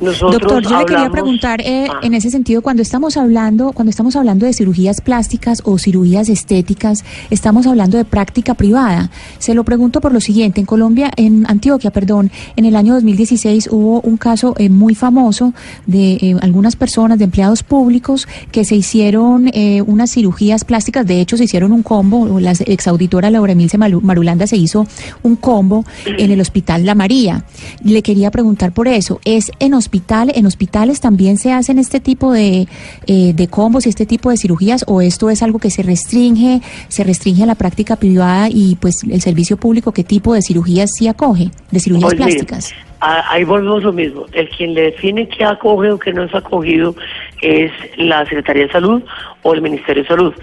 Nosotros 0.00 0.40
Doctor, 0.40 0.62
yo 0.62 0.78
le 0.78 0.86
quería 0.86 1.10
preguntar 1.10 1.60
eh, 1.60 1.86
Ah. 1.90 2.00
en 2.02 2.14
ese 2.14 2.30
sentido, 2.30 2.62
cuando 2.62 2.82
estamos 2.82 3.16
hablando, 3.16 3.72
cuando 3.72 3.90
estamos 3.90 4.16
hablando 4.16 4.46
de 4.46 4.52
cirugías 4.52 5.00
plásticas 5.00 5.62
o 5.64 5.78
cirugías 5.78 6.28
estéticas, 6.28 7.04
estamos 7.30 7.66
hablando 7.66 7.98
de 7.98 8.04
práctica 8.04 8.54
privada. 8.54 9.10
Se 9.38 9.54
lo 9.54 9.64
pregunto 9.64 10.00
por 10.00 10.12
lo 10.12 10.20
siguiente: 10.20 10.60
en 10.60 10.66
Colombia, 10.66 11.10
en 11.16 11.44
Antioquia, 11.48 11.90
perdón, 11.90 12.30
en 12.56 12.64
el 12.64 12.76
año 12.76 12.94
2016 12.94 13.68
hubo 13.70 14.00
un 14.00 14.16
caso 14.16 14.54
eh, 14.58 14.70
muy 14.70 14.94
famoso 14.94 15.52
de 15.86 16.12
eh, 16.12 16.36
algunas 16.40 16.76
personas, 16.76 17.18
de 17.18 17.24
empleados 17.24 17.62
públicos, 17.62 18.26
que 18.52 18.64
se 18.64 18.76
hicieron 18.76 19.50
unas 19.86 20.10
cirugías 20.12 20.64
plásticas. 20.64 21.06
De 21.06 21.20
hecho, 21.20 21.36
se 21.36 21.44
hicieron 21.44 21.72
un 21.72 21.82
combo. 21.82 22.40
La 22.40 22.52
exauditora 22.52 23.30
Laura 23.30 23.52
Emilce 23.52 23.78
Marulanda 23.78 24.46
se 24.46 24.56
hizo 24.56 24.86
un 25.22 25.36
combo 25.36 25.84
en 26.06 26.30
el 26.30 26.40
Hospital 26.40 26.84
La 26.86 26.94
María. 26.94 27.44
Le 27.82 28.02
quería 28.02 28.30
preguntar 28.30 28.72
por 28.72 28.88
eso. 28.88 29.20
¿Es 29.24 29.52
en 29.58 29.74
hospital, 29.74 29.89
en 30.34 30.46
hospitales 30.46 31.00
también 31.00 31.36
se 31.36 31.52
hacen 31.52 31.78
este 31.78 32.00
tipo 32.00 32.32
de, 32.32 32.66
eh, 33.06 33.32
de 33.34 33.48
combos 33.48 33.86
y 33.86 33.88
este 33.88 34.06
tipo 34.06 34.30
de 34.30 34.36
cirugías 34.36 34.84
o 34.86 35.00
esto 35.00 35.30
es 35.30 35.42
algo 35.42 35.58
que 35.58 35.70
se 35.70 35.82
restringe, 35.82 36.60
se 36.88 37.04
restringe 37.04 37.42
a 37.42 37.46
la 37.46 37.54
práctica 37.54 37.96
privada 37.96 38.48
y 38.50 38.76
pues 38.80 39.02
el 39.04 39.20
servicio 39.20 39.56
público 39.56 39.92
qué 39.92 40.04
tipo 40.04 40.34
de 40.34 40.42
cirugías 40.42 40.90
sí 40.96 41.08
acoge, 41.08 41.50
de 41.70 41.80
cirugías 41.80 42.14
plásticas? 42.14 42.74
ahí 43.00 43.44
volvemos 43.44 43.82
lo 43.82 43.92
mismo. 43.92 44.26
El 44.32 44.48
quien 44.50 44.74
le 44.74 44.82
define 44.82 45.28
qué 45.28 45.44
acoge 45.44 45.90
o 45.90 45.98
qué 45.98 46.12
no 46.12 46.24
es 46.24 46.34
acogido 46.34 46.94
es 47.40 47.72
la 47.96 48.24
Secretaría 48.26 48.66
de 48.66 48.72
Salud 48.72 49.02
o 49.42 49.54
el 49.54 49.62
Ministerio 49.62 50.02
de 50.02 50.08
Salud. 50.08 50.34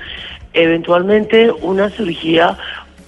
Eventualmente 0.53 1.51
una 1.61 1.89
cirugía, 1.91 2.57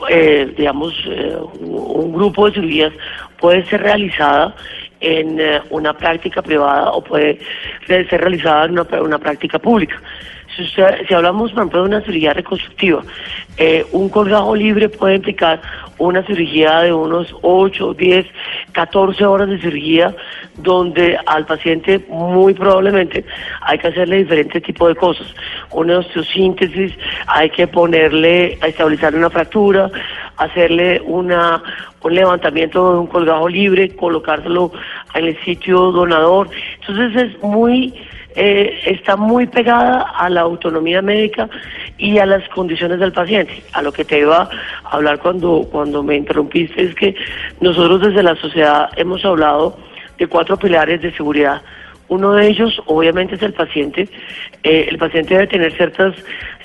eh, 0.07 0.53
digamos, 0.55 0.93
eh, 1.07 1.35
un 1.61 2.13
grupo 2.13 2.47
de 2.47 2.53
cirugías 2.53 2.93
puede 3.39 3.65
ser 3.65 3.81
realizada 3.81 4.55
en 4.99 5.39
eh, 5.39 5.61
una 5.69 5.93
práctica 5.93 6.41
privada 6.41 6.91
o 6.91 7.01
puede 7.03 7.39
ser 7.87 8.07
realizada 8.09 8.65
en 8.65 8.71
una, 8.71 8.83
una 9.01 9.17
práctica 9.17 9.59
pública. 9.59 10.01
Si, 10.65 11.13
hablamos, 11.13 11.51
por 11.51 11.61
ejemplo, 11.61 11.81
de 11.81 11.87
una 11.87 12.01
cirugía 12.01 12.33
reconstructiva, 12.33 13.03
eh, 13.57 13.85
un 13.91 14.09
colgajo 14.09 14.55
libre 14.55 14.89
puede 14.89 15.15
implicar 15.15 15.61
una 15.97 16.23
cirugía 16.25 16.81
de 16.81 16.93
unos 16.93 17.35
8, 17.41 17.93
10, 17.93 18.25
14 18.71 19.25
horas 19.25 19.49
de 19.49 19.59
cirugía, 19.59 20.15
donde 20.57 21.17
al 21.25 21.45
paciente 21.45 22.05
muy 22.09 22.53
probablemente 22.53 23.25
hay 23.61 23.77
que 23.77 23.87
hacerle 23.87 24.19
diferentes 24.19 24.63
tipos 24.63 24.89
de 24.89 24.95
cosas. 24.95 25.27
Una 25.71 25.99
osteosíntesis, 25.99 26.93
hay 27.27 27.49
que 27.49 27.67
ponerle, 27.67 28.57
a 28.61 28.67
estabilizar 28.67 29.13
una 29.15 29.29
fractura, 29.29 29.89
hacerle 30.37 31.01
una, 31.01 31.61
un 32.01 32.15
levantamiento 32.15 32.93
de 32.93 32.99
un 32.99 33.07
colgajo 33.07 33.49
libre, 33.49 33.95
colocárselo 33.95 34.71
en 35.13 35.25
el 35.25 35.39
sitio 35.43 35.91
donador. 35.91 36.49
Entonces 36.79 37.23
es 37.23 37.43
muy 37.43 37.93
eh, 38.35 38.79
está 38.85 39.15
muy 39.15 39.47
pegada 39.47 40.01
a 40.01 40.29
la 40.29 40.41
autonomía 40.41 41.01
médica 41.01 41.49
y 41.97 42.19
a 42.19 42.25
las 42.25 42.47
condiciones 42.49 42.99
del 42.99 43.11
paciente. 43.11 43.63
A 43.73 43.81
lo 43.81 43.91
que 43.91 44.05
te 44.05 44.19
iba 44.19 44.49
a 44.83 44.89
hablar 44.89 45.19
cuando, 45.19 45.67
cuando 45.71 46.03
me 46.03 46.15
interrumpiste 46.15 46.83
es 46.83 46.95
que 46.95 47.15
nosotros 47.59 48.01
desde 48.01 48.23
la 48.23 48.35
sociedad 48.35 48.89
hemos 48.95 49.25
hablado 49.25 49.77
de 50.17 50.27
cuatro 50.27 50.57
pilares 50.57 51.01
de 51.01 51.11
seguridad. 51.13 51.61
Uno 52.09 52.33
de 52.33 52.47
ellos, 52.47 52.81
obviamente, 52.85 53.35
es 53.35 53.41
el 53.41 53.53
paciente. 53.53 54.09
Eh, 54.63 54.87
el 54.89 54.97
paciente 54.97 55.35
debe 55.35 55.47
tener 55.47 55.71
ciertas, 55.73 56.15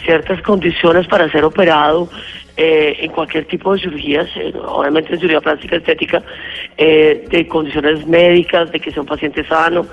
ciertas 0.05 0.43
condiciones 0.43 1.07
para 1.07 1.31
ser 1.31 1.45
operado 1.45 2.09
eh, 2.57 2.99
en 3.01 3.11
cualquier 3.11 3.47
tipo 3.47 3.73
de 3.75 3.81
cirugías, 3.81 4.29
eh, 4.37 4.53
obviamente 4.65 5.13
en 5.13 5.19
cirugía 5.19 5.41
plástica 5.41 5.75
estética, 5.75 6.23
eh, 6.77 7.25
de 7.29 7.49
condiciones 7.49 8.07
médicas, 8.07 8.71
de 8.71 8.79
que 8.79 8.93
sea 8.93 9.03
un 9.03 9.09
paciente 9.09 9.45
sano, 9.45 9.87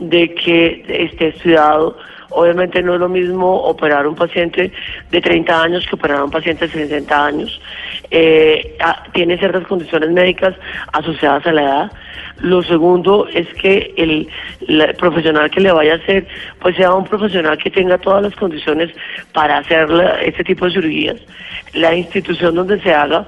de 0.00 0.34
que 0.34 0.84
esté 0.88 1.28
estudiado. 1.28 1.96
Obviamente 2.30 2.82
no 2.82 2.94
es 2.94 3.00
lo 3.00 3.08
mismo 3.08 3.54
operar 3.62 4.06
un 4.06 4.14
paciente 4.14 4.70
de 5.10 5.20
30 5.20 5.62
años 5.62 5.86
que 5.88 5.94
operar 5.96 6.18
a 6.18 6.24
un 6.24 6.30
paciente 6.30 6.66
de 6.68 6.72
60 6.72 7.24
años. 7.26 7.60
Eh, 8.10 8.76
ah, 8.80 9.04
tiene 9.12 9.38
ciertas 9.38 9.66
condiciones 9.66 10.10
médicas 10.10 10.54
asociadas 10.92 11.46
a 11.46 11.52
la 11.52 11.62
edad. 11.62 11.92
Lo 12.40 12.62
segundo 12.62 13.26
es 13.32 13.48
que 13.54 13.92
el, 13.96 14.28
la- 14.68 14.92
profesional 14.92 15.50
que 15.50 15.60
le 15.60 15.72
vaya 15.72 15.94
a 15.94 15.96
hacer, 15.96 16.26
pues 16.60 16.76
sea 16.76 16.92
un 16.94 17.04
profesional 17.04 17.58
que 17.58 17.70
tenga 17.70 17.98
todas 17.98 18.22
las 18.22 18.34
condiciones 18.36 18.90
para 19.32 19.58
hacer 19.58 19.88
la- 19.90 20.20
este 20.20 20.44
tipo 20.44 20.66
de 20.66 20.72
cirugías. 20.72 21.16
La 21.74 21.94
institución 21.94 22.54
donde 22.54 22.80
se 22.80 22.92
haga, 22.94 23.26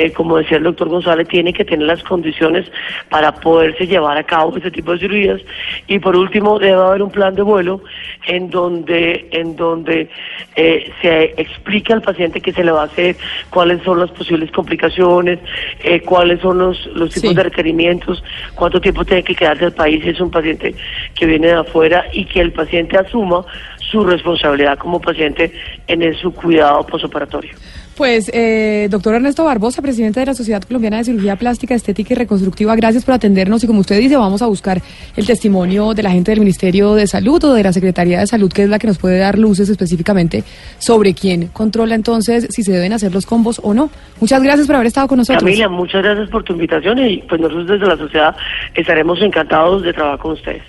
eh, 0.00 0.12
como 0.12 0.36
decía 0.38 0.56
el 0.58 0.64
doctor 0.64 0.88
González, 0.88 1.28
tiene 1.28 1.52
que 1.52 1.64
tener 1.64 1.86
las 1.86 2.02
condiciones 2.02 2.70
para 3.08 3.32
poderse 3.34 3.86
llevar 3.86 4.16
a 4.16 4.24
cabo 4.24 4.56
este 4.56 4.70
tipo 4.70 4.92
de 4.92 4.98
cirugías. 4.98 5.40
Y 5.86 5.98
por 5.98 6.16
último, 6.16 6.58
debe 6.58 6.80
haber 6.80 7.02
un 7.02 7.10
plan 7.10 7.34
de 7.34 7.42
vuelo 7.42 7.80
en 8.26 8.50
donde, 8.50 9.28
en 9.32 9.56
donde 9.56 10.08
eh, 10.56 10.90
se 11.02 11.34
explica 11.36 11.94
al 11.94 12.02
paciente 12.02 12.40
qué 12.40 12.52
se 12.52 12.64
le 12.64 12.70
va 12.70 12.82
a 12.82 12.84
hacer, 12.86 13.16
cuáles 13.50 13.82
son 13.82 14.00
las 14.00 14.10
posibles 14.10 14.50
complicaciones, 14.52 15.38
eh, 15.82 16.00
cuáles 16.00 16.40
son 16.40 16.58
los, 16.58 16.86
los 16.94 17.10
tipos 17.12 17.30
Sí. 17.30 17.36
de 17.36 17.42
requerimientos, 17.42 18.22
cuánto 18.54 18.80
tiempo 18.80 19.04
tiene 19.04 19.22
que 19.22 19.34
quedarse 19.34 19.66
el 19.66 19.72
país 19.72 20.02
si 20.02 20.10
es 20.10 20.20
un 20.20 20.30
paciente 20.30 20.74
que 21.14 21.26
viene 21.26 21.48
de 21.48 21.54
afuera 21.54 22.04
y 22.12 22.24
que 22.24 22.40
el 22.40 22.52
paciente 22.52 22.96
asuma 22.96 23.44
su 23.90 24.04
responsabilidad 24.04 24.78
como 24.78 25.00
paciente 25.00 25.52
en 25.86 26.14
su 26.14 26.32
cuidado 26.32 26.86
posoperatorio. 26.86 27.52
Pues, 28.00 28.30
eh, 28.32 28.88
doctor 28.90 29.16
Ernesto 29.16 29.44
Barbosa, 29.44 29.82
presidente 29.82 30.20
de 30.20 30.24
la 30.24 30.32
Sociedad 30.32 30.62
Colombiana 30.62 30.96
de 30.96 31.04
Cirugía 31.04 31.36
Plástica, 31.36 31.74
Estética 31.74 32.14
y 32.14 32.16
Reconstructiva, 32.16 32.74
gracias 32.74 33.04
por 33.04 33.12
atendernos 33.12 33.62
y 33.62 33.66
como 33.66 33.80
usted 33.80 33.98
dice, 33.98 34.16
vamos 34.16 34.40
a 34.40 34.46
buscar 34.46 34.80
el 35.18 35.26
testimonio 35.26 35.92
de 35.92 36.02
la 36.02 36.10
gente 36.10 36.30
del 36.30 36.40
Ministerio 36.40 36.94
de 36.94 37.06
Salud 37.06 37.44
o 37.44 37.52
de 37.52 37.62
la 37.62 37.74
Secretaría 37.74 38.20
de 38.20 38.26
Salud, 38.26 38.50
que 38.50 38.62
es 38.62 38.70
la 38.70 38.78
que 38.78 38.86
nos 38.86 38.96
puede 38.96 39.18
dar 39.18 39.38
luces 39.38 39.68
específicamente 39.68 40.44
sobre 40.78 41.12
quién 41.12 41.48
controla 41.48 41.94
entonces 41.94 42.46
si 42.48 42.62
se 42.62 42.72
deben 42.72 42.94
hacer 42.94 43.12
los 43.12 43.26
combos 43.26 43.60
o 43.62 43.74
no. 43.74 43.90
Muchas 44.18 44.42
gracias 44.42 44.66
por 44.66 44.76
haber 44.76 44.86
estado 44.86 45.06
con 45.06 45.18
nosotros. 45.18 45.42
Camila, 45.42 45.68
muchas 45.68 46.02
gracias 46.02 46.30
por 46.30 46.42
tu 46.42 46.54
invitación 46.54 46.98
y 47.00 47.18
pues 47.28 47.38
nosotros 47.38 47.66
desde 47.66 47.86
la 47.86 47.98
sociedad 47.98 48.34
estaremos 48.74 49.20
encantados 49.20 49.82
de 49.82 49.92
trabajar 49.92 50.20
con 50.20 50.32
ustedes. 50.32 50.62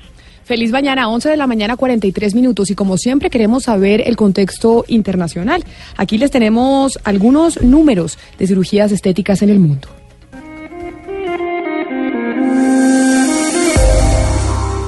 Feliz 0.44 0.72
mañana, 0.72 1.10
11 1.10 1.30
de 1.30 1.38
la 1.38 1.48
mañana, 1.48 1.78
43 1.78 2.36
minutos. 2.36 2.72
Y 2.72 2.76
como 2.76 2.98
siempre, 2.98 3.30
queremos 3.30 3.64
saber 3.64 4.04
el 4.06 4.16
contexto 4.16 4.86
internacional. 4.88 5.64
Aquí 5.98 6.18
les 6.18 6.32
tenemos 6.32 7.00
algunos 7.04 7.62
números 7.62 8.18
de 8.38 8.48
cirugías 8.48 8.92
estéticas 8.92 9.42
en 9.42 9.50
el 9.50 9.60
mundo. 9.60 10.01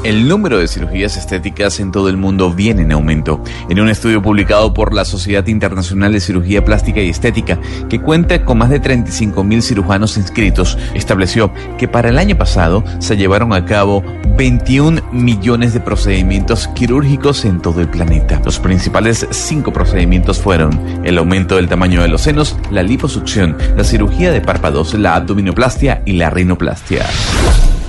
El 0.03 0.27
número 0.27 0.57
de 0.57 0.67
cirugías 0.67 1.15
estéticas 1.15 1.79
en 1.79 1.93
todo 1.93 2.09
el 2.09 2.17
mundo 2.17 2.51
viene 2.51 2.81
en 2.81 2.91
aumento. 2.91 3.41
En 3.69 3.79
un 3.79 3.87
estudio 3.87 4.21
publicado 4.21 4.73
por 4.73 4.93
la 4.93 5.05
Sociedad 5.05 5.47
Internacional 5.47 6.11
de 6.11 6.19
Cirugía 6.19 6.65
Plástica 6.65 6.99
y 6.99 7.07
Estética, 7.07 7.57
que 7.89 8.01
cuenta 8.01 8.43
con 8.43 8.57
más 8.57 8.69
de 8.69 8.81
35.000 8.81 9.61
cirujanos 9.61 10.17
inscritos, 10.17 10.77
estableció 10.93 11.53
que 11.77 11.87
para 11.87 12.09
el 12.09 12.17
año 12.17 12.37
pasado 12.37 12.83
se 12.99 13.15
llevaron 13.15 13.53
a 13.53 13.63
cabo 13.63 14.03
21 14.37 15.01
millones 15.13 15.73
de 15.73 15.79
procedimientos 15.79 16.67
quirúrgicos 16.75 17.45
en 17.45 17.61
todo 17.61 17.79
el 17.79 17.87
planeta. 17.87 18.41
Los 18.43 18.59
principales 18.59 19.25
cinco 19.31 19.71
procedimientos 19.71 20.37
fueron 20.37 21.01
el 21.05 21.17
aumento 21.17 21.55
del 21.55 21.69
tamaño 21.69 22.01
de 22.01 22.09
los 22.09 22.23
senos, 22.23 22.57
la 22.71 22.83
liposucción, 22.83 23.55
la 23.77 23.85
cirugía 23.85 24.33
de 24.33 24.41
párpados, 24.41 24.95
la 24.95 25.15
abdominoplastia 25.15 26.01
y 26.05 26.13
la 26.13 26.29
rinoplastia. 26.29 27.05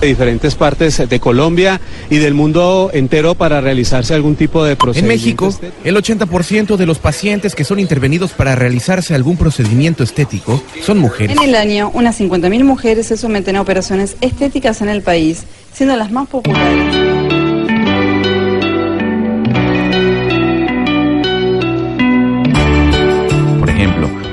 De 0.05 0.09
diferentes 0.09 0.55
partes 0.55 1.09
de 1.09 1.19
Colombia 1.19 1.81
y 2.09 2.17
del 2.17 2.33
mundo 2.33 2.91
entero 2.93 3.35
para 3.35 3.59
realizarse 3.59 4.13
algún 4.13 4.35
tipo 4.35 4.63
de 4.63 4.71
En 4.71 4.77
procedimiento. 4.77 5.45
México, 5.45 5.59
el 5.83 5.95
80% 5.95 6.77
de 6.77 6.85
los 6.85 6.99
pacientes 6.99 7.55
que 7.55 7.63
son 7.63 7.79
intervenidos 7.79 8.31
para 8.31 8.55
realizarse 8.55 9.15
algún 9.15 9.37
procedimiento 9.37 10.03
estético 10.03 10.61
son 10.83 10.99
mujeres. 10.99 11.37
En 11.37 11.43
el 11.43 11.55
año, 11.55 11.91
unas 11.93 12.19
50.000 12.19 12.63
mujeres 12.63 13.07
se 13.07 13.17
someten 13.17 13.55
a 13.55 13.61
operaciones 13.61 14.15
estéticas 14.21 14.81
en 14.81 14.89
el 14.89 15.01
país, 15.01 15.43
siendo 15.73 15.95
las 15.95 16.11
más 16.11 16.27
populares. 16.27 17.44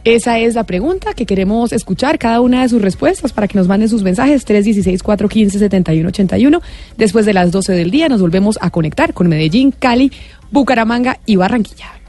Esa 0.04 0.38
es 0.38 0.54
la 0.54 0.64
pregunta 0.64 1.14
que 1.14 1.24
queremos 1.24 1.72
escuchar, 1.72 2.18
cada 2.18 2.42
una 2.42 2.60
de 2.60 2.68
sus 2.68 2.82
respuestas 2.82 3.32
para 3.32 3.48
que 3.48 3.56
nos 3.56 3.68
manden 3.68 3.88
sus 3.88 4.02
mensajes 4.02 4.46
316-415-7181. 4.46 6.60
Después 6.98 7.24
de 7.24 7.32
las 7.32 7.50
12 7.50 7.72
del 7.72 7.90
día 7.90 8.10
nos 8.10 8.20
volvemos 8.20 8.58
a 8.60 8.68
conectar 8.68 9.14
con 9.14 9.28
Medellín, 9.28 9.72
Cali, 9.72 10.12
Bucaramanga 10.50 11.20
y 11.24 11.36
Barranquilla. 11.36 12.03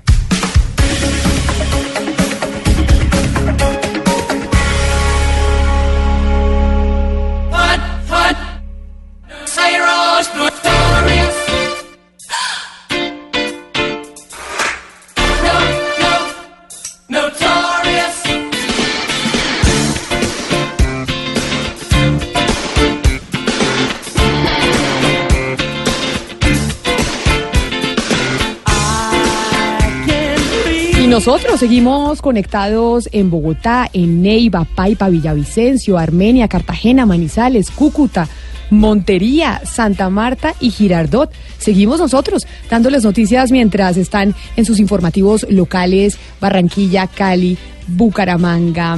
Y 31.06 31.07
nosotros 31.07 31.60
seguimos 31.60 32.19
conectados 32.19 33.07
en 33.11 33.30
Bogotá, 33.30 33.88
en 33.94 34.23
Neiva, 34.23 34.65
Paipa, 34.65 35.07
Villavicencio, 35.07 35.99
Armenia, 35.99 36.48
Cartagena, 36.48 37.06
Manizales, 37.06 37.69
Cúcuta, 37.69 38.27
Montería, 38.72 39.61
Santa 39.65 40.10
Marta 40.10 40.56
y 40.60 40.72
Girardot. 40.72 41.32
Seguimos 41.60 41.99
nosotros 41.99 42.48
dándoles 42.72 43.03
noticias 43.03 43.52
mientras 43.52 43.98
están 43.98 44.34
en 44.56 44.65
sus 44.65 44.80
informativos 44.80 45.45
locales 45.48 46.18
Barranquilla, 46.41 47.06
Cali, 47.06 47.56
Bucaramanga 47.88 48.98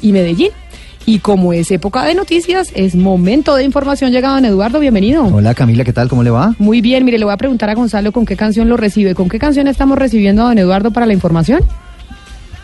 y 0.00 0.12
Medellín. 0.12 0.61
Y 1.04 1.18
como 1.18 1.52
es 1.52 1.70
época 1.72 2.04
de 2.04 2.14
noticias, 2.14 2.70
es 2.74 2.94
momento 2.94 3.56
de 3.56 3.64
información. 3.64 4.12
Llega 4.12 4.28
don 4.30 4.44
Eduardo, 4.44 4.78
bienvenido. 4.78 5.24
Hola 5.26 5.52
Camila, 5.54 5.82
¿qué 5.84 5.92
tal? 5.92 6.08
¿Cómo 6.08 6.22
le 6.22 6.30
va? 6.30 6.54
Muy 6.58 6.80
bien, 6.80 7.04
mire, 7.04 7.18
le 7.18 7.24
voy 7.24 7.34
a 7.34 7.36
preguntar 7.36 7.68
a 7.70 7.74
Gonzalo 7.74 8.12
con 8.12 8.24
qué 8.24 8.36
canción 8.36 8.68
lo 8.68 8.76
recibe. 8.76 9.14
¿Con 9.14 9.28
qué 9.28 9.38
canción 9.40 9.66
estamos 9.66 9.98
recibiendo 9.98 10.42
a 10.42 10.46
don 10.46 10.58
Eduardo 10.58 10.92
para 10.92 11.06
la 11.06 11.12
información? 11.12 11.60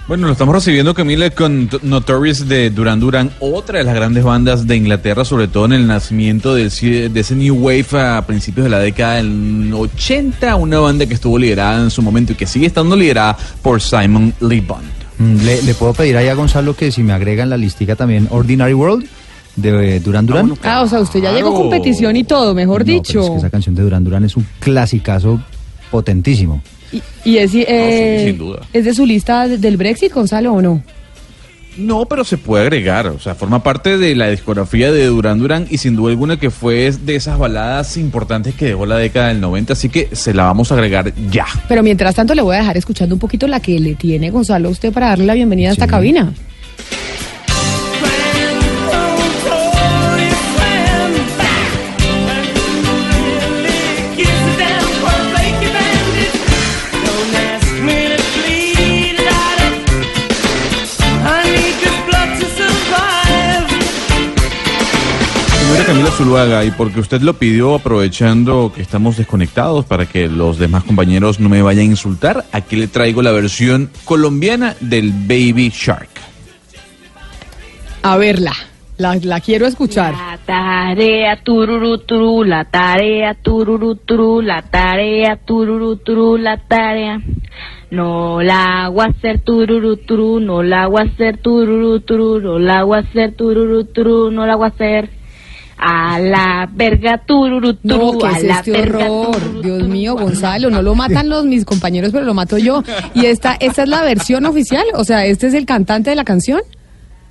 Bueno, 0.07 0.27
lo 0.27 0.33
estamos 0.33 0.55
recibiendo, 0.55 0.95
Camila, 0.95 1.29
con 1.31 1.69
Notorious 1.83 2.49
de 2.49 2.71
Duran 2.71 2.99
Duran, 2.99 3.31
otra 3.41 3.79
de 3.81 3.85
las 3.85 3.95
grandes 3.95 4.25
bandas 4.25 4.67
de 4.67 4.75
Inglaterra, 4.77 5.23
sobre 5.25 5.49
todo 5.49 5.67
en 5.67 5.73
el 5.75 5.87
nacimiento 5.87 6.55
de, 6.55 6.67
ese- 6.67 7.11
de 7.11 7.21
ese 7.21 7.35
New 7.35 7.57
Wave 7.57 7.87
a 8.01 8.25
principios 8.27 8.65
de 8.65 8.71
la 8.71 8.79
década 8.79 9.17
del 9.17 9.71
80, 9.75 10.57
una 10.57 10.79
banda 10.79 11.05
que 11.05 11.13
estuvo 11.13 11.37
liderada 11.39 11.83
en 11.83 11.91
su 11.91 12.01
momento 12.01 12.33
y 12.33 12.37
que 12.37 12.47
sigue 12.47 12.67
estando 12.67 12.97
liderada 12.97 13.37
por 13.61 13.83
Simon 13.83 14.33
Lee 14.41 14.61
Bond. 14.61 14.87
Mm, 15.19 15.37
Le, 15.45 15.63
le 15.63 15.75
puedo 15.75 15.93
pedir 15.95 16.17
ahí 16.17 16.29
a 16.29 16.35
Gonzalo 16.35 16.75
que 16.77 16.91
si 16.93 17.03
me 17.03 17.13
agrega 17.13 17.43
en 17.43 17.51
la 17.51 17.57
listica 17.57 17.97
también 17.97 18.29
Ordinary 18.31 18.75
World 18.75 19.07
de 19.57 19.97
eh, 19.97 20.01
Duran 20.01 20.27
Duran. 20.27 20.55
Ah, 20.63 20.83
o 20.83 20.89
sea, 20.89 21.01
usted 21.01 21.21
ya 21.21 21.33
llegó 21.33 21.53
con 21.53 21.69
petición 21.71 22.15
y 22.17 22.23
todo, 22.25 22.55
mejor 22.55 22.81
No, 22.83 22.87
pero 22.87 22.97
dicho. 22.99 23.21
es 23.25 23.31
que 23.31 23.37
esa 23.39 23.51
canción 23.51 23.75
de 23.75 23.83
Duran 23.83 24.05
Duran 24.05 24.25
es 24.25 24.37
un 24.37 24.47
clasicazo 24.61 25.41
potentísimo. 25.91 26.63
Y, 26.93 27.03
y 27.25 27.39
es, 27.39 27.51
eh, 27.55 28.23
sin 28.29 28.39
duda. 28.39 28.61
¿es 28.73 28.85
de 28.85 28.95
su 28.95 29.05
lista 29.05 29.49
de- 29.49 29.59
del 29.59 29.77
Brexit, 29.77 30.13
Gonzalo, 30.13 30.53
o 30.55 30.63
no? 30.63 30.83
No, 31.79 32.07
pero 32.07 32.25
se 32.25 32.39
puede 32.39 32.65
agregar, 32.65 33.07
o 33.07 33.21
sea, 33.21 33.37
forma 33.37 33.63
parte 33.63 33.99
de 33.99 34.15
la 34.17 34.29
discografía 34.29 34.91
de 34.91 35.07
Duran 35.07 35.39
Duran 35.39 35.67
y 35.71 35.79
sin 35.79 35.95
duda 35.95 36.11
alguna 36.11 36.37
que 36.37 36.51
fue 36.51 36.91
de 36.91 37.15
esas 37.15 37.39
baladas 37.39 37.97
importantes 37.97 38.55
que 38.55 38.67
dejó 38.67 38.85
la 38.85 38.97
década 38.97 39.29
del 39.29 39.41
90, 39.41 39.75
así 39.75 39.89
que 39.89 40.09
se 40.13 40.35
la 40.35 40.45
vamos 40.45 40.73
a 40.73 40.75
agregar 40.75 41.15
ya. 41.31 41.47
Pero 41.69 41.85
mientras 41.85 42.17
tanto 42.17 42.35
le 42.35 42.43
voy 42.43 42.57
a 42.57 42.59
dejar 42.59 42.77
escuchando 42.77 43.15
un 43.15 43.21
poquito 43.21 43.47
la 43.47 43.61
que 43.61 43.79
le 43.79 43.95
tiene 43.95 44.31
Gonzalo 44.31 44.69
a 44.69 44.73
usted 44.73 44.93
para 44.93 45.09
darle 45.09 45.27
la 45.27 45.35
bienvenida 45.35 45.69
a 45.71 45.73
esta 45.73 45.87
cabina. 45.87 46.33
Zuluaga, 65.89 66.65
y 66.67 66.71
porque 66.71 67.01
usted 67.01 67.23
lo 67.23 67.35
pidió 67.35 67.75
aprovechando 67.75 68.71
que 68.75 68.83
estamos 68.83 69.17
desconectados 69.17 69.87
para 69.87 70.05
que 70.05 70.29
los 70.29 70.59
demás 70.59 70.85
compañeros 70.85 71.41
no 71.41 71.49
me 71.49 71.63
vayan 71.63 71.87
a 71.87 71.91
insultar, 71.91 72.45
aquí 72.53 72.77
le 72.77 72.89
traigo 72.89 73.23
la 73.23 73.33
versión 73.33 73.91
colombiana 74.05 74.77
del 74.81 75.13
Baby 75.13 75.73
Shark. 75.75 76.11
A 78.03 78.19
verla, 78.19 78.53
la, 78.99 79.17
la 79.23 79.41
quiero 79.41 79.67
escuchar. 79.67 80.13
La 80.13 80.39
tarea 80.45 81.43
tururú 81.43 81.99
turú, 81.99 82.45
la 82.45 82.67
tarea 82.67 83.35
tururú 83.35 83.97
turú, 83.97 84.43
la 84.43 84.61
tarea 84.61 85.37
tururú 85.37 85.97
turú, 85.97 86.37
la 86.37 86.59
tarea. 86.59 87.19
No 87.91 88.43
la 88.43 88.85
hago 88.85 89.01
hacer 89.01 89.41
tururú 89.41 89.97
turú, 89.97 90.39
no 90.39 90.63
la 90.63 90.83
hago 90.83 90.99
hacer 90.99 91.39
tururú 91.39 92.01
turú, 92.01 92.41
no 92.41 92.59
la 92.59 92.81
hago 92.81 92.95
hacer 92.95 93.33
tururú 93.33 93.85
turú, 93.85 94.31
no 94.31 94.45
la 94.45 94.53
hago 94.53 94.65
hacer. 94.67 95.18
A 95.81 96.19
la 96.19 96.69
verga 96.73 97.19
tururú 97.19 97.75
turú, 97.75 98.13
No, 98.13 98.19
¿qué 98.19 98.27
a 98.27 98.31
es 98.33 98.45
la 98.45 98.59
este 98.59 98.73
verga 98.73 99.11
horror? 99.11 99.63
Dios 99.63 99.83
mío, 99.89 100.17
Gonzalo, 100.17 100.71
no 100.71 100.83
lo 100.83 100.95
matan 100.95 101.29
los 101.29 101.45
mis 101.45 101.65
compañeros, 101.65 102.11
pero 102.13 102.25
lo 102.25 102.35
mato 102.35 102.59
yo. 102.59 102.83
¿Y 103.15 103.27
esta, 103.27 103.55
esta 103.61 103.85
es 103.85 103.89
la 103.89 104.03
versión 104.03 104.45
oficial? 104.47 104.85
O 104.95 105.05
sea, 105.05 105.25
¿este 105.25 105.47
es 105.47 105.55
el 105.55 105.67
cantante 105.67 106.11
de 106.11 106.17
la 106.17 106.25
canción? 106.25 106.61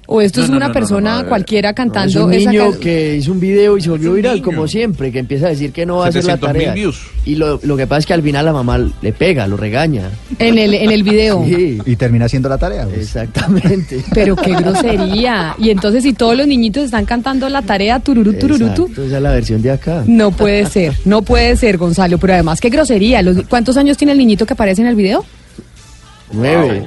¿O 0.10 0.22
esto 0.22 0.40
No, 0.40 0.46
es 0.46 0.50
no, 0.52 0.56
una 0.58 0.68
no, 0.70 0.74
persona 0.74 1.16
no, 1.18 1.24
no, 1.24 1.28
cualquiera 1.30 1.70
Es 1.72 1.76
cantando 1.76 2.26
un 2.28 2.34
esa 2.34 2.50
niño 2.50 2.72
can- 2.72 2.80
que 2.80 3.16
hizo 3.18 3.32
un 3.34 3.42
video 3.42 3.78
y 3.78 3.82
se 3.82 3.90
volvió 3.90 4.12
un 4.12 4.16
viral, 4.16 4.36
niño. 4.36 4.46
como 4.46 4.66
siempre, 4.66 5.12
que 5.12 5.20
empieza 5.20 5.48
a 5.48 5.50
decir 5.50 5.74
que 5.74 5.86
no 5.86 5.98
va 5.98 6.06
a 6.06 6.08
hacer 6.08 6.24
la 6.24 6.38
700.000 6.38 6.40
tarea. 6.40 6.74
views. 6.74 7.02
Y 7.26 7.36
lo, 7.36 7.60
lo 7.62 7.76
que 7.76 7.88
pasa 7.88 8.00
es 8.00 8.06
que 8.06 8.14
al 8.14 8.22
final 8.24 8.46
la 8.46 8.54
mamá 8.54 8.78
le 9.02 9.12
pega, 9.12 9.46
lo 9.48 9.58
regaña. 9.58 10.10
en 10.40 10.58
el, 10.58 10.74
en 10.76 10.92
el 10.92 11.04
video? 11.04 11.44
Sí. 11.46 11.78
Y 11.86 11.96
termina 11.98 12.24
haciendo 12.24 12.48
la 12.48 12.58
tarea. 12.58 12.86
pues. 12.86 13.00
Exactamente. 13.02 14.02
Pero 14.14 14.38
qué 14.38 14.52
grosería. 14.54 15.56
Y 15.58 15.72
entonces, 15.72 16.04
si 16.04 16.14
todos 16.14 16.38
los 16.38 16.48
niñitos 16.48 16.86
están 16.86 17.04
cantando 17.06 17.50
la 17.50 17.62
tarea 17.62 18.00
tururú 18.00 18.32
tururú 18.32 18.70
tu, 18.74 18.84
Exacto, 18.84 19.04
esa 19.04 19.18
es 19.18 19.22
la 19.24 19.32
versión 19.34 19.62
de 19.62 19.72
acá. 19.72 20.04
no 20.08 20.32
puede 20.32 20.66
ser, 20.68 20.94
no 21.04 21.22
puede 21.22 21.58
ser, 21.58 21.78
Gonzalo. 21.78 22.18
Pero 22.18 22.32
además, 22.32 22.62
qué 22.62 22.70
grosería. 22.70 23.22
Los- 23.22 23.46
¿Cuántos 23.50 23.76
años 23.76 23.98
tiene 23.98 24.14
el 24.14 24.20
niñito 24.20 24.46
que 24.46 24.54
aparece 24.54 24.82
en 24.84 24.88
el 24.88 24.96
video? 24.96 25.26
Nueve. 26.32 26.86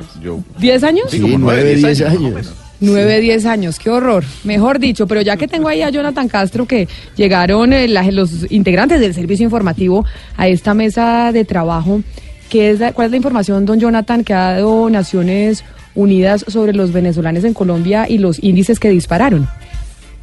¿Diez 0.58 0.82
años? 0.84 1.04
Sí, 1.10 1.20
nueve, 1.38 1.74
diez 1.74 2.00
años. 2.00 2.50
Nueve, 2.80 3.20
diez 3.20 3.44
años, 3.44 3.78
qué 3.78 3.90
horror. 3.90 4.24
Mejor 4.44 4.78
dicho, 4.78 5.06
pero 5.06 5.20
ya 5.20 5.36
que 5.36 5.46
tengo 5.46 5.68
ahí 5.68 5.82
a 5.82 5.90
Jonathan 5.90 6.28
Castro, 6.28 6.66
que 6.66 6.88
llegaron 7.14 7.72
eh, 7.74 7.86
la- 7.88 8.10
los 8.10 8.50
integrantes 8.50 9.00
del 9.00 9.12
servicio 9.12 9.44
informativo 9.44 10.06
a 10.38 10.48
esta 10.48 10.72
mesa 10.72 11.30
de 11.32 11.44
trabajo, 11.44 12.00
¿qué 12.48 12.70
es 12.70 12.80
la- 12.80 12.92
¿cuál 12.92 13.06
es 13.06 13.10
la 13.10 13.16
información, 13.18 13.66
don 13.66 13.78
Jonathan, 13.80 14.24
que 14.24 14.32
ha 14.32 14.52
dado 14.54 14.88
Naciones 14.88 15.62
Unidas 15.94 16.44
sobre 16.48 16.72
los 16.72 16.92
venezolanos 16.92 17.44
en 17.44 17.52
Colombia 17.52 18.06
y 18.08 18.16
los 18.18 18.42
índices 18.42 18.80
que 18.80 18.88
dispararon? 18.88 19.46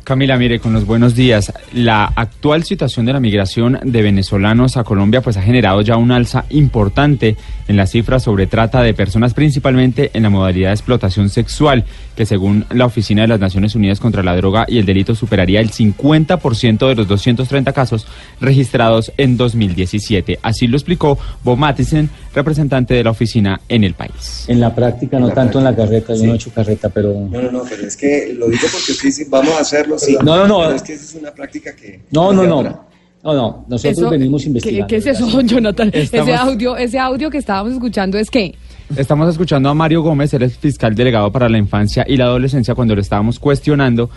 Camila, 0.08 0.38
mire, 0.38 0.62
con 0.62 0.72
los 0.72 0.86
buenos 0.86 1.16
días. 1.16 1.52
La 1.74 2.06
actual 2.06 2.64
situación 2.64 3.06
de 3.06 3.12
la 3.12 3.20
migración 3.20 3.78
de 3.84 4.02
venezolanos 4.02 4.78
a 4.78 4.86
Colombia 4.86 5.20
pues 5.20 5.36
ha 5.36 5.42
generado 5.42 5.82
ya 5.82 5.98
un 5.98 6.14
alza 6.14 6.46
importante 6.50 7.36
en 7.68 7.76
las 7.76 7.92
cifras 7.92 8.24
sobre 8.24 8.48
trata 8.48 8.82
de 8.82 8.94
personas, 8.94 9.34
principalmente 9.34 10.12
en 10.14 10.24
la 10.24 10.30
modalidad 10.30 10.70
de 10.70 10.76
explotación 10.76 11.28
sexual, 11.28 11.84
que 12.16 12.26
según 12.26 12.64
la 12.70 12.86
Oficina 12.86 13.24
de 13.24 13.28
las 13.28 13.42
Naciones 13.42 13.76
Unidas 13.76 14.00
contra 14.00 14.24
la 14.24 14.34
Droga 14.38 14.66
y 14.70 14.78
el 14.78 14.86
Delito 14.86 15.14
superaría 15.14 15.60
el 15.60 15.72
50% 15.72 16.88
de 16.88 16.96
los 16.96 17.08
230 17.10 17.74
casos 17.74 18.08
registrados 18.40 19.12
en 19.18 19.36
2017. 19.36 20.40
Así 20.42 20.68
lo 20.68 20.78
explicó 20.78 21.20
Bob 21.44 21.58
Mattison, 21.58 22.10
representante 22.34 22.94
de 22.94 23.04
la 23.04 23.12
oficina 23.12 23.60
en 23.68 23.84
el 23.84 23.94
país. 23.94 24.46
En 24.48 24.62
la 24.62 24.74
práctica, 24.74 25.20
no 25.20 25.32
tanto 25.32 25.58
en 25.58 25.66
la 25.66 25.76
carreta, 25.76 26.16
yo 26.16 26.28
no 26.28 26.32
he 26.32 26.36
hecho 26.36 26.52
carreta, 26.52 26.88
pero... 26.88 27.14
No, 27.30 27.42
no, 27.42 27.52
no, 27.52 27.64
pero 27.70 27.86
es 27.86 27.98
que 27.98 28.34
lo 28.34 28.48
digo 28.48 28.68
porque 28.72 28.94
usted 28.94 29.06
dice, 29.06 29.28
vamos 29.30 29.54
a 29.58 29.62
hacerlo, 29.62 29.97
sí. 29.98 30.18
No, 30.24 30.36
no, 30.38 30.48
no. 30.48 30.60
Pero 30.62 30.76
es 30.76 30.82
que 30.84 30.94
esa 30.94 31.04
es 31.04 31.16
una 31.22 31.32
práctica 31.32 31.76
que... 31.76 32.02
No, 32.12 32.32
no, 32.34 32.44
no. 32.46 32.58
otra. 32.60 32.82
No, 33.24 33.34
no, 33.34 33.66
nosotros 33.68 33.98
Eso- 33.98 34.10
venimos 34.10 34.42
¿qué, 34.44 34.48
investigando. 34.48 34.88
qué 34.88 34.96
es 34.98 35.06
eso, 35.08 35.26
don 35.28 35.48
Jonathan? 35.48 35.90
Ese 35.94 36.20
audio, 36.34 36.78
ese 36.78 36.98
audio 37.00 37.30
que 37.30 37.38
estábamos 37.40 37.74
escuchando 37.74 38.18
es 38.18 38.30
que... 38.30 38.56
Estamos 38.96 39.28
escuchando 39.30 39.68
a 39.70 39.74
Mario 39.74 40.02
Gómez, 40.02 40.34
él 40.34 40.44
es 40.44 40.58
fiscal 40.58 40.96
delegado 40.96 41.30
para 41.32 41.50
la 41.50 41.58
infancia 41.58 42.06
y 42.08 42.16
la 42.16 42.26
adolescencia, 42.26 42.74
cuando 42.74 42.96
le 42.96 43.02
estábamos 43.02 43.38
cuestionando 43.38 44.10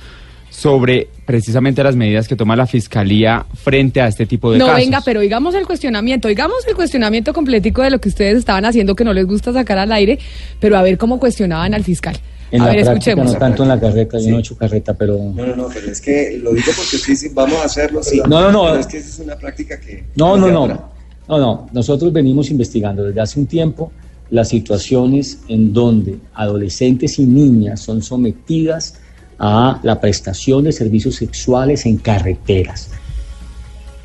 sobre 0.48 1.08
precisamente 1.26 1.82
las 1.82 1.96
medidas 1.96 2.28
que 2.28 2.36
toma 2.36 2.54
la 2.56 2.66
fiscalía 2.66 3.46
frente 3.54 4.00
a 4.00 4.08
este 4.08 4.26
tipo 4.26 4.52
de 4.52 4.58
No, 4.58 4.66
casos. 4.66 4.80
venga, 4.80 5.00
pero 5.04 5.20
oigamos 5.20 5.54
el 5.54 5.66
cuestionamiento, 5.66 6.28
oigamos 6.28 6.66
el 6.68 6.74
cuestionamiento 6.74 7.32
completico 7.32 7.82
de 7.82 7.90
lo 7.90 8.00
que 8.00 8.08
ustedes 8.08 8.36
estaban 8.38 8.64
haciendo 8.64 8.94
que 8.94 9.04
no 9.04 9.12
les 9.12 9.26
gusta 9.26 9.52
sacar 9.52 9.78
al 9.78 9.90
aire, 9.92 10.18
pero 10.60 10.76
a 10.76 10.82
ver 10.82 10.98
cómo 10.98 11.18
cuestionaban 11.18 11.72
al 11.74 11.82
fiscal. 11.84 12.16
En 12.52 12.62
a 12.62 12.66
la 12.66 12.72
ver, 12.72 12.84
práctica, 12.84 13.10
escuchemos. 13.12 13.32
no 13.32 13.38
tanto 13.38 13.62
en 13.62 13.68
la 13.68 13.80
carreta, 13.80 14.18
yo 14.18 14.24
Sí. 14.24 14.30
no 14.30 14.36
he 14.36 14.40
hecho 14.40 14.56
carreta, 14.56 14.94
pero... 14.94 15.16
No, 15.18 15.46
no, 15.46 15.56
no, 15.56 15.68
pero 15.72 15.90
es 15.90 16.00
que 16.00 16.38
lo 16.42 16.52
digo 16.52 16.72
porque 16.76 16.96
usted 16.96 17.08
dice, 17.12 17.30
vamos 17.32 17.58
a 17.60 17.64
hacerlo, 17.64 18.02
sí. 18.02 18.20
No, 18.28 18.40
no, 18.40 18.50
no. 18.50 18.64
Pero 18.64 18.80
es 18.80 18.86
que 18.86 18.98
esa 18.98 19.08
es 19.08 19.18
una 19.20 19.36
práctica 19.36 19.78
que... 19.80 20.04
No, 20.16 20.36
no, 20.36 20.48
no. 20.50 20.66
No, 21.28 21.38
no. 21.38 21.68
Nosotros 21.72 22.12
venimos 22.12 22.50
investigando 22.50 23.04
desde 23.04 23.20
hace 23.20 23.38
un 23.38 23.46
tiempo 23.46 23.92
las 24.30 24.48
situaciones 24.48 25.38
en 25.48 25.72
donde 25.72 26.18
adolescentes 26.34 27.18
y 27.18 27.24
niñas 27.26 27.80
son 27.80 28.02
sometidas 28.02 28.94
a 29.38 29.78
la 29.82 30.00
prestación 30.00 30.64
de 30.64 30.72
servicios 30.72 31.14
sexuales 31.16 31.86
en 31.86 31.96
carreteras. 31.98 32.90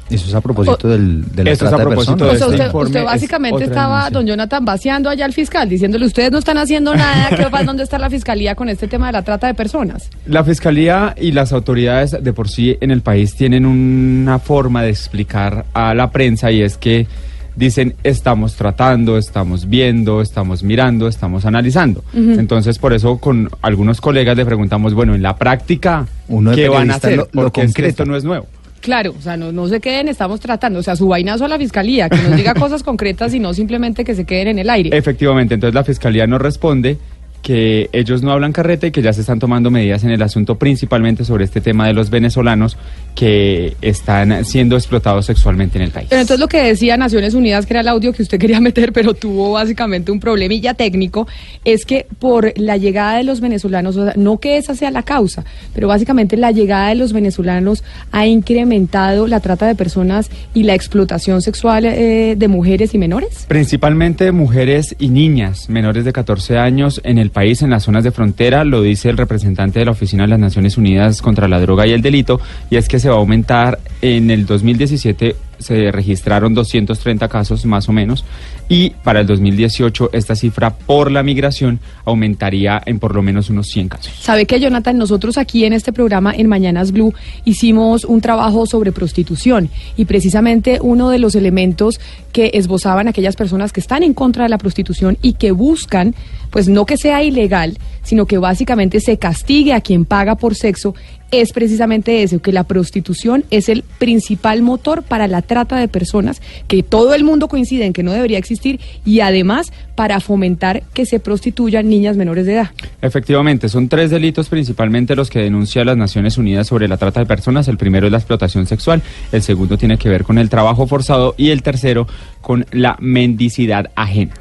Eso 0.10 0.27
es 0.27 0.34
a 0.36 0.41
propósito 0.41 0.88
del, 0.88 1.23
de 1.34 1.44
la 1.44 1.52
es 1.52 1.57
trata 1.60 1.76
a 1.76 1.80
de 1.80 1.86
propósito. 1.86 2.14
O 2.30 2.36
sea, 2.36 2.48
usted, 2.48 2.65
informe 2.68 2.86
usted 2.90 2.99
es 2.99 3.06
básicamente 3.06 3.64
estaba, 3.64 3.95
denuncia. 3.98 4.10
don 4.19 4.27
Jonathan, 4.27 4.65
vaciando 4.65 5.10
allá 5.10 5.26
al 5.26 5.34
fiscal, 5.34 5.68
diciéndole, 5.68 6.06
ustedes 6.06 6.32
no 6.32 6.38
están 6.38 6.57
haciendo 6.60 6.95
nada, 6.95 7.30
¿qué? 7.36 7.48
¿dónde 7.65 7.82
está 7.84 7.98
la 7.98 8.10
fiscalía 8.10 8.53
con 8.53 8.69
este 8.69 8.88
tema 8.88 9.07
de 9.07 9.14
la 9.14 9.22
trata 9.23 9.48
de 9.48 9.56
personas? 9.56 10.10
La 10.27 10.44
fiscalía 10.44 11.15
y 11.19 11.32
las 11.32 11.52
autoridades 11.53 12.15
de 12.22 12.34
por 12.34 12.49
sí 12.49 12.77
en 12.82 12.91
el 12.91 13.02
país 13.02 13.34
tienen 13.36 13.65
una 13.65 14.38
forma 14.38 14.84
de 14.84 14.90
explicar 14.91 15.65
a 15.73 15.95
la 15.95 16.11
prensa 16.11 16.52
y 16.52 16.61
es 16.61 16.77
que 16.77 17.07
dicen 17.56 17.95
estamos 18.03 18.56
tratando, 18.56 19.18
estamos 19.18 19.69
viendo, 19.69 20.22
estamos 20.22 20.61
mirando, 20.61 21.07
estamos 21.07 21.45
analizando. 21.45 22.03
Entonces 22.14 22.77
por 22.77 22.94
eso 22.94 23.18
con 23.18 23.49
algunos 23.61 24.02
colegas 24.02 24.36
le 24.38 24.45
preguntamos, 24.45 24.94
bueno, 24.94 25.15
en 25.15 25.22
la 25.23 25.36
práctica, 25.38 26.06
Uno 26.27 26.52
de 26.52 26.57
¿qué 26.57 26.69
van 26.69 26.91
a 26.91 26.95
hacer? 26.95 27.18
lo- 27.18 27.23
lo 27.32 27.41
Porque 27.44 27.61
es 27.61 27.68
que 27.68 27.82
concreta. 27.82 27.90
esto 27.90 28.06
no 28.06 28.15
es 28.18 28.23
nuevo. 28.23 28.45
Claro, 28.86 29.16
o 29.18 29.22
sea, 29.22 29.36
no, 29.36 29.52
no 29.52 29.68
se 29.68 29.80
queden, 29.80 30.10
estamos 30.10 30.40
tratando, 30.40 30.78
o 30.78 30.84
sea, 30.84 30.95
su 30.95 31.07
vainazo 31.07 31.45
a 31.45 31.48
la 31.48 31.57
fiscalía, 31.57 32.07
que 32.07 32.18
nos 32.18 32.36
diga 32.36 32.53
cosas 32.66 32.84
concretas 32.84 33.34
y 33.34 33.40
no 33.40 33.52
simplemente 33.52 34.06
que 34.06 34.14
se 34.14 34.26
queden 34.26 34.49
en 34.49 34.60
el 34.60 34.70
aire. 34.70 34.95
Efectivamente, 34.95 35.56
entonces 35.56 35.74
la 35.74 35.84
fiscalía 35.84 36.28
nos 36.28 36.40
responde 36.40 36.99
que 37.45 37.91
ellos 37.93 38.23
no 38.23 38.31
hablan 38.31 38.51
carreta 38.51 38.88
y 38.88 38.91
que 38.91 39.03
ya 39.03 39.13
se 39.13 39.22
están 39.22 39.38
tomando 39.38 39.69
medidas 39.69 40.03
en 40.03 40.09
el 40.09 40.19
asunto, 40.23 40.57
principalmente 40.57 41.23
sobre 41.23 41.45
este 41.45 41.61
tema 41.61 41.85
de 41.85 41.93
los 41.93 42.09
venezolanos 42.09 42.76
que 43.13 43.77
están 43.84 44.43
siendo 44.45 44.76
explotados 44.76 45.27
sexualmente 45.27 45.77
en 45.77 45.84
el 45.84 45.91
país. 45.91 46.07
Pero 46.09 46.22
entonces 46.22 46.39
lo 46.39 46.47
que 46.47 46.63
decía 46.63 46.97
Naciones 46.97 47.35
Unidas, 47.35 47.67
que 47.67 47.73
era 47.73 47.81
el 47.81 47.88
audio 47.88 48.13
que 48.13 48.23
usted 48.23 48.39
quería 48.39 48.59
meter, 48.61 48.91
pero 48.91 49.13
tuvo 49.13 49.51
básicamente 49.51 50.11
un 50.11 50.19
problemilla 50.19 50.73
técnico, 50.73 51.27
es 51.63 51.85
que 51.85 52.07
por 52.17 52.51
la 52.57 52.77
llegada 52.77 53.17
de 53.17 53.23
los 53.23 53.41
venezolanos, 53.41 53.95
o 53.95 54.05
sea, 54.05 54.13
no 54.15 54.39
que 54.39 54.57
esa 54.57 54.73
sea 54.73 54.89
la 54.89 55.03
causa, 55.03 55.45
pero 55.76 55.88
básicamente 55.88 56.38
la 56.38 56.49
llegada 56.49 56.89
de 56.89 56.95
los 56.95 57.13
venezolanos 57.13 57.84
ha 58.11 58.26
incrementado 58.26 59.27
la 59.27 59.39
trata 59.39 59.67
de 59.67 59.76
personas 59.76 60.31
y 60.55 60.63
la 60.63 60.73
explotación 60.73 61.43
sexual 61.43 61.85
eh, 61.85 62.34
de 62.35 62.47
mujeres 62.47 62.95
y 62.95 62.97
menores. 62.97 63.45
Principalmente 63.47 64.31
mujeres 64.31 64.95
y 64.97 65.09
niñas 65.09 65.69
menores 65.69 66.05
de 66.05 66.11
14 66.11 66.57
años 66.57 67.01
en 67.03 67.19
el 67.19 67.35
país, 67.36 67.62
en 67.62 67.70
las 67.70 67.84
zonas 67.84 68.06
de 68.06 68.12
frontera, 68.12 68.64
lo 68.64 68.82
dice 68.82 69.10
el 69.10 69.18
representante 69.18 69.80
de 69.80 69.86
la 69.86 69.91
Oficina 69.91 70.24
de 70.24 70.30
las 70.30 70.40
Naciones 70.40 70.78
Unidas 70.78 71.22
contra 71.22 71.49
la 71.49 71.60
Droga 71.60 71.86
y 71.86 71.91
el 71.91 72.02
Delito, 72.02 72.40
y 72.70 72.78
es 72.78 72.88
que 72.88 72.98
se 72.98 73.10
va 73.10 73.16
a 73.16 73.18
aumentar 73.20 73.78
en 74.02 74.32
el 74.32 74.45
2017 74.45 75.36
se 75.60 75.91
registraron 75.91 76.53
230 76.53 77.28
casos 77.28 77.66
más 77.66 77.88
o 77.90 77.94
menos 77.94 78.26
y 78.68 78.90
para 78.90 79.22
el 79.22 79.28
2018 79.28 80.10
esta 80.14 80.36
cifra 80.36 80.72
por 80.72 81.12
la 81.12 81.24
migración 81.24 81.80
aumentaría 82.03 82.82
en 82.86 82.99
por 82.99 83.16
lo 83.16 83.22
menos 83.22 83.49
unos 83.49 83.68
100 83.68 83.90
casos. 83.90 84.14
Sabe 84.20 84.45
que 84.45 84.60
Jonathan, 84.60 84.98
nosotros 84.98 85.38
aquí 85.38 85.66
en 85.66 85.74
este 85.74 85.94
programa 85.94 86.34
en 86.36 86.48
Mañanas 86.48 86.91
Blue 86.91 87.14
hicimos 87.45 88.06
un 88.06 88.22
trabajo 88.22 88.66
sobre 88.66 88.91
prostitución 88.91 89.70
y 89.95 90.06
precisamente 90.06 90.80
uno 90.82 91.10
de 91.10 91.20
los 91.20 91.36
elementos 91.36 91.99
que 92.32 92.52
esbozaban 92.53 93.07
aquellas 93.07 93.36
personas 93.36 93.72
que 93.72 93.80
están 93.80 94.03
en 94.03 94.14
contra 94.14 94.44
de 94.44 94.49
la 94.49 94.57
prostitución 94.57 95.18
y 95.22 95.34
que 95.34 95.52
buscan, 95.52 96.16
pues 96.56 96.69
no 96.69 96.86
que 96.86 96.95
sea 96.95 97.22
ilegal, 97.22 97.77
sino 98.02 98.27
que 98.27 98.38
básicamente 98.38 99.02
se 99.02 99.18
castigue 99.18 99.73
a 99.73 99.82
quien 99.82 100.06
paga 100.06 100.36
por 100.36 100.56
sexo, 100.56 100.95
es 101.30 101.52
precisamente 101.52 102.23
eso, 102.23 102.40
que 102.40 102.53
la 102.53 102.64
prostitución 102.64 103.44
es 103.49 103.68
el 103.68 103.84
principal 103.84 104.61
motor 104.61 105.03
para 105.03 105.27
la 105.27 105.41
trata 105.41 105.76
de 105.76 105.90
personas, 105.90 106.41
que 106.69 106.82
todo 106.82 107.14
el 107.14 107.26
mundo 107.26 107.49
coincide 107.49 107.86
en 107.86 107.91
que 107.91 108.03
no 108.03 108.14
debería 108.14 108.38
existir 108.38 108.80
y 109.03 109.19
además 109.19 109.73
para 109.95 110.22
fomentar 110.22 110.84
que 110.94 111.06
se 111.06 111.19
prostituyan 111.19 111.90
niñas 111.90 112.15
menores 112.15 112.45
de 112.45 112.53
edad. 112.53 112.72
Efectivamente, 113.02 113.68
son 113.68 113.90
tres 113.90 114.10
delitos 114.10 114.48
principalmente 114.48 115.14
los 115.18 115.30
que 115.30 115.40
denuncia 115.40 115.84
las 115.84 115.98
Naciones 115.98 116.38
Unidas 116.38 116.68
sobre 116.68 116.88
la 116.88 116.95
trata 116.95 117.19
de 117.19 117.26
personas. 117.26 117.68
El 117.68 117.77
primero 117.77 118.06
es 118.06 118.14
la 118.14 118.19
explotación 118.19 118.65
sexual, 118.65 119.02
el 119.34 119.41
segundo 119.41 119.77
tiene 119.77 119.98
que 119.98 120.07
ver 120.07 120.23
con 120.23 120.38
el 120.38 120.49
trabajo 120.49 120.88
forzado 120.88 121.36
y 121.38 121.49
el 121.49 121.64
tercero 121.64 122.07
con 122.40 122.65
la 122.72 122.95
mendicidad 123.02 123.91
ajena. 123.95 124.36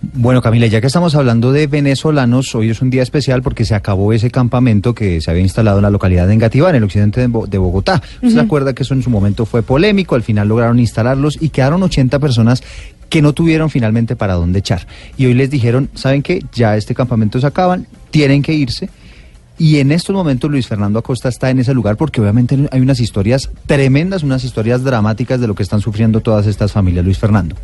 Bueno, 0.00 0.40
Camila, 0.40 0.66
ya 0.68 0.80
que 0.80 0.86
estamos 0.86 1.14
hablando 1.16 1.50
de 1.52 1.66
venezolanos, 1.66 2.54
hoy 2.54 2.70
es 2.70 2.80
un 2.80 2.88
día 2.88 3.02
especial 3.02 3.42
porque 3.42 3.64
se 3.64 3.74
acabó 3.74 4.12
ese 4.12 4.30
campamento 4.30 4.94
que 4.94 5.20
se 5.20 5.30
había 5.30 5.42
instalado 5.42 5.78
en 5.78 5.82
la 5.82 5.90
localidad 5.90 6.28
de 6.28 6.34
Engativá, 6.34 6.70
en 6.70 6.76
el 6.76 6.84
occidente 6.84 7.20
de, 7.20 7.26
Bo- 7.26 7.46
de 7.48 7.58
Bogotá. 7.58 8.00
¿Usted 8.14 8.28
se 8.28 8.34
Ujú. 8.34 8.40
acuerda 8.44 8.72
que 8.74 8.84
eso 8.84 8.94
en 8.94 9.02
su 9.02 9.10
momento 9.10 9.44
fue 9.44 9.62
polémico? 9.62 10.14
Al 10.14 10.22
final 10.22 10.46
lograron 10.48 10.78
instalarlos 10.78 11.36
y 11.40 11.48
quedaron 11.48 11.82
80 11.82 12.18
personas 12.20 12.62
que 13.08 13.22
no 13.22 13.32
tuvieron 13.32 13.70
finalmente 13.70 14.14
para 14.14 14.34
dónde 14.34 14.60
echar. 14.60 14.86
Y 15.16 15.26
hoy 15.26 15.34
les 15.34 15.50
dijeron, 15.50 15.88
¿saben 15.94 16.22
qué? 16.22 16.44
Ya 16.54 16.76
este 16.76 16.94
campamento 16.94 17.40
se 17.40 17.46
acaban, 17.48 17.86
tienen 18.10 18.42
que 18.42 18.52
irse. 18.52 18.88
Y 19.58 19.78
en 19.78 19.90
estos 19.90 20.14
momentos 20.14 20.48
Luis 20.48 20.68
Fernando 20.68 21.00
Acosta 21.00 21.28
está 21.28 21.50
en 21.50 21.58
ese 21.58 21.74
lugar 21.74 21.96
porque 21.96 22.20
obviamente 22.20 22.56
hay 22.70 22.80
unas 22.80 23.00
historias 23.00 23.50
tremendas, 23.66 24.22
unas 24.22 24.44
historias 24.44 24.84
dramáticas 24.84 25.40
de 25.40 25.48
lo 25.48 25.56
que 25.56 25.64
están 25.64 25.80
sufriendo 25.80 26.20
todas 26.20 26.46
estas 26.46 26.70
familias. 26.70 27.04
Luis 27.04 27.18
Fernando. 27.18 27.56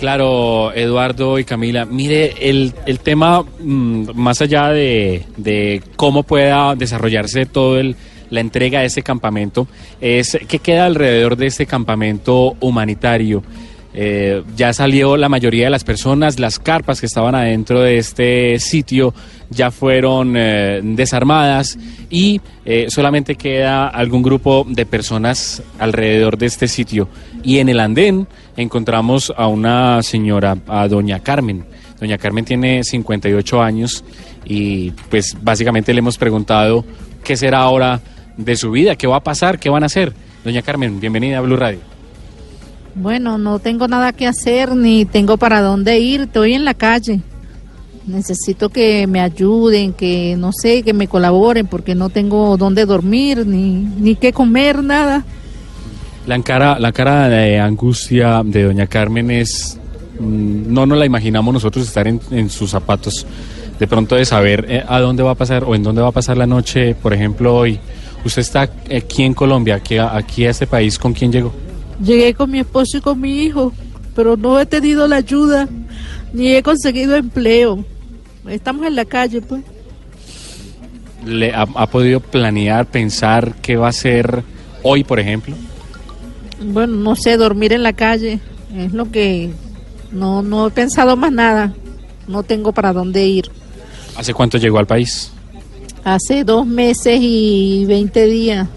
Claro, 0.00 0.72
Eduardo 0.72 1.38
y 1.38 1.44
Camila. 1.44 1.84
Mire, 1.84 2.48
el, 2.48 2.72
el 2.86 3.00
tema, 3.00 3.42
mm, 3.42 4.12
más 4.14 4.40
allá 4.40 4.68
de, 4.68 5.26
de 5.36 5.82
cómo 5.94 6.22
pueda 6.22 6.74
desarrollarse 6.74 7.44
todo 7.44 7.78
el, 7.78 7.96
la 8.30 8.40
entrega 8.40 8.80
de 8.80 8.86
este 8.86 9.02
campamento, 9.02 9.68
es 10.00 10.38
qué 10.48 10.58
queda 10.58 10.86
alrededor 10.86 11.36
de 11.36 11.48
este 11.48 11.66
campamento 11.66 12.56
humanitario. 12.60 13.42
Eh, 13.92 14.44
ya 14.56 14.72
salió 14.72 15.16
la 15.16 15.28
mayoría 15.28 15.64
de 15.64 15.70
las 15.70 15.82
personas, 15.82 16.38
las 16.38 16.60
carpas 16.60 17.00
que 17.00 17.06
estaban 17.06 17.34
adentro 17.34 17.80
de 17.80 17.98
este 17.98 18.58
sitio 18.60 19.12
ya 19.50 19.72
fueron 19.72 20.34
eh, 20.36 20.80
desarmadas 20.82 21.76
y 22.08 22.40
eh, 22.64 22.86
solamente 22.88 23.34
queda 23.34 23.88
algún 23.88 24.22
grupo 24.22 24.64
de 24.68 24.86
personas 24.86 25.62
alrededor 25.78 26.38
de 26.38 26.46
este 26.46 26.68
sitio. 26.68 27.08
Y 27.42 27.58
en 27.58 27.68
el 27.68 27.80
andén 27.80 28.28
encontramos 28.56 29.32
a 29.36 29.48
una 29.48 30.02
señora, 30.02 30.56
a 30.68 30.86
doña 30.86 31.18
Carmen. 31.20 31.64
Doña 31.98 32.16
Carmen 32.16 32.44
tiene 32.44 32.84
58 32.84 33.60
años 33.60 34.04
y 34.44 34.92
pues 35.10 35.36
básicamente 35.42 35.92
le 35.92 35.98
hemos 35.98 36.16
preguntado 36.16 36.84
qué 37.24 37.36
será 37.36 37.58
ahora 37.58 38.00
de 38.36 38.56
su 38.56 38.70
vida, 38.70 38.94
qué 38.94 39.06
va 39.06 39.16
a 39.16 39.24
pasar, 39.24 39.58
qué 39.58 39.68
van 39.68 39.82
a 39.82 39.86
hacer. 39.86 40.12
Doña 40.44 40.62
Carmen, 40.62 41.00
bienvenida 41.00 41.38
a 41.38 41.40
Blue 41.40 41.56
Radio. 41.56 41.89
Bueno, 42.94 43.38
no 43.38 43.58
tengo 43.58 43.88
nada 43.88 44.12
que 44.12 44.26
hacer 44.26 44.74
ni 44.74 45.04
tengo 45.04 45.36
para 45.36 45.60
dónde 45.60 46.00
ir, 46.00 46.22
estoy 46.22 46.54
en 46.54 46.64
la 46.64 46.74
calle. 46.74 47.20
Necesito 48.06 48.70
que 48.70 49.06
me 49.06 49.20
ayuden, 49.20 49.92
que 49.92 50.34
no 50.36 50.52
sé, 50.52 50.82
que 50.82 50.92
me 50.92 51.06
colaboren 51.06 51.66
porque 51.66 51.94
no 51.94 52.08
tengo 52.08 52.56
dónde 52.56 52.86
dormir 52.86 53.46
ni 53.46 53.74
ni 53.74 54.16
qué 54.16 54.32
comer, 54.32 54.82
nada. 54.82 55.24
La 56.26 56.40
cara, 56.42 56.78
la 56.78 56.92
cara 56.92 57.28
de 57.28 57.58
angustia 57.58 58.42
de 58.44 58.64
doña 58.64 58.86
Carmen 58.86 59.30
es, 59.30 59.78
mm, 60.18 60.72
no 60.72 60.86
nos 60.86 60.98
la 60.98 61.06
imaginamos 61.06 61.54
nosotros 61.54 61.86
estar 61.86 62.08
en, 62.08 62.20
en 62.30 62.50
sus 62.50 62.70
zapatos. 62.70 63.26
De 63.78 63.86
pronto 63.86 64.16
de 64.16 64.24
saber 64.24 64.66
eh, 64.68 64.84
a 64.86 65.00
dónde 65.00 65.22
va 65.22 65.30
a 65.30 65.34
pasar 65.34 65.64
o 65.64 65.74
en 65.74 65.82
dónde 65.82 66.02
va 66.02 66.08
a 66.08 66.12
pasar 66.12 66.36
la 66.36 66.46
noche, 66.46 66.94
por 66.94 67.14
ejemplo, 67.14 67.54
hoy. 67.54 67.78
Usted 68.24 68.42
está 68.42 68.62
aquí 68.94 69.22
en 69.22 69.32
Colombia, 69.32 69.76
aquí 69.76 69.96
aquí 69.96 70.44
a 70.44 70.50
este 70.50 70.66
país, 70.66 70.98
¿con 70.98 71.14
quién 71.14 71.32
llegó? 71.32 71.54
Llegué 72.02 72.34
con 72.34 72.50
mi 72.50 72.60
esposo 72.60 72.98
y 72.98 73.00
con 73.00 73.20
mi 73.20 73.42
hijo, 73.42 73.72
pero 74.14 74.36
no 74.36 74.58
he 74.58 74.66
tenido 74.66 75.06
la 75.06 75.16
ayuda 75.16 75.68
ni 76.32 76.54
he 76.54 76.62
conseguido 76.62 77.16
empleo. 77.16 77.84
Estamos 78.48 78.86
en 78.86 78.96
la 78.96 79.04
calle, 79.04 79.40
pues. 79.40 79.62
¿Le 81.24 81.52
ha, 81.52 81.66
ha 81.74 81.86
podido 81.86 82.20
planear, 82.20 82.86
pensar 82.86 83.54
qué 83.60 83.76
va 83.76 83.86
a 83.86 83.90
hacer 83.90 84.42
hoy, 84.82 85.04
por 85.04 85.20
ejemplo? 85.20 85.54
Bueno, 86.62 86.96
no 86.96 87.16
sé, 87.16 87.36
dormir 87.36 87.72
en 87.72 87.82
la 87.82 87.92
calle 87.92 88.40
es 88.76 88.92
lo 88.92 89.10
que 89.10 89.50
no 90.12 90.42
no 90.42 90.68
he 90.68 90.70
pensado 90.70 91.16
más 91.16 91.32
nada. 91.32 91.74
No 92.26 92.42
tengo 92.42 92.72
para 92.72 92.92
dónde 92.92 93.26
ir. 93.26 93.50
¿Hace 94.16 94.34
cuánto 94.34 94.58
llegó 94.58 94.78
al 94.78 94.86
país? 94.86 95.32
Hace 96.04 96.44
dos 96.44 96.66
meses 96.66 97.18
y 97.20 97.84
20 97.86 98.26
días. 98.26 98.68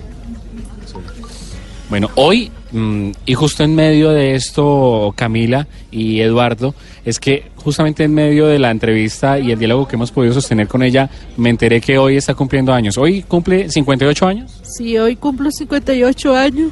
Bueno, 1.93 2.09
hoy, 2.15 2.49
mm, 2.71 3.11
y 3.27 3.35
justo 3.35 3.63
en 3.63 3.75
medio 3.75 4.09
de 4.09 4.33
esto, 4.33 5.13
Camila 5.15 5.67
y 5.91 6.21
Eduardo, 6.21 6.73
es 7.05 7.19
que 7.19 7.51
justamente 7.55 8.03
en 8.03 8.15
medio 8.15 8.47
de 8.47 8.57
la 8.57 8.71
entrevista 8.71 9.37
y 9.37 9.51
el 9.51 9.59
diálogo 9.59 9.87
que 9.87 9.95
hemos 9.95 10.09
podido 10.09 10.33
sostener 10.33 10.67
con 10.67 10.81
ella, 10.81 11.07
me 11.37 11.51
enteré 11.51 11.79
que 11.81 11.99
hoy 11.99 12.17
está 12.17 12.33
cumpliendo 12.33 12.73
años. 12.73 12.97
¿Hoy 12.97 13.21
cumple 13.21 13.69
58 13.69 14.25
años? 14.25 14.59
Sí, 14.63 14.97
hoy 14.97 15.17
cumplo 15.17 15.51
58 15.51 16.35
años. 16.35 16.71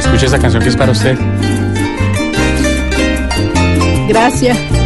Escuche 0.00 0.26
esa 0.26 0.38
canción 0.38 0.62
que 0.62 0.68
es 0.68 0.76
para 0.76 0.92
usted. 0.92 1.16
Gracias. 4.06 4.85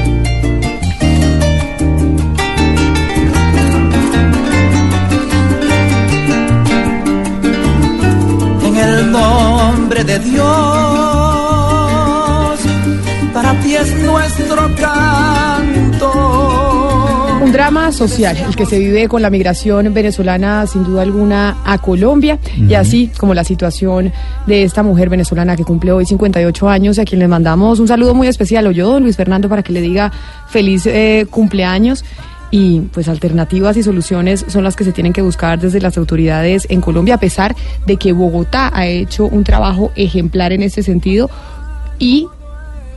El 8.80 9.10
nombre 9.12 10.04
de 10.04 10.18
Dios, 10.18 10.46
para 13.32 13.60
ti 13.60 13.76
es 13.76 13.94
nuestro 13.96 14.74
canto. 14.76 16.10
Un 17.42 17.52
drama 17.52 17.90
social, 17.92 18.36
el 18.36 18.54
que 18.54 18.66
se 18.66 18.78
vive 18.78 19.08
con 19.08 19.22
la 19.22 19.30
migración 19.30 19.92
venezolana 19.94 20.66
sin 20.66 20.84
duda 20.84 21.02
alguna 21.02 21.56
a 21.64 21.78
Colombia 21.78 22.38
y 22.56 22.74
así 22.74 23.10
como 23.18 23.32
la 23.34 23.44
situación 23.44 24.12
de 24.46 24.62
esta 24.62 24.82
mujer 24.82 25.08
venezolana 25.08 25.56
que 25.56 25.64
cumple 25.64 25.92
hoy 25.92 26.04
58 26.04 26.68
años 26.68 26.98
y 26.98 27.00
a 27.00 27.04
quien 27.04 27.18
le 27.18 27.28
mandamos 27.28 27.80
un 27.80 27.88
saludo 27.88 28.14
muy 28.14 28.28
especial, 28.28 28.66
o 28.66 28.70
yo, 28.70 28.92
don 28.92 29.02
Luis 29.02 29.16
Fernando, 29.16 29.48
para 29.48 29.62
que 29.62 29.72
le 29.72 29.80
diga 29.80 30.12
feliz 30.48 30.86
eh, 30.86 31.26
cumpleaños. 31.30 32.04
Y 32.50 32.80
pues 32.80 33.08
alternativas 33.08 33.76
y 33.76 33.82
soluciones 33.82 34.44
son 34.48 34.64
las 34.64 34.74
que 34.74 34.84
se 34.84 34.92
tienen 34.92 35.12
que 35.12 35.22
buscar 35.22 35.60
desde 35.60 35.80
las 35.80 35.96
autoridades 35.96 36.66
en 36.68 36.80
Colombia, 36.80 37.14
a 37.14 37.20
pesar 37.20 37.54
de 37.86 37.96
que 37.96 38.12
Bogotá 38.12 38.70
ha 38.74 38.86
hecho 38.86 39.26
un 39.26 39.44
trabajo 39.44 39.92
ejemplar 39.94 40.52
en 40.52 40.62
este 40.62 40.82
sentido 40.82 41.30
y 41.98 42.26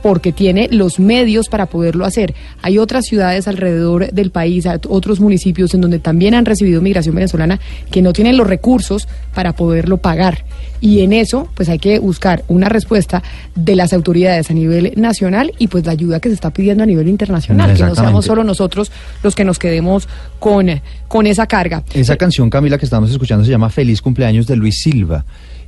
porque 0.04 0.34
tiene 0.34 0.68
los 0.70 1.00
medios 1.00 1.48
para 1.48 1.64
poderlo 1.64 2.04
hacer. 2.04 2.34
Hay 2.60 2.76
otras 2.76 3.06
ciudades 3.06 3.48
alrededor 3.48 4.12
del 4.12 4.30
país, 4.30 4.66
otros 4.86 5.18
municipios 5.18 5.72
en 5.72 5.80
donde 5.80 5.98
también 5.98 6.34
han 6.34 6.44
recibido 6.44 6.82
migración 6.82 7.14
venezolana 7.14 7.58
que 7.90 8.02
no 8.02 8.12
tienen 8.12 8.36
los 8.36 8.46
recursos 8.46 9.08
para 9.32 9.54
poderlo 9.54 9.96
pagar. 9.96 10.44
Y 10.82 11.00
en 11.00 11.14
eso, 11.14 11.48
pues 11.54 11.70
hay 11.70 11.78
que 11.78 12.00
buscar 12.00 12.44
una 12.48 12.68
respuesta 12.68 13.22
de 13.54 13.76
las 13.76 13.94
autoridades 13.94 14.50
a 14.50 14.52
nivel 14.52 14.92
nacional 14.96 15.54
y 15.58 15.68
pues 15.68 15.86
la 15.86 15.92
ayuda 15.92 16.20
que 16.20 16.28
se 16.28 16.34
está 16.34 16.50
pidiendo 16.50 16.82
a 16.82 16.86
nivel 16.86 17.08
internacional, 17.08 17.74
que 17.74 17.84
no 17.84 17.94
seamos 17.94 18.26
solo 18.26 18.44
nosotros 18.44 18.92
los 19.22 19.34
que 19.34 19.46
nos 19.46 19.58
quedemos 19.58 20.06
con, 20.38 20.82
con 21.08 21.26
esa 21.26 21.46
carga. 21.46 21.82
Esa 21.94 22.18
canción, 22.18 22.50
Camila, 22.50 22.76
que 22.76 22.84
estamos 22.84 23.10
escuchando 23.10 23.42
se 23.42 23.50
llama 23.50 23.70
Feliz 23.70 24.02
cumpleaños 24.02 24.46
de 24.46 24.56
Luis 24.56 24.82
Silva. 24.82 25.24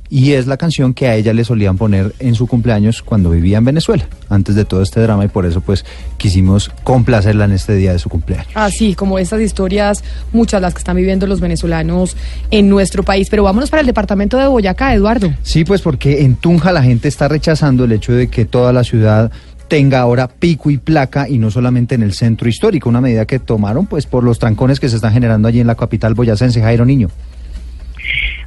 Y 0.09 0.33
es 0.33 0.47
la 0.47 0.57
canción 0.57 0.93
que 0.93 1.07
a 1.07 1.15
ella 1.15 1.33
le 1.33 1.43
solían 1.43 1.77
poner 1.77 2.13
en 2.19 2.35
su 2.35 2.47
cumpleaños 2.47 3.01
cuando 3.01 3.29
vivía 3.29 3.57
en 3.57 3.65
Venezuela, 3.65 4.07
antes 4.29 4.55
de 4.55 4.65
todo 4.65 4.81
este 4.81 5.01
drama, 5.01 5.25
y 5.25 5.27
por 5.27 5.45
eso 5.45 5.61
pues 5.61 5.85
quisimos 6.17 6.71
complacerla 6.83 7.45
en 7.45 7.51
este 7.51 7.75
día 7.75 7.91
de 7.91 7.99
su 7.99 8.09
cumpleaños. 8.09 8.47
Así 8.53 8.95
como 8.95 9.19
estas 9.19 9.41
historias, 9.41 10.03
muchas 10.31 10.61
las 10.61 10.73
que 10.73 10.79
están 10.79 10.95
viviendo 10.95 11.27
los 11.27 11.39
venezolanos 11.39 12.15
en 12.51 12.69
nuestro 12.69 13.03
país. 13.03 13.29
Pero 13.29 13.43
vámonos 13.43 13.69
para 13.69 13.81
el 13.81 13.87
departamento 13.87 14.37
de 14.37 14.47
Boyacá, 14.47 14.93
Eduardo. 14.93 15.33
Sí, 15.43 15.65
pues 15.65 15.81
porque 15.81 16.21
en 16.21 16.35
Tunja 16.35 16.71
la 16.71 16.83
gente 16.83 17.07
está 17.07 17.27
rechazando 17.27 17.83
el 17.83 17.91
hecho 17.91 18.13
de 18.13 18.29
que 18.29 18.45
toda 18.45 18.73
la 18.73 18.83
ciudad 18.83 19.31
tenga 19.67 19.99
ahora 19.99 20.27
pico 20.27 20.69
y 20.69 20.77
placa 20.77 21.27
y 21.27 21.37
no 21.39 21.51
solamente 21.51 21.95
en 21.95 22.03
el 22.03 22.13
centro 22.13 22.47
histórico, 22.47 22.89
una 22.89 23.01
medida 23.01 23.25
que 23.25 23.39
tomaron 23.39 23.85
pues 23.85 24.05
por 24.05 24.23
los 24.23 24.39
trancones 24.39 24.79
que 24.79 24.89
se 24.89 24.95
están 24.95 25.13
generando 25.13 25.47
allí 25.47 25.59
en 25.59 25.67
la 25.67 25.75
capital 25.75 26.13
boyacense, 26.13 26.61
Jairo 26.61 26.85
Niño. 26.85 27.09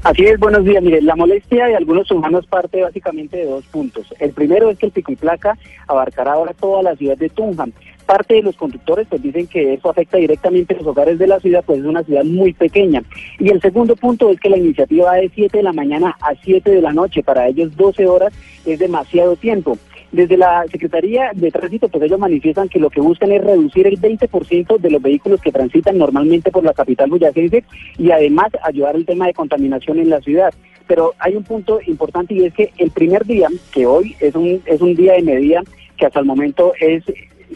Así 0.02 0.24
es, 0.24 0.40
buenos 0.40 0.64
días. 0.64 0.82
Mire, 0.82 1.02
la 1.02 1.14
molestia 1.14 1.66
de 1.66 1.76
algunos 1.76 2.10
humanos 2.10 2.46
parte 2.46 2.80
básicamente 2.80 3.36
de 3.36 3.44
dos 3.44 3.66
puntos. 3.66 4.06
El 4.18 4.32
primero 4.32 4.70
es 4.70 4.78
que 4.78 4.86
el 4.86 4.92
pico 4.92 5.12
y 5.12 5.16
placa 5.16 5.58
abarcará 5.86 6.32
ahora 6.32 6.54
toda 6.54 6.82
la 6.82 6.96
ciudad 6.96 7.18
de 7.18 7.28
Tunja. 7.28 7.66
Parte 8.06 8.34
de 8.34 8.42
los 8.42 8.56
conductores 8.56 9.06
pues 9.10 9.20
dicen 9.22 9.46
que 9.46 9.74
eso 9.74 9.90
afecta 9.90 10.16
directamente 10.16 10.74
a 10.74 10.78
los 10.78 10.86
hogares 10.86 11.18
de 11.18 11.26
la 11.26 11.38
ciudad, 11.38 11.62
pues 11.66 11.80
es 11.80 11.84
una 11.84 12.02
ciudad 12.02 12.24
muy 12.24 12.54
pequeña. 12.54 13.02
Y 13.38 13.50
el 13.50 13.60
segundo 13.60 13.94
punto 13.94 14.30
es 14.30 14.40
que 14.40 14.48
la 14.48 14.56
iniciativa 14.56 15.10
va 15.10 15.16
de 15.16 15.30
7 15.34 15.58
de 15.58 15.62
la 15.62 15.74
mañana 15.74 16.16
a 16.22 16.34
7 16.34 16.70
de 16.70 16.80
la 16.80 16.94
noche. 16.94 17.22
Para 17.22 17.46
ellos 17.46 17.76
12 17.76 18.06
horas 18.06 18.32
es 18.64 18.78
demasiado 18.78 19.36
tiempo. 19.36 19.76
Desde 20.12 20.36
la 20.36 20.64
Secretaría 20.70 21.30
de 21.34 21.50
Tránsito, 21.52 21.88
pues 21.88 22.02
ellos 22.04 22.18
manifiestan 22.18 22.68
que 22.68 22.80
lo 22.80 22.90
que 22.90 23.00
buscan 23.00 23.30
es 23.30 23.44
reducir 23.44 23.86
el 23.86 24.00
20% 24.00 24.78
de 24.78 24.90
los 24.90 25.00
vehículos 25.00 25.40
que 25.40 25.52
transitan 25.52 25.98
normalmente 25.98 26.50
por 26.50 26.64
la 26.64 26.72
capital 26.72 27.10
boyacense 27.10 27.62
y 27.96 28.10
además 28.10 28.48
ayudar 28.64 28.96
el 28.96 29.06
tema 29.06 29.26
de 29.26 29.34
contaminación 29.34 29.98
en 30.00 30.10
la 30.10 30.20
ciudad. 30.20 30.52
Pero 30.88 31.14
hay 31.20 31.36
un 31.36 31.44
punto 31.44 31.78
importante 31.86 32.34
y 32.34 32.44
es 32.46 32.54
que 32.54 32.70
el 32.78 32.90
primer 32.90 33.24
día, 33.24 33.46
que 33.72 33.86
hoy 33.86 34.16
es 34.18 34.34
un, 34.34 34.60
es 34.66 34.80
un 34.80 34.96
día 34.96 35.12
de 35.12 35.22
medida 35.22 35.62
que 35.96 36.06
hasta 36.06 36.18
el 36.18 36.26
momento 36.26 36.72
es 36.80 37.04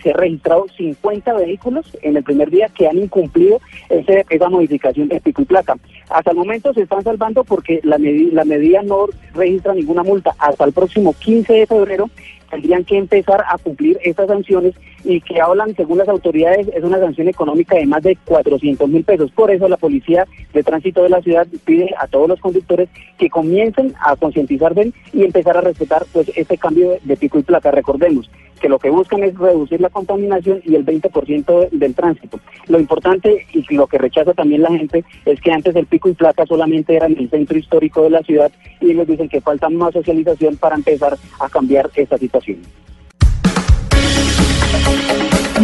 se 0.03 0.11
han 0.11 0.17
registrado 0.17 0.67
50 0.77 1.33
vehículos 1.35 1.87
en 2.03 2.17
el 2.17 2.25
primer 2.25 2.51
día 2.51 2.69
que 2.77 2.89
han 2.89 2.99
incumplido 2.99 3.61
ese- 3.89 4.27
esa 4.29 4.49
modificación 4.49 5.07
de 5.09 5.21
pico 5.21 5.43
y 5.43 5.45
placa. 5.45 5.77
Hasta 6.11 6.33
el 6.33 6.37
momento 6.37 6.75
se 6.75 6.83
están 6.83 7.05
salvando 7.05 7.45
porque 7.45 7.79
la, 7.85 7.97
medi- 7.97 8.33
la 8.33 8.45
medida 8.45 8.83
no 8.83 9.07
registra 9.35 9.73
ninguna 9.73 10.03
multa. 10.03 10.35
Hasta 10.39 10.65
el 10.65 10.73
próximo 10.73 11.15
15 11.15 11.53
de 11.53 11.67
febrero 11.69 12.11
tendrían 12.55 12.85
que 12.85 12.97
empezar 12.97 13.45
a 13.49 13.59
cumplir 13.59 13.99
estas 14.05 14.29
sanciones 14.29 14.75
y 15.03 15.21
que 15.21 15.41
hablan, 15.41 15.75
según 15.75 15.99
las 15.99 16.09
autoridades, 16.09 16.69
es 16.69 16.85
una 16.85 16.99
sanción 16.99 17.29
económica 17.29 17.75
de 17.77 17.85
más 17.85 18.03
de 18.03 18.17
400 18.25 18.89
mil 18.89 19.03
pesos. 19.03 19.31
Por 19.33 19.51
eso 19.51 19.69
la 19.69 19.77
Policía 19.77 20.27
de 20.53 20.63
Tránsito 20.63 21.03
de 21.03 21.09
la 21.09 21.21
ciudad 21.21 21.47
pide 21.65 21.93
a 21.99 22.07
todos 22.07 22.29
los 22.29 22.41
conductores 22.41 22.89
que 23.19 23.29
comiencen 23.29 23.93
a 24.01 24.15
concientizar 24.15 24.73
bien 24.73 24.95
y 25.13 25.25
empezar 25.25 25.57
a 25.57 25.63
respetar 25.63 26.07
pues 26.13 26.31
este 26.37 26.57
cambio 26.57 26.97
de, 27.03 27.17
pico 27.17 27.39
y 27.39 27.43
placa. 27.43 27.73
Recordemos 27.73 28.31
que 28.61 28.69
lo 28.69 28.79
que 28.79 28.89
buscan 28.89 29.25
es 29.25 29.37
reducir 29.37 29.81
la 29.81 29.91
contaminación 29.91 30.63
y 30.65 30.77
el 30.77 30.87
20% 30.87 31.71
del 31.71 31.95
tránsito. 31.95 32.39
Lo 32.69 32.79
importante 32.79 33.47
y 33.53 33.75
lo 33.75 33.89
que 33.89 33.99
rechaza 33.99 34.33
también 34.33 34.63
la 34.63 34.71
gente 34.71 35.05
es 35.27 35.41
que 35.41 35.53
antes 35.53 35.75
el 35.77 35.87
pico 35.87 36.09
y 36.09 36.15
placa 36.15 36.47
solamente 36.47 36.95
era 36.95 37.07
el 37.07 37.29
centro 37.29 37.59
histórico 37.59 38.05
de 38.05 38.11
la 38.11 38.23
ciudad 38.23 38.51
y 38.81 38.93
ellos 38.93 39.07
dicen 39.07 39.29
que 39.29 39.41
falta 39.41 39.69
más 39.69 39.93
socialización 39.93 40.57
para 40.57 40.77
empezar 40.77 41.19
a 41.41 41.49
cambiar 41.49 41.91
esta 41.95 42.17
situación. 42.17 42.44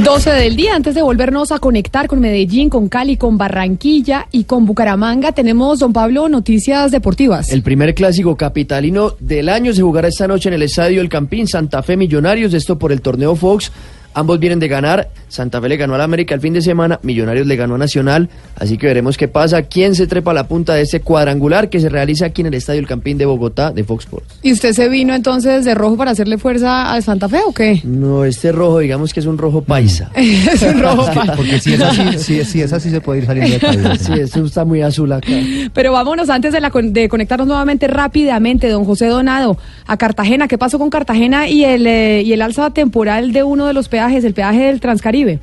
12 0.03 0.31
del 0.31 0.57
día, 0.57 0.75
antes 0.75 0.95
de 0.95 1.03
volvernos 1.03 1.53
a 1.53 1.59
conectar 1.59 2.07
con 2.07 2.21
Medellín, 2.21 2.71
con 2.71 2.89
Cali, 2.89 3.17
con 3.17 3.37
Barranquilla 3.37 4.29
y 4.33 4.45
con 4.45 4.65
Bucaramanga, 4.65 5.33
tenemos, 5.33 5.79
don 5.79 5.93
Pablo, 5.93 6.29
noticias 6.29 6.91
deportivas. 6.91 7.53
El 7.53 7.63
primer 7.63 7.95
clásico 7.95 8.37
capitalino 8.37 9.15
del 9.21 9.49
año 9.49 9.75
se 9.75 9.83
jugará 9.83 10.09
esta 10.09 10.27
noche 10.27 10.49
en 10.49 10.55
el 10.55 10.63
Estadio 10.63 11.01
El 11.01 11.09
Campín, 11.09 11.47
Santa 11.47 11.83
Fe 11.83 11.97
Millonarios, 11.97 12.55
esto 12.55 12.79
por 12.79 12.93
el 12.93 13.03
torneo 13.03 13.37
Fox. 13.37 13.71
Ambos 14.13 14.41
vienen 14.41 14.59
de 14.59 14.67
ganar, 14.69 15.09
Santa 15.29 15.61
Fe 15.61 15.69
le 15.69 15.77
ganó 15.77 15.95
al 15.95 16.01
América 16.01 16.35
el 16.35 16.41
fin 16.41 16.53
de 16.53 16.61
semana, 16.63 16.99
Millonarios 17.03 17.47
le 17.47 17.55
ganó 17.55 17.77
a 17.77 17.79
Nacional, 17.79 18.29
así 18.57 18.77
que 18.77 18.87
veremos 18.89 19.17
qué 19.17 19.29
pasa, 19.29 19.63
quién 19.63 19.95
se 19.95 20.07
trepa 20.09 20.33
a 20.33 20.35
la 20.35 20.49
punta 20.49 20.75
de 20.75 20.83
este 20.83 21.01
cuadrangular 21.01 21.69
que 21.71 21.79
se 21.79 21.89
realiza 21.89 22.27
aquí 22.27 22.41
en 22.41 22.49
el 22.49 22.55
Estadio 22.55 22.81
El 22.81 22.87
Campín 22.89 23.19
de 23.19 23.27
Bogotá 23.27 23.71
de 23.71 23.85
Fox 23.85 24.05
Sports. 24.07 24.39
¿Y 24.43 24.53
usted 24.53 24.73
se 24.73 24.89
vino 24.89 25.15
entonces 25.15 25.65
de 25.65 25.75
rojo 25.75 25.97
para 25.97 26.11
hacerle 26.11 26.39
fuerza 26.39 26.93
a 26.93 27.01
Santa 27.03 27.29
Fe 27.29 27.39
o 27.47 27.53
qué? 27.53 27.81
No, 27.85 28.25
este 28.25 28.51
rojo, 28.51 28.81
digamos 28.81 29.15
que 29.15 29.21
es 29.21 29.27
un 29.27 29.39
rojo 29.39 29.63
paisa. 29.63 30.11
es 30.17 30.61
un 30.63 30.81
rojo 30.81 31.07
pa- 31.15 31.35
Porque 31.37 31.61
si 31.61 31.75
es 31.75 31.81
así, 31.81 32.19
si, 32.19 32.45
si 32.45 32.61
es 32.63 32.73
así 32.73 32.91
se 32.91 33.01
puede 33.01 33.21
ir 33.21 33.27
saliendo 33.27 33.53
de 33.59 33.61
país. 33.89 34.01
Sí, 34.01 34.13
esto 34.15 34.45
está 34.45 34.65
muy 34.65 34.83
azul 34.83 35.13
acá. 35.13 35.29
Pero 35.73 35.93
vámonos 35.93 36.29
antes 36.31 36.53
de, 36.53 36.61
la, 36.61 36.71
de 36.75 37.09
conectarnos 37.09 37.47
nuevamente 37.47 37.87
rápidamente, 37.87 38.69
don 38.69 38.85
José 38.85 39.07
Donado, 39.07 39.57
a 39.87 39.97
Cartagena. 39.97 40.49
¿Qué 40.49 40.59
pasó 40.59 40.79
con 40.81 40.91
Cartagena 40.91 41.49
y 41.49 41.65
el, 41.65 41.87
eh, 41.87 42.23
y 42.25 42.33
el 42.33 42.43
alza 42.43 42.71
temporal 42.71 43.33
de 43.33 43.45
uno 43.45 43.67
de 43.67 43.73
los 43.73 43.89
peajes, 44.01 44.25
el 44.25 44.33
peaje 44.33 44.65
del 44.65 44.81
Transcaribe? 44.81 45.41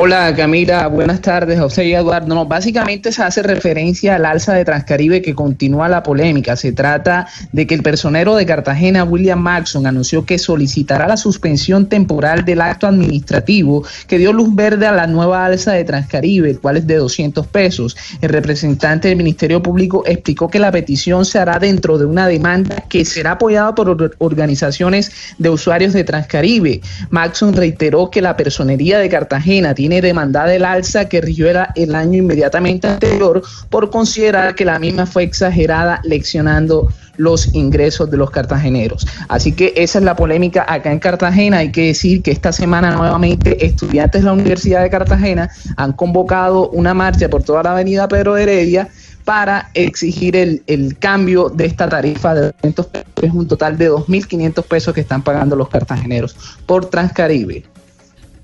Hola 0.00 0.32
Camila, 0.36 0.86
buenas 0.86 1.20
tardes, 1.20 1.58
José 1.58 1.86
y 1.86 1.92
Eduardo. 1.92 2.28
No, 2.32 2.46
básicamente 2.46 3.10
se 3.10 3.20
hace 3.20 3.42
referencia 3.42 4.14
al 4.14 4.26
alza 4.26 4.54
de 4.54 4.64
Transcaribe 4.64 5.20
que 5.22 5.34
continúa 5.34 5.88
la 5.88 6.04
polémica. 6.04 6.54
Se 6.54 6.70
trata 6.70 7.26
de 7.50 7.66
que 7.66 7.74
el 7.74 7.82
personero 7.82 8.36
de 8.36 8.46
Cartagena, 8.46 9.02
William 9.02 9.40
Maxson, 9.40 9.88
anunció 9.88 10.24
que 10.24 10.38
solicitará 10.38 11.08
la 11.08 11.16
suspensión 11.16 11.88
temporal 11.88 12.44
del 12.44 12.60
acto 12.60 12.86
administrativo 12.86 13.84
que 14.06 14.18
dio 14.18 14.32
luz 14.32 14.54
verde 14.54 14.86
a 14.86 14.92
la 14.92 15.08
nueva 15.08 15.44
alza 15.44 15.72
de 15.72 15.82
Transcaribe, 15.82 16.48
el 16.48 16.60
cual 16.60 16.76
es 16.76 16.86
de 16.86 16.94
200 16.94 17.48
pesos. 17.48 17.96
El 18.20 18.28
representante 18.28 19.08
del 19.08 19.16
Ministerio 19.16 19.60
Público 19.64 20.04
explicó 20.06 20.48
que 20.48 20.60
la 20.60 20.70
petición 20.70 21.24
se 21.24 21.40
hará 21.40 21.58
dentro 21.58 21.98
de 21.98 22.04
una 22.04 22.28
demanda 22.28 22.84
que 22.88 23.04
será 23.04 23.32
apoyada 23.32 23.74
por 23.74 23.88
or- 23.90 24.14
organizaciones 24.18 25.10
de 25.38 25.50
usuarios 25.50 25.92
de 25.92 26.04
Transcaribe. 26.04 26.82
Maxson 27.10 27.52
reiteró 27.52 28.10
que 28.12 28.22
la 28.22 28.36
personería 28.36 29.00
de 29.00 29.08
Cartagena 29.08 29.74
tiene 29.74 29.87
demandada 29.88 30.54
el 30.54 30.64
alza 30.64 31.08
que 31.08 31.20
rigió 31.20 31.48
el, 31.74 31.94
año 31.94 32.18
inmediatamente 32.18 32.86
anterior 32.86 33.42
por 33.70 33.90
considerar 33.90 34.54
que 34.54 34.64
la 34.64 34.78
misma 34.78 35.06
fue 35.06 35.22
exagerada, 35.24 36.00
leccionando 36.04 36.88
los 37.16 37.54
ingresos 37.54 38.10
de 38.10 38.16
los 38.16 38.30
cartageneros. 38.30 39.06
Así 39.28 39.52
que 39.52 39.74
esa 39.76 39.98
es 39.98 40.04
la 40.04 40.16
polémica 40.16 40.64
acá 40.68 40.92
en 40.92 41.00
Cartagena. 41.00 41.58
Hay 41.58 41.72
que 41.72 41.88
decir 41.88 42.22
que 42.22 42.30
esta 42.30 42.52
semana 42.52 42.92
nuevamente 42.92 43.66
estudiantes 43.66 44.22
de 44.22 44.26
la 44.26 44.32
Universidad 44.32 44.82
de 44.82 44.90
Cartagena 44.90 45.50
han 45.76 45.92
convocado 45.92 46.70
una 46.70 46.94
marcha 46.94 47.28
por 47.28 47.42
toda 47.42 47.62
la 47.62 47.72
avenida 47.72 48.08
Pedro 48.08 48.34
de 48.34 48.44
Heredia 48.44 48.88
para 49.24 49.70
exigir 49.74 50.36
el, 50.36 50.62
el 50.66 50.96
cambio 50.98 51.50
de 51.50 51.66
esta 51.66 51.86
tarifa 51.86 52.34
de 52.34 52.52
200 52.52 52.86
pesos, 52.86 53.08
es 53.20 53.32
un 53.32 53.46
total 53.46 53.76
de 53.76 53.90
2.500 53.90 54.62
pesos 54.64 54.94
que 54.94 55.02
están 55.02 55.22
pagando 55.22 55.54
los 55.54 55.68
cartageneros 55.68 56.34
por 56.64 56.86
Transcaribe. 56.86 57.64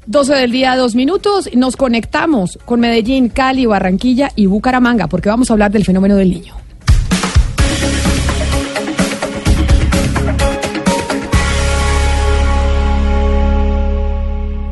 12 0.07 0.35
del 0.35 0.53
día, 0.53 0.77
dos 0.77 0.95
minutos. 0.95 1.49
Nos 1.55 1.77
conectamos 1.77 2.59
con 2.65 2.81
Medellín, 2.81 3.29
Cali, 3.29 3.67
Barranquilla 3.67 4.31
y 4.37 4.47
Bucaramanga 4.47 5.07
porque 5.09 5.29
vamos 5.29 5.51
a 5.51 5.55
hablar 5.55 5.71
del 5.71 5.85
fenómeno 5.85 6.17
del 6.17 6.31
niño. 6.31 6.55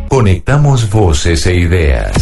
Conectamos 0.09 0.91
voces 0.91 1.47
e 1.47 1.55
ideas. 1.55 2.13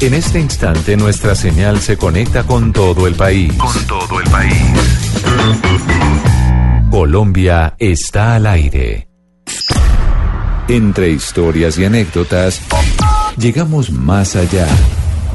En 0.00 0.14
este 0.14 0.38
instante 0.38 0.96
nuestra 0.96 1.34
señal 1.34 1.80
se 1.80 1.96
conecta 1.96 2.44
con 2.44 2.72
todo 2.72 3.08
el 3.08 3.16
país. 3.16 3.52
Con 3.54 3.86
todo 3.88 4.20
el 4.20 4.30
país. 4.30 4.54
Colombia 6.88 7.74
está 7.78 8.36
al 8.36 8.46
aire. 8.46 9.07
Entre 10.68 11.08
historias 11.08 11.78
y 11.78 11.86
anécdotas, 11.86 12.60
llegamos 13.38 13.90
más 13.90 14.36
allá. 14.36 14.66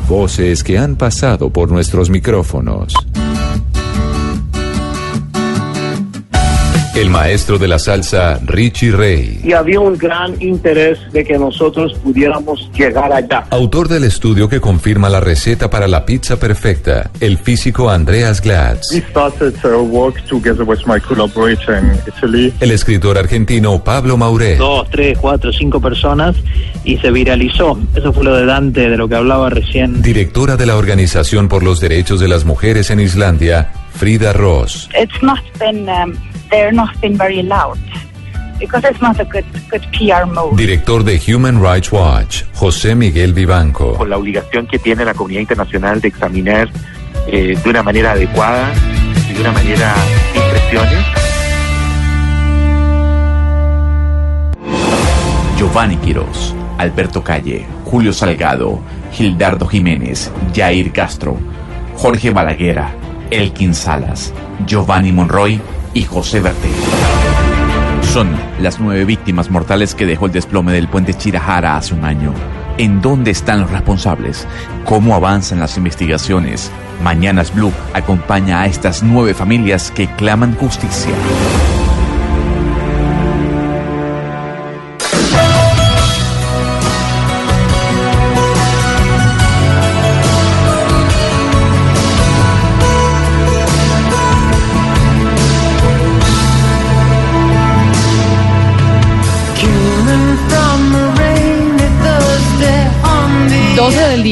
Voces 0.08 0.64
que 0.64 0.78
han 0.78 0.96
pasado 0.96 1.50
por 1.50 1.72
nuestros 1.72 2.12
micrófonos. 2.12 2.94
El 6.96 7.10
maestro 7.10 7.58
de 7.58 7.68
la 7.68 7.80
salsa, 7.80 8.40
Richie 8.46 8.92
Ray. 8.92 9.42
y 9.44 9.54
había 9.54 9.80
un 9.80 9.98
gran 9.98 10.40
interés 10.40 11.00
de 11.12 11.24
que 11.24 11.40
nosotros 11.40 11.92
pudiéramos 12.04 12.70
llegar 12.78 13.12
allá. 13.12 13.46
Autor 13.50 13.88
del 13.88 14.04
estudio 14.04 14.48
que 14.48 14.62
confirma 14.62 15.10
la 15.10 15.20
receta 15.20 15.72
para 15.72 15.88
la 15.88 16.06
pizza 16.06 16.38
perfecta, 16.38 17.10
el 17.20 17.40
físico 17.40 17.90
Andreas 17.90 18.42
Glatz. 18.42 18.92
We 18.94 19.02
started 19.10 19.56
uh, 19.66 19.82
work 19.82 20.22
together 20.28 20.62
with 20.64 20.82
my 20.86 21.00
collaborator 21.00 21.80
in 21.80 22.00
Italy. 22.08 22.54
El 22.60 22.70
escritor 22.70 23.18
argentino 23.18 23.84
Pablo 23.84 24.16
Mauret. 24.16 24.60
dos, 24.60 24.88
tres, 24.92 25.18
cuatro, 25.18 25.52
cinco 25.52 25.82
personas 25.82 26.36
y 26.84 26.98
se 27.00 27.10
viralizó. 27.10 27.76
Eso 27.96 28.14
fue 28.14 28.24
lo 28.24 28.36
de 28.36 28.46
Dante, 28.46 28.88
de 28.92 28.98
lo 28.98 29.08
que 29.10 29.16
hablaba 29.16 29.50
recién. 29.50 30.04
Directora 30.04 30.58
de 30.58 30.68
la 30.68 30.78
Organización 30.78 31.48
por 31.48 31.64
los 31.64 31.80
Derechos 31.80 32.20
de 32.20 32.28
las 32.28 32.46
Mujeres 32.46 32.92
en 32.92 33.00
Islandia, 33.00 33.72
Frida 33.96 34.32
Ross. 34.32 34.90
it's 34.96 35.24
not 35.24 35.40
been 35.60 35.90
um, 35.90 36.16
they're 36.54 36.72
not 36.72 36.94
been 37.02 37.18
very 37.18 37.42
loud 37.42 37.80
because 38.60 38.84
it's 38.86 39.02
not 39.02 39.20
a 39.20 39.26
good 39.26 39.46
good 39.72 39.82
PR 39.92 40.26
move. 40.26 40.56
Director 40.56 41.04
de 41.04 41.18
Human 41.18 41.60
Rights 41.60 41.92
Watch, 41.92 42.44
José 42.54 42.96
Miguel 42.96 43.34
Vivanco. 43.34 43.96
con 43.98 44.10
la 44.10 44.18
obligación 44.18 44.68
que 44.68 44.78
tiene 44.78 45.04
la 45.04 45.16
comunidad 45.16 45.42
internacional 45.42 46.00
de 46.00 46.08
examinar 46.10 46.70
eh, 47.28 47.58
de 47.62 47.70
una 47.70 47.82
manera 47.82 48.12
adecuada 48.12 48.72
y 49.30 49.34
de 49.34 49.42
una 49.42 49.52
manera 49.52 49.96
sin 50.32 50.42
presiones. 50.52 51.06
Giovanni 55.58 55.96
Quiroz, 55.98 56.54
Alberto 56.78 57.24
Calle, 57.24 57.66
Julio 57.86 58.14
Salgado, 58.14 58.80
Gildardo 59.12 59.66
Jiménez, 59.66 60.32
Jair 60.54 60.92
Castro, 60.92 61.40
Jorge 61.98 62.30
Balaguera, 62.30 62.94
Elkin 63.32 63.74
Salas, 63.74 64.34
Giovanni 64.68 65.12
Monroy 65.12 65.60
y 65.94 66.04
José 66.04 66.40
Bertel. 66.40 66.72
Son 68.14 68.30
las 68.60 68.80
nueve 68.80 69.06
víctimas 69.06 69.50
mortales 69.50 69.96
que 69.96 70.06
dejó 70.06 70.28
el 70.28 70.32
desplome 70.32 70.72
del 70.72 70.88
puente 70.88 71.14
Chirajara 71.14 71.78
hace 71.78 71.94
un 71.94 72.06
año. 72.06 72.34
¿En 72.78 73.02
dónde 73.02 73.32
están 73.32 73.62
los 73.62 73.72
responsables? 73.72 74.48
¿Cómo 74.86 75.16
avanzan 75.16 75.60
las 75.60 75.78
investigaciones? 75.78 76.72
Mañanas 77.04 77.54
Blue 77.54 77.72
acompaña 77.94 78.62
a 78.62 78.66
estas 78.66 79.04
nueve 79.04 79.34
familias 79.34 79.92
que 79.92 80.08
claman 80.08 80.56
justicia. 80.56 81.14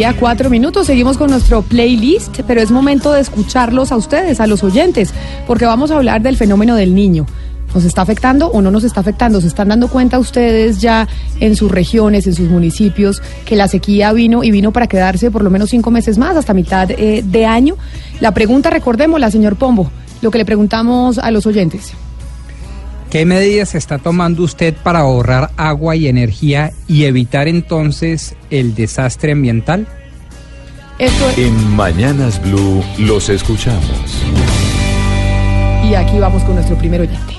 12 0.01 0.07
del 0.07 0.13
día, 0.13 0.19
4 0.19 0.49
minutos. 0.49 0.87
Seguimos 0.87 1.17
con 1.17 1.29
nuestro 1.29 1.61
playlist, 1.61 2.39
pero 2.47 2.59
es 2.59 2.71
momento 2.71 3.13
de 3.13 3.21
escucharlos 3.21 3.91
a 3.91 3.97
ustedes, 3.97 4.39
a 4.39 4.47
los 4.47 4.63
oyentes, 4.63 5.13
porque 5.45 5.65
vamos 5.65 5.91
a 5.91 5.97
hablar 5.97 6.23
del 6.23 6.37
fenómeno 6.37 6.75
del 6.75 6.95
niño. 6.95 7.27
¿Nos 7.75 7.85
está 7.85 8.01
afectando 8.01 8.47
o 8.47 8.61
no 8.63 8.71
nos 8.71 8.83
está 8.83 9.01
afectando? 9.01 9.39
¿Se 9.39 9.47
están 9.47 9.67
dando 9.67 9.89
cuenta 9.89 10.17
ustedes 10.17 10.81
ya 10.81 11.07
en 11.39 11.55
sus 11.55 11.71
regiones, 11.71 12.25
en 12.25 12.33
sus 12.33 12.49
municipios, 12.49 13.21
que 13.45 13.55
la 13.55 13.67
sequía 13.67 14.11
vino 14.11 14.43
y 14.43 14.49
vino 14.49 14.73
para 14.73 14.87
quedarse 14.87 15.29
por 15.29 15.43
lo 15.43 15.51
menos 15.51 15.69
cinco 15.69 15.91
meses 15.91 16.17
más, 16.17 16.35
hasta 16.35 16.53
mitad 16.53 16.89
eh, 16.89 17.23
de 17.23 17.45
año? 17.45 17.75
La 18.19 18.33
pregunta, 18.33 18.71
recordémosla, 18.71 19.29
señor 19.29 19.55
Pombo, 19.55 19.91
lo 20.21 20.31
que 20.31 20.39
le 20.39 20.45
preguntamos 20.45 21.19
a 21.19 21.29
los 21.29 21.45
oyentes. 21.45 21.93
¿Qué 23.11 23.25
medidas 23.25 23.75
está 23.75 23.97
tomando 23.97 24.41
usted 24.43 24.73
para 24.73 24.99
ahorrar 24.99 25.51
agua 25.57 25.95
y 25.97 26.07
energía 26.07 26.71
y 26.87 27.03
evitar 27.05 27.47
entonces 27.49 28.35
el 28.49 28.73
desastre 28.73 29.33
ambiental? 29.33 29.85
Esto 30.97 31.29
es- 31.29 31.37
En 31.39 31.75
Mañanas 31.75 32.41
Blue 32.41 32.83
los 32.97 33.27
escuchamos. 33.29 33.83
y 35.83 35.95
aquí 35.95 36.19
vamos 36.19 36.41
con 36.43 36.55
nuestro 36.55 36.77
primer 36.77 37.01
oyente. 37.01 37.33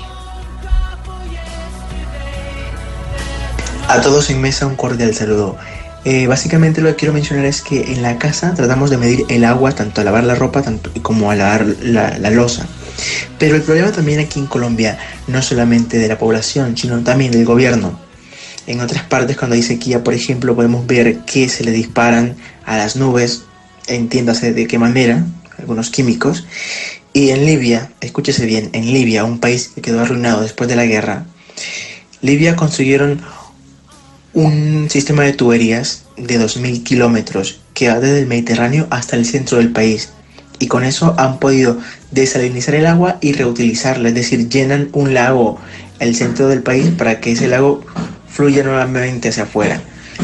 A 3.87 3.99
todos 4.01 4.29
en 4.29 4.41
mesa 4.41 4.67
un 4.67 4.75
cordial 4.75 5.13
saludo. 5.15 5.57
Eh, 6.05 6.27
básicamente 6.27 6.81
lo 6.81 6.89
que 6.89 6.95
quiero 6.97 7.13
mencionar 7.13 7.45
es 7.45 7.61
que 7.61 7.93
en 7.93 8.01
la 8.03 8.17
casa 8.17 8.53
tratamos 8.53 8.89
de 8.91 8.97
medir 8.97 9.25
el 9.29 9.43
agua 9.45 9.71
tanto 9.71 10.01
a 10.01 10.03
lavar 10.03 10.23
la 10.25 10.35
ropa 10.35 10.61
tanto 10.61 10.91
como 11.01 11.31
a 11.31 11.35
lavar 11.35 11.65
la, 11.81 12.17
la 12.19 12.29
losa. 12.29 12.67
Pero 13.39 13.55
el 13.55 13.61
problema 13.61 13.91
también 13.91 14.19
aquí 14.19 14.39
en 14.39 14.47
Colombia 14.47 14.97
no 15.27 15.41
solamente 15.41 15.97
de 15.97 16.07
la 16.07 16.17
población, 16.17 16.77
sino 16.77 17.03
también 17.03 17.31
del 17.31 17.45
gobierno. 17.45 17.99
En 18.67 18.79
otras 18.79 19.03
partes 19.03 19.35
cuando 19.35 19.55
hay 19.55 19.63
sequía, 19.63 20.03
por 20.03 20.13
ejemplo, 20.13 20.55
podemos 20.55 20.87
ver 20.87 21.19
que 21.25 21.49
se 21.49 21.63
le 21.63 21.71
disparan 21.71 22.35
a 22.65 22.77
las 22.77 22.95
nubes, 22.95 23.43
entiéndase 23.87 24.53
de 24.53 24.67
qué 24.67 24.79
manera, 24.79 25.25
algunos 25.57 25.89
químicos. 25.89 26.45
Y 27.11 27.29
en 27.29 27.45
Libia, 27.45 27.91
escúchese 27.99 28.45
bien, 28.45 28.69
en 28.73 28.91
Libia, 28.93 29.23
un 29.25 29.39
país 29.39 29.71
que 29.75 29.81
quedó 29.81 30.01
arruinado 30.01 30.41
después 30.41 30.69
de 30.69 30.75
la 30.75 30.85
guerra, 30.85 31.25
Libia 32.21 32.55
construyeron 32.55 33.21
un 34.33 34.89
sistema 34.89 35.23
de 35.23 35.33
tuberías 35.33 36.05
de 36.17 36.39
2.000 36.39 36.83
kilómetros 36.83 37.59
que 37.73 37.89
va 37.89 37.99
desde 37.99 38.19
el 38.19 38.27
Mediterráneo 38.27 38.87
hasta 38.89 39.15
el 39.15 39.25
centro 39.25 39.57
del 39.57 39.71
país. 39.71 40.09
Y 40.63 40.67
con 40.67 40.85
eso 40.85 41.13
han 41.17 41.39
podido 41.39 41.77
desalinizar 42.11 42.75
el 42.75 42.85
agua 42.85 43.17
y 43.19 43.33
reutilizarla, 43.33 44.07
es 44.07 44.15
decir, 44.15 44.47
llenan 44.47 44.87
un 44.93 45.13
lago 45.13 45.59
el 45.99 46.15
centro 46.15 46.47
del 46.47 46.63
país 46.63 46.89
para 46.97 47.19
que 47.19 47.33
ese 47.33 47.49
lago 47.49 47.81
fluya 48.29 48.63
nuevamente 48.63 49.27
hacia 49.27 49.43
afuera. 49.43 49.81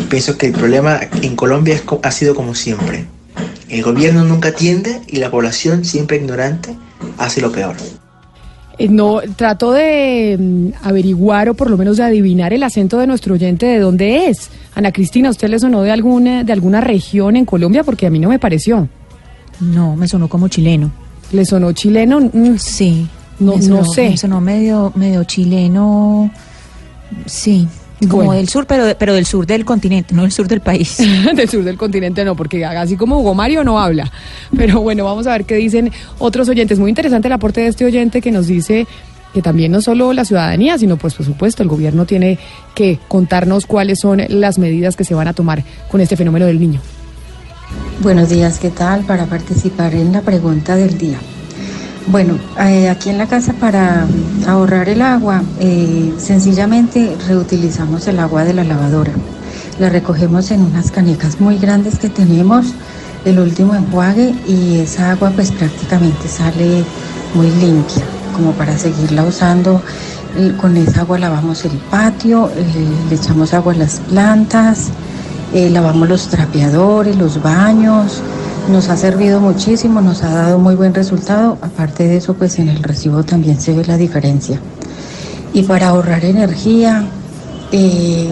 Pienso 0.09 0.37
que 0.37 0.45
el 0.45 0.53
problema 0.53 1.01
en 1.21 1.35
Colombia 1.35 1.75
es 1.75 1.83
ha 2.03 2.11
sido 2.11 2.35
como 2.35 2.55
siempre. 2.55 3.03
El 3.67 3.83
gobierno 3.83 4.23
nunca 4.23 4.49
atiende 4.49 5.01
y 5.07 5.17
la 5.17 5.29
población, 5.29 5.83
siempre 5.83 6.15
ignorante, 6.15 6.73
hace 7.17 7.41
lo 7.41 7.51
peor. 7.51 7.75
Eh, 8.77 8.87
No, 8.87 9.19
trato 9.35 9.73
de 9.73 10.37
mm, 10.39 10.67
averiguar 10.83 11.49
o 11.49 11.53
por 11.53 11.69
lo 11.69 11.75
menos 11.75 11.97
de 11.97 12.03
adivinar 12.03 12.53
el 12.53 12.63
acento 12.63 12.97
de 12.97 13.07
nuestro 13.07 13.33
oyente 13.33 13.65
de 13.65 13.79
dónde 13.79 14.27
es. 14.27 14.49
Ana 14.73 14.93
Cristina, 14.93 15.31
¿usted 15.31 15.49
le 15.49 15.59
sonó 15.59 15.81
de 15.81 15.91
alguna, 15.91 16.45
de 16.45 16.53
alguna 16.53 16.79
región 16.79 17.35
en 17.35 17.43
Colombia? 17.43 17.83
Porque 17.83 18.07
a 18.07 18.09
mí 18.09 18.19
no 18.19 18.29
me 18.29 18.39
pareció. 18.39 18.87
No, 19.59 19.95
me 19.95 20.07
sonó 20.07 20.27
como 20.27 20.47
chileno. 20.47 20.91
¿Le 21.31 21.45
sonó 21.45 21.71
chileno? 21.73 22.19
Mm, 22.21 22.57
Sí. 22.57 23.07
No, 23.39 23.55
me 23.55 23.61
sonó, 23.61 23.77
no 23.77 23.85
sé. 23.85 24.09
Me 24.09 24.17
sonó 24.17 24.41
medio, 24.41 24.91
medio 24.95 25.23
chileno. 25.23 26.29
Sí. 27.25 27.67
Como 28.01 28.17
Bueno. 28.23 28.31
del 28.33 28.47
sur, 28.47 28.65
pero, 28.65 28.85
pero 28.97 29.13
del 29.13 29.25
sur 29.25 29.45
del 29.45 29.65
continente, 29.65 30.13
no 30.15 30.21
del 30.23 30.31
sur 30.31 30.47
del 30.47 30.61
país. 30.61 30.97
del 31.35 31.49
sur 31.49 31.63
del 31.63 31.77
continente 31.77 32.23
no, 32.23 32.35
porque 32.35 32.63
así 32.65 32.95
como 32.95 33.19
Hugo 33.19 33.33
Mario 33.35 33.63
no 33.63 33.79
habla. 33.79 34.09
Pero 34.55 34.81
bueno, 34.81 35.03
vamos 35.03 35.27
a 35.27 35.31
ver 35.33 35.45
qué 35.45 35.55
dicen 35.55 35.91
otros 36.17 36.47
oyentes. 36.49 36.79
Muy 36.79 36.89
interesante 36.89 37.27
el 37.27 37.33
aporte 37.33 37.61
de 37.61 37.67
este 37.67 37.83
oyente 37.85 38.21
que 38.21 38.31
nos 38.31 38.47
dice 38.47 38.87
que 39.33 39.41
también 39.41 39.71
no 39.71 39.81
solo 39.81 40.11
la 40.13 40.25
ciudadanía, 40.25 40.77
sino 40.77 40.97
pues 40.97 41.13
por 41.13 41.25
supuesto 41.25 41.61
el 41.61 41.69
gobierno 41.69 42.05
tiene 42.05 42.39
que 42.73 42.99
contarnos 43.07 43.65
cuáles 43.65 43.99
son 43.99 44.21
las 44.29 44.57
medidas 44.57 44.95
que 44.95 45.03
se 45.03 45.13
van 45.13 45.27
a 45.27 45.33
tomar 45.33 45.63
con 45.91 46.01
este 46.01 46.15
fenómeno 46.15 46.45
del 46.45 46.59
niño. 46.59 46.81
Buenos 48.01 48.29
días, 48.29 48.59
¿qué 48.59 48.69
tal? 48.69 49.03
Para 49.03 49.25
participar 49.25 49.93
en 49.93 50.13
la 50.13 50.21
pregunta 50.21 50.77
del 50.77 50.97
día. 50.97 51.17
Bueno, 52.07 52.39
eh, 52.57 52.87
aquí 52.87 53.09
en 53.09 53.17
la 53.17 53.27
casa 53.27 53.51
para 53.51 54.07
ahorrar 54.47 54.87
el 54.87 55.01
agua, 55.01 55.43
eh, 55.59 56.13
sencillamente 56.17 57.17
reutilizamos 57.27 58.07
el 58.07 58.19
agua 58.19 58.45
de 58.45 58.53
la 58.53 58.63
lavadora. 58.63 59.11
La 59.79 59.89
recogemos 59.89 60.49
en 60.51 60.61
unas 60.61 60.91
canecas 60.91 61.41
muy 61.41 61.57
grandes 61.57 61.99
que 61.99 62.07
tenemos, 62.07 62.67
el 63.25 63.37
último 63.37 63.75
enjuague 63.75 64.33
y 64.47 64.79
esa 64.79 65.11
agua 65.11 65.33
pues 65.35 65.51
prácticamente 65.51 66.29
sale 66.29 66.85
muy 67.33 67.51
limpia, 67.51 68.05
como 68.33 68.53
para 68.53 68.77
seguirla 68.77 69.25
usando. 69.25 69.81
Con 70.61 70.77
esa 70.77 71.01
agua 71.01 71.19
lavamos 71.19 71.65
el 71.65 71.77
patio, 71.91 72.49
eh, 72.55 72.87
le 73.09 73.15
echamos 73.15 73.53
agua 73.53 73.73
a 73.73 73.77
las 73.77 73.99
plantas, 73.99 74.89
eh, 75.53 75.69
lavamos 75.69 76.07
los 76.07 76.27
trapeadores, 76.27 77.17
los 77.17 77.41
baños, 77.41 78.21
nos 78.69 78.89
ha 78.89 78.97
servido 78.97 79.39
muchísimo, 79.39 79.99
nos 80.01 80.23
ha 80.23 80.29
dado 80.29 80.59
muy 80.59 80.75
buen 80.75 80.93
resultado, 80.93 81.57
aparte 81.61 82.07
de 82.07 82.17
eso 82.17 82.35
pues 82.35 82.59
en 82.59 82.69
el 82.69 82.83
recibo 82.83 83.23
también 83.23 83.59
se 83.59 83.73
ve 83.73 83.83
la 83.85 83.97
diferencia. 83.97 84.59
Y 85.53 85.63
para 85.63 85.87
ahorrar 85.87 86.23
energía, 86.23 87.03
eh, 87.71 88.31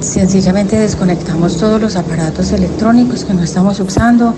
sencillamente 0.00 0.76
desconectamos 0.76 1.56
todos 1.56 1.80
los 1.80 1.96
aparatos 1.96 2.50
electrónicos 2.52 3.24
que 3.24 3.34
no 3.34 3.42
estamos 3.42 3.78
usando 3.78 4.34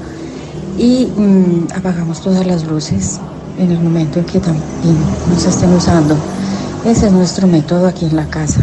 y 0.77 1.07
mm, 1.07 1.69
apagamos 1.75 2.21
todas 2.21 2.47
las 2.47 2.65
luces 2.65 3.19
en 3.59 3.73
el 3.73 3.81
momento 3.81 4.19
en 4.19 4.27
que 4.27 4.39
también 4.39 4.65
no 5.29 5.39
se 5.39 5.49
estén 5.49 5.73
usando. 5.73 6.17
Ese 6.85 7.07
es 7.07 7.13
nuestro 7.13 7.47
método 7.47 7.89
aquí 7.89 8.05
en 8.05 8.17
la 8.17 8.27
casa. 8.27 8.61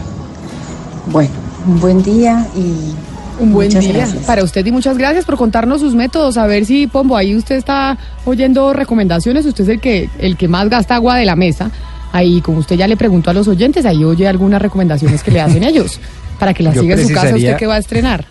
Bueno, 1.12 1.32
un 1.68 1.80
buen 1.80 2.02
día 2.02 2.48
y 2.56 2.94
Un 3.40 3.52
buen 3.52 3.68
muchas 3.68 3.84
día 3.84 3.94
gracias. 3.94 4.24
para 4.26 4.44
usted 4.44 4.66
y 4.66 4.72
muchas 4.72 4.98
gracias 4.98 5.26
por 5.26 5.38
contarnos 5.38 5.82
sus 5.82 5.96
métodos. 5.96 6.38
A 6.38 6.48
ver 6.48 6.66
si, 6.66 6.88
Pombo, 6.88 7.18
ahí 7.18 7.36
usted 7.36 7.56
está 7.56 7.98
oyendo 8.26 8.74
recomendaciones. 8.74 9.46
Usted 9.46 9.64
es 9.64 9.70
el 9.70 9.80
que, 9.80 10.10
el 10.20 10.38
que 10.38 10.48
más 10.48 10.70
gasta 10.70 10.96
agua 10.96 11.16
de 11.16 11.26
la 11.26 11.36
mesa. 11.36 11.72
Ahí, 12.12 12.40
como 12.42 12.60
usted 12.60 12.78
ya 12.78 12.88
le 12.88 12.96
preguntó 12.96 13.30
a 13.30 13.34
los 13.34 13.48
oyentes, 13.48 13.86
ahí 13.86 14.04
oye 14.04 14.28
algunas 14.28 14.62
recomendaciones 14.62 15.22
que 15.22 15.32
le 15.32 15.42
hacen 15.42 15.64
ellos 15.66 16.00
para 16.40 16.54
que 16.54 16.64
las 16.64 16.76
Yo 16.76 16.82
siga 16.82 16.96
en 16.96 17.08
su 17.08 17.14
casa 17.14 17.36
usted 17.36 17.58
que 17.58 17.68
va 17.68 17.76
a 17.76 17.80
estrenar. 17.80 18.26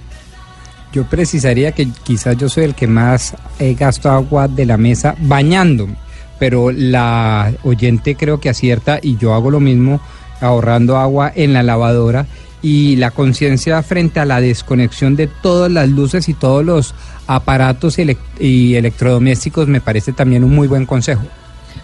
Yo 0.93 1.05
precisaría 1.05 1.73
que 1.73 1.89
quizás 2.05 2.37
yo 2.37 2.49
soy 2.49 2.65
el 2.65 2.75
que 2.75 2.87
más 2.87 3.35
eh, 3.59 3.75
gasto 3.75 4.11
agua 4.11 4.47
de 4.47 4.65
la 4.65 4.77
mesa 4.77 5.17
bañándome, 5.19 5.97
pero 6.39 6.71
la 6.71 7.53
oyente 7.65 8.15
creo 8.15 8.39
que 8.39 8.49
acierta 8.49 9.01
y 9.03 9.17
yo 9.17 9.35
hago 9.35 9.51
lo 9.51 9.59
mismo 9.59 10.01
ahorrando 10.41 10.97
agua 10.97 11.33
en 11.35 11.53
la 11.53 11.63
lavadora 11.63 12.27
y 12.65 12.97
la 12.97 13.11
conciencia 13.11 13.83
frente 13.83 14.21
a 14.21 14.25
la 14.25 14.41
desconexión 14.41 15.17
de 15.17 15.27
todas 15.27 15.71
las 15.71 15.87
luces 15.87 16.31
y 16.31 16.33
todos 16.33 16.65
los 16.65 16.95
aparatos 17.27 17.99
y 18.39 18.75
electrodomésticos 18.75 19.69
me 19.69 19.83
parece 19.83 20.15
también 20.15 20.45
un 20.45 20.55
muy 20.55 20.67
buen 20.67 20.87
consejo. 20.87 21.25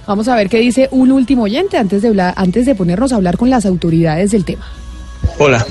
Vamos 0.06 0.26
a 0.28 0.36
ver 0.36 0.48
qué 0.48 0.58
dice 0.58 0.88
un 0.90 1.12
último 1.12 1.42
oyente 1.42 1.76
antes 1.76 2.00
de, 2.00 2.08
hablar, 2.08 2.32
antes 2.34 2.64
de 2.64 2.74
ponernos 2.74 3.12
a 3.12 3.16
hablar 3.16 3.36
con 3.36 3.50
las 3.50 3.66
autoridades 3.66 4.30
del 4.30 4.46
tema. 4.46 4.64
Hola, 5.38 5.66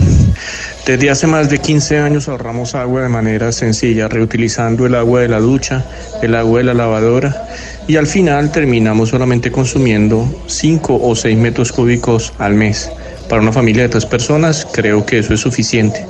desde 0.86 1.10
hace 1.10 1.26
más 1.26 1.50
de 1.50 1.58
15 1.58 1.98
años 1.98 2.30
ahorramos 2.30 2.76
agua 2.76 3.02
de 3.02 3.10
manera 3.10 3.52
sencilla, 3.52 4.08
reutilizando 4.08 4.86
el 4.86 4.94
agua 4.94 5.22
de 5.22 5.28
la 5.28 5.40
ducha, 5.40 5.84
el 6.22 6.36
agua 6.36 6.60
de 6.60 6.66
la 6.66 6.76
lavadora 6.76 7.48
y 7.88 7.96
al 7.96 8.06
final 8.06 8.52
terminamos 8.52 9.10
solamente 9.10 9.52
consumiendo 9.52 10.32
5 10.46 11.00
o 11.02 11.16
6 11.16 11.36
metros 11.36 11.72
cúbicos 11.72 12.32
al 12.38 12.54
mes. 12.54 12.92
Para 13.30 13.44
una 13.44 13.54
familia 13.54 13.84
de 13.84 13.90
tres 13.90 14.08
personas 14.08 14.68
creo 14.74 15.06
que 15.06 15.20
eso 15.20 15.36
es 15.36 15.40
suficiente. 15.40 16.06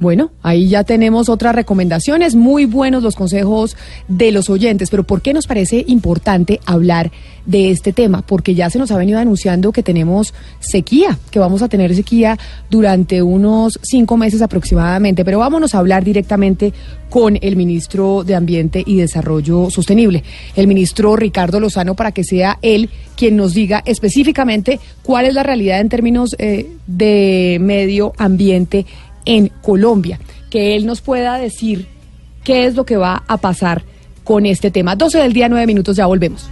Bueno, 0.00 0.30
ahí 0.42 0.66
ya 0.66 0.82
tenemos 0.82 1.28
otras 1.28 1.54
recomendaciones, 1.54 2.34
muy 2.34 2.64
buenos 2.64 3.02
los 3.02 3.16
consejos 3.16 3.76
de 4.08 4.32
los 4.32 4.48
oyentes, 4.48 4.88
pero 4.88 5.04
¿por 5.04 5.20
qué 5.20 5.34
nos 5.34 5.46
parece 5.46 5.84
importante 5.86 6.58
hablar 6.64 7.12
de 7.44 7.70
este 7.70 7.92
tema? 7.92 8.22
Porque 8.22 8.54
ya 8.54 8.70
se 8.70 8.78
nos 8.78 8.90
ha 8.92 8.96
venido 8.96 9.18
anunciando 9.18 9.72
que 9.72 9.82
tenemos 9.82 10.32
sequía, 10.58 11.18
que 11.30 11.38
vamos 11.38 11.60
a 11.60 11.68
tener 11.68 11.94
sequía 11.94 12.38
durante 12.70 13.20
unos 13.20 13.78
cinco 13.82 14.16
meses 14.16 14.40
aproximadamente, 14.40 15.22
pero 15.22 15.40
vámonos 15.40 15.74
a 15.74 15.80
hablar 15.80 16.02
directamente 16.02 16.72
con 17.10 17.38
el 17.42 17.56
ministro 17.56 18.24
de 18.24 18.36
Ambiente 18.36 18.82
y 18.86 18.96
Desarrollo 18.96 19.68
Sostenible, 19.68 20.24
el 20.56 20.66
ministro 20.66 21.14
Ricardo 21.14 21.60
Lozano, 21.60 21.94
para 21.94 22.12
que 22.12 22.24
sea 22.24 22.58
él 22.62 22.88
quien 23.16 23.36
nos 23.36 23.52
diga 23.52 23.82
específicamente 23.84 24.80
cuál 25.02 25.26
es 25.26 25.34
la 25.34 25.42
realidad 25.42 25.78
en 25.78 25.90
términos 25.90 26.34
eh, 26.38 26.70
de 26.86 27.58
medio 27.60 28.14
ambiente 28.16 28.86
en 29.24 29.48
Colombia, 29.62 30.18
que 30.50 30.76
él 30.76 30.86
nos 30.86 31.00
pueda 31.00 31.38
decir 31.38 31.88
qué 32.44 32.66
es 32.66 32.74
lo 32.74 32.84
que 32.84 32.96
va 32.96 33.22
a 33.26 33.36
pasar 33.36 33.82
con 34.24 34.46
este 34.46 34.70
tema. 34.70 34.96
12 34.96 35.18
del 35.18 35.32
día, 35.32 35.48
9 35.48 35.66
minutos, 35.66 35.96
ya 35.96 36.06
volvemos. 36.06 36.48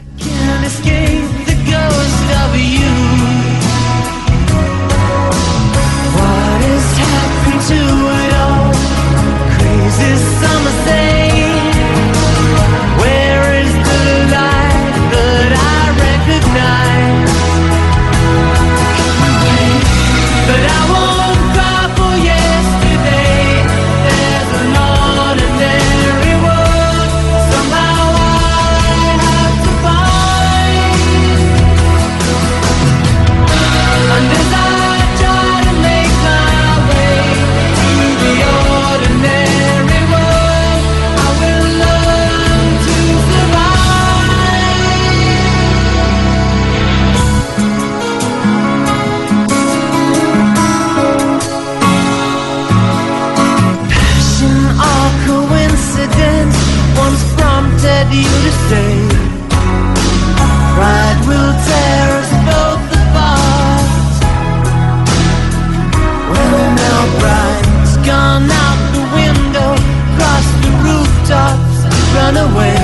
Run 72.29 72.37
away. 72.37 72.78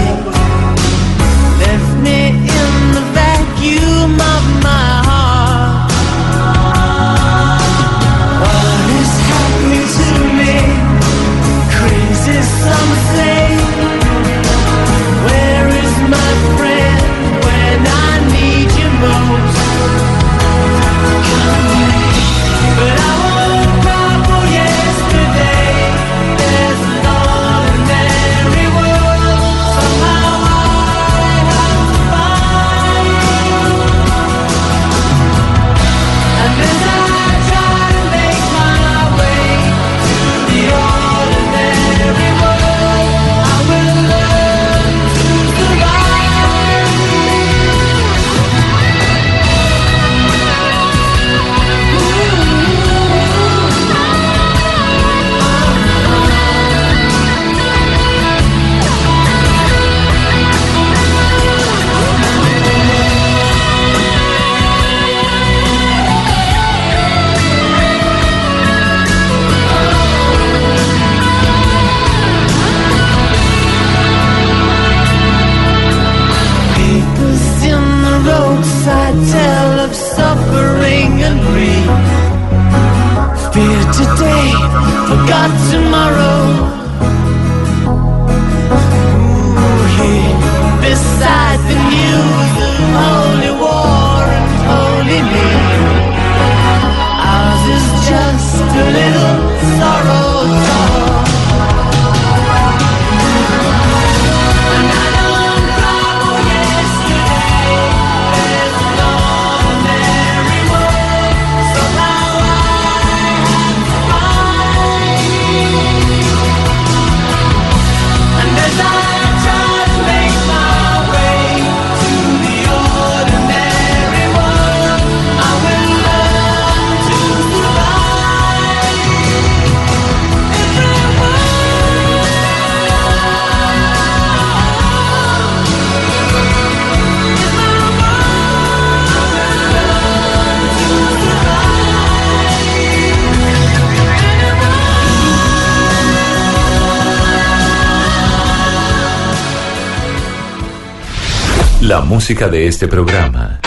Música 152.24 152.48
de 152.48 152.66
este 152.66 152.88
programa. 152.88 153.60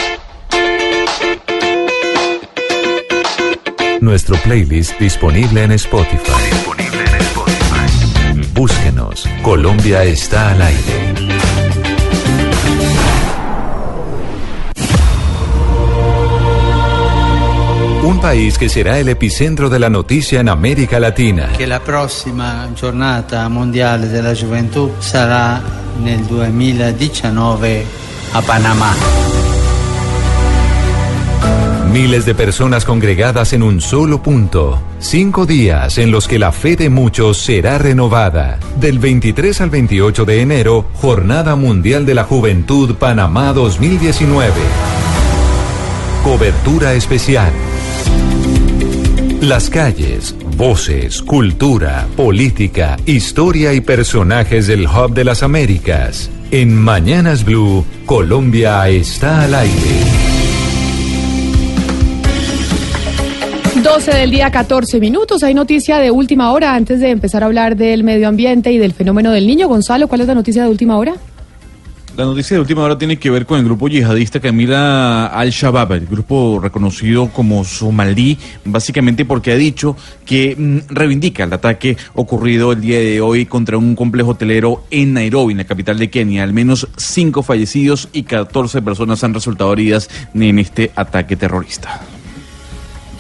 Nuestro 4.02 4.36
playlist 4.38 4.98
disponible 5.00 5.62
en 5.62 5.74
Spotify. 5.74 6.32
Búsquenos. 8.56 9.30
Colombia 9.44 10.04
está 10.06 10.54
al 10.54 10.62
aire. 10.64 11.14
Un 18.02 18.20
país 18.20 18.58
que 18.58 18.70
será 18.70 18.98
el 18.98 19.10
epicentro 19.10 19.70
de 19.70 19.78
la 19.78 19.92
noticia 19.92 20.40
en 20.40 20.50
América 20.50 21.00
Latina. 21.00 21.52
che 21.56 21.68
la 21.68 21.80
prossima 21.80 22.68
giornata 22.74 23.48
mondiale 23.50 24.08
della 24.08 24.34
gioventù 24.34 24.94
sarà 24.98 25.62
nel 26.02 26.22
2019 26.22 27.97
Panamá. 28.42 28.96
Miles 31.92 32.26
de 32.26 32.36
personas 32.36 32.86
congregadas 32.86 33.54
en 33.54 33.64
un 33.64 33.82
solo 33.82 34.22
punto. 34.22 34.82
Cinco 35.00 35.46
días 35.46 35.98
en 35.98 36.12
los 36.12 36.28
que 36.28 36.38
la 36.38 36.52
fe 36.52 36.76
de 36.76 36.90
muchos 36.90 37.38
será 37.38 37.78
renovada. 37.78 38.60
Del 38.80 39.00
23 39.00 39.62
al 39.62 39.70
28 39.70 40.26
de 40.26 40.42
enero, 40.42 40.86
Jornada 40.94 41.56
Mundial 41.56 42.06
de 42.06 42.14
la 42.14 42.24
Juventud 42.24 42.96
Panamá 42.96 43.54
2019. 43.54 44.52
Cobertura 46.24 46.94
especial. 46.94 47.52
Las 49.42 49.70
calles, 49.70 50.36
voces, 50.58 51.22
cultura, 51.22 52.08
política, 52.16 52.98
historia 53.06 53.74
y 53.74 53.82
personajes 53.82 54.68
del 54.68 54.88
Hub 54.88 55.14
de 55.14 55.24
las 55.24 55.42
Américas. 55.42 56.30
En 56.50 56.74
Mañanas 56.74 57.44
Blue, 57.44 57.84
Colombia 58.06 58.88
está 58.88 59.44
al 59.44 59.54
aire. 59.54 59.74
12 63.84 64.12
del 64.16 64.32
día, 64.32 64.50
14 64.50 65.02
minutos. 65.02 65.44
Hay 65.44 65.54
noticia 65.54 65.98
de 65.98 66.10
última 66.10 66.54
hora 66.54 66.74
antes 66.74 67.02
de 67.02 67.10
empezar 67.10 67.44
a 67.44 67.48
hablar 67.48 67.76
del 67.76 68.06
medio 68.06 68.30
ambiente 68.30 68.72
y 68.72 68.78
del 68.78 68.94
fenómeno 68.94 69.32
del 69.32 69.46
niño. 69.46 69.68
Gonzalo, 69.68 70.08
¿cuál 70.08 70.22
es 70.22 70.28
la 70.28 70.36
noticia 70.36 70.64
de 70.64 70.70
última 70.70 70.98
hora? 70.98 71.16
La 72.18 72.26
noticia 72.26 72.56
de 72.56 72.62
última 72.62 72.82
hora 72.82 72.98
tiene 72.98 73.18
que 73.18 73.30
ver 73.30 73.46
con 73.46 73.60
el 73.60 73.66
grupo 73.66 73.88
yihadista 73.88 74.40
mira 74.52 75.28
al-Shabaab, 75.28 75.92
el 75.92 76.08
grupo 76.08 76.60
reconocido 76.60 77.30
como 77.30 77.64
somalí, 77.64 78.40
básicamente 78.66 79.24
porque 79.24 79.52
ha 79.52 79.56
dicho 79.56 79.96
que 80.26 80.56
mm, 80.58 80.92
reivindica 80.92 81.44
el 81.44 81.54
ataque 81.54 81.96
ocurrido 82.16 82.72
el 82.72 82.82
día 82.82 82.98
de 82.98 83.22
hoy 83.22 83.46
contra 83.46 83.78
un 83.78 83.96
complejo 83.96 84.32
hotelero 84.32 84.84
en 84.90 85.14
Nairobi, 85.14 85.52
en 85.52 85.60
la 85.60 85.66
capital 85.66 86.00
de 86.00 86.10
Kenia. 86.10 86.42
Al 86.42 86.54
menos 86.54 86.88
cinco 86.98 87.44
fallecidos 87.44 88.10
y 88.14 88.24
14 88.24 88.82
personas 88.82 89.24
han 89.24 89.36
resultado 89.36 89.72
heridas 89.72 90.10
en 90.34 90.58
este 90.58 90.90
ataque 90.96 91.36
terrorista. 91.36 92.02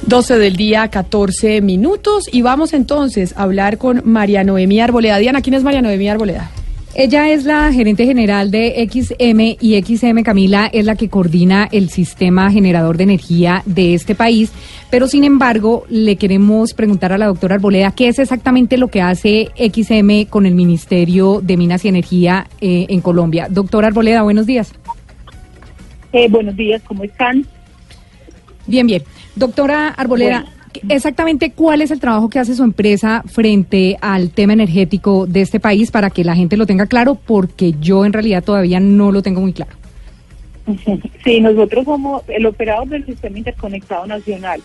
12 0.07 0.39
del 0.39 0.55
día, 0.55 0.87
14 0.87 1.61
minutos. 1.61 2.27
Y 2.31 2.41
vamos 2.41 2.73
entonces 2.73 3.35
a 3.37 3.43
hablar 3.43 3.77
con 3.77 4.01
María 4.05 4.43
Noemí 4.43 4.79
Arboleda. 4.79 5.19
Diana, 5.19 5.43
¿quién 5.43 5.53
es 5.53 5.61
María 5.61 5.83
Noemí 5.83 6.09
Arboleda? 6.09 6.49
Ella 6.95 7.29
es 7.29 7.43
la 7.43 7.71
gerente 7.71 8.05
general 8.05 8.49
de 8.49 8.87
XM 8.89 9.57
y 9.61 9.81
XM 9.81 10.23
Camila 10.23 10.67
es 10.71 10.83
la 10.85 10.95
que 10.95 11.09
coordina 11.09 11.67
el 11.71 11.89
sistema 11.89 12.49
generador 12.51 12.97
de 12.97 13.03
energía 13.03 13.61
de 13.65 13.93
este 13.93 14.15
país. 14.15 14.51
Pero 14.89 15.07
sin 15.07 15.23
embargo, 15.23 15.85
le 15.89 16.15
queremos 16.15 16.73
preguntar 16.73 17.11
a 17.13 17.17
la 17.17 17.27
doctora 17.27 17.55
Arboleda 17.55 17.91
qué 17.91 18.07
es 18.07 18.19
exactamente 18.19 18.77
lo 18.77 18.87
que 18.87 19.01
hace 19.01 19.49
XM 19.57 20.25
con 20.29 20.45
el 20.45 20.55
Ministerio 20.55 21.41
de 21.41 21.57
Minas 21.57 21.85
y 21.85 21.89
Energía 21.89 22.47
eh, 22.61 22.87
en 22.89 23.01
Colombia. 23.01 23.47
Doctora 23.49 23.87
Arboleda, 23.87 24.23
buenos 24.23 24.45
días. 24.45 24.73
Eh, 26.13 26.27
buenos 26.29 26.55
días, 26.55 26.81
¿cómo 26.87 27.03
están? 27.03 27.45
Bien, 28.65 28.87
bien. 28.87 29.03
Doctora 29.35 29.89
Arboleda, 29.89 30.45
exactamente 30.89 31.51
cuál 31.51 31.81
es 31.81 31.91
el 31.91 31.99
trabajo 31.99 32.29
que 32.29 32.39
hace 32.39 32.55
su 32.55 32.63
empresa 32.63 33.23
frente 33.25 33.97
al 34.01 34.29
tema 34.31 34.53
energético 34.53 35.25
de 35.25 35.41
este 35.41 35.59
país 35.59 35.91
para 35.91 36.09
que 36.09 36.23
la 36.23 36.35
gente 36.35 36.57
lo 36.57 36.65
tenga 36.65 36.85
claro, 36.85 37.15
porque 37.15 37.73
yo 37.81 38.05
en 38.05 38.13
realidad 38.13 38.43
todavía 38.43 38.79
no 38.79 39.11
lo 39.11 39.21
tengo 39.21 39.41
muy 39.41 39.53
claro. 39.53 39.71
Sí, 41.23 41.39
nosotros 41.41 41.85
somos 41.85 42.23
el 42.27 42.45
operador 42.45 42.87
del 42.87 43.05
Sistema 43.05 43.37
Interconectado 43.37 44.05
Nacional. 44.05 44.61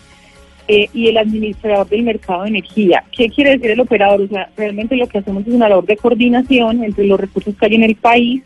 eh, 0.69 0.89
y 0.95 1.09
el 1.09 1.19
administrador 1.19 1.89
del 1.89 2.03
mercado 2.05 2.43
de 2.43 2.51
energía. 2.51 3.03
¿Qué 3.17 3.29
quiere 3.29 3.51
decir 3.51 3.73
el 3.73 3.81
operador? 3.81 4.23
O 4.23 4.29
sea, 4.29 4.49
realmente 4.57 4.97
lo 4.97 5.09
que 5.09 5.19
hacemos 5.19 5.47
es 5.47 5.53
una 5.53 5.69
labor 5.69 5.87
de 5.87 5.97
coordinación 5.97 6.85
entre 6.85 7.05
los 7.07 7.19
recursos 7.19 7.55
que 7.57 7.67
hay 7.67 7.75
en 7.75 7.83
el 7.83 7.97
país, 7.97 8.43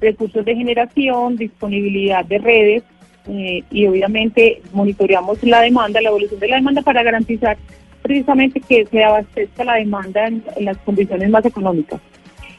recursos 0.00 0.44
de 0.44 0.54
generación, 0.54 1.36
disponibilidad 1.36 2.24
de 2.24 2.38
redes 2.38 2.82
eh, 3.28 3.62
y 3.70 3.86
obviamente 3.86 4.60
monitoreamos 4.72 5.42
la 5.42 5.60
demanda, 5.62 6.00
la 6.00 6.08
evolución 6.10 6.40
de 6.40 6.48
la 6.48 6.56
demanda 6.56 6.82
para 6.82 7.02
garantizar 7.02 7.56
precisamente 8.02 8.60
que 8.60 8.86
se 8.86 9.02
abastezca 9.02 9.64
la 9.64 9.74
demanda 9.74 10.26
en, 10.28 10.42
las 10.60 10.76
condiciones 10.78 11.28
más 11.30 11.44
económicas. 11.44 12.00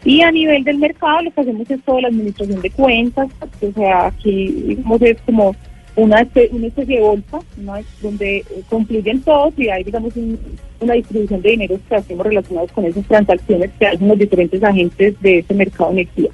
Y 0.03 0.21
a 0.21 0.31
nivel 0.31 0.63
del 0.63 0.77
mercado 0.77 1.21
lo 1.21 1.31
que 1.31 1.41
hacemos 1.41 1.69
es 1.69 1.81
toda 1.83 2.01
la 2.01 2.07
administración 2.09 2.61
de 2.61 2.69
cuentas, 2.69 3.29
o 3.61 3.71
sea, 3.73 4.07
aquí 4.07 4.47
digamos 4.67 5.01
es 5.01 5.17
como 5.25 5.55
una 5.95 6.21
especie, 6.21 6.55
una 6.55 6.67
especie 6.67 6.95
de 6.97 7.01
bolsa 7.01 7.39
¿no? 7.57 7.73
donde 8.01 8.37
eh, 8.37 8.45
concluyen 8.69 9.19
todos 9.21 9.53
y 9.57 9.67
hay 9.69 9.83
digamos 9.83 10.15
un- 10.15 10.37
una 10.79 10.93
distribución 10.93 11.41
de 11.41 11.49
dinero 11.49 11.79
que 11.89 11.95
hacemos 11.95 12.25
relacionados 12.27 12.71
con 12.71 12.85
esas 12.85 13.03
transacciones 13.07 13.71
que 13.79 13.87
hacen 13.87 14.07
los 14.07 14.19
diferentes 14.19 14.63
agentes 14.63 15.19
de 15.21 15.39
ese 15.39 15.53
mercado 15.55 15.91
energía. 15.91 16.29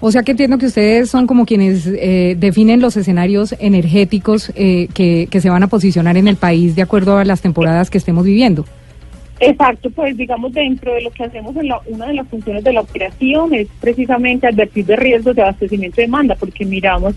O 0.00 0.12
sea 0.12 0.22
que 0.22 0.32
entiendo 0.32 0.58
que 0.58 0.66
ustedes 0.66 1.08
son 1.08 1.26
como 1.26 1.46
quienes 1.46 1.86
eh, 1.86 2.36
definen 2.38 2.80
los 2.80 2.96
escenarios 2.96 3.54
energéticos 3.58 4.52
eh, 4.54 4.88
que, 4.92 5.26
que 5.30 5.40
se 5.40 5.48
van 5.48 5.62
a 5.62 5.68
posicionar 5.68 6.16
en 6.16 6.28
el 6.28 6.36
país 6.36 6.76
de 6.76 6.82
acuerdo 6.82 7.16
a 7.16 7.24
las 7.24 7.40
temporadas 7.40 7.88
que 7.88 7.98
estemos 7.98 8.24
viviendo. 8.24 8.64
Exacto, 9.38 9.90
pues 9.90 10.16
digamos 10.16 10.52
dentro 10.52 10.94
de 10.94 11.02
lo 11.02 11.10
que 11.10 11.24
hacemos 11.24 11.54
en 11.56 11.68
la, 11.68 11.80
una 11.86 12.06
de 12.06 12.14
las 12.14 12.26
funciones 12.28 12.64
de 12.64 12.72
la 12.72 12.80
operación 12.80 13.52
es 13.52 13.68
precisamente 13.80 14.46
advertir 14.46 14.86
de 14.86 14.96
riesgos 14.96 15.36
de 15.36 15.42
abastecimiento 15.42 15.96
de 15.96 16.02
demanda, 16.02 16.34
porque 16.36 16.64
miramos 16.64 17.14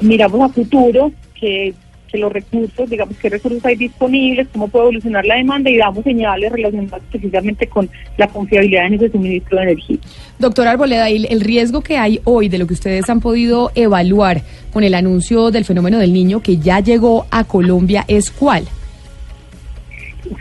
miramos 0.00 0.40
a 0.40 0.48
futuro 0.48 1.12
que, 1.38 1.72
que 2.12 2.18
los 2.18 2.32
recursos, 2.32 2.88
digamos 2.88 3.16
qué 3.16 3.30
recursos 3.30 3.64
hay 3.64 3.76
disponibles, 3.76 4.46
cómo 4.52 4.68
puede 4.68 4.84
evolucionar 4.84 5.24
la 5.24 5.36
demanda 5.36 5.70
y 5.70 5.78
damos 5.78 6.04
señales 6.04 6.52
relacionadas 6.52 7.02
precisamente 7.10 7.66
con 7.66 7.88
la 8.18 8.28
confiabilidad 8.28 8.86
en 8.86 8.94
ese 8.94 9.10
suministro 9.10 9.56
de 9.56 9.64
energía. 9.64 9.96
Doctor 10.38 10.68
Arboleda, 10.68 11.10
¿y 11.10 11.24
el 11.24 11.40
riesgo 11.40 11.80
que 11.80 11.96
hay 11.96 12.20
hoy 12.24 12.48
de 12.48 12.58
lo 12.58 12.66
que 12.66 12.74
ustedes 12.74 13.08
han 13.08 13.20
podido 13.20 13.72
evaluar 13.74 14.42
con 14.72 14.84
el 14.84 14.94
anuncio 14.94 15.50
del 15.50 15.64
fenómeno 15.64 15.98
del 15.98 16.12
niño 16.12 16.42
que 16.42 16.58
ya 16.58 16.80
llegó 16.80 17.26
a 17.30 17.44
Colombia 17.44 18.04
es 18.06 18.30
cuál? 18.30 18.64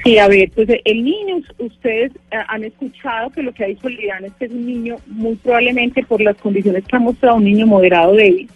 Sí, 0.03 0.17
a 0.17 0.27
ver, 0.27 0.49
pues 0.53 0.69
el 0.83 1.03
niño, 1.03 1.41
ustedes 1.57 2.11
eh, 2.31 2.37
han 2.47 2.63
escuchado 2.63 3.29
que 3.31 3.43
lo 3.43 3.51
que 3.51 3.63
ha 3.63 3.67
dicho 3.67 3.89
Liliana 3.89 4.27
es 4.27 4.33
que 4.33 4.45
es 4.45 4.51
un 4.51 4.65
niño 4.65 4.97
muy 5.07 5.35
probablemente 5.35 6.03
por 6.03 6.21
las 6.21 6.37
condiciones 6.37 6.83
que 6.85 6.95
ha 6.95 6.99
mostrado 6.99 7.37
un 7.37 7.45
niño 7.45 7.65
moderado 7.65 8.13
débil. 8.13 8.49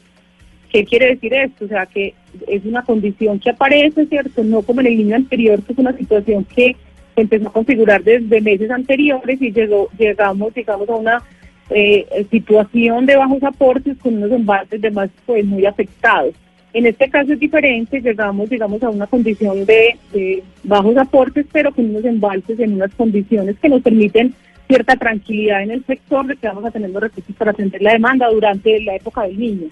¿Qué 0.71 0.85
quiere 0.85 1.07
decir 1.07 1.33
esto? 1.33 1.65
O 1.65 1.67
sea, 1.67 1.85
que 1.85 2.13
es 2.47 2.65
una 2.65 2.83
condición 2.83 3.39
que 3.39 3.49
aparece, 3.49 4.05
¿cierto? 4.05 4.43
No 4.43 4.61
como 4.61 4.81
en 4.81 4.87
el 4.87 4.97
niño 4.97 5.15
anterior, 5.15 5.61
que 5.63 5.73
es 5.73 5.79
una 5.79 5.95
situación 5.97 6.45
que 6.45 6.75
empezó 7.15 7.47
a 7.47 7.53
configurar 7.53 8.03
desde 8.03 8.41
meses 8.41 8.69
anteriores 8.69 9.41
y 9.41 9.51
llegó, 9.51 9.89
llegamos, 9.97 10.53
digamos, 10.53 10.89
a 10.89 10.95
una 10.95 11.23
eh, 11.69 12.25
situación 12.29 13.05
de 13.05 13.15
bajos 13.15 13.43
aportes 13.43 13.97
con 13.97 14.15
unos 14.15 14.31
embalses 14.31 14.81
de 14.81 14.91
más, 14.91 15.09
pues, 15.25 15.45
muy 15.45 15.65
afectados. 15.65 16.35
En 16.73 16.85
este 16.85 17.09
caso 17.09 17.33
es 17.33 17.39
diferente, 17.39 18.01
llegamos, 18.01 18.49
digamos, 18.49 18.83
a 18.83 18.89
una 18.89 19.07
condición 19.07 19.65
de, 19.65 19.97
de 20.11 20.43
bajos 20.63 20.97
aportes, 20.97 21.45
pero 21.51 21.73
con 21.73 21.85
unos 21.85 22.03
embalses 22.03 22.59
en 22.59 22.73
unas 22.73 22.93
condiciones 22.95 23.55
que 23.61 23.69
nos 23.69 23.81
permiten 23.81 24.33
cierta 24.67 24.95
tranquilidad 24.95 25.63
en 25.63 25.71
el 25.71 25.85
sector 25.85 26.25
de 26.25 26.35
que 26.35 26.47
vamos 26.47 26.65
a 26.65 26.71
tener 26.71 26.89
los 26.89 27.01
recursos 27.01 27.35
para 27.35 27.51
atender 27.51 27.81
la 27.81 27.93
demanda 27.93 28.27
durante 28.29 28.81
la 28.81 28.95
época 28.95 29.23
del 29.23 29.39
niño. 29.39 29.67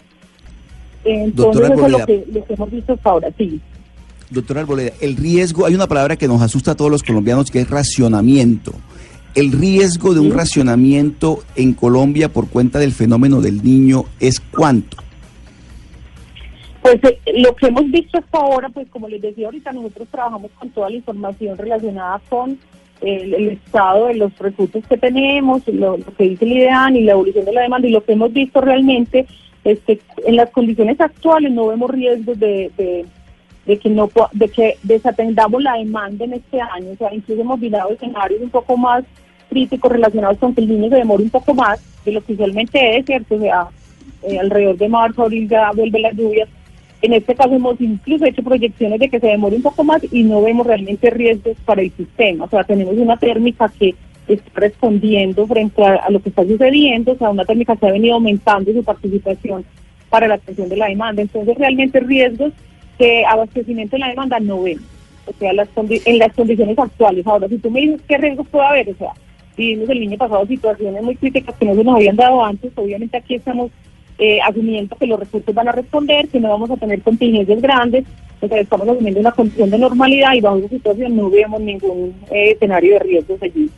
Entonces, 1.05 1.35
Doctora 1.35 1.67
eso 1.73 1.85
es 1.85 1.91
lo 1.91 2.05
que, 2.05 2.25
lo 2.31 2.45
que 2.45 2.53
hemos 2.53 2.71
visto 2.71 2.93
hasta 2.93 3.09
ahora, 3.09 3.29
sí. 3.37 3.59
Doctor 4.29 4.57
Arboleda, 4.57 4.91
el 5.01 5.15
riesgo, 5.15 5.65
hay 5.65 5.75
una 5.75 5.87
palabra 5.87 6.15
que 6.15 6.27
nos 6.27 6.41
asusta 6.41 6.71
a 6.71 6.75
todos 6.75 6.89
los 6.89 7.03
colombianos 7.03 7.51
que 7.51 7.59
es 7.59 7.69
racionamiento. 7.69 8.73
El 9.35 9.51
riesgo 9.51 10.13
de 10.13 10.19
un 10.19 10.31
racionamiento 10.31 11.43
en 11.55 11.73
Colombia 11.73 12.29
por 12.29 12.49
cuenta 12.49 12.79
del 12.79 12.91
fenómeno 12.91 13.41
del 13.41 13.63
niño 13.63 14.05
es 14.19 14.39
cuánto? 14.39 14.97
Pues 16.81 16.99
eh, 17.03 17.19
lo 17.37 17.55
que 17.55 17.67
hemos 17.67 17.89
visto 17.89 18.17
hasta 18.17 18.37
ahora, 18.37 18.69
pues 18.69 18.87
como 18.89 19.07
les 19.07 19.21
decía 19.21 19.45
ahorita, 19.45 19.71
nosotros 19.71 20.07
trabajamos 20.11 20.51
con 20.59 20.69
toda 20.69 20.89
la 20.89 20.97
información 20.97 21.57
relacionada 21.57 22.21
con 22.29 22.59
el, 23.01 23.33
el 23.33 23.49
estado 23.49 24.07
de 24.07 24.15
los 24.15 24.37
recursos 24.37 24.83
que 24.87 24.97
tenemos, 24.97 25.67
lo, 25.67 25.97
lo 25.97 26.15
que 26.15 26.29
dice 26.29 26.45
el 26.45 26.51
IDEAN 26.53 26.95
y 26.95 27.03
la 27.03 27.13
evolución 27.13 27.45
de 27.45 27.53
la 27.53 27.61
demanda, 27.61 27.87
y 27.87 27.91
lo 27.91 28.03
que 28.03 28.13
hemos 28.13 28.33
visto 28.33 28.61
realmente 28.61 29.25
es 29.63 29.79
que 29.79 29.99
en 30.25 30.35
las 30.35 30.49
condiciones 30.49 30.99
actuales 30.99 31.51
no 31.51 31.67
vemos 31.67 31.89
riesgos 31.89 32.37
de, 32.39 32.71
de, 33.65 33.77
que 33.77 33.89
no 33.89 34.09
de 34.33 34.49
que 34.49 34.77
desatendamos 34.83 35.63
la 35.63 35.77
demanda 35.77 36.25
en 36.25 36.33
este 36.33 36.59
año, 36.59 36.91
o 36.91 36.95
sea, 36.95 37.13
incluso 37.13 37.41
hemos 37.41 37.59
mirado 37.59 37.91
escenarios 37.91 38.41
un 38.41 38.49
poco 38.49 38.75
más 38.75 39.03
críticos 39.49 39.91
relacionados 39.91 40.37
con 40.37 40.53
que 40.53 40.61
el 40.61 40.67
niño 40.67 40.89
se 40.89 40.95
demore 40.95 41.23
un 41.23 41.29
poco 41.29 41.53
más 41.53 41.79
de 42.03 42.11
lo 42.11 42.21
que 42.21 42.33
usualmente 42.33 42.97
es, 42.97 43.05
¿cierto? 43.05 43.35
O 43.35 43.39
sea, 43.39 43.67
eh, 44.23 44.39
alrededor 44.39 44.77
de 44.77 44.89
marzo, 44.89 45.23
abril 45.23 45.47
ya 45.47 45.71
vuelve 45.71 45.99
las 45.99 46.15
lluvias. 46.15 46.49
En 47.01 47.13
este 47.13 47.35
caso 47.35 47.53
hemos 47.53 47.79
incluso 47.81 48.25
hecho 48.25 48.43
proyecciones 48.43 48.99
de 48.99 49.09
que 49.09 49.19
se 49.19 49.27
demore 49.27 49.57
un 49.57 49.61
poco 49.61 49.83
más 49.83 50.01
y 50.11 50.23
no 50.23 50.41
vemos 50.41 50.65
realmente 50.65 51.09
riesgos 51.09 51.57
para 51.65 51.81
el 51.81 51.91
sistema. 51.91 52.45
O 52.45 52.49
sea, 52.49 52.63
tenemos 52.63 52.95
una 52.95 53.17
térmica 53.17 53.69
que 53.77 53.93
respondiendo 54.53 55.45
frente 55.47 55.83
a, 55.83 56.09
lo 56.09 56.21
que 56.21 56.29
está 56.29 56.43
sucediendo, 56.43 57.13
o 57.13 57.17
sea, 57.17 57.29
una 57.29 57.45
térmica 57.45 57.75
que 57.75 57.87
ha 57.87 57.91
venido 57.91 58.15
aumentando 58.15 58.71
su 58.71 58.83
participación 58.83 59.65
para 60.09 60.27
la 60.27 60.35
atención 60.35 60.69
de 60.69 60.77
la 60.77 60.87
demanda. 60.87 61.21
Entonces, 61.21 61.57
realmente 61.57 61.99
riesgos 61.99 62.53
de 62.99 63.25
abastecimiento 63.25 63.95
de 63.95 63.99
la 63.99 64.09
demanda 64.09 64.39
no 64.39 64.63
vemos. 64.63 64.85
O 65.25 65.33
sea, 65.39 65.53
las 65.53 65.69
en 65.75 66.19
las 66.19 66.33
condiciones 66.33 66.77
actuales. 66.77 67.25
Ahora, 67.25 67.47
si 67.47 67.57
tú 67.57 67.71
me 67.71 67.81
dices 67.81 68.01
qué 68.07 68.17
riesgos 68.17 68.47
puede 68.47 68.65
haber, 68.65 68.89
o 68.89 68.95
sea, 68.95 69.11
vivimos 69.55 69.89
el 69.89 69.99
niño 70.01 70.17
pasado 70.17 70.45
situaciones 70.45 71.01
muy 71.01 71.15
críticas 71.15 71.55
que 71.55 71.65
no 71.65 71.75
se 71.75 71.83
nos 71.83 71.95
habían 71.95 72.15
dado 72.15 72.43
antes, 72.43 72.71
obviamente 72.75 73.17
aquí 73.17 73.35
estamos 73.35 73.71
eh, 74.17 74.39
asumiendo 74.41 74.95
que 74.95 75.07
los 75.07 75.19
recursos 75.19 75.53
van 75.53 75.67
a 75.67 75.71
responder, 75.71 76.27
que 76.27 76.39
no 76.39 76.49
vamos 76.49 76.71
a 76.71 76.77
tener 76.77 77.01
contingencias 77.01 77.61
grandes, 77.61 78.05
o 78.41 78.47
sea, 78.47 78.59
estamos 78.59 78.87
asumiendo 78.87 79.19
una 79.19 79.31
condición 79.31 79.69
de 79.69 79.77
normalidad 79.77 80.33
y 80.33 80.41
bajo 80.41 80.57
esa 80.57 80.69
situación 80.69 81.15
no 81.15 81.29
vemos 81.29 81.61
ningún 81.61 82.13
eh, 82.29 82.51
escenario 82.51 82.93
de 82.93 82.99
riesgos 82.99 83.41
allí. 83.41 83.69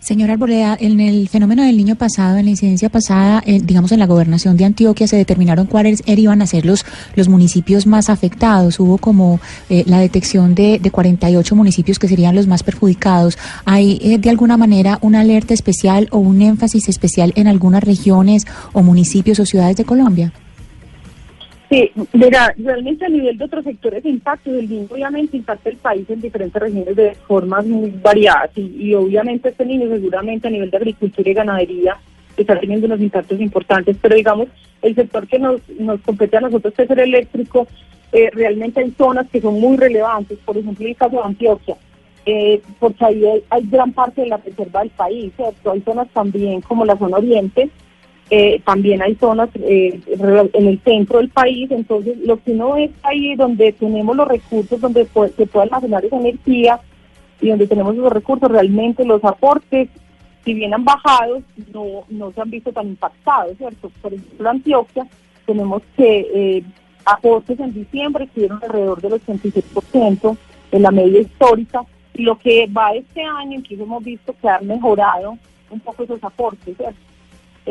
Señora 0.00 0.32
Arboleda, 0.32 0.78
en 0.80 0.98
el 0.98 1.28
fenómeno 1.28 1.62
del 1.62 1.76
niño 1.76 1.94
pasado, 1.94 2.38
en 2.38 2.46
la 2.46 2.52
incidencia 2.52 2.88
pasada, 2.88 3.42
eh, 3.44 3.60
digamos 3.62 3.92
en 3.92 3.98
la 3.98 4.06
gobernación 4.06 4.56
de 4.56 4.64
Antioquia, 4.64 5.06
se 5.06 5.16
determinaron 5.16 5.66
cuáles 5.66 6.02
iban 6.06 6.40
a 6.40 6.46
ser 6.46 6.64
los, 6.64 6.86
los 7.16 7.28
municipios 7.28 7.86
más 7.86 8.08
afectados. 8.08 8.80
Hubo 8.80 8.96
como 8.96 9.40
eh, 9.68 9.84
la 9.86 9.98
detección 9.98 10.54
de, 10.54 10.78
de 10.78 10.90
48 10.90 11.54
municipios 11.54 11.98
que 11.98 12.08
serían 12.08 12.34
los 12.34 12.46
más 12.46 12.62
perjudicados. 12.62 13.36
¿Hay 13.66 14.00
eh, 14.02 14.16
de 14.16 14.30
alguna 14.30 14.56
manera 14.56 14.98
una 15.02 15.20
alerta 15.20 15.52
especial 15.52 16.08
o 16.12 16.18
un 16.18 16.40
énfasis 16.40 16.88
especial 16.88 17.34
en 17.36 17.46
algunas 17.46 17.84
regiones 17.84 18.46
o 18.72 18.82
municipios 18.82 19.38
o 19.38 19.44
ciudades 19.44 19.76
de 19.76 19.84
Colombia? 19.84 20.32
Sí, 21.70 21.92
mira, 22.12 22.52
realmente 22.58 23.04
a 23.04 23.08
nivel 23.08 23.38
de 23.38 23.44
otros 23.44 23.64
sectores 23.64 24.02
de 24.02 24.10
impacto, 24.10 24.50
el 24.50 24.68
niño 24.68 24.88
obviamente 24.90 25.36
impacta 25.36 25.70
el 25.70 25.76
país 25.76 26.10
en 26.10 26.20
diferentes 26.20 26.60
regiones 26.60 26.96
de 26.96 27.14
formas 27.14 27.64
muy 27.64 27.90
variadas 27.90 28.50
y, 28.56 28.88
y 28.88 28.94
obviamente 28.94 29.50
este 29.50 29.64
niño 29.64 29.88
seguramente 29.88 30.48
a 30.48 30.50
nivel 30.50 30.68
de 30.68 30.76
agricultura 30.76 31.30
y 31.30 31.34
ganadería 31.34 31.96
está 32.36 32.58
teniendo 32.58 32.86
unos 32.86 33.00
impactos 33.00 33.40
importantes, 33.40 33.96
pero 34.00 34.16
digamos, 34.16 34.48
el 34.82 34.94
sector 34.94 35.26
que 35.26 35.38
nos, 35.38 35.60
nos 35.78 36.00
compete 36.00 36.36
a 36.36 36.40
nosotros, 36.40 36.74
que 36.74 36.82
es 36.82 36.90
el 36.90 36.98
eléctrico, 36.98 37.66
eh, 38.12 38.30
realmente 38.32 38.80
hay 38.80 38.90
zonas 38.92 39.28
que 39.30 39.40
son 39.40 39.60
muy 39.60 39.76
relevantes, 39.76 40.38
por 40.44 40.56
ejemplo 40.56 40.86
el 40.86 40.96
caso 40.96 41.16
de 41.16 41.22
Antioquia, 41.22 41.76
eh, 42.26 42.60
porque 42.78 43.04
ahí 43.04 43.24
hay, 43.24 43.42
hay 43.50 43.62
gran 43.66 43.92
parte 43.92 44.22
de 44.22 44.28
la 44.28 44.38
reserva 44.38 44.80
del 44.80 44.90
país, 44.90 45.32
¿cierto? 45.36 45.70
Hay 45.70 45.80
zonas 45.82 46.08
también 46.12 46.60
como 46.62 46.84
la 46.84 46.96
zona 46.96 47.18
oriente, 47.18 47.70
eh, 48.32 48.60
también 48.64 49.02
hay 49.02 49.16
zonas 49.16 49.50
eh, 49.56 50.00
en 50.06 50.68
el 50.68 50.80
centro 50.84 51.18
del 51.18 51.30
país, 51.30 51.68
entonces 51.72 52.16
lo 52.24 52.40
que 52.40 52.52
uno 52.52 52.76
es 52.76 52.92
ahí 53.02 53.34
donde 53.34 53.72
tenemos 53.72 54.14
los 54.14 54.28
recursos, 54.28 54.80
donde 54.80 55.04
se 55.36 55.46
puede 55.46 55.64
almacenar 55.64 56.04
esa 56.04 56.16
energía 56.16 56.80
y 57.40 57.48
donde 57.48 57.66
tenemos 57.66 57.94
esos 57.94 58.12
recursos, 58.12 58.48
realmente 58.48 59.04
los 59.04 59.24
aportes, 59.24 59.88
si 60.44 60.54
bien 60.54 60.72
han 60.72 60.84
bajado, 60.84 61.42
no, 61.74 62.04
no 62.08 62.30
se 62.30 62.40
han 62.40 62.50
visto 62.50 62.72
tan 62.72 62.86
impactados, 62.86 63.56
¿cierto? 63.58 63.90
Por 64.00 64.14
ejemplo, 64.14 64.48
Antioquia, 64.48 65.06
tenemos 65.44 65.82
que 65.96 66.28
eh, 66.32 66.62
aportes 67.04 67.58
en 67.58 67.74
diciembre 67.74 68.24
estuvieron 68.26 68.60
alrededor 68.62 69.00
del 69.00 69.14
86% 69.14 70.36
en 70.70 70.82
la 70.82 70.92
media 70.92 71.20
histórica, 71.20 71.82
y 72.14 72.22
lo 72.22 72.38
que 72.38 72.68
va 72.68 72.94
este 72.94 73.22
año, 73.22 73.58
incluso 73.58 73.82
hemos 73.82 74.04
visto 74.04 74.36
que 74.40 74.48
han 74.48 74.68
mejorado 74.68 75.36
un 75.68 75.80
poco 75.80 76.04
esos 76.04 76.22
aportes, 76.22 76.76
¿cierto? 76.76 77.09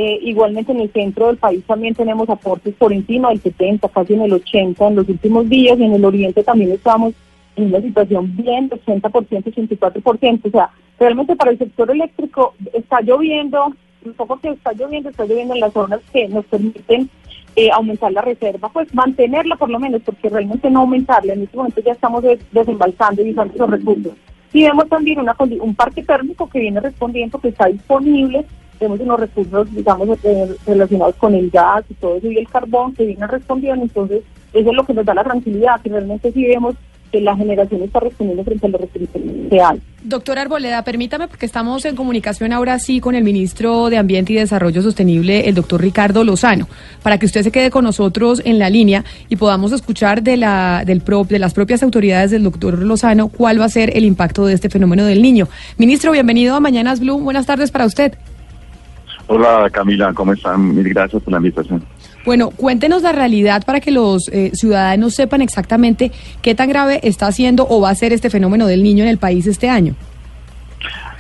Eh, 0.01 0.17
igualmente 0.21 0.71
en 0.71 0.79
el 0.79 0.89
centro 0.93 1.27
del 1.27 1.35
país 1.35 1.61
también 1.65 1.93
tenemos 1.93 2.29
aportes 2.29 2.73
por 2.75 2.93
encima 2.93 3.29
del 3.29 3.41
70, 3.41 3.89
casi 3.89 4.13
en 4.13 4.21
el 4.21 4.31
80 4.31 4.87
en 4.87 4.95
los 4.95 5.09
últimos 5.09 5.49
días, 5.49 5.77
y 5.77 5.83
en 5.83 5.93
el 5.93 6.05
oriente 6.05 6.41
también 6.41 6.71
estamos 6.71 7.13
en 7.57 7.65
una 7.65 7.81
situación 7.81 8.33
bien 8.37 8.69
de 8.69 8.77
80%, 8.77 9.01
84%, 9.43 10.39
o 10.47 10.51
sea, 10.51 10.69
realmente 10.97 11.35
para 11.35 11.51
el 11.51 11.57
sector 11.57 11.91
eléctrico 11.91 12.53
está 12.73 13.01
lloviendo 13.01 13.73
un 14.05 14.13
poco 14.13 14.39
que 14.39 14.51
está 14.51 14.71
lloviendo, 14.71 15.09
está 15.09 15.25
lloviendo 15.25 15.53
en 15.55 15.59
las 15.59 15.73
zonas 15.73 15.99
que 16.13 16.29
nos 16.29 16.45
permiten 16.45 17.09
eh, 17.57 17.69
aumentar 17.69 18.13
la 18.13 18.21
reserva, 18.21 18.69
pues 18.71 18.93
mantenerla 18.95 19.57
por 19.57 19.69
lo 19.69 19.79
menos, 19.79 20.01
porque 20.05 20.29
realmente 20.29 20.69
no 20.69 20.79
aumentarla. 20.79 21.33
En 21.33 21.43
este 21.43 21.57
momento 21.57 21.81
ya 21.81 21.91
estamos 21.91 22.23
des- 22.23 22.39
desembalsando 22.53 23.21
y 23.21 23.31
usando 23.31 23.53
los 23.57 23.69
recursos. 23.69 24.13
Y 24.53 24.63
vemos 24.63 24.87
también 24.87 25.19
una, 25.19 25.35
un 25.61 25.75
parque 25.75 26.03
térmico 26.03 26.47
que 26.49 26.59
viene 26.61 26.79
respondiendo, 26.79 27.37
que 27.39 27.49
está 27.49 27.65
disponible. 27.65 28.45
Vemos 28.79 28.99
unos 28.99 29.19
recursos, 29.19 29.73
digamos, 29.73 30.17
eh, 30.23 30.47
relacionados 30.65 31.15
con 31.15 31.35
el 31.35 31.49
gas 31.49 31.83
y 31.89 31.93
todo 31.95 32.15
eso, 32.17 32.27
y 32.31 32.37
el 32.37 32.47
carbón 32.47 32.93
que 32.93 33.05
vienen 33.05 33.27
respondiendo. 33.27 33.83
Entonces, 33.83 34.21
eso 34.53 34.69
es 34.69 34.75
lo 34.75 34.85
que 34.85 34.93
nos 34.93 35.05
da 35.05 35.13
la 35.13 35.23
tranquilidad, 35.23 35.81
que 35.81 35.89
realmente 35.89 36.31
sí 36.31 36.45
vemos 36.45 36.75
que 37.11 37.19
la 37.21 37.35
generación 37.35 37.81
está 37.81 37.99
respondiendo 37.99 38.43
frente 38.43 38.67
a 38.67 38.69
los 38.69 38.81
requisitos 38.81 39.19
reales. 39.49 39.81
Doctor 40.03 40.37
Arboleda, 40.37 40.83
permítame, 40.83 41.27
porque 41.27 41.47
estamos 41.47 41.83
en 41.85 41.95
comunicación 41.95 42.53
ahora 42.53 42.77
sí 42.77 42.99
con 42.99 43.15
el 43.15 43.23
ministro 43.23 43.89
de 43.89 43.97
Ambiente 43.97 44.33
y 44.33 44.35
Desarrollo 44.35 44.83
Sostenible, 44.83 45.49
el 45.49 45.55
doctor 45.55 45.81
Ricardo 45.81 46.23
Lozano, 46.23 46.67
para 47.01 47.17
que 47.17 47.25
usted 47.25 47.41
se 47.41 47.51
quede 47.51 47.71
con 47.71 47.83
nosotros 47.83 48.43
en 48.45 48.59
la 48.59 48.69
línea 48.69 49.03
y 49.27 49.37
podamos 49.37 49.71
escuchar 49.71 50.21
de, 50.21 50.37
la, 50.37 50.83
del 50.85 51.01
pro- 51.01 51.23
de 51.23 51.39
las 51.39 51.55
propias 51.55 51.81
autoridades 51.81 52.29
del 52.29 52.43
doctor 52.43 52.77
Lozano 52.77 53.27
cuál 53.29 53.59
va 53.59 53.65
a 53.65 53.69
ser 53.69 53.97
el 53.97 54.05
impacto 54.05 54.45
de 54.45 54.53
este 54.53 54.69
fenómeno 54.69 55.03
del 55.03 55.23
niño. 55.23 55.47
Ministro, 55.79 56.11
bienvenido 56.11 56.55
a 56.55 56.59
Mañanas 56.59 56.99
Blue. 56.99 57.17
Buenas 57.19 57.47
tardes 57.47 57.71
para 57.71 57.85
usted. 57.87 58.13
Hola 59.31 59.69
Camila, 59.71 60.11
¿cómo 60.11 60.33
están? 60.33 60.73
Mil 60.73 60.89
gracias 60.89 61.21
por 61.21 61.31
la 61.31 61.37
invitación. 61.37 61.83
Bueno, 62.25 62.49
cuéntenos 62.49 63.03
la 63.03 63.11
realidad 63.11 63.63
para 63.63 63.79
que 63.79 63.91
los 63.91 64.27
eh, 64.29 64.49
ciudadanos 64.55 65.13
sepan 65.13 65.43
exactamente 65.43 66.11
qué 66.41 66.55
tan 66.55 66.67
grave 66.67 66.99
está 67.03 67.27
haciendo 67.27 67.67
o 67.69 67.79
va 67.79 67.91
a 67.91 67.95
ser 67.95 68.11
este 68.11 68.31
fenómeno 68.31 68.65
del 68.65 68.81
niño 68.81 69.03
en 69.03 69.09
el 69.11 69.19
país 69.19 69.45
este 69.45 69.69
año. 69.69 69.93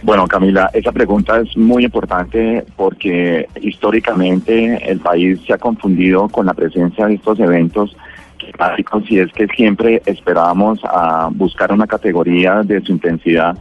Bueno 0.01 0.27
Camila, 0.27 0.71
esa 0.73 0.91
pregunta 0.91 1.39
es 1.39 1.55
muy 1.55 1.85
importante 1.85 2.65
porque 2.75 3.47
históricamente 3.61 4.89
el 4.89 4.99
país 5.01 5.39
se 5.45 5.53
ha 5.53 5.59
confundido 5.59 6.29
con 6.29 6.47
la 6.47 6.55
presencia 6.55 7.05
de 7.05 7.13
estos 7.13 7.39
eventos 7.39 7.95
climáticos 8.39 9.03
y 9.11 9.19
es 9.19 9.31
que 9.33 9.45
siempre 9.55 10.01
esperábamos 10.07 10.79
a 10.83 11.29
buscar 11.31 11.71
una 11.71 11.85
categoría 11.85 12.63
de 12.63 12.81
su 12.81 12.91
intensidad 12.91 13.55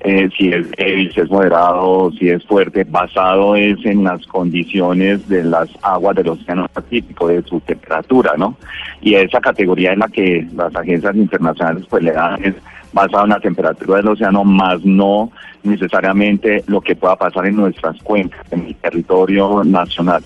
eh, 0.00 0.30
si 0.36 0.50
es 0.50 0.70
débil, 0.72 1.12
si 1.12 1.20
es 1.20 1.30
moderado, 1.30 2.10
si 2.18 2.30
es 2.30 2.44
fuerte, 2.46 2.84
basado 2.84 3.54
es 3.54 3.84
en 3.84 4.04
las 4.04 4.26
condiciones 4.26 5.28
de 5.28 5.44
las 5.44 5.68
aguas 5.82 6.16
del 6.16 6.28
océano 6.28 6.66
Pacífico, 6.72 7.28
de 7.28 7.42
su 7.42 7.60
temperatura, 7.60 8.32
¿no? 8.38 8.56
Y 9.02 9.14
esa 9.14 9.40
categoría 9.40 9.92
es 9.92 9.98
la 9.98 10.08
que 10.08 10.46
las 10.54 10.74
agencias 10.74 11.14
internacionales 11.16 11.84
pues 11.88 12.02
le 12.02 12.12
dan 12.12 12.42
es 12.42 12.54
basado 12.92 13.24
en 13.24 13.30
la 13.30 13.40
temperatura 13.40 13.98
del 13.98 14.08
océano, 14.08 14.42
más 14.44 14.84
no 14.84 15.30
necesariamente 15.62 16.64
lo 16.66 16.80
que 16.80 16.96
pueda 16.96 17.16
pasar 17.16 17.46
en 17.46 17.56
nuestras 17.56 18.00
cuencas, 18.02 18.40
en 18.50 18.66
el 18.66 18.74
territorio 18.76 19.62
nacional. 19.64 20.24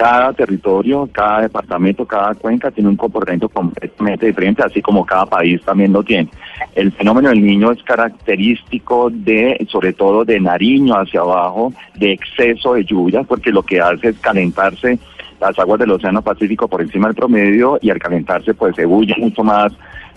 Cada 0.00 0.32
territorio, 0.32 1.06
cada 1.12 1.42
departamento, 1.42 2.06
cada 2.06 2.34
cuenca 2.34 2.70
tiene 2.70 2.88
un 2.88 2.96
comportamiento 2.96 3.50
completamente 3.50 4.24
diferente, 4.24 4.62
así 4.62 4.80
como 4.80 5.04
cada 5.04 5.26
país 5.26 5.60
también 5.62 5.92
lo 5.92 6.02
tiene. 6.02 6.30
El 6.74 6.90
fenómeno 6.92 7.28
del 7.28 7.44
niño 7.44 7.70
es 7.70 7.82
característico 7.82 9.10
de, 9.12 9.62
sobre 9.68 9.92
todo 9.92 10.24
de 10.24 10.40
Nariño 10.40 10.94
hacia 10.94 11.20
abajo, 11.20 11.74
de 11.96 12.12
exceso 12.12 12.72
de 12.72 12.84
lluvia, 12.86 13.24
porque 13.24 13.50
lo 13.50 13.62
que 13.62 13.78
hace 13.78 14.08
es 14.08 14.18
calentarse 14.20 14.98
las 15.38 15.58
aguas 15.58 15.78
del 15.78 15.90
Océano 15.90 16.22
Pacífico 16.22 16.66
por 16.66 16.80
encima 16.80 17.08
del 17.08 17.16
promedio 17.16 17.78
y 17.82 17.90
al 17.90 17.98
calentarse 17.98 18.54
pues 18.54 18.76
se 18.76 18.86
bulle 18.86 19.14
mucho 19.18 19.44
más 19.44 19.70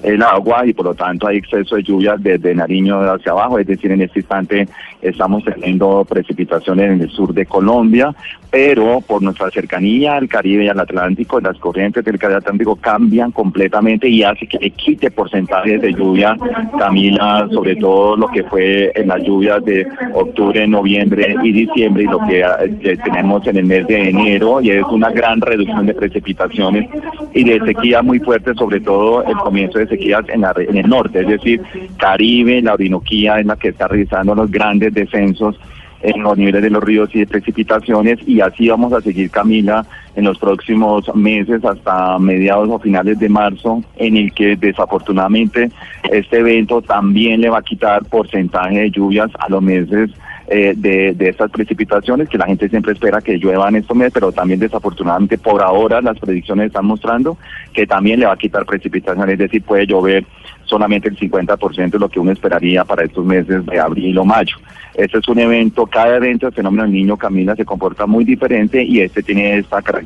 el 0.04 0.22
agua 0.22 0.66
y 0.66 0.74
por 0.74 0.86
lo 0.86 0.94
tanto 0.94 1.28
hay 1.28 1.38
exceso 1.38 1.76
de 1.76 1.84
lluvia 1.84 2.16
desde 2.18 2.54
Nariño 2.54 3.00
hacia 3.02 3.32
abajo, 3.32 3.60
es 3.60 3.68
decir, 3.68 3.92
en 3.92 4.02
este 4.02 4.20
instante 4.20 4.68
estamos 5.02 5.44
teniendo 5.44 6.06
precipitaciones 6.06 6.92
en 6.92 7.02
el 7.02 7.10
sur 7.10 7.34
de 7.34 7.46
Colombia, 7.46 8.14
pero 8.50 9.02
por 9.02 9.22
nuestra 9.22 9.50
cercanía 9.50 10.16
al 10.16 10.28
Caribe 10.28 10.66
y 10.66 10.68
al 10.68 10.80
Atlántico, 10.80 11.40
las 11.40 11.58
corrientes 11.58 12.06
del 12.06 12.20
Caribe 12.20 12.38
Atlántico 12.38 12.76
cambian 12.76 13.32
completamente 13.32 14.08
y 14.08 14.24
hace 14.24 14.46
que 14.46 14.60
le 14.60 14.70
quite 14.72 15.10
porcentajes 15.12 15.82
de 15.82 15.94
lluvia, 15.94 16.38
Camila, 16.78 17.48
sobre 17.52 17.76
todo 17.76 18.16
lo 18.16 18.28
que 18.28 18.44
fue 18.44 18.92
en 18.96 19.08
las 19.08 19.24
lluvias 19.24 19.64
de 19.66 19.88
octubre, 20.14 20.68
noviembre 20.68 21.36
y 21.42 21.52
diciembre 21.52 22.04
y 22.04 22.08
lo 22.08 22.20
que 22.20 22.42
eh, 22.42 22.98
tenemos 23.04 23.46
en 23.48 23.58
el 23.58 23.66
mes 23.66 23.88
de 23.88 24.10
enero 24.10 24.62
y 24.62 24.72
es 24.72 24.84
una 24.84 25.10
gran 25.10 25.42
reducción 25.42 25.86
de 25.86 25.94
precipitaciones 25.94 26.90
y 27.34 27.44
de 27.44 27.60
sequía 27.66 28.02
muy 28.02 28.20
fuerte, 28.20 28.54
sobre 28.54 28.80
todo 28.82 29.24
el 29.24 29.36
comienzo 29.38 29.80
de 29.80 29.88
sequías 29.94 30.26
en, 30.30 30.42
la 30.42 30.54
en 30.58 30.78
el 30.78 30.90
norte, 30.90 31.22
es 31.22 31.28
decir, 31.28 31.62
Caribe, 31.98 32.62
la 32.62 32.74
Orinoquía 32.74 33.40
es 33.40 33.46
la 33.46 33.56
que 33.56 33.70
está 33.70 33.88
realizando 33.88 34.34
los 34.36 34.50
grandes 34.50 34.94
descensos 34.94 35.60
en 36.02 36.22
los 36.22 36.38
niveles 36.38 36.62
de 36.62 36.70
los 36.70 36.84
ríos 36.84 37.10
y 37.14 37.20
de 37.20 37.28
precipitaciones 37.28 38.20
y 38.28 38.42
así 38.42 38.68
vamos 38.68 38.92
a 38.94 39.02
seguir 39.02 39.30
Camila 39.30 39.86
en 40.16 40.26
los 40.26 40.38
próximos 40.38 41.14
meses 41.16 41.64
hasta 41.66 42.20
mediados 42.20 42.70
o 42.70 42.80
finales 42.80 43.20
de 43.20 43.30
marzo 43.30 43.84
en 43.96 44.18
el 44.18 44.34
que 44.34 44.56
desafortunadamente 44.56 45.72
este 46.12 46.40
evento 46.40 46.82
también 46.82 47.42
le 47.42 47.50
va 47.50 47.60
a 47.60 47.64
quitar 47.64 48.06
porcentaje 48.06 48.80
de 48.80 48.92
lluvias 48.92 49.32
a 49.40 49.50
los 49.50 49.62
meses 49.62 50.12
eh, 50.48 50.74
de, 50.76 51.16
estas 51.30 51.50
precipitaciones 51.52 52.28
que 52.28 52.38
la 52.38 52.46
gente 52.46 52.68
siempre 52.68 52.92
espera 52.92 53.22
que 53.22 53.40
lluevan 53.40 53.76
estos 53.76 53.96
meses, 53.96 54.14
pero 54.14 54.32
también 54.32 54.60
desafortunadamente 54.60 55.38
por 55.38 55.64
ahora 55.64 56.02
las 56.02 56.20
predicciones 56.20 56.68
están 56.68 56.86
mostrando 56.86 57.38
que 57.72 57.88
también 57.88 58.20
le 58.20 58.26
va 58.26 58.34
a 58.34 58.38
quitar 58.38 58.66
precipitaciones, 58.66 59.34
es 59.34 59.40
decir, 59.40 59.64
puede 59.64 59.88
llover 59.88 60.26
solamente 60.66 61.08
el 61.08 61.18
50% 61.18 61.92
de 61.92 62.00
lo 62.00 62.10
que 62.10 62.20
uno 62.20 62.32
esperaría 62.32 62.84
para 62.84 63.04
estos 63.04 63.26
meses 63.26 63.66
de 63.66 63.80
abril 63.80 64.18
o 64.18 64.26
mayo. 64.26 64.58
Este 64.94 65.18
es 65.18 65.28
un 65.28 65.40
evento, 65.40 65.88
cada 65.88 66.18
evento 66.18 66.46
del 66.46 66.56
fenómeno 66.56 66.84
del 66.84 66.92
niño 66.92 67.18
Camila 67.18 67.56
se 67.56 67.66
comporta 67.66 68.06
muy 68.06 68.24
diferente 68.26 68.84
y 68.84 69.02
este 69.02 69.24
tiene 69.24 69.58
esta 69.58 69.82
característica. 69.82 70.03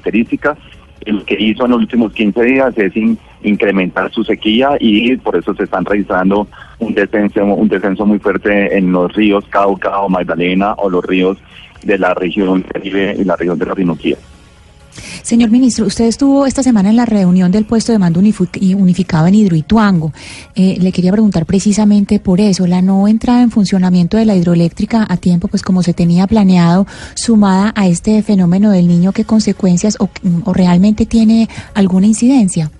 Lo 1.06 1.24
que 1.24 1.36
hizo 1.40 1.66
en 1.66 1.72
los 1.72 1.80
últimos 1.82 2.12
15 2.14 2.44
días 2.44 2.78
es 2.78 2.96
in- 2.98 3.18
incrementar 3.44 4.12
su 4.12 4.24
sequía 4.24 4.72
y 4.80 5.16
por 5.18 5.38
eso 5.38 5.54
se 5.56 5.64
están 5.64 5.86
realizando 5.86 6.48
un 6.80 6.94
descenso, 6.94 7.44
un 7.46 7.68
descenso 7.70 8.06
muy 8.06 8.20
fuerte 8.20 8.78
en 8.78 8.92
los 8.92 9.14
ríos 9.14 9.46
Cauca 9.50 10.00
o 10.02 10.10
Magdalena 10.10 10.74
o 10.78 10.90
los 10.90 11.06
ríos 11.06 11.38
de 11.84 11.98
la 11.98 12.14
región 12.14 12.64
Caribe 12.64 13.16
y 13.18 13.24
la 13.24 13.36
región 13.36 13.58
de 13.60 13.66
la 13.68 13.72
Orinoquía. 13.74 14.18
Señor 15.24 15.50
ministro, 15.50 15.86
usted 15.86 16.06
estuvo 16.06 16.46
esta 16.46 16.64
semana 16.64 16.90
en 16.90 16.96
la 16.96 17.06
reunión 17.06 17.52
del 17.52 17.66
puesto 17.66 17.92
de 17.92 18.00
mando 18.00 18.20
unificado 18.20 19.28
en 19.28 19.36
Hidroituango. 19.36 20.14
Eh, 20.56 20.78
le 20.80 20.92
quería 20.92 21.12
preguntar 21.12 21.46
precisamente 21.46 22.20
por 22.20 22.40
eso, 22.40 22.68
la 22.68 22.82
no 22.82 23.08
entrada 23.08 23.42
en 23.42 23.52
funcionamiento 23.52 24.18
de 24.18 24.26
la 24.26 24.36
hidroeléctrica 24.36 25.06
a 25.08 25.18
tiempo, 25.18 25.48
pues 25.48 25.64
como 25.64 25.84
se 25.84 25.94
tenía 25.94 26.28
planeado, 26.28 26.88
sumada 27.16 27.74
a 27.76 27.88
este 27.88 28.22
fenómeno 28.24 28.72
del 28.72 28.88
niño, 28.88 29.12
¿qué 29.12 29.26
consecuencias 29.26 29.98
o 30.00 30.54
realmente 30.54 31.06
tiene 31.06 31.50
alguna 31.74 32.08
incidencia? 32.08 32.72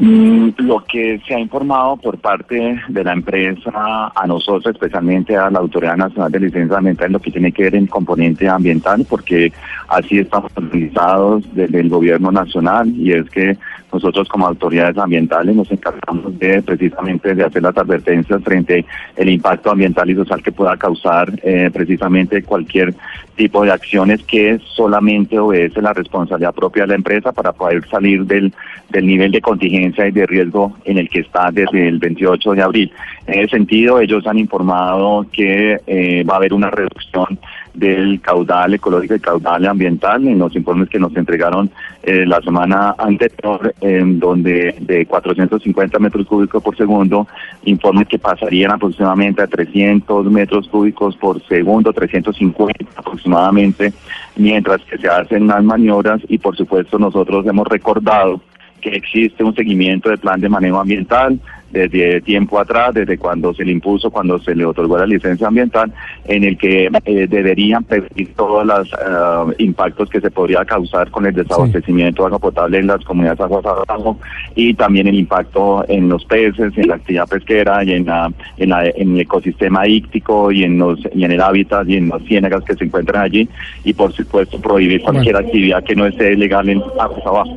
Mm, 0.00 0.52
Lo 0.60 0.82
que 0.84 1.20
se 1.26 1.34
ha 1.34 1.38
informado 1.38 1.98
por 1.98 2.16
parte 2.18 2.80
de 2.88 3.04
la 3.04 3.12
empresa 3.12 4.10
a 4.14 4.26
nosotros, 4.26 4.74
especialmente 4.74 5.36
a 5.36 5.50
la 5.50 5.58
Autoridad 5.58 5.96
Nacional 5.96 6.32
de 6.32 6.40
Licencia 6.40 6.78
Ambiental, 6.78 7.12
lo 7.12 7.18
que 7.20 7.30
tiene 7.30 7.52
que 7.52 7.64
ver 7.64 7.74
en 7.74 7.86
componente 7.86 8.48
ambiental, 8.48 9.06
porque 9.06 9.52
así 9.88 10.18
estamos 10.18 10.50
organizados 10.56 11.44
desde 11.54 11.80
el 11.80 11.90
gobierno 11.90 12.32
nacional 12.32 12.88
y 12.96 13.12
es 13.12 13.28
que 13.28 13.58
nosotros 13.92 14.28
como 14.28 14.46
autoridades 14.46 14.96
ambientales 14.98 15.54
nos 15.54 15.70
encargamos 15.70 16.38
de 16.38 16.62
precisamente 16.62 17.34
de 17.34 17.44
hacer 17.44 17.62
las 17.62 17.76
advertencias 17.76 18.42
frente 18.42 18.84
el 19.16 19.28
impacto 19.28 19.70
ambiental 19.70 20.08
y 20.10 20.14
social 20.14 20.42
que 20.42 20.52
pueda 20.52 20.76
causar 20.76 21.32
eh, 21.42 21.70
precisamente 21.72 22.42
cualquier 22.42 22.94
tipo 23.36 23.64
de 23.64 23.72
acciones 23.72 24.22
que 24.24 24.60
solamente 24.74 25.38
obedece 25.38 25.80
la 25.80 25.92
responsabilidad 25.92 26.54
propia 26.54 26.82
de 26.82 26.88
la 26.88 26.94
empresa 26.94 27.32
para 27.32 27.52
poder 27.52 27.88
salir 27.88 28.24
del, 28.26 28.52
del 28.90 29.06
nivel 29.06 29.32
de 29.32 29.40
contingencia 29.40 30.06
y 30.06 30.10
de 30.10 30.26
riesgo 30.26 30.76
en 30.84 30.98
el 30.98 31.08
que 31.08 31.20
está 31.20 31.50
desde 31.50 31.88
el 31.88 31.98
28 31.98 32.52
de 32.52 32.62
abril. 32.62 32.92
En 33.26 33.40
ese 33.40 33.56
sentido, 33.56 34.00
ellos 34.00 34.26
han 34.26 34.38
informado 34.38 35.26
que 35.32 35.80
eh, 35.86 36.24
va 36.28 36.34
a 36.34 36.36
haber 36.36 36.52
una 36.52 36.70
reducción 36.70 37.38
del 37.74 38.20
caudal 38.20 38.74
ecológico 38.74 39.14
y 39.14 39.20
caudal 39.20 39.66
ambiental 39.66 40.26
en 40.26 40.38
los 40.38 40.54
informes 40.54 40.88
que 40.88 40.98
nos 40.98 41.14
entregaron 41.16 41.70
eh, 42.02 42.24
la 42.26 42.40
semana 42.40 42.94
anterior, 42.98 43.74
en 43.80 44.18
donde 44.18 44.74
de 44.80 45.06
450 45.06 45.98
metros 45.98 46.26
cúbicos 46.26 46.62
por 46.62 46.76
segundo, 46.76 47.26
informes 47.64 48.08
que 48.08 48.18
pasarían 48.18 48.72
aproximadamente 48.72 49.42
a 49.42 49.46
300 49.46 50.26
metros 50.30 50.68
cúbicos 50.68 51.16
por 51.16 51.42
segundo, 51.46 51.92
350 51.92 52.86
aproximadamente, 52.96 53.92
mientras 54.36 54.82
que 54.82 54.98
se 54.98 55.08
hacen 55.08 55.46
las 55.46 55.62
maniobras 55.62 56.20
y 56.28 56.38
por 56.38 56.56
supuesto 56.56 56.98
nosotros 56.98 57.46
hemos 57.46 57.66
recordado 57.68 58.40
que 58.80 58.90
existe 58.90 59.44
un 59.44 59.54
seguimiento 59.54 60.08
del 60.08 60.18
plan 60.18 60.40
de 60.40 60.48
manejo 60.48 60.80
ambiental, 60.80 61.38
desde 61.70 62.20
tiempo 62.20 62.58
atrás, 62.58 62.94
desde 62.94 63.16
cuando 63.18 63.54
se 63.54 63.64
le 63.64 63.72
impuso, 63.72 64.10
cuando 64.10 64.38
se 64.40 64.54
le 64.54 64.64
otorgó 64.64 64.98
la 64.98 65.06
licencia 65.06 65.46
ambiental, 65.48 65.92
en 66.26 66.44
el 66.44 66.58
que 66.58 66.90
eh, 67.04 67.26
deberían 67.28 67.84
prevenir 67.84 68.34
todos 68.34 68.66
los 68.66 68.88
eh, 68.92 69.54
impactos 69.58 70.08
que 70.10 70.20
se 70.20 70.30
podría 70.30 70.64
causar 70.64 71.10
con 71.10 71.26
el 71.26 71.34
desabastecimiento 71.34 72.22
de 72.22 72.26
agua 72.26 72.38
potable 72.38 72.78
en 72.78 72.86
las 72.86 73.04
comunidades 73.04 73.40
aguas 73.40 73.64
abajo 73.64 74.18
y 74.54 74.74
también 74.74 75.06
el 75.06 75.14
impacto 75.14 75.84
en 75.88 76.08
los 76.08 76.24
peces, 76.24 76.72
en 76.76 76.88
la 76.88 76.96
actividad 76.96 77.28
pesquera 77.28 77.82
y 77.84 77.92
en, 77.92 78.06
la, 78.06 78.30
en, 78.56 78.68
la- 78.68 78.86
en 78.88 79.14
el 79.14 79.20
ecosistema 79.20 79.86
íctico 79.86 80.50
y 80.52 80.64
en 80.64 80.78
los 80.78 80.98
y 81.14 81.24
en 81.24 81.32
el 81.32 81.40
hábitat 81.40 81.88
y 81.88 81.96
en 81.96 82.08
las 82.08 82.22
ciénagas 82.24 82.64
que 82.64 82.74
se 82.74 82.84
encuentran 82.84 83.22
allí 83.22 83.48
y 83.84 83.92
por 83.92 84.12
supuesto 84.12 84.60
prohibir 84.60 85.02
cualquier 85.02 85.36
actividad 85.36 85.84
que 85.84 85.94
no 85.96 86.06
esté 86.06 86.36
legal 86.36 86.68
en 86.68 86.82
aguas 86.98 87.26
abajo. 87.26 87.56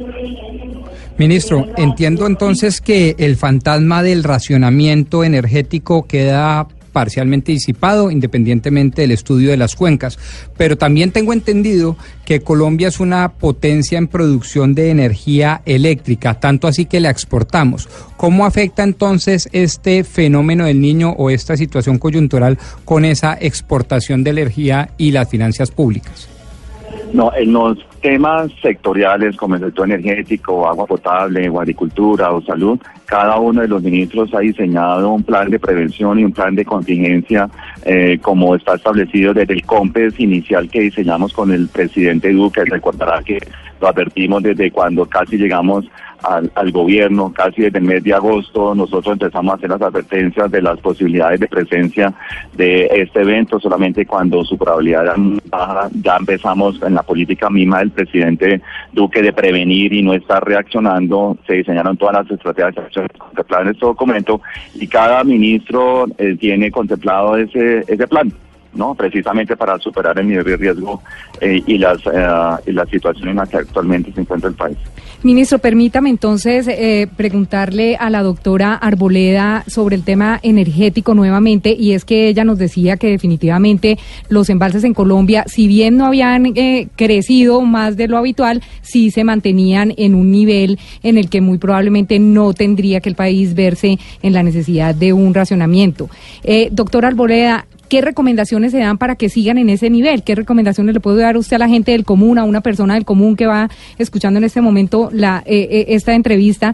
Ministro, 1.17 1.67
entiendo 1.77 2.25
entonces 2.25 2.81
que 2.81 3.15
el 3.19 3.37
fantasma 3.37 4.01
del 4.01 4.23
racionamiento 4.23 5.23
energético 5.23 6.07
queda 6.07 6.67
parcialmente 6.91 7.51
disipado 7.51 8.09
independientemente 8.09 9.01
del 9.01 9.11
estudio 9.11 9.51
de 9.51 9.57
las 9.57 9.75
cuencas, 9.75 10.17
pero 10.55 10.77
también 10.77 11.11
tengo 11.11 11.33
entendido 11.33 11.97
que 12.23 12.41
Colombia 12.41 12.87
es 12.87 12.99
una 12.99 13.33
potencia 13.33 13.97
en 13.97 14.07
producción 14.07 14.73
de 14.75 14.91
energía 14.91 15.61
eléctrica, 15.65 16.39
tanto 16.39 16.67
así 16.67 16.85
que 16.85 16.99
la 16.99 17.09
exportamos. 17.09 17.89
¿Cómo 18.15 18.45
afecta 18.45 18.83
entonces 18.83 19.49
este 19.51 20.03
fenómeno 20.03 20.65
del 20.65 20.79
niño 20.79 21.11
o 21.17 21.29
esta 21.29 21.57
situación 21.57 21.97
coyuntural 21.97 22.57
con 22.85 23.05
esa 23.05 23.37
exportación 23.39 24.23
de 24.23 24.29
energía 24.31 24.89
y 24.97 25.11
las 25.11 25.29
finanzas 25.29 25.71
públicas? 25.71 26.32
No, 27.13 27.31
en 27.35 27.53
los 27.53 27.77
temas 28.01 28.51
sectoriales 28.59 29.37
como 29.37 29.53
el 29.53 29.61
sector 29.61 29.85
energético, 29.85 30.67
agua 30.67 30.87
potable, 30.87 31.47
o 31.47 31.59
agricultura 31.59 32.31
o 32.31 32.41
salud, 32.41 32.79
cada 33.05 33.37
uno 33.37 33.61
de 33.61 33.67
los 33.67 33.83
ministros 33.83 34.33
ha 34.33 34.39
diseñado 34.39 35.11
un 35.11 35.21
plan 35.21 35.47
de 35.51 35.59
prevención 35.59 36.19
y 36.19 36.25
un 36.25 36.31
plan 36.31 36.55
de 36.55 36.65
contingencia 36.65 37.47
eh, 37.85 38.17
como 38.19 38.55
está 38.55 38.73
establecido 38.73 39.31
desde 39.31 39.53
el 39.53 39.63
COMPES 39.63 40.19
inicial 40.19 40.67
que 40.69 40.81
diseñamos 40.81 41.33
con 41.33 41.51
el 41.51 41.67
presidente 41.67 42.33
Duque. 42.33 42.65
Recordará 42.65 43.21
que 43.21 43.37
lo 43.83 43.89
advertimos 43.89 44.41
desde 44.41 44.71
cuando 44.71 45.05
casi 45.05 45.37
llegamos 45.37 45.85
al, 46.23 46.49
al 46.55 46.71
gobierno, 46.71 47.33
casi 47.33 47.63
desde 47.63 47.79
el 47.79 47.83
mes 47.83 48.01
de 48.01 48.13
agosto, 48.13 48.73
nosotros 48.73 49.11
empezamos 49.11 49.51
a 49.51 49.55
hacer 49.57 49.69
las 49.69 49.81
advertencias 49.81 50.49
de 50.49 50.61
las 50.61 50.79
posibilidades 50.79 51.41
de 51.41 51.49
presencia 51.49 52.13
de 52.53 52.85
este 52.85 53.23
evento, 53.23 53.59
solamente 53.59 54.05
cuando 54.05 54.41
su 54.45 54.57
probabilidad 54.57 55.03
era 55.03 55.15
baja, 55.49 55.89
ya 56.01 56.15
empezamos 56.15 56.81
en 56.81 56.93
la 56.93 57.03
política 57.03 57.49
misma 57.49 57.79
del 57.79 57.91
presidente 57.91 58.61
Duque 58.93 59.21
de 59.21 59.33
prevenir 59.33 59.91
y 59.91 60.01
no 60.01 60.13
estar 60.13 60.41
reaccionando, 60.45 61.37
se 61.45 61.55
diseñaron 61.55 61.97
todas 61.97 62.15
las 62.15 62.31
estrategias 62.31 62.75
de 62.75 62.81
acción 62.83 63.07
contempladas 63.17 63.65
en 63.65 63.73
este 63.73 63.85
documento 63.85 64.41
y 64.75 64.87
cada 64.87 65.25
ministro 65.25 66.05
eh, 66.17 66.37
tiene 66.39 66.71
contemplado 66.71 67.35
ese, 67.35 67.83
ese 67.85 68.07
plan. 68.07 68.31
¿No? 68.75 68.95
precisamente 68.95 69.55
para 69.55 69.77
superar 69.79 70.17
el 70.19 70.27
nivel 70.27 70.45
de 70.45 70.57
riesgo 70.57 71.01
eh, 71.39 71.61
y 71.65 71.77
las 71.77 71.99
eh, 72.05 72.61
y 72.65 72.71
la 72.71 72.85
situación 72.85 73.29
en 73.29 73.35
la 73.37 73.45
que 73.45 73.57
actualmente 73.57 74.11
se 74.11 74.21
encuentra 74.21 74.49
el 74.49 74.55
país. 74.55 74.77
Ministro, 75.23 75.59
permítame 75.59 76.09
entonces 76.09 76.67
eh, 76.67 77.07
preguntarle 77.15 77.95
a 77.95 78.09
la 78.09 78.21
doctora 78.23 78.73
Arboleda 78.73 79.63
sobre 79.67 79.95
el 79.95 80.03
tema 80.03 80.41
energético 80.43 81.13
nuevamente, 81.13 81.73
y 81.79 81.93
es 81.93 82.03
que 82.03 82.27
ella 82.27 82.43
nos 82.43 82.57
decía 82.57 82.97
que 82.97 83.07
definitivamente 83.07 83.97
los 84.27 84.49
embalses 84.49 84.83
en 84.83 84.93
Colombia, 84.93 85.45
si 85.47 85.69
bien 85.69 85.95
no 85.95 86.07
habían 86.07 86.47
eh, 86.57 86.89
crecido 86.97 87.61
más 87.61 87.95
de 87.95 88.09
lo 88.09 88.17
habitual, 88.17 88.61
sí 88.81 89.11
se 89.11 89.23
mantenían 89.23 89.93
en 89.95 90.13
un 90.13 90.29
nivel 90.29 90.77
en 91.03 91.17
el 91.17 91.29
que 91.29 91.39
muy 91.39 91.57
probablemente 91.57 92.19
no 92.19 92.51
tendría 92.53 92.99
que 92.99 93.07
el 93.07 93.15
país 93.15 93.55
verse 93.55 93.97
en 94.21 94.33
la 94.33 94.43
necesidad 94.43 94.93
de 94.93 95.13
un 95.13 95.33
racionamiento. 95.33 96.09
Eh, 96.43 96.67
doctora 96.69 97.07
Arboleda, 97.07 97.65
¿Qué 97.89 98.01
recomendaciones 98.01 98.71
se 98.71 98.79
dan 98.79 98.97
para 98.97 99.15
que 99.15 99.29
sigan 99.29 99.57
en 99.57 99.69
ese 99.69 99.89
nivel? 99.89 100.23
¿Qué 100.23 100.35
recomendaciones 100.35 100.93
le 100.93 100.99
puede 100.99 101.21
dar 101.21 101.37
usted 101.37 101.57
a 101.57 101.59
la 101.59 101.67
gente 101.67 101.91
del 101.91 102.05
común, 102.05 102.39
a 102.39 102.43
una 102.43 102.61
persona 102.61 102.95
del 102.95 103.05
común 103.05 103.35
que 103.35 103.45
va 103.45 103.69
escuchando 103.97 104.39
en 104.39 104.45
este 104.45 104.61
momento 104.61 105.09
la, 105.11 105.43
eh, 105.45 105.67
eh, 105.69 105.85
esta 105.89 106.13
entrevista? 106.13 106.73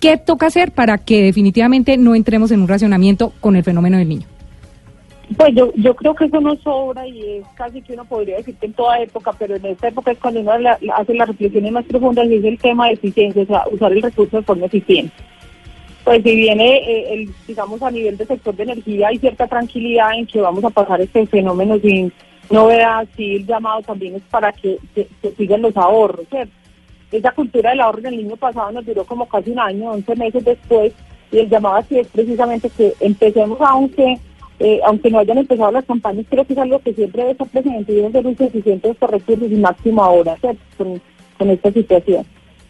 ¿Qué 0.00 0.16
toca 0.16 0.46
hacer 0.46 0.72
para 0.72 0.98
que 0.98 1.22
definitivamente 1.22 1.96
no 1.96 2.14
entremos 2.14 2.50
en 2.50 2.60
un 2.60 2.68
racionamiento 2.68 3.32
con 3.40 3.56
el 3.56 3.64
fenómeno 3.64 3.98
del 3.98 4.08
niño? 4.08 4.26
Pues 5.36 5.54
yo, 5.54 5.72
yo 5.76 5.94
creo 5.94 6.14
que 6.14 6.26
eso 6.26 6.40
no 6.40 6.54
sobra 6.56 7.06
y 7.06 7.38
es 7.38 7.46
casi 7.54 7.80
que 7.80 7.94
uno 7.94 8.04
podría 8.04 8.36
decir 8.36 8.54
que 8.56 8.66
en 8.66 8.74
toda 8.74 9.00
época, 9.00 9.32
pero 9.38 9.56
en 9.56 9.64
esta 9.64 9.88
época 9.88 10.12
es 10.12 10.18
cuando 10.18 10.40
uno 10.40 10.52
hace 10.52 11.14
las 11.14 11.28
reflexiones 11.28 11.72
más 11.72 11.84
profundas 11.86 12.26
y 12.26 12.34
es 12.34 12.44
el 12.44 12.58
tema 12.58 12.88
de 12.88 12.94
eficiencia, 12.94 13.42
o 13.42 13.46
sea, 13.46 13.64
usar 13.72 13.92
el 13.92 14.02
recurso 14.02 14.36
de 14.36 14.42
forma 14.42 14.66
eficiente. 14.66 15.12
Pues 16.04 16.22
si 16.22 16.36
viene, 16.36 16.76
eh, 16.76 17.14
el, 17.14 17.34
digamos, 17.48 17.80
a 17.82 17.90
nivel 17.90 18.16
de 18.18 18.26
sector 18.26 18.54
de 18.54 18.64
energía 18.64 19.08
hay 19.08 19.18
cierta 19.18 19.46
tranquilidad 19.46 20.12
en 20.14 20.26
que 20.26 20.40
vamos 20.40 20.62
a 20.64 20.70
pasar 20.70 21.00
este 21.00 21.26
fenómeno 21.26 21.78
sin 21.78 22.12
novedad, 22.50 23.06
sí 23.16 23.36
el 23.36 23.46
llamado 23.46 23.80
también 23.82 24.16
es 24.16 24.22
para 24.30 24.52
que, 24.52 24.78
que- 24.94 25.08
sigan 25.38 25.62
los 25.62 25.74
ahorros, 25.76 26.26
¿cierto? 26.28 26.52
Esa 27.10 27.30
cultura 27.32 27.70
del 27.70 27.80
ahorro 27.80 28.00
en 28.00 28.06
el 28.06 28.16
niño 28.18 28.36
pasado 28.36 28.70
nos 28.72 28.84
duró 28.84 29.04
como 29.04 29.26
casi 29.26 29.50
un 29.50 29.58
año, 29.60 29.92
11 29.92 30.16
meses 30.16 30.44
después, 30.44 30.92
y 31.32 31.38
el 31.38 31.48
llamado 31.48 31.76
así 31.76 31.98
es 31.98 32.06
precisamente 32.08 32.68
que 32.68 32.92
empecemos 33.00 33.58
aunque 33.62 34.18
eh, 34.60 34.80
aunque 34.86 35.10
no 35.10 35.18
hayan 35.18 35.38
empezado 35.38 35.72
las 35.72 35.84
campañas, 35.84 36.26
creo 36.28 36.44
que 36.44 36.52
es 36.52 36.58
algo 36.58 36.78
que 36.80 36.92
siempre 36.94 37.22
debe 37.22 37.32
estar 37.32 37.48
presente 37.48 37.92
y 37.92 37.96
deben 37.96 38.12
ser 38.12 38.26
uso 38.26 38.44
eficiente 38.44 38.86
de 38.88 38.92
estos 38.92 39.10
recursos 39.10 39.50
y 39.50 39.56
máximo 39.56 40.02
ahora. 40.04 40.36
Con, 40.76 41.00
con 41.38 41.50
esta 41.50 41.72
situación. 41.72 42.24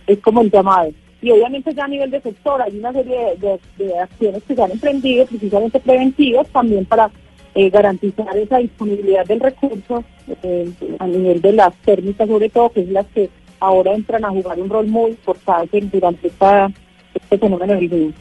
Es 0.06 0.19
como 0.20 0.40
el 0.40 0.51
llamado. 0.51 0.90
Y 1.24 1.30
obviamente 1.30 1.72
ya 1.72 1.84
a 1.84 1.88
nivel 1.88 2.10
de 2.10 2.20
sector 2.20 2.60
hay 2.60 2.76
una 2.76 2.92
serie 2.92 3.16
de, 3.38 3.98
acciones 3.98 4.42
que 4.42 4.55
se 4.55 4.62
han 4.62 4.72
emprendido, 4.72 5.24
precisamente 5.24 5.80
preventivas, 5.80 6.46
también 6.48 6.84
para 6.84 7.10
eh, 7.55 7.70
garantizar 7.70 8.36
esa 8.36 8.59
disponibilidad 8.59 9.24
del 9.24 9.40
recurso 9.40 10.05
eh, 10.42 10.70
a 10.98 11.06
nivel 11.06 11.40
de 11.40 11.52
las 11.55 11.74
térmicas, 11.76 12.28
sobre 12.28 12.51
todo, 12.51 12.68
que 12.68 12.82
es 12.82 12.90
las 12.90 13.06
que 13.06 13.30
ahora 13.59 13.94
entran 13.94 14.22
a 14.26 14.28
jugar 14.28 14.60
un 14.60 14.68
rol 14.68 14.86
muy 14.86 15.12
importante 15.12 15.80
durante 15.80 16.28
esta, 16.28 16.70
este 17.14 17.38
fenómeno 17.38 17.72
del 17.72 17.88
virus. 17.88 18.14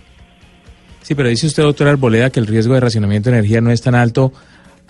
Sí, 1.01 1.13
pero 1.13 1.27
dice 1.27 1.47
usted, 1.47 1.63
doctora 1.63 1.89
Arboleda, 1.89 2.30
que 2.30 2.39
el 2.39 2.47
riesgo 2.47 2.73
de 2.73 2.80
racionamiento 2.80 3.30
de 3.30 3.35
energía 3.35 3.59
no 3.59 3.71
es 3.71 3.81
tan 3.81 3.95
alto 3.95 4.31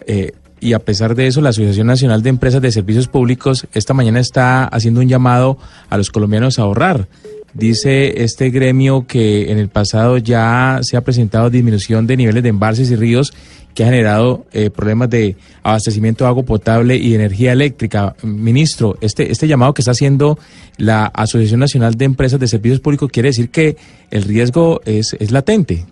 eh, 0.06 0.34
y 0.64 0.74
a 0.74 0.80
pesar 0.80 1.14
de 1.14 1.28
eso, 1.28 1.42
la 1.42 1.50
Asociación 1.50 1.88
Nacional 1.88 2.24
de 2.24 2.30
Empresas 2.30 2.62
de 2.62 2.72
Servicios 2.72 3.10
Públicos 3.10 3.68
esta 3.74 3.94
mañana 3.94 4.22
está 4.22 4.64
haciendo 4.66 5.02
un 5.02 5.10
llamado 5.10 5.58
a 5.90 5.98
los 5.98 6.10
colombianos 6.10 6.58
a 6.58 6.62
ahorrar. 6.62 7.10
Dice 7.54 8.24
este 8.24 8.50
gremio 8.50 9.06
que 9.08 9.52
en 9.52 9.60
el 9.60 9.70
pasado 9.70 10.18
ya 10.18 10.80
se 10.82 10.98
ha 10.98 11.02
presentado 11.02 11.52
disminución 11.52 12.08
de 12.08 12.18
niveles 12.18 12.42
de 12.42 12.50
embalses 12.50 12.90
y 12.90 12.96
ríos 12.96 13.32
que 13.76 13.84
ha 13.84 13.88
generado 13.88 14.46
eh, 14.54 14.70
problemas 14.70 15.10
de 15.10 15.36
abastecimiento 15.62 16.24
de 16.24 16.30
agua 16.30 16.44
potable 16.44 16.96
y 16.96 17.14
energía 17.14 17.52
eléctrica. 17.52 18.16
Ministro, 18.24 18.96
este, 19.02 19.32
este 19.32 19.48
llamado 19.48 19.74
que 19.74 19.82
está 19.82 19.92
haciendo 19.92 20.38
la 20.78 21.06
Asociación 21.06 21.60
Nacional 21.60 21.96
de 21.96 22.06
Empresas 22.06 22.40
de 22.40 22.48
Servicios 22.48 22.80
Públicos 22.80 23.10
quiere 23.12 23.30
decir 23.30 23.50
que 23.50 23.76
el 24.12 24.24
riesgo 24.24 24.82
es, 24.86 25.16
es 25.20 25.32
latente. 25.32 25.86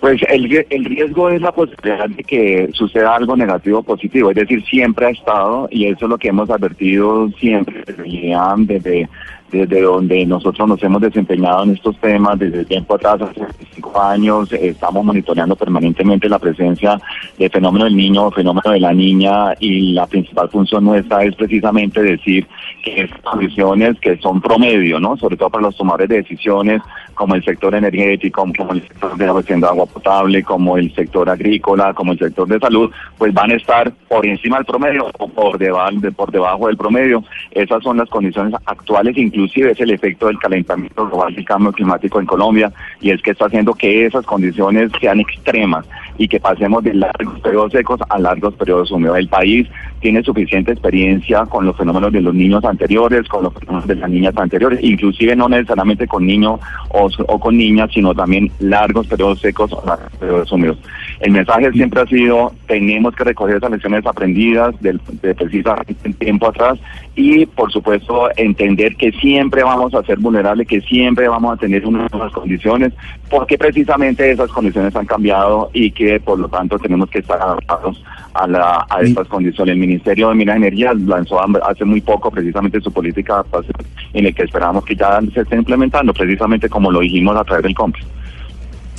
Pues 0.00 0.18
el, 0.30 0.64
el 0.70 0.84
riesgo 0.86 1.28
es 1.28 1.42
la 1.42 1.52
posibilidad 1.52 2.08
de 2.08 2.24
que 2.24 2.70
suceda 2.72 3.16
algo 3.16 3.36
negativo 3.36 3.80
o 3.80 3.82
positivo, 3.82 4.30
es 4.30 4.36
decir, 4.36 4.64
siempre 4.64 5.06
ha 5.06 5.10
estado 5.10 5.68
y 5.70 5.86
eso 5.86 6.06
es 6.06 6.08
lo 6.08 6.16
que 6.16 6.28
hemos 6.28 6.48
advertido 6.48 7.30
siempre 7.38 7.84
desde 7.86 9.10
desde, 9.50 9.82
donde 9.82 10.24
nosotros 10.26 10.68
nos 10.68 10.82
hemos 10.82 11.00
desempeñado 11.00 11.64
en 11.64 11.70
estos 11.70 11.96
temas 11.98 12.38
desde 12.38 12.64
tiempo 12.64 12.94
atrás, 12.94 13.20
hace 13.22 13.40
cinco 13.74 14.00
años, 14.00 14.52
eh, 14.52 14.68
estamos 14.68 15.04
monitoreando 15.04 15.56
permanentemente 15.56 16.28
la 16.28 16.38
presencia 16.38 17.00
del 17.38 17.50
fenómeno 17.50 17.84
del 17.84 17.96
niño 17.96 18.30
fenómeno 18.30 18.72
de 18.72 18.80
la 18.80 18.92
niña 18.92 19.54
y 19.60 19.92
la 19.92 20.06
principal 20.06 20.48
función 20.48 20.84
nuestra 20.84 21.24
es 21.24 21.34
precisamente 21.34 22.02
decir 22.02 22.46
que 22.82 23.02
estas 23.02 23.20
condiciones 23.20 23.98
que 24.00 24.16
son 24.18 24.40
promedio, 24.40 24.98
¿no? 25.00 25.16
Sobre 25.16 25.36
todo 25.36 25.50
para 25.50 25.64
los 25.64 25.76
tomadores 25.76 26.08
de 26.08 26.16
decisiones, 26.16 26.82
como 27.14 27.34
el 27.34 27.44
sector 27.44 27.74
energético, 27.74 28.46
como 28.56 28.72
el 28.72 28.82
sector 28.82 29.16
de 29.16 29.26
abastecimiento 29.26 29.66
de 29.66 29.72
agua 29.72 29.86
potable, 29.86 30.42
como 30.42 30.76
el 30.76 30.94
sector 30.94 31.28
agrícola, 31.28 31.92
como 31.92 32.12
el 32.12 32.18
sector 32.18 32.48
de 32.48 32.58
salud, 32.58 32.90
pues 33.18 33.32
van 33.34 33.50
a 33.50 33.54
estar 33.54 33.92
por 34.08 34.24
encima 34.24 34.56
del 34.56 34.66
promedio 34.66 35.06
o 35.18 35.28
por 35.28 35.58
debajo, 35.58 35.90
por 36.16 36.30
debajo 36.30 36.66
del 36.66 36.76
promedio. 36.76 37.22
Esas 37.50 37.82
son 37.82 37.98
las 37.98 38.08
condiciones 38.08 38.54
actuales, 38.64 39.16
inclusive 39.40 39.72
es 39.72 39.80
el 39.80 39.90
efecto 39.90 40.26
del 40.26 40.38
calentamiento 40.38 41.06
global 41.08 41.34
y 41.38 41.44
cambio 41.44 41.72
climático 41.72 42.20
en 42.20 42.26
Colombia, 42.26 42.72
y 43.00 43.10
es 43.10 43.22
que 43.22 43.30
está 43.30 43.46
haciendo 43.46 43.74
que 43.74 44.06
esas 44.06 44.24
condiciones 44.26 44.90
sean 45.00 45.20
extremas. 45.20 45.86
Y 46.20 46.28
que 46.28 46.38
pasemos 46.38 46.84
de 46.84 46.92
largos 46.92 47.40
periodos 47.40 47.72
secos 47.72 47.98
a 48.10 48.18
largos 48.18 48.54
periodos 48.54 48.90
húmedos. 48.90 49.16
El 49.16 49.28
país 49.28 49.66
tiene 50.00 50.22
suficiente 50.22 50.70
experiencia 50.70 51.46
con 51.46 51.64
los 51.64 51.74
fenómenos 51.78 52.12
de 52.12 52.20
los 52.20 52.34
niños 52.34 52.62
anteriores, 52.62 53.26
con 53.26 53.44
los 53.44 53.54
fenómenos 53.54 53.86
de 53.86 53.94
las 53.94 54.10
niñas 54.10 54.36
anteriores, 54.36 54.80
inclusive 54.82 55.34
no 55.34 55.48
necesariamente 55.48 56.06
con 56.06 56.26
niños 56.26 56.60
o, 56.90 57.08
o 57.26 57.40
con 57.40 57.56
niñas, 57.56 57.90
sino 57.94 58.14
también 58.14 58.52
largos 58.58 59.06
periodos 59.06 59.40
secos 59.40 59.72
o 59.72 59.82
largos 59.86 60.12
periodos 60.18 60.52
húmedos. 60.52 60.78
El 61.20 61.32
mensaje 61.32 61.72
siempre 61.72 62.02
ha 62.02 62.06
sido, 62.06 62.52
tenemos 62.66 63.14
que 63.14 63.24
recoger 63.24 63.56
esas 63.56 63.70
lecciones 63.70 64.04
aprendidas 64.06 64.78
del, 64.80 65.00
de 65.22 65.34
precisamente 65.34 65.94
tiempo 66.18 66.48
atrás 66.48 66.78
y, 67.14 67.44
por 67.44 67.70
supuesto, 67.70 68.28
entender 68.36 68.96
que 68.96 69.12
siempre 69.12 69.62
vamos 69.62 69.94
a 69.94 70.02
ser 70.02 70.18
vulnerables, 70.18 70.66
que 70.66 70.80
siempre 70.80 71.28
vamos 71.28 71.54
a 71.54 71.56
tener 71.56 71.86
unas 71.86 72.10
nuevas 72.12 72.32
condiciones, 72.32 72.92
porque 73.28 73.58
precisamente 73.58 74.30
esas 74.30 74.50
condiciones 74.50 74.96
han 74.96 75.06
cambiado 75.06 75.70
y 75.74 75.90
que, 75.90 76.09
por 76.18 76.38
lo 76.38 76.48
tanto, 76.48 76.78
tenemos 76.78 77.08
que 77.10 77.20
estar 77.20 77.40
adaptados 77.40 78.02
a, 78.34 78.46
la, 78.46 78.86
a 78.88 79.00
estas 79.02 79.28
condiciones. 79.28 79.74
El 79.74 79.80
Ministerio 79.80 80.30
de 80.30 80.34
Minas 80.34 80.56
y 80.56 80.58
Energía 80.58 80.92
lanzó 80.94 81.38
hace 81.64 81.84
muy 81.84 82.00
poco 82.00 82.30
precisamente 82.30 82.80
su 82.80 82.90
política 82.90 83.34
de 83.34 83.40
adaptación 83.40 83.86
en 84.14 84.26
el 84.26 84.34
que 84.34 84.42
esperamos 84.42 84.84
que 84.84 84.96
ya 84.96 85.20
se 85.32 85.42
esté 85.42 85.56
implementando, 85.56 86.12
precisamente 86.12 86.68
como 86.68 86.90
lo 86.90 87.00
dijimos 87.00 87.36
a 87.36 87.44
través 87.44 87.62
del 87.62 87.74
COMPES. 87.74 88.04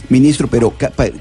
Ministro, 0.09 0.47
pero 0.47 0.73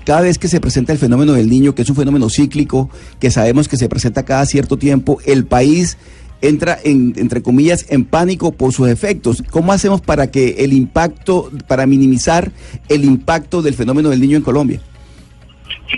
cada 0.04 0.20
vez 0.22 0.38
que 0.38 0.48
se 0.48 0.60
presenta 0.60 0.92
el 0.92 0.98
fenómeno 0.98 1.32
del 1.32 1.48
niño, 1.48 1.74
que 1.74 1.82
es 1.82 1.90
un 1.90 1.96
fenómeno 1.96 2.28
cíclico, 2.28 2.90
que 3.20 3.30
sabemos 3.30 3.68
que 3.68 3.76
se 3.76 3.88
presenta 3.88 4.24
cada 4.24 4.44
cierto 4.46 4.76
tiempo, 4.76 5.18
el 5.24 5.46
país 5.46 5.96
entra 6.42 6.76
en, 6.82 7.12
entre 7.16 7.42
comillas, 7.42 7.86
en 7.90 8.04
pánico 8.04 8.52
por 8.52 8.72
sus 8.72 8.88
efectos. 8.88 9.44
¿Cómo 9.50 9.72
hacemos 9.72 10.00
para 10.00 10.30
que 10.30 10.64
el 10.64 10.72
impacto, 10.72 11.50
para 11.68 11.86
minimizar 11.86 12.50
el 12.88 13.04
impacto 13.04 13.62
del 13.62 13.74
fenómeno 13.74 14.08
del 14.08 14.20
niño 14.20 14.36
en 14.36 14.42
Colombia? 14.42 14.80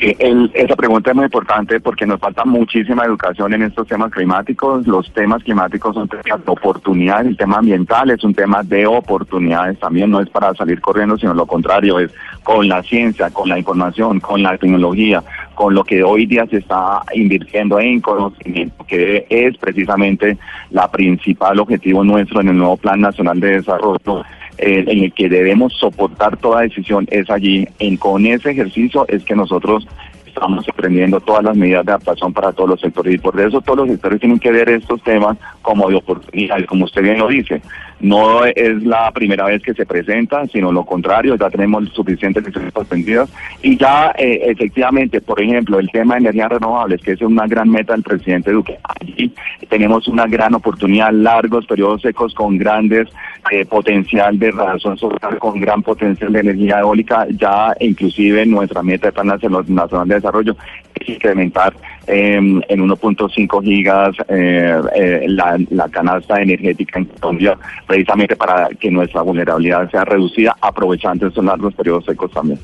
El- 0.01 0.51
esa 0.55 0.75
pregunta 0.75 1.11
es 1.11 1.17
muy 1.17 1.27
importante 1.27 1.79
porque 1.81 2.07
nos 2.07 2.19
falta 2.19 2.45
muchísima 2.45 3.05
educación 3.05 3.53
en 3.53 3.63
estos 3.63 3.87
temas 3.87 4.11
climáticos. 4.11 4.87
Los 4.87 5.13
temas 5.13 5.43
climáticos 5.43 5.95
son 5.95 6.09
temas 6.09 6.45
de 6.45 6.51
oportunidades, 6.51 7.27
el 7.27 7.37
tema 7.37 7.59
ambiental 7.59 8.11
es 8.11 8.25
un 8.25 8.35
tema 8.35 8.63
de 8.63 8.87
oportunidades 8.87 9.79
también, 9.79 10.11
no 10.11 10.21
es 10.21 10.31
para 10.31 10.55
salir 10.55 10.81
corriendo, 10.81 11.19
sino 11.19 11.35
lo 11.35 11.47
contrario, 11.47 11.99
es 11.99 12.11
con 12.43 12.69
la 12.69 12.83
ciencia, 12.83 13.31
con 13.31 13.49
la 13.49 13.59
información, 13.59 14.19
con 14.21 14.43
la 14.43 14.57
tecnología, 14.57 15.23
con 15.55 15.75
lo 15.75 15.85
que 15.85 16.03
hoy 16.03 16.27
día 16.27 16.47
se 16.47 16.59
está 16.59 17.03
invirtiendo 17.15 17.79
en 17.79 18.01
conocimiento, 18.01 18.85
que 18.87 19.27
es 19.29 19.57
precisamente 19.59 20.39
la 20.71 20.91
principal 20.91 21.61
objetivo 21.61 22.03
nuestro 22.03 22.41
en 22.41 22.49
el 22.49 22.57
nuevo 22.57 22.77
Plan 22.77 23.01
Nacional 23.01 23.39
de 23.41 23.57
Desarrollo 23.59 24.25
eh, 24.59 24.85
en 24.87 25.05
el 25.05 25.13
que 25.13 25.29
debemos 25.29 25.73
soportar 25.75 26.37
toda 26.37 26.63
decisión 26.63 27.07
es 27.11 27.29
allí. 27.31 27.67
En, 27.79 27.97
con 27.97 28.27
ese 28.27 28.51
ejercicio 28.51 29.07
es 29.09 29.25
que 29.25 29.35
nosotros 29.35 29.87
estamos 30.27 30.67
aprendiendo 30.69 31.21
todas 31.21 31.45
las 31.45 31.57
medidas 31.57 31.85
de 31.85 31.93
adaptación 31.93 32.33
para 32.33 32.53
todos 32.53 32.71
los 32.71 32.81
sectores 32.81 33.15
y 33.15 33.19
por 33.19 33.39
eso 33.39 33.61
todos 33.61 33.81
los 33.81 33.89
sectores 33.89 34.21
tienen 34.21 34.39
que 34.39 34.51
ver 34.51 34.69
estos 34.71 35.03
temas 35.03 35.37
como 35.63 35.89
de 35.89 35.97
oportunidades, 35.97 36.67
como 36.67 36.85
usted 36.85 37.03
bien 37.03 37.19
lo 37.19 37.29
dice. 37.29 37.63
No 38.01 38.45
es 38.45 38.83
la 38.83 39.13
primera 39.13 39.45
vez 39.45 39.63
que 39.63 39.75
se 39.75 39.87
presenta, 39.87 40.45
sino 40.49 40.73
lo 40.73 40.85
contrario, 40.85 41.37
ya 41.37 41.49
tenemos 41.49 41.89
suficientes 41.91 42.43
lecciones 42.43 42.75
aprendidas 42.75 43.31
y 43.63 43.77
ya 43.77 44.13
eh, 44.19 44.41
efectivamente, 44.47 45.21
por 45.21 45.41
ejemplo, 45.41 45.79
el 45.79 45.89
tema 45.91 46.15
de 46.15 46.23
energías 46.23 46.51
renovables, 46.51 47.01
que 47.01 47.13
es 47.13 47.23
una 47.23 47.47
gran 47.47 47.71
meta 47.71 47.93
del 47.93 48.03
presidente 48.03 48.51
Duque, 48.51 48.77
allí 49.01 49.33
tenemos 49.69 50.09
una 50.09 50.27
gran 50.27 50.53
oportunidad, 50.55 51.13
largos 51.13 51.65
periodos 51.67 52.03
secos 52.03 52.35
con 52.35 52.59
grandes 52.59 53.09
eh, 53.51 53.65
potencial 53.65 54.37
de 54.37 54.51
radiación 54.51 54.99
solar, 54.99 55.39
con 55.39 55.61
gran 55.61 55.83
potencial 55.83 56.33
de 56.33 56.41
energía 56.41 56.81
eólica, 56.81 57.27
ya 57.31 57.73
inclusive 57.79 58.45
nuestra 58.47 58.83
meta 58.83 59.09
de 59.09 59.13
Plan 59.13 59.29
Nacional 59.29 60.09
de 60.09 60.15
Desarrollo 60.17 60.57
es 60.95 61.09
incrementar 61.09 61.73
eh, 62.07 62.37
en 62.37 62.63
1.5 62.63 63.63
gigas 63.63 64.17
eh, 64.29 64.81
eh, 64.95 65.25
la, 65.29 65.59
la 65.71 65.89
canasta 65.89 66.41
energética 66.41 66.99
en 66.99 67.05
Colombia, 67.07 67.57
precisamente 67.87 68.37
para 68.37 68.69
que 68.79 68.91
nuestra 68.91 69.23
vulnerabilidad 69.23 69.91
sea 69.91 70.05
reducida, 70.05 70.57
aprovechando 70.61 71.27
estos 71.27 71.45
largos 71.45 71.75
periodos 71.75 72.05
secos 72.05 72.31
también. 72.33 72.59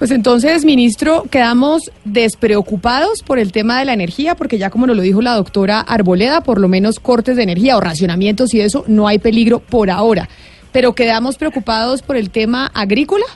Pues 0.00 0.12
entonces, 0.12 0.64
ministro, 0.64 1.24
quedamos 1.30 1.90
despreocupados 2.06 3.22
por 3.22 3.38
el 3.38 3.52
tema 3.52 3.78
de 3.78 3.84
la 3.84 3.92
energía, 3.92 4.34
porque 4.34 4.56
ya 4.56 4.70
como 4.70 4.86
nos 4.86 4.96
lo 4.96 5.02
dijo 5.02 5.20
la 5.20 5.34
doctora 5.34 5.80
Arboleda, 5.80 6.40
por 6.40 6.58
lo 6.58 6.68
menos 6.68 6.98
cortes 6.98 7.36
de 7.36 7.42
energía 7.42 7.76
o 7.76 7.82
racionamientos 7.82 8.54
y 8.54 8.62
eso, 8.62 8.82
no 8.88 9.08
hay 9.08 9.18
peligro 9.18 9.58
por 9.58 9.90
ahora. 9.90 10.26
Pero 10.72 10.94
quedamos 10.94 11.36
preocupados 11.36 12.00
por 12.00 12.16
el 12.16 12.30
tema 12.30 12.70
agrícola. 12.72 13.26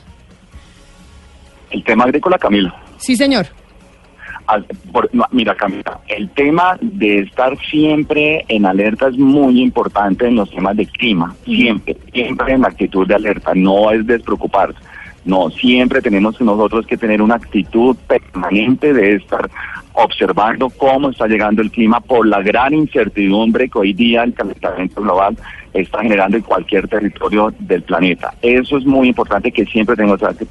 El 1.70 1.84
tema 1.84 2.04
agrícola, 2.04 2.38
Camila. 2.38 2.74
Sí, 2.96 3.14
señor. 3.14 3.48
Al- 4.46 4.66
por- 4.92 5.08
no, 5.14 5.24
mira, 5.30 5.54
Camila, 5.54 6.00
el 6.08 6.28
tema 6.30 6.76
de 6.80 7.20
estar 7.20 7.56
siempre 7.70 8.44
en 8.48 8.66
alerta 8.66 9.08
es 9.08 9.16
muy 9.16 9.62
importante 9.62 10.26
en 10.26 10.36
los 10.36 10.50
temas 10.50 10.76
de 10.76 10.86
clima. 10.86 11.34
Siempre, 11.44 11.96
siempre 12.12 12.52
en 12.54 12.60
la 12.62 12.68
actitud 12.68 13.06
de 13.06 13.14
alerta. 13.14 13.52
No 13.54 13.90
es 13.90 14.06
despreocuparse. 14.06 14.78
No, 15.24 15.48
siempre 15.48 16.02
tenemos 16.02 16.38
nosotros 16.42 16.86
que 16.86 16.98
tener 16.98 17.22
una 17.22 17.36
actitud 17.36 17.96
permanente 18.06 18.92
de 18.92 19.14
estar 19.14 19.48
observando 19.94 20.68
cómo 20.68 21.08
está 21.10 21.26
llegando 21.26 21.62
el 21.62 21.70
clima 21.70 22.00
por 22.00 22.26
la 22.26 22.42
gran 22.42 22.74
incertidumbre 22.74 23.70
que 23.70 23.78
hoy 23.78 23.92
día 23.94 24.24
el 24.24 24.34
calentamiento 24.34 25.00
global 25.00 25.36
está 25.74 26.00
generando 26.00 26.36
en 26.36 26.42
cualquier 26.42 26.88
territorio 26.88 27.52
del 27.58 27.82
planeta. 27.82 28.32
Eso 28.40 28.78
es 28.78 28.86
muy 28.86 29.08
importante 29.08 29.50
que 29.52 29.66
siempre 29.66 29.96
tenemos 29.96 30.20
que 30.20 30.46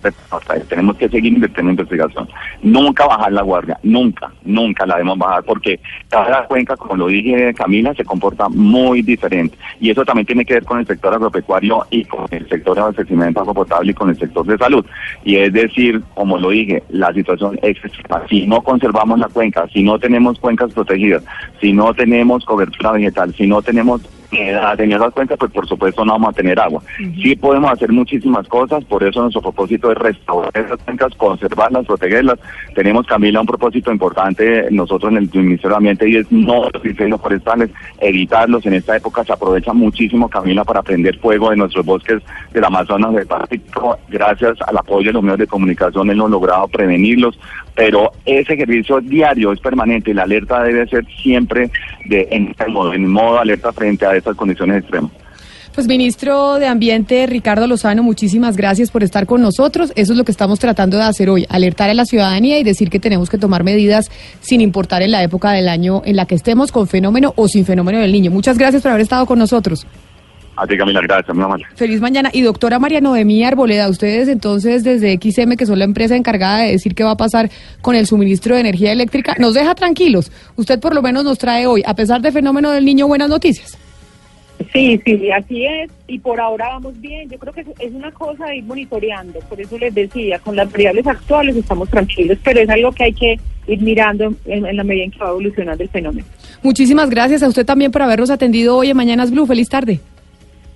tenemos 0.70 0.98
que 0.98 1.10
seguir 1.10 1.34
invirtiendo 1.34 1.72
en 1.72 1.78
investigación. 1.80 2.30
Nunca 2.62 3.08
bajar 3.08 3.32
la 3.32 3.42
guardia, 3.42 3.80
nunca, 3.84 4.32
nunca 4.44 4.86
la 4.86 4.96
debemos 4.96 5.18
bajar 5.18 5.44
porque 5.44 5.80
cada 6.10 6.46
cuenca, 6.46 6.76
como 6.76 6.98
lo 6.98 7.08
dije 7.08 7.54
Camila, 7.54 7.94
se 7.94 8.04
comporta 8.04 8.50
muy 8.50 9.02
diferente. 9.02 9.58
Y 9.80 9.90
eso 9.90 10.04
también 10.04 10.26
tiene 10.26 10.46
que 10.46 10.56
ver 10.56 10.66
con 10.66 10.80
el 10.80 10.86
sector 10.86 11.14
agropecuario 11.14 11.86
y 11.90 12.04
con 12.06 12.26
el 12.32 12.48
sector 12.50 12.76
de 12.76 12.82
abastecimiento 12.82 13.40
agua 13.40 13.54
potable 13.54 13.92
y 13.92 13.94
con 13.94 14.10
el 14.10 14.18
sector 14.18 14.46
de 14.46 14.58
salud. 14.58 14.86
Y 15.24 15.38
es 15.38 15.54
decir, 15.54 16.02
como 16.16 16.38
lo 16.38 16.50
dije, 16.50 16.84
la 16.90 17.14
situación 17.14 17.58
es. 17.62 17.78
Si 18.30 18.46
no 18.46 18.62
conservamos 18.62 19.20
la 19.20 19.28
cuenca, 19.28 19.68
si 19.74 19.84
no 19.84 19.98
tenemos 20.00 20.40
cuencas 20.40 20.74
protegidas, 20.74 21.24
si 21.62 21.74
no 21.74 21.94
tenemos 21.94 22.46
cobertura 22.46 22.92
vegetal, 22.92 23.34
si 23.36 23.48
no 23.48 23.62
tenemos 23.62 24.02
edad 24.36 24.80
en 24.80 24.92
esas 24.92 25.14
cuencas, 25.14 25.38
pues 25.38 25.52
por 25.52 25.68
supuesto 25.68 26.06
no 26.06 26.14
vamos 26.14 26.30
a 26.30 26.34
tener 26.34 26.60
agua. 26.60 26.82
Sí 27.22 27.36
podemos 27.36 27.72
hacer 27.72 27.92
muchísimas 27.92 28.48
cosas, 28.48 28.84
por 28.86 29.04
eso 29.04 29.22
nuestro 29.22 29.42
propósito 29.42 29.92
es 29.92 29.98
restaurar 29.98 30.52
esas 30.56 30.80
cuencas, 30.84 31.14
conservarlas, 31.16 31.86
protegerlas. 31.86 32.40
Tenemos, 32.76 33.06
Camila, 33.06 33.42
un 33.42 33.48
propósito 33.48 33.92
importante 33.92 34.68
nosotros 34.72 35.12
en 35.12 35.18
el 35.18 35.30
Ministerio 35.34 35.70
de 35.70 35.76
Ambiente 35.76 36.10
y 36.10 36.18
es 36.18 36.32
no 36.32 36.70
los 36.74 36.86
incendios 36.86 37.22
forestales, 37.22 37.70
evitarlos. 38.00 38.66
En 38.66 38.74
esta 38.74 38.98
época 38.98 39.24
se 39.24 39.34
aprovecha 39.34 39.74
muchísimo, 39.74 40.30
Camila, 40.30 40.64
para 40.64 40.82
prender 40.82 41.20
fuego 41.20 41.50
de 41.50 41.58
nuestros 41.58 41.86
bosques 41.86 42.22
del 42.52 42.64
Amazonas 42.64 43.14
del 43.14 43.28
Pacífico. 43.28 43.98
Gracias 44.10 44.58
al 44.68 44.78
apoyo 44.78 45.08
de 45.08 45.14
los 45.14 45.24
medios 45.24 45.40
de 45.40 45.48
comunicación 45.48 46.10
hemos 46.10 46.30
logrado 46.30 46.68
prevenirlos, 46.68 47.38
pero 47.76 48.12
ese 48.26 48.54
ejercicio 48.54 49.02
diario 49.02 49.52
es 49.52 49.60
permanente 49.60 50.14
la 50.14 50.24
alerta 50.24 50.64
debe 50.64 50.88
ser 50.88 51.06
siempre 51.22 51.70
de 52.06 52.28
en, 52.32 52.54
en 52.94 53.08
modo 53.08 53.40
alerta 53.40 53.72
frente 53.74 54.06
a 54.06 54.16
estas 54.16 54.36
condiciones 54.36 54.82
extremas. 54.82 55.12
Pues 55.74 55.88
ministro 55.88 56.60
de 56.60 56.68
Ambiente 56.68 57.26
Ricardo 57.26 57.66
Lozano, 57.66 58.04
muchísimas 58.04 58.56
gracias 58.56 58.92
por 58.92 59.02
estar 59.02 59.26
con 59.26 59.42
nosotros. 59.42 59.92
Eso 59.96 60.14
es 60.14 60.18
lo 60.20 60.24
que 60.24 60.32
estamos 60.32 60.60
tratando 60.60 60.98
de 60.98 61.04
hacer 61.04 61.32
hoy, 61.32 61.48
alertar 61.50 61.90
a 61.90 61.96
la 61.96 62.06
ciudadanía 62.06 62.60
y 62.60 62.64
decir 62.64 62.92
que 62.92 63.00
tenemos 63.00 63.28
que 63.28 63.40
tomar 63.40 63.64
medidas 63.64 64.12
sin 64.40 64.62
importar 64.62 65.02
en 65.02 65.10
la 65.10 65.24
época 65.24 65.52
del 65.52 65.68
año 65.68 66.04
en 66.06 66.16
la 66.16 66.28
que 66.28 66.36
estemos, 66.36 66.72
con 66.72 66.88
fenómeno 66.88 67.34
o 67.38 67.48
sin 67.48 67.66
fenómeno 67.66 67.98
del 67.98 68.12
niño. 68.12 68.30
Muchas 68.30 68.60
gracias 68.60 68.84
por 68.84 68.92
haber 68.92 69.02
estado 69.02 69.26
con 69.26 69.40
nosotros. 69.40 69.88
A 70.56 70.68
ti, 70.68 70.78
Camila, 70.78 71.02
gracias, 71.02 71.36
muy 71.36 71.44
amable. 71.46 71.66
Feliz 71.76 72.00
mañana. 72.00 72.30
Y 72.32 72.42
doctora 72.42 72.78
María 72.80 73.02
Noemí 73.02 73.44
Arboleda, 73.44 73.90
ustedes 73.90 74.28
entonces 74.28 74.84
desde 74.84 75.14
XM, 75.18 75.56
que 75.58 75.66
son 75.66 75.80
la 75.80 75.86
empresa 75.86 76.16
encargada 76.16 76.60
de 76.60 76.72
decir 76.74 76.94
qué 76.94 77.04
va 77.04 77.12
a 77.12 77.18
pasar 77.18 77.50
con 77.82 77.96
el 77.96 78.06
suministro 78.06 78.54
de 78.56 78.62
energía 78.62 78.92
eléctrica, 78.92 79.36
nos 79.40 79.56
deja 79.56 79.74
tranquilos. 79.74 80.32
Usted 80.56 80.80
por 80.80 80.94
lo 80.94 81.02
menos 81.02 81.24
nos 81.24 81.38
trae 81.40 81.66
hoy, 81.66 81.82
a 81.86 81.96
pesar 81.96 82.22
del 82.22 82.32
fenómeno 82.34 82.70
del 82.72 82.86
niño, 82.86 83.08
buenas 83.08 83.30
noticias. 83.30 83.78
Sí, 84.72 85.00
sí, 85.04 85.30
así 85.32 85.66
es. 85.66 85.92
Y 86.08 86.20
por 86.20 86.40
ahora 86.40 86.68
vamos 86.70 87.00
bien. 87.02 87.28
Yo 87.30 87.38
creo 87.40 87.52
que 87.54 87.62
es- 87.62 87.68
es 87.80 87.92
una 87.92 88.12
cosa 88.12 88.46
de 88.46 88.58
ir 88.58 88.64
monitoreando. 88.64 89.40
Por 89.50 89.60
eso 89.60 89.78
les 89.78 89.94
decía, 89.94 90.40
con 90.40 90.56
las 90.56 90.72
variables 90.72 91.06
actuales 91.08 91.56
estamos 91.56 91.90
tranquilos, 91.90 92.38
pero 92.44 92.62
es 92.62 92.70
algo 92.70 92.92
que 92.92 93.04
hay 93.06 93.14
que 93.14 93.40
ir 93.68 93.82
mirando 93.82 94.34
en, 94.46 94.66
en 94.66 94.78
la 94.78 94.84
medida 94.84 95.06
en 95.06 95.12
que 95.12 95.20
va 95.20 95.30
evolucionando 95.30 95.84
el 95.84 95.90
fenómeno. 95.90 96.26
Muchísimas 96.62 97.10
gracias 97.10 97.42
a 97.44 97.48
usted 97.48 97.66
también 97.66 97.92
por 97.92 98.04
habernos 98.04 98.30
atendido 98.30 98.78
hoy 98.78 98.90
en 98.92 98.98
Mañanas 98.98 99.32
Blue. 99.32 99.46
Feliz 99.48 99.68
tarde. 99.68 100.00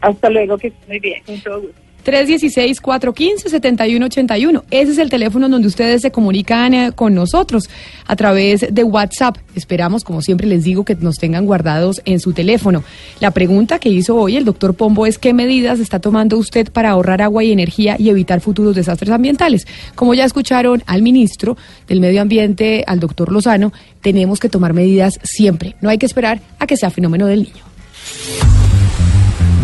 Hasta 0.02 0.30
luego, 0.30 0.57
que 0.57 0.68
esté 0.68 0.88
muy 0.88 0.99
bien. 0.99 1.24
Con 1.26 1.40
todo 1.41 1.61
gusto. 1.61 1.88
316-415-7181. 2.07 4.64
Ese 4.72 4.94
es 4.94 4.98
el 4.98 5.10
teléfono 5.10 5.49
donde 5.49 5.68
ustedes 5.68 6.02
se 6.02 6.11
comunican 6.11 6.74
eh, 6.74 6.94
con 6.95 7.14
nosotros 7.14 7.69
a 8.06 8.15
través 8.15 8.65
de 8.72 8.84
WhatsApp. 8.84 9.36
Esperamos, 9.56 10.06
como 10.06 10.22
siempre 10.22 10.48
les 10.48 10.64
digo, 10.64 10.86
que 10.86 10.95
nos 10.95 11.18
tengan 11.18 11.45
guardados 11.45 12.02
en 12.06 12.22
su 12.22 12.32
teléfono. 12.32 12.86
La 13.19 13.32
pregunta 13.32 13.80
que 13.80 13.90
hizo 13.90 14.15
hoy 14.15 14.38
el 14.38 14.45
doctor 14.45 14.74
Pombo 14.74 15.06
es 15.06 15.18
qué 15.18 15.34
medidas 15.34 15.82
está 15.82 15.99
tomando 15.99 16.38
usted 16.38 16.72
para 16.72 16.91
ahorrar 16.91 17.22
agua 17.22 17.44
y 17.44 17.52
energía 17.52 17.98
y 17.99 18.07
evitar 18.10 18.40
futuros 18.40 18.74
desastres 18.76 19.11
ambientales. 19.11 19.68
Como 19.95 20.14
ya 20.14 20.24
escucharon 20.24 20.84
al 20.86 21.02
ministro 21.02 21.57
del 21.88 21.99
Medio 21.99 22.22
Ambiente, 22.22 22.86
al 22.88 23.02
doctor 23.02 23.34
Lozano, 23.34 23.74
tenemos 24.02 24.40
que 24.40 24.48
tomar 24.48 24.72
medidas 24.74 25.19
siempre. 25.24 25.76
No 25.82 25.90
hay 25.90 25.98
que 25.98 26.06
esperar 26.06 26.40
a 26.60 26.68
que 26.68 26.78
sea 26.78 26.90
fenómeno 26.90 27.26
del 27.26 27.44
niño. 27.44 27.65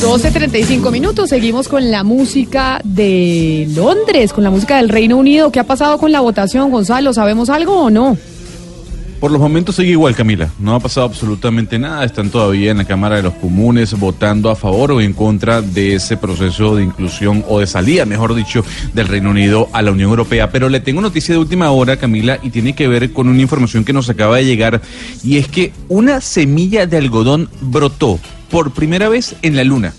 12.35 0.00 0.90
minutos, 0.90 1.28
seguimos 1.28 1.68
con 1.68 1.90
la 1.90 2.02
música 2.02 2.80
de 2.82 3.68
Londres, 3.74 4.32
con 4.32 4.42
la 4.42 4.50
música 4.50 4.78
del 4.78 4.88
Reino 4.88 5.16
Unido. 5.16 5.52
¿Qué 5.52 5.60
ha 5.60 5.64
pasado 5.64 5.98
con 5.98 6.12
la 6.12 6.20
votación, 6.20 6.70
Gonzalo? 6.70 7.12
¿Sabemos 7.12 7.50
algo 7.50 7.82
o 7.82 7.90
no? 7.90 8.16
Por 9.20 9.32
los 9.32 9.40
momentos 9.40 9.74
sigue 9.74 9.90
igual, 9.90 10.14
Camila. 10.14 10.48
No 10.60 10.76
ha 10.76 10.80
pasado 10.80 11.06
absolutamente 11.06 11.76
nada. 11.76 12.04
Están 12.04 12.30
todavía 12.30 12.70
en 12.70 12.78
la 12.78 12.84
Cámara 12.84 13.16
de 13.16 13.22
los 13.22 13.34
Comunes 13.34 13.98
votando 13.98 14.48
a 14.48 14.54
favor 14.54 14.92
o 14.92 15.00
en 15.00 15.12
contra 15.12 15.60
de 15.60 15.94
ese 15.96 16.16
proceso 16.16 16.76
de 16.76 16.84
inclusión 16.84 17.44
o 17.48 17.58
de 17.58 17.66
salida, 17.66 18.06
mejor 18.06 18.36
dicho, 18.36 18.64
del 18.94 19.08
Reino 19.08 19.30
Unido 19.30 19.68
a 19.72 19.82
la 19.82 19.90
Unión 19.90 20.10
Europea. 20.10 20.52
Pero 20.52 20.68
le 20.68 20.78
tengo 20.78 21.00
noticia 21.00 21.34
de 21.34 21.40
última 21.40 21.70
hora, 21.72 21.96
Camila, 21.96 22.38
y 22.44 22.50
tiene 22.50 22.74
que 22.74 22.86
ver 22.86 23.12
con 23.12 23.28
una 23.28 23.42
información 23.42 23.84
que 23.84 23.92
nos 23.92 24.08
acaba 24.08 24.36
de 24.36 24.44
llegar. 24.44 24.80
Y 25.24 25.38
es 25.38 25.48
que 25.48 25.72
una 25.88 26.20
semilla 26.20 26.86
de 26.86 26.98
algodón 26.98 27.50
brotó 27.60 28.20
por 28.50 28.70
primera 28.70 29.08
vez 29.08 29.34
en 29.42 29.56
la 29.56 29.64
Luna. 29.64 29.94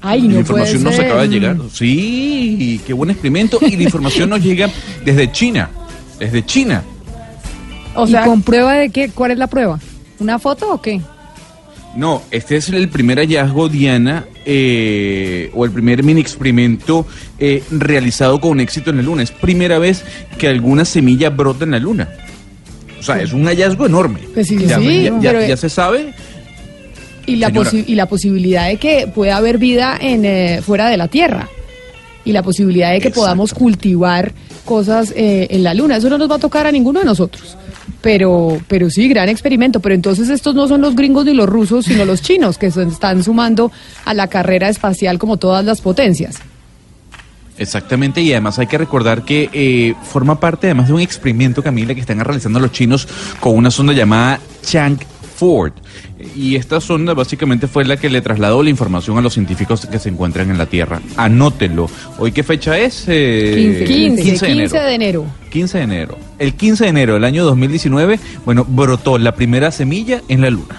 Ay, 0.00 0.22
la 0.22 0.34
no 0.34 0.38
información 0.40 0.82
puede 0.84 0.96
nos 0.96 1.04
acaba 1.04 1.22
de 1.22 1.28
llegar. 1.28 1.56
Sí, 1.72 2.80
qué 2.86 2.92
buen 2.92 3.10
experimento. 3.10 3.58
Y 3.60 3.76
la 3.76 3.82
información 3.82 4.30
nos 4.30 4.42
llega 4.42 4.70
desde 5.04 5.32
China. 5.32 5.70
Desde 6.20 6.46
China. 6.46 6.84
O 7.94 8.06
¿Y 8.08 8.14
con 8.14 8.42
prueba 8.42 8.74
de 8.74 8.90
qué? 8.90 9.10
¿Cuál 9.10 9.32
es 9.32 9.38
la 9.38 9.46
prueba? 9.48 9.78
¿Una 10.18 10.38
foto 10.38 10.72
o 10.72 10.80
qué? 10.82 11.00
No, 11.96 12.22
este 12.30 12.56
es 12.56 12.68
el 12.68 12.88
primer 12.88 13.18
hallazgo, 13.18 13.68
Diana, 13.68 14.26
eh, 14.46 15.50
o 15.54 15.64
el 15.64 15.72
primer 15.72 16.04
mini 16.04 16.20
experimento 16.20 17.04
eh, 17.40 17.64
realizado 17.72 18.40
con 18.40 18.60
éxito 18.60 18.90
en 18.90 18.98
la 18.98 19.02
Luna. 19.02 19.22
Es 19.24 19.32
primera 19.32 19.78
vez 19.80 20.04
que 20.38 20.46
alguna 20.46 20.84
semilla 20.84 21.30
brota 21.30 21.64
en 21.64 21.72
la 21.72 21.80
Luna. 21.80 22.08
O 23.00 23.02
sea, 23.02 23.20
es 23.20 23.32
un 23.32 23.44
hallazgo 23.46 23.86
enorme. 23.86 24.20
Pues 24.34 24.46
sí, 24.46 24.58
ya, 24.58 24.78
sí, 24.78 25.02
ya- 25.04 25.18
ya- 25.20 25.30
pero- 25.32 25.46
ya 25.48 25.56
se 25.56 25.68
sabe. 25.68 26.14
Y 27.26 27.36
la, 27.36 27.50
y 27.86 27.94
la 27.94 28.06
posibilidad 28.06 28.66
de 28.68 28.76
que 28.76 29.06
pueda 29.12 29.36
haber 29.36 29.58
vida 29.58 29.96
en 30.00 30.24
eh, 30.24 30.60
fuera 30.64 30.88
de 30.88 30.96
la 30.96 31.08
Tierra. 31.08 31.48
Y 32.24 32.32
la 32.32 32.42
posibilidad 32.42 32.92
de 32.92 33.00
que 33.00 33.10
podamos 33.10 33.52
cultivar 33.54 34.32
cosas 34.64 35.12
eh, 35.16 35.48
en 35.50 35.64
la 35.64 35.74
Luna. 35.74 35.96
Eso 35.96 36.08
no 36.08 36.18
nos 36.18 36.30
va 36.30 36.36
a 36.36 36.38
tocar 36.38 36.66
a 36.66 36.72
ninguno 36.72 37.00
de 37.00 37.06
nosotros. 37.06 37.56
Pero, 38.02 38.58
pero 38.68 38.88
sí, 38.90 39.08
gran 39.08 39.28
experimento. 39.28 39.80
Pero 39.80 39.94
entonces 39.94 40.28
estos 40.28 40.54
no 40.54 40.68
son 40.68 40.80
los 40.80 40.94
gringos 40.94 41.24
ni 41.24 41.34
los 41.34 41.48
rusos, 41.48 41.84
sino 41.84 42.04
los 42.04 42.22
chinos, 42.22 42.58
que 42.58 42.70
se 42.70 42.82
están 42.84 43.22
sumando 43.22 43.70
a 44.04 44.14
la 44.14 44.28
carrera 44.28 44.68
espacial 44.68 45.18
como 45.18 45.36
todas 45.36 45.64
las 45.64 45.80
potencias. 45.80 46.38
Exactamente, 47.60 48.22
y 48.22 48.32
además 48.32 48.58
hay 48.58 48.66
que 48.66 48.78
recordar 48.78 49.22
que 49.22 49.50
eh, 49.52 49.94
forma 50.02 50.40
parte 50.40 50.68
además 50.68 50.88
de 50.88 50.94
un 50.94 51.00
experimento, 51.02 51.62
Camila, 51.62 51.94
que 51.94 52.00
están 52.00 52.18
realizando 52.18 52.58
los 52.58 52.72
chinos 52.72 53.06
con 53.38 53.54
una 53.54 53.70
sonda 53.70 53.92
llamada 53.92 54.40
Chang 54.62 54.98
Ford. 55.40 55.72
Y 56.36 56.56
esta 56.56 56.82
sonda 56.82 57.14
básicamente 57.14 57.66
fue 57.66 57.86
la 57.86 57.96
que 57.96 58.10
le 58.10 58.20
trasladó 58.20 58.62
la 58.62 58.68
información 58.68 59.16
a 59.16 59.22
los 59.22 59.32
científicos 59.32 59.86
que 59.86 59.98
se 59.98 60.10
encuentran 60.10 60.50
en 60.50 60.58
la 60.58 60.66
Tierra. 60.66 61.00
Anótenlo. 61.16 61.88
¿Hoy 62.18 62.30
qué 62.30 62.42
fecha 62.42 62.78
es? 62.78 63.04
Eh, 63.08 63.84
15, 63.86 64.22
15, 64.22 64.46
de 64.46 64.52
enero. 64.52 64.82
de 64.82 64.94
enero. 64.94 65.26
15 65.50 65.78
de 65.78 65.84
enero. 65.84 66.18
El 66.38 66.52
15 66.52 66.84
de 66.84 66.90
enero 66.90 67.14
del 67.14 67.24
año 67.24 67.46
2019, 67.46 68.20
bueno, 68.44 68.66
brotó 68.68 69.16
la 69.16 69.34
primera 69.34 69.70
semilla 69.70 70.20
en 70.28 70.42
la 70.42 70.50
Luna. 70.50 70.78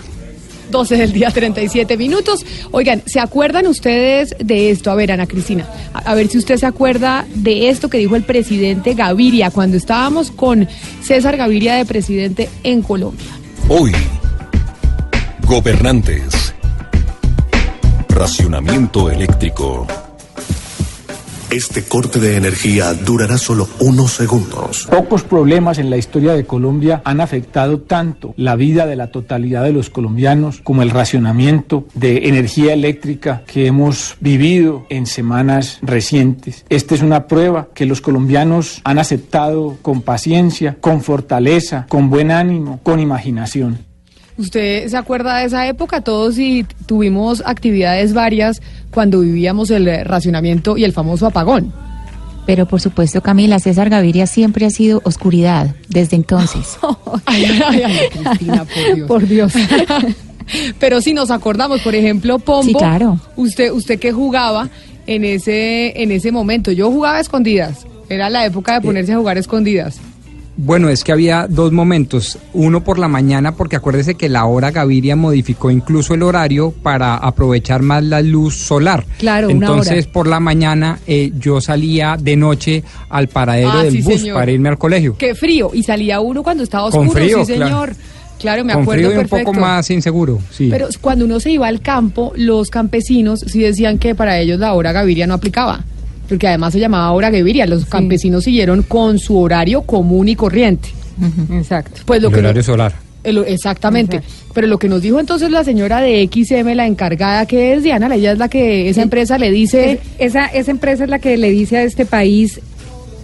12 0.69 0.95
del 0.95 1.11
día, 1.11 1.31
37 1.31 1.97
minutos. 1.97 2.45
Oigan, 2.69 3.01
¿se 3.07 3.19
acuerdan 3.19 3.65
ustedes 3.65 4.35
de 4.39 4.69
esto? 4.69 4.91
A 4.91 4.95
ver, 4.95 5.11
Ana 5.11 5.25
Cristina, 5.25 5.67
a, 5.91 6.11
a 6.11 6.13
ver 6.13 6.27
si 6.27 6.37
usted 6.37 6.57
se 6.57 6.67
acuerda 6.67 7.25
de 7.33 7.69
esto 7.69 7.89
que 7.89 7.97
dijo 7.97 8.15
el 8.15 8.23
presidente 8.23 8.93
Gaviria 8.93 9.49
cuando 9.49 9.75
estábamos 9.75 10.29
con 10.29 10.69
César 11.01 11.35
Gaviria 11.35 11.73
de 11.73 11.85
presidente 11.85 12.47
en 12.63 12.83
Colombia. 12.83 13.25
Hoy, 13.67 13.91
gobernantes. 15.51 16.55
Racionamiento 18.07 19.11
eléctrico. 19.11 19.85
Este 21.49 21.83
corte 21.83 22.21
de 22.21 22.37
energía 22.37 22.93
durará 22.93 23.37
solo 23.37 23.67
unos 23.81 24.13
segundos. 24.13 24.87
Pocos 24.89 25.23
problemas 25.23 25.77
en 25.77 25.89
la 25.89 25.97
historia 25.97 26.31
de 26.31 26.45
Colombia 26.45 27.01
han 27.03 27.19
afectado 27.19 27.81
tanto 27.81 28.33
la 28.37 28.55
vida 28.55 28.85
de 28.85 28.95
la 28.95 29.07
totalidad 29.07 29.63
de 29.63 29.73
los 29.73 29.89
colombianos 29.89 30.61
como 30.63 30.83
el 30.83 30.89
racionamiento 30.89 31.85
de 31.95 32.29
energía 32.29 32.71
eléctrica 32.71 33.43
que 33.45 33.67
hemos 33.67 34.15
vivido 34.21 34.85
en 34.87 35.05
semanas 35.05 35.79
recientes. 35.81 36.63
Esta 36.69 36.95
es 36.95 37.01
una 37.01 37.27
prueba 37.27 37.67
que 37.73 37.85
los 37.85 37.99
colombianos 37.99 38.79
han 38.85 38.99
aceptado 38.99 39.77
con 39.81 40.01
paciencia, 40.01 40.77
con 40.79 41.01
fortaleza, 41.01 41.87
con 41.89 42.09
buen 42.09 42.31
ánimo, 42.31 42.79
con 42.83 43.01
imaginación. 43.01 43.90
¿Usted 44.41 44.87
se 44.87 44.97
acuerda 44.97 45.37
de 45.37 45.45
esa 45.45 45.67
época? 45.67 46.01
Todos 46.01 46.39
y 46.39 46.65
tuvimos 46.87 47.43
actividades 47.45 48.13
varias 48.13 48.59
cuando 48.89 49.19
vivíamos 49.19 49.69
el 49.69 49.87
eh, 49.87 50.03
racionamiento 50.03 50.77
y 50.77 50.83
el 50.83 50.93
famoso 50.93 51.27
apagón. 51.27 51.71
Pero 52.47 52.65
por 52.65 52.81
supuesto, 52.81 53.21
Camila, 53.21 53.59
César 53.59 53.89
Gaviria 53.91 54.25
siempre 54.25 54.65
ha 54.65 54.71
sido 54.71 54.99
oscuridad 55.05 55.75
desde 55.89 56.15
entonces. 56.15 56.77
Ay, 57.25 57.45
ay, 57.67 57.81
ay, 57.85 57.99
Cristina, 58.11 58.65
por 58.65 58.95
Dios. 58.95 59.07
Por 59.07 59.27
Dios. 59.27 59.53
Pero 60.79 61.01
si 61.01 61.13
nos 61.13 61.29
acordamos, 61.29 61.81
por 61.81 61.93
ejemplo, 61.93 62.39
Pombo, 62.39 62.63
Sí, 62.63 62.73
claro. 62.73 63.19
usted, 63.35 63.71
usted 63.71 63.99
que 63.99 64.11
jugaba 64.11 64.69
en 65.05 65.23
ese, 65.23 66.01
en 66.01 66.11
ese 66.11 66.31
momento. 66.31 66.71
Yo 66.71 66.89
jugaba 66.89 67.17
a 67.17 67.21
escondidas. 67.21 67.85
Era 68.09 68.29
la 68.31 68.43
época 68.45 68.73
de 68.73 68.81
ponerse 68.81 69.13
a 69.13 69.17
jugar 69.17 69.37
a 69.37 69.39
escondidas. 69.39 69.99
Bueno, 70.57 70.89
es 70.89 71.03
que 71.03 71.11
había 71.13 71.47
dos 71.49 71.71
momentos. 71.71 72.37
Uno 72.53 72.83
por 72.83 72.99
la 72.99 73.07
mañana, 73.07 73.53
porque 73.55 73.77
acuérdese 73.77 74.15
que 74.15 74.27
la 74.29 74.45
hora 74.45 74.69
Gaviria 74.71 75.15
modificó 75.15 75.71
incluso 75.71 76.13
el 76.13 76.23
horario 76.23 76.71
para 76.83 77.15
aprovechar 77.15 77.81
más 77.81 78.03
la 78.03 78.21
luz 78.21 78.57
solar. 78.57 79.05
Claro, 79.17 79.47
una 79.47 79.65
Entonces, 79.67 80.05
hora. 80.05 80.13
por 80.13 80.27
la 80.27 80.39
mañana 80.39 80.99
eh, 81.07 81.31
yo 81.39 81.61
salía 81.61 82.17
de 82.19 82.35
noche 82.35 82.83
al 83.09 83.27
paradero 83.29 83.71
Ah, 83.71 83.83
del 83.83 83.93
sí, 83.93 84.01
bus 84.01 84.19
señor. 84.21 84.35
para 84.35 84.51
irme 84.51 84.69
al 84.69 84.77
colegio. 84.77 85.15
Qué 85.17 85.33
frío. 85.35 85.71
Y 85.73 85.83
salía 85.83 86.19
uno 86.19 86.43
cuando 86.43 86.63
estaba 86.63 86.91
Con 86.91 87.07
oscuro, 87.07 87.21
frío, 87.23 87.45
sí, 87.45 87.53
claro. 87.53 87.65
señor. 87.69 87.95
Claro, 88.39 88.65
me 88.65 88.73
Con 88.73 88.81
acuerdo 88.81 89.07
frío 89.09 89.21
y 89.21 89.23
un 89.23 89.29
poco 89.29 89.53
más 89.53 89.89
inseguro, 89.91 90.39
sí. 90.51 90.67
Pero 90.69 90.87
cuando 90.99 91.25
uno 91.25 91.39
se 91.39 91.51
iba 91.51 91.67
al 91.67 91.79
campo, 91.79 92.33
los 92.35 92.69
campesinos 92.69 93.39
sí 93.47 93.59
decían 93.61 93.99
que 93.99 94.15
para 94.15 94.39
ellos 94.39 94.59
la 94.59 94.73
hora 94.73 94.91
Gaviria 94.91 95.27
no 95.27 95.35
aplicaba. 95.35 95.83
Porque 96.31 96.47
además 96.47 96.71
se 96.71 96.79
llamaba 96.79 97.11
hora 97.11 97.29
Gaviria. 97.29 97.65
Los 97.65 97.83
campesinos 97.85 98.45
siguieron 98.45 98.83
con 98.83 99.19
su 99.19 99.37
horario 99.37 99.81
común 99.81 100.29
y 100.29 100.35
corriente. 100.37 100.87
Exacto. 101.51 101.99
Pues 102.05 102.21
lo 102.21 102.29
el 102.29 102.33
que 102.33 102.39
horario 102.39 102.61
no- 102.61 102.65
solar. 102.65 102.93
el- 103.25 103.39
exactamente. 103.39 104.21
Pero 104.53 104.67
lo 104.67 104.79
que 104.79 104.87
nos 104.87 105.01
dijo 105.01 105.19
entonces 105.19 105.51
la 105.51 105.65
señora 105.65 105.99
de 105.99 106.23
XM, 106.31 106.73
la 106.73 106.87
encargada 106.87 107.45
que 107.45 107.73
es 107.73 107.83
Diana, 107.83 108.15
ella 108.15 108.31
es 108.31 108.37
la 108.37 108.47
que 108.47 108.87
esa 108.87 109.01
empresa 109.01 109.37
le 109.37 109.51
dice. 109.51 109.91
Es- 109.91 109.99
esa, 110.19 110.45
esa 110.45 110.71
empresa 110.71 111.03
es 111.03 111.09
la 111.09 111.19
que 111.19 111.35
le 111.35 111.49
dice 111.49 111.75
a 111.77 111.83
este 111.83 112.05
país 112.05 112.61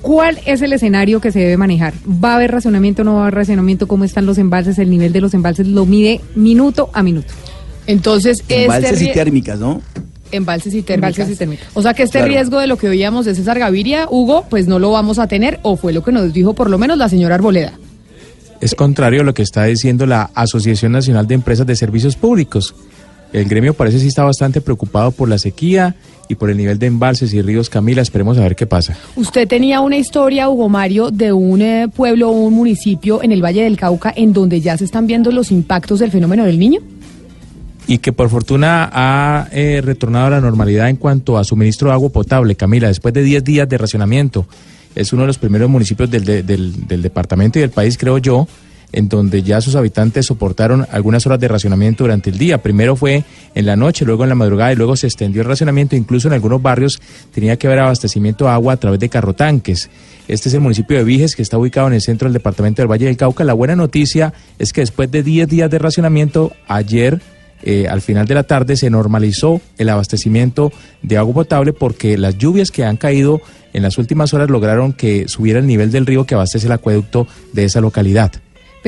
cuál 0.02 0.38
es 0.46 0.62
el 0.62 0.74
escenario 0.74 1.22
que 1.22 1.32
se 1.32 1.40
debe 1.40 1.56
manejar. 1.56 1.94
¿Va 2.06 2.34
a 2.34 2.36
haber 2.36 2.52
racionamiento 2.52 3.04
o 3.04 3.06
no 3.06 3.14
va 3.14 3.20
a 3.20 3.22
haber 3.24 3.36
racionamiento? 3.36 3.88
¿Cómo 3.88 4.04
están 4.04 4.26
los 4.26 4.38
embalses? 4.38 4.78
El 4.80 4.90
nivel 4.90 5.14
de 5.14 5.22
los 5.22 5.34
embalses 5.34 5.66
lo 5.66 5.86
mide 5.86 6.20
minuto 6.36 6.90
a 6.94 7.04
minuto. 7.04 7.34
Entonces, 7.88 8.44
Embalses 8.50 8.92
este 8.92 9.12
y 9.12 9.14
térmicas, 9.14 9.60
¿no? 9.60 9.82
Embalses 10.32 10.74
y 10.74 10.82
térmicas. 10.82 11.18
Embalses 11.18 11.36
y 11.36 11.38
térmicas. 11.38 11.68
O 11.74 11.82
sea 11.82 11.94
que 11.94 12.04
este 12.04 12.20
Claro. 12.20 12.32
riesgo 12.34 12.60
de 12.60 12.68
lo 12.68 12.78
que 12.78 12.88
oíamos 12.90 13.26
de 13.26 13.36
César 13.36 13.60
Gaviria, 13.60 14.08
Hugo, 14.10 14.46
pues 14.50 14.68
no 14.68 14.80
lo 14.80 14.92
vamos 14.92 15.20
a 15.20 15.28
tener, 15.28 15.60
o 15.64 15.76
fue 15.78 15.94
lo 15.94 16.04
que 16.04 16.12
nos 16.12 16.34
dijo 16.34 16.54
por 16.54 16.70
lo 16.70 16.78
menos 16.78 16.98
la 16.98 17.10
señora 17.10 17.36
Arboleda. 17.36 17.74
Es 18.60 18.74
contrario 18.74 19.22
a 19.22 19.24
lo 19.24 19.34
que 19.34 19.44
está 19.44 19.66
diciendo 19.66 20.06
la 20.06 20.32
Asociación 20.34 20.92
Nacional 20.92 21.28
de 21.28 21.36
Empresas 21.36 21.68
de 21.68 21.76
Servicios 21.76 22.16
Públicos. 22.16 22.74
El 23.34 23.46
gremio 23.46 23.74
parece 23.74 24.00
sí 24.00 24.08
está 24.08 24.24
bastante 24.24 24.62
preocupado 24.62 25.12
por 25.12 25.28
la 25.30 25.38
sequía 25.38 25.96
y 26.30 26.36
por 26.36 26.50
el 26.50 26.58
nivel 26.58 26.80
de 26.80 26.88
embalses 26.88 27.34
y 27.34 27.42
ríos. 27.42 27.70
Camila, 27.70 28.02
esperemos 28.02 28.38
a 28.38 28.42
ver 28.42 28.56
qué 28.56 28.66
pasa. 28.66 28.98
Usted 29.16 29.48
tenía 29.48 29.82
una 29.82 29.98
historia, 29.98 30.50
Hugo 30.50 30.70
Mario, 30.70 31.12
de 31.12 31.34
un 31.34 31.62
eh, 31.62 31.88
pueblo 31.94 32.30
o 32.30 32.32
un 32.32 32.54
municipio 32.54 33.22
en 33.22 33.32
el 33.32 33.44
Valle 33.44 33.64
del 33.64 33.78
Cauca 33.78 34.14
en 34.16 34.34
donde 34.34 34.60
ya 34.62 34.78
se 34.78 34.86
están 34.86 35.08
viendo 35.08 35.32
los 35.32 35.52
impactos 35.52 36.00
del 36.00 36.10
fenómeno 36.12 36.46
del 36.46 36.58
niño. 36.58 36.80
Y 37.90 38.00
que 38.00 38.12
por 38.12 38.30
fortuna 38.30 38.90
ha 38.92 39.48
eh, 39.52 39.82
retornado 39.84 40.28
a 40.28 40.30
la 40.32 40.42
normalidad 40.42 40.90
en 40.90 40.98
cuanto 40.98 41.38
a 41.38 41.44
suministro 41.46 41.88
de 41.88 41.94
agua 41.94 42.10
potable. 42.10 42.56
Camila, 42.56 42.90
después 42.90 43.14
de 43.14 43.24
10 43.24 43.44
días 43.46 43.70
de 43.70 43.78
racionamiento, 43.78 44.46
es 44.94 45.14
uno 45.14 45.22
de 45.24 45.28
los 45.28 45.38
primeros 45.38 45.70
municipios 45.70 46.12
del, 46.12 46.26
de- 46.26 46.44
del, 46.44 46.86
del 46.88 47.02
departamento 47.02 47.60
y 47.60 47.62
del 47.62 47.70
país, 47.72 47.98
creo 47.98 48.18
yo, 48.18 48.46
en 48.92 49.08
donde 49.08 49.42
ya 49.42 49.62
sus 49.62 49.76
habitantes 49.76 50.26
soportaron 50.26 50.86
algunas 50.92 51.26
horas 51.28 51.40
de 51.40 51.48
racionamiento 51.48 52.04
durante 52.04 52.30
el 52.30 52.38
día. 52.38 52.62
Primero 52.62 52.98
fue 52.98 53.24
en 53.56 53.66
la 53.66 53.78
noche, 53.78 54.04
luego 54.06 54.24
en 54.24 54.30
la 54.30 54.36
madrugada 54.36 54.74
y 54.74 54.76
luego 54.76 54.98
se 54.98 55.08
extendió 55.08 55.42
el 55.42 55.48
racionamiento. 55.48 55.96
Incluso 55.96 56.28
en 56.28 56.34
algunos 56.34 56.62
barrios 56.62 57.00
tenía 57.34 57.56
que 57.58 57.68
haber 57.68 57.80
abastecimiento 57.80 58.46
de 58.46 58.52
agua 58.52 58.74
a 58.74 58.78
través 58.78 59.00
de 59.00 59.08
carrotanques. 59.08 59.90
Este 60.28 60.50
es 60.50 60.56
el 60.56 60.60
municipio 60.62 60.98
de 60.98 61.06
Viges, 61.06 61.38
que 61.38 61.42
está 61.42 61.58
ubicado 61.58 61.88
en 61.88 61.94
el 61.94 62.02
centro 62.02 62.26
del 62.28 62.34
departamento 62.34 62.82
del 62.82 62.92
Valle 62.92 63.06
del 63.06 63.16
Cauca. 63.16 63.46
La 63.46 63.54
buena 63.54 63.78
noticia 63.78 64.34
es 64.60 64.74
que 64.74 64.82
después 64.82 65.10
de 65.10 65.24
10 65.24 65.48
días 65.48 65.70
de 65.72 65.80
racionamiento, 65.80 66.52
ayer 66.68 67.22
eh, 67.64 67.88
al 67.88 68.02
final 68.02 68.28
de 68.28 68.36
la 68.36 68.44
tarde 68.44 68.78
se 68.78 68.90
normalizó 68.90 69.62
el 69.78 69.90
abastecimiento 69.90 70.72
de 71.02 71.18
agua 71.18 71.34
potable 71.34 71.74
porque 71.74 72.18
las 72.18 72.38
lluvias 72.38 72.72
que 72.72 72.86
han 72.86 72.98
caído 72.98 73.42
en 73.74 73.84
las 73.84 73.98
últimas 73.98 74.34
horas 74.34 74.50
lograron 74.50 74.94
que 74.94 75.28
subiera 75.28 75.60
el 75.60 75.68
nivel 75.68 75.92
del 75.92 76.06
río 76.06 76.26
que 76.26 76.36
abastece 76.36 76.68
el 76.68 76.72
acueducto 76.72 77.28
de 77.54 77.66
esa 77.66 77.82
localidad. 77.82 78.32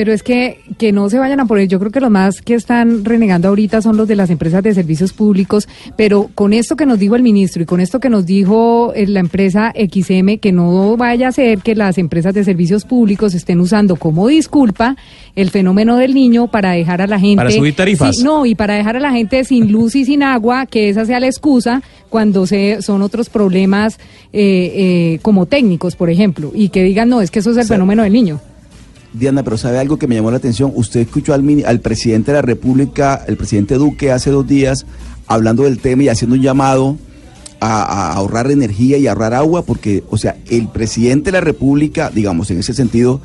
Pero 0.00 0.14
es 0.14 0.22
que, 0.22 0.62
que 0.78 0.92
no 0.92 1.10
se 1.10 1.18
vayan 1.18 1.40
a 1.40 1.44
poner, 1.44 1.68
yo 1.68 1.78
creo 1.78 1.90
que 1.90 2.00
los 2.00 2.10
más 2.10 2.40
que 2.40 2.54
están 2.54 3.04
renegando 3.04 3.48
ahorita 3.48 3.82
son 3.82 3.98
los 3.98 4.08
de 4.08 4.16
las 4.16 4.30
empresas 4.30 4.62
de 4.62 4.72
servicios 4.72 5.12
públicos, 5.12 5.68
pero 5.94 6.30
con 6.34 6.54
esto 6.54 6.74
que 6.74 6.86
nos 6.86 6.98
dijo 6.98 7.16
el 7.16 7.22
ministro 7.22 7.62
y 7.62 7.66
con 7.66 7.80
esto 7.80 8.00
que 8.00 8.08
nos 8.08 8.24
dijo 8.24 8.94
eh, 8.94 9.06
la 9.06 9.20
empresa 9.20 9.74
XM, 9.76 10.38
que 10.38 10.52
no 10.52 10.96
vaya 10.96 11.28
a 11.28 11.32
ser 11.32 11.58
que 11.58 11.74
las 11.74 11.98
empresas 11.98 12.32
de 12.32 12.44
servicios 12.44 12.86
públicos 12.86 13.34
estén 13.34 13.60
usando 13.60 13.96
como 13.96 14.26
disculpa 14.26 14.96
el 15.36 15.50
fenómeno 15.50 15.98
del 15.98 16.14
niño 16.14 16.46
para 16.50 16.70
dejar 16.70 17.02
a 17.02 17.06
la 17.06 17.20
gente... 17.20 17.36
Para 17.36 17.50
subir 17.50 17.76
tarifas. 17.76 18.16
Sí, 18.16 18.24
no, 18.24 18.46
y 18.46 18.54
para 18.54 18.76
dejar 18.76 18.96
a 18.96 19.00
la 19.00 19.10
gente 19.10 19.44
sin 19.44 19.70
luz 19.70 19.96
y 19.96 20.06
sin 20.06 20.22
agua, 20.22 20.64
que 20.64 20.88
esa 20.88 21.04
sea 21.04 21.20
la 21.20 21.26
excusa 21.26 21.82
cuando 22.08 22.46
se, 22.46 22.80
son 22.80 23.02
otros 23.02 23.28
problemas 23.28 23.98
eh, 24.32 24.72
eh, 25.12 25.18
como 25.20 25.44
técnicos, 25.44 25.94
por 25.94 26.08
ejemplo, 26.08 26.52
y 26.54 26.70
que 26.70 26.82
digan, 26.82 27.10
no, 27.10 27.20
es 27.20 27.30
que 27.30 27.40
eso 27.40 27.50
es 27.50 27.58
el 27.58 27.64
O 27.64 27.66
sea, 27.66 27.76
fenómeno 27.76 28.02
del 28.02 28.14
niño. 28.14 28.40
Diana, 29.12 29.42
pero 29.42 29.58
¿sabe 29.58 29.78
algo 29.78 29.98
que 29.98 30.06
me 30.06 30.14
llamó 30.14 30.30
la 30.30 30.36
atención? 30.36 30.72
Usted 30.74 31.00
escuchó 31.00 31.34
al, 31.34 31.44
al 31.66 31.80
presidente 31.80 32.30
de 32.30 32.36
la 32.36 32.42
República, 32.42 33.24
el 33.26 33.36
presidente 33.36 33.74
Duque, 33.74 34.12
hace 34.12 34.30
dos 34.30 34.46
días, 34.46 34.86
hablando 35.26 35.64
del 35.64 35.78
tema 35.78 36.04
y 36.04 36.08
haciendo 36.08 36.36
un 36.36 36.42
llamado 36.42 36.96
a, 37.60 38.12
ahorrar 38.12 38.50
energía 38.50 38.98
y 38.98 39.06
ahorrar 39.06 39.34
agua, 39.34 39.62
porque, 39.62 40.04
o 40.10 40.16
sea, 40.16 40.36
el 40.48 40.68
presidente 40.68 41.26
de 41.26 41.32
la 41.32 41.40
República, 41.40 42.10
digamos, 42.10 42.50
en 42.50 42.58
ese 42.58 42.74
sentido, 42.74 43.20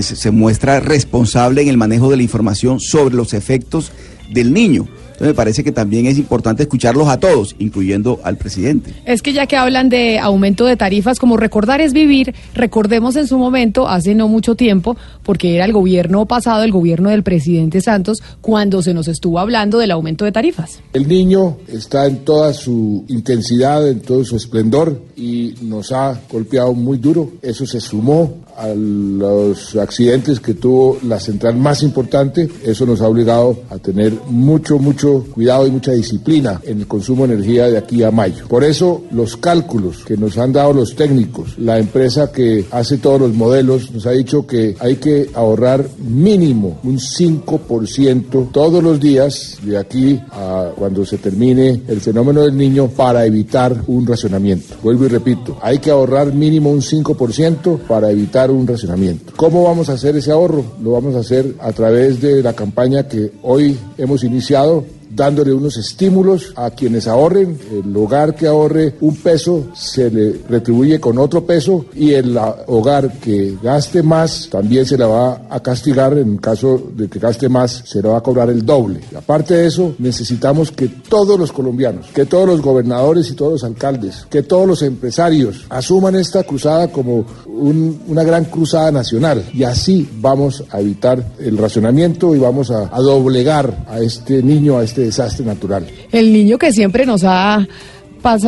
se 0.00 0.30
muestra 0.30 0.80
responsable 0.80 1.60
en 1.60 1.68
el 1.68 1.76
manejo 1.76 2.10
de 2.10 2.16
la 2.16 2.22
información 2.22 2.80
sobre 2.80 3.14
los 3.14 3.34
efectos 3.34 3.92
del 4.32 4.52
niño. 4.52 4.88
Entonces 5.14 5.28
me 5.28 5.34
parece 5.34 5.62
que 5.62 5.70
también 5.70 6.06
es 6.06 6.18
importante 6.18 6.64
escucharlos 6.64 7.06
a 7.06 7.20
todos, 7.20 7.54
incluyendo 7.60 8.18
al 8.24 8.36
presidente. 8.36 8.92
Es 9.04 9.22
que 9.22 9.32
ya 9.32 9.46
que 9.46 9.56
hablan 9.56 9.88
de 9.88 10.18
aumento 10.18 10.64
de 10.64 10.76
tarifas, 10.76 11.20
como 11.20 11.36
recordar 11.36 11.80
es 11.80 11.92
vivir, 11.92 12.34
recordemos 12.52 13.14
en 13.14 13.28
su 13.28 13.38
momento, 13.38 13.86
hace 13.88 14.16
no 14.16 14.26
mucho 14.26 14.56
tiempo, 14.56 14.96
porque 15.22 15.54
era 15.54 15.66
el 15.66 15.72
gobierno 15.72 16.26
pasado, 16.26 16.64
el 16.64 16.72
gobierno 16.72 17.10
del 17.10 17.22
presidente 17.22 17.80
Santos, 17.80 18.24
cuando 18.40 18.82
se 18.82 18.92
nos 18.92 19.06
estuvo 19.06 19.38
hablando 19.38 19.78
del 19.78 19.92
aumento 19.92 20.24
de 20.24 20.32
tarifas. 20.32 20.80
El 20.92 21.06
niño 21.06 21.58
está 21.68 22.06
en 22.06 22.24
toda 22.24 22.52
su 22.52 23.04
intensidad, 23.06 23.86
en 23.88 24.00
todo 24.00 24.24
su 24.24 24.34
esplendor 24.34 25.00
y 25.16 25.54
nos 25.62 25.92
ha 25.92 26.18
golpeado 26.28 26.74
muy 26.74 26.98
duro. 26.98 27.34
Eso 27.40 27.66
se 27.66 27.80
sumó 27.80 28.44
a 28.56 28.68
los 28.68 29.76
accidentes 29.76 30.40
que 30.40 30.54
tuvo 30.54 30.98
la 31.02 31.20
central 31.20 31.56
más 31.56 31.82
importante. 31.82 32.48
Eso 32.64 32.86
nos 32.86 33.00
ha 33.00 33.08
obligado 33.08 33.58
a 33.70 33.78
tener 33.78 34.12
mucho, 34.28 34.78
mucho 34.78 35.24
cuidado 35.32 35.66
y 35.66 35.70
mucha 35.70 35.92
disciplina 35.92 36.60
en 36.64 36.80
el 36.80 36.86
consumo 36.86 37.26
de 37.26 37.34
energía 37.34 37.66
de 37.66 37.78
aquí 37.78 38.02
a 38.02 38.10
mayo. 38.10 38.46
Por 38.48 38.64
eso 38.64 39.02
los 39.10 39.36
cálculos 39.36 40.04
que 40.04 40.16
nos 40.16 40.38
han 40.38 40.52
dado 40.52 40.72
los 40.72 40.94
técnicos, 40.94 41.58
la 41.58 41.78
empresa 41.78 42.30
que 42.32 42.64
hace 42.70 42.98
todos 42.98 43.20
los 43.20 43.34
modelos, 43.34 43.90
nos 43.90 44.06
ha 44.06 44.12
dicho 44.12 44.46
que 44.46 44.76
hay 44.78 44.96
que 44.96 45.30
ahorrar 45.34 45.86
mínimo 45.98 46.78
un 46.84 46.98
5% 46.98 48.52
todos 48.52 48.82
los 48.82 49.00
días 49.00 49.58
de 49.62 49.78
aquí 49.78 50.20
a 50.30 50.70
cuando 50.76 51.04
se 51.04 51.18
termine 51.18 51.82
el 51.88 52.00
fenómeno 52.00 52.42
del 52.42 52.56
niño 52.56 52.88
para 52.88 53.24
evitar 53.26 53.82
un 53.86 54.06
racionamiento. 54.06 54.76
Vuelvo 54.82 55.06
y 55.06 55.08
repito, 55.08 55.58
hay 55.62 55.78
que 55.78 55.90
ahorrar 55.90 56.32
mínimo 56.32 56.70
un 56.70 56.80
5% 56.80 57.78
para 57.86 58.10
evitar 58.10 58.43
un 58.50 58.66
racionamiento. 58.66 59.32
¿Cómo 59.36 59.64
vamos 59.64 59.88
a 59.88 59.94
hacer 59.94 60.16
ese 60.16 60.30
ahorro? 60.30 60.64
Lo 60.82 60.92
vamos 60.92 61.14
a 61.14 61.20
hacer 61.20 61.54
a 61.60 61.72
través 61.72 62.20
de 62.20 62.42
la 62.42 62.52
campaña 62.52 63.08
que 63.08 63.32
hoy 63.42 63.78
hemos 63.98 64.24
iniciado 64.24 64.84
dándole 65.10 65.52
unos 65.52 65.76
estímulos 65.76 66.52
a 66.56 66.70
quienes 66.70 67.06
ahorren. 67.08 67.58
El 67.72 67.96
hogar 67.96 68.34
que 68.34 68.46
ahorre 68.46 68.94
un 69.00 69.16
peso 69.16 69.64
se 69.74 70.10
le 70.10 70.40
retribuye 70.48 71.00
con 71.00 71.18
otro 71.18 71.44
peso 71.44 71.86
y 71.94 72.12
el 72.12 72.36
hogar 72.66 73.18
que 73.20 73.56
gaste 73.62 74.02
más 74.02 74.48
también 74.50 74.84
se 74.86 74.96
le 74.98 75.04
va 75.04 75.42
a 75.50 75.60
castigar. 75.60 76.16
En 76.18 76.36
caso 76.38 76.80
de 76.96 77.08
que 77.08 77.18
gaste 77.18 77.48
más, 77.48 77.82
se 77.86 78.02
le 78.02 78.08
va 78.08 78.18
a 78.18 78.22
cobrar 78.22 78.50
el 78.50 78.64
doble. 78.64 79.00
Y 79.12 79.16
aparte 79.16 79.54
de 79.54 79.66
eso, 79.66 79.94
necesitamos 79.98 80.70
que 80.70 80.88
todos 80.88 81.38
los 81.38 81.52
colombianos, 81.52 82.06
que 82.14 82.26
todos 82.26 82.46
los 82.46 82.60
gobernadores 82.60 83.30
y 83.30 83.34
todos 83.34 83.52
los 83.52 83.64
alcaldes, 83.64 84.26
que 84.30 84.42
todos 84.42 84.66
los 84.66 84.82
empresarios 84.82 85.64
asuman 85.68 86.14
esta 86.16 86.42
cruzada 86.42 86.88
como 86.90 87.24
un- 87.46 88.00
una 88.08 88.22
gran 88.24 88.44
cruzada 88.46 88.90
nacional. 88.90 89.44
Y 89.52 89.62
así 89.64 90.08
vamos 90.20 90.64
a 90.70 90.80
evitar 90.80 91.24
el 91.38 91.56
racionamiento 91.58 92.34
y 92.34 92.38
vamos 92.38 92.70
a, 92.70 92.90
a 92.94 93.00
doblegar 93.00 93.84
a 93.88 94.00
este 94.00 94.42
niño, 94.42 94.78
a 94.78 94.84
este 94.84 94.93
desastre 95.02 95.44
natural. 95.44 95.86
El 96.12 96.32
niño 96.32 96.58
que 96.58 96.72
siempre 96.72 97.06
nos 97.06 97.24
ha 97.24 97.66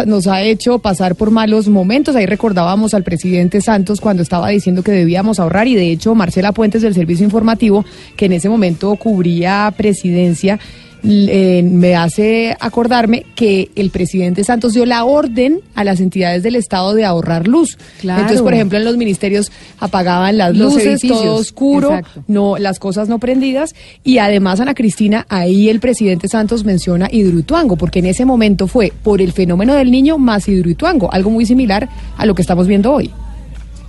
nos 0.06 0.26
ha 0.26 0.42
hecho 0.42 0.78
pasar 0.78 1.16
por 1.16 1.30
malos 1.30 1.68
momentos. 1.68 2.16
Ahí 2.16 2.26
recordábamos 2.26 2.94
al 2.94 3.04
presidente 3.04 3.60
Santos 3.60 4.00
cuando 4.00 4.22
estaba 4.22 4.48
diciendo 4.48 4.82
que 4.82 4.92
debíamos 4.92 5.38
ahorrar 5.38 5.68
y 5.68 5.74
de 5.74 5.92
hecho 5.92 6.14
Marcela 6.14 6.52
Puentes 6.52 6.80
del 6.82 6.94
Servicio 6.94 7.24
Informativo, 7.24 7.84
que 8.16 8.26
en 8.26 8.32
ese 8.32 8.48
momento 8.48 8.94
cubría 8.96 9.72
presidencia, 9.76 10.58
eh, 11.08 11.62
me 11.62 11.94
hace 11.94 12.56
acordarme 12.60 13.24
que 13.34 13.70
el 13.76 13.90
presidente 13.90 14.44
Santos 14.44 14.74
dio 14.74 14.84
la 14.86 15.04
orden 15.04 15.60
a 15.74 15.84
las 15.84 16.00
entidades 16.00 16.42
del 16.42 16.56
Estado 16.56 16.94
de 16.94 17.04
ahorrar 17.04 17.46
luz. 17.46 17.78
Claro. 18.00 18.20
Entonces, 18.22 18.42
por 18.42 18.54
ejemplo, 18.54 18.78
en 18.78 18.84
los 18.84 18.96
ministerios 18.96 19.52
apagaban 19.78 20.38
las 20.38 20.56
Los 20.56 20.74
luces, 20.74 20.86
edificios. 20.86 21.22
todo 21.22 21.34
oscuro, 21.34 21.88
Exacto. 21.96 22.24
no 22.28 22.58
las 22.58 22.78
cosas 22.78 23.08
no 23.08 23.18
prendidas 23.18 23.74
y 24.04 24.18
además 24.18 24.60
Ana 24.60 24.74
Cristina 24.74 25.26
ahí 25.28 25.68
el 25.68 25.80
presidente 25.80 26.28
Santos 26.28 26.64
menciona 26.64 27.08
Hidroituango 27.10 27.76
porque 27.76 28.00
en 28.00 28.06
ese 28.06 28.24
momento 28.24 28.66
fue 28.66 28.92
por 29.02 29.20
el 29.20 29.32
fenómeno 29.32 29.74
del 29.74 29.90
niño 29.90 30.18
más 30.18 30.48
Hidroituango 30.48 31.12
algo 31.12 31.30
muy 31.30 31.46
similar 31.46 31.88
a 32.16 32.26
lo 32.26 32.34
que 32.34 32.42
estamos 32.42 32.66
viendo 32.66 32.92
hoy 32.92 33.10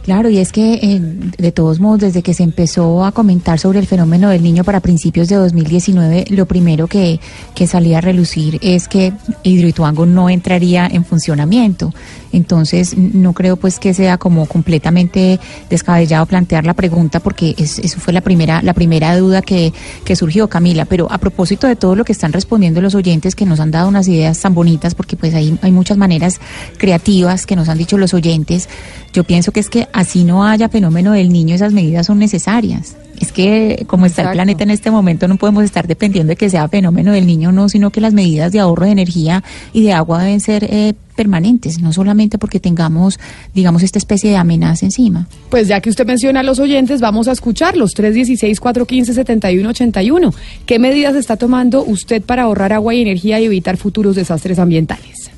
Claro, 0.08 0.30
y 0.30 0.38
es 0.38 0.54
que 0.54 0.76
eh, 0.76 1.02
de 1.38 1.52
todos 1.52 1.82
modos, 1.82 2.00
desde 2.00 2.24
que 2.24 2.34
se 2.34 2.42
empezó 2.42 3.04
a 3.04 3.12
comentar 3.12 3.60
sobre 3.60 3.80
el 3.80 3.88
fenómeno 3.88 4.30
del 4.30 4.42
niño 4.42 4.64
para 4.64 4.80
principios 4.80 5.28
de 5.28 5.36
2019, 5.36 6.28
lo 6.30 6.46
primero 6.46 6.88
que, 6.88 7.20
que 7.54 7.68
salía 7.68 7.98
a 7.98 8.02
relucir 8.02 8.58
es 8.62 8.88
que 8.88 9.12
Hidroituango 9.44 10.06
no 10.06 10.30
entraría 10.30 10.88
en 10.88 11.04
funcionamiento. 11.04 11.94
Entonces, 12.38 12.96
no 12.98 13.34
creo 13.34 13.58
pues 13.58 13.80
que 13.80 13.94
sea 13.96 14.18
como 14.18 14.46
completamente 14.46 15.40
descabellado 15.70 16.26
plantear 16.28 16.66
la 16.66 16.74
pregunta, 16.76 17.20
porque 17.20 17.56
es- 17.58 17.80
eso 17.80 18.00
fue 18.00 18.14
la 18.14 18.22
primera, 18.22 18.62
la 18.62 18.74
primera 18.74 19.18
duda 19.18 19.42
que, 19.42 19.74
que 20.06 20.16
surgió, 20.16 20.48
Camila. 20.48 20.86
Pero 20.86 21.12
a 21.12 21.18
propósito 21.18 21.66
de 21.68 21.76
todo 21.76 21.96
lo 21.96 22.06
que 22.06 22.12
están 22.12 22.32
respondiendo 22.34 22.80
los 22.80 22.94
oyentes, 22.96 23.36
que 23.36 23.46
nos 23.46 23.60
han 23.60 23.72
dado 23.72 23.90
unas 23.90 24.08
ideas 24.08 24.40
tan 24.40 24.54
bonitas, 24.54 24.94
porque 24.94 25.16
pues 25.18 25.34
ahí 25.34 25.58
hay 25.62 25.72
muchas 25.72 25.98
maneras 25.98 26.40
creativas 26.78 27.46
que 27.46 27.56
nos 27.56 27.70
han 27.70 27.78
dicho 27.80 27.98
los 27.98 28.14
oyentes, 28.14 28.70
yo 29.14 29.24
pienso 29.24 29.52
que 29.52 29.60
es 29.60 29.70
que 29.70 29.88
así 29.94 30.24
no 30.24 30.46
haya 30.46 30.70
fenómeno 30.70 31.12
del 31.14 31.30
niño, 31.30 31.56
esas 31.56 31.74
medidas 31.74 32.06
son 32.06 32.20
necesarias. 32.20 32.96
Es 33.20 33.32
que 33.32 33.86
como 33.88 34.06
está 34.06 34.24
el 34.24 34.32
planeta 34.32 34.64
en 34.64 34.72
este 34.72 34.92
momento 34.92 35.28
no 35.28 35.38
podemos 35.38 35.64
estar 35.64 35.88
dependiendo 35.88 36.32
de 36.32 36.36
que 36.36 36.50
sea 36.50 36.68
fenómeno 36.68 37.12
del 37.12 37.26
niño 37.26 37.50
o 37.50 37.52
no, 37.52 37.70
sino 37.70 37.90
que 37.90 38.02
las 38.02 38.14
medidas 38.14 38.52
de 38.52 38.60
ahorro 38.60 38.86
de 38.86 38.92
energía 38.92 39.44
y 39.74 39.84
de 39.84 39.94
agua 39.94 40.24
deben 40.24 40.40
ser 40.40 40.66
eh, 40.66 40.94
permanentes, 41.16 41.82
no 41.82 41.92
solamente 41.92 42.38
porque 42.38 42.60
tengamos, 42.60 43.20
digamos, 43.56 43.82
esta 43.84 43.98
especie 43.98 44.30
de 44.30 44.38
amenaza 44.38 44.86
encima. 44.86 45.28
Pues 45.50 45.68
ya 45.68 45.82
que 45.82 45.90
usted 45.90 46.06
menciona 46.06 46.42
a 46.42 46.44
los 46.44 46.60
oyentes, 46.60 47.02
vamos 47.02 47.28
a 47.28 47.32
escucharlos. 47.32 47.98
316-415-7181. 47.98 50.34
¿Qué 50.66 50.78
medidas 50.78 51.16
está 51.16 51.38
tomando 51.38 51.84
usted 51.84 52.22
para 52.22 52.44
ahorrar 52.44 52.72
agua 52.72 52.94
y 52.94 53.02
energía 53.02 53.40
y 53.40 53.46
evitar 53.46 53.78
futuros 53.78 54.16
desastres 54.16 54.60
ambientales? 54.60 55.32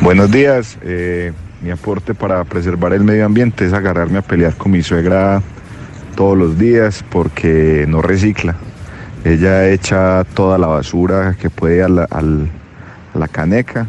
Buenos 0.00 0.28
días. 0.30 0.76
eh, 0.82 1.32
mi 1.62 1.70
aporte 1.70 2.14
para 2.14 2.42
preservar 2.44 2.94
el 2.94 3.04
medio 3.04 3.26
ambiente 3.26 3.66
es 3.66 3.72
agarrarme 3.72 4.18
a 4.18 4.22
pelear 4.22 4.56
con 4.56 4.72
mi 4.72 4.82
suegra 4.82 5.42
todos 6.14 6.36
los 6.36 6.58
días 6.58 7.04
porque 7.10 7.84
no 7.88 8.02
recicla. 8.02 8.56
Ella 9.24 9.68
echa 9.68 10.24
toda 10.24 10.58
la 10.58 10.66
basura 10.66 11.36
que 11.38 11.50
puede 11.50 11.82
a 11.82 11.88
la, 11.88 13.28
caneca 13.28 13.86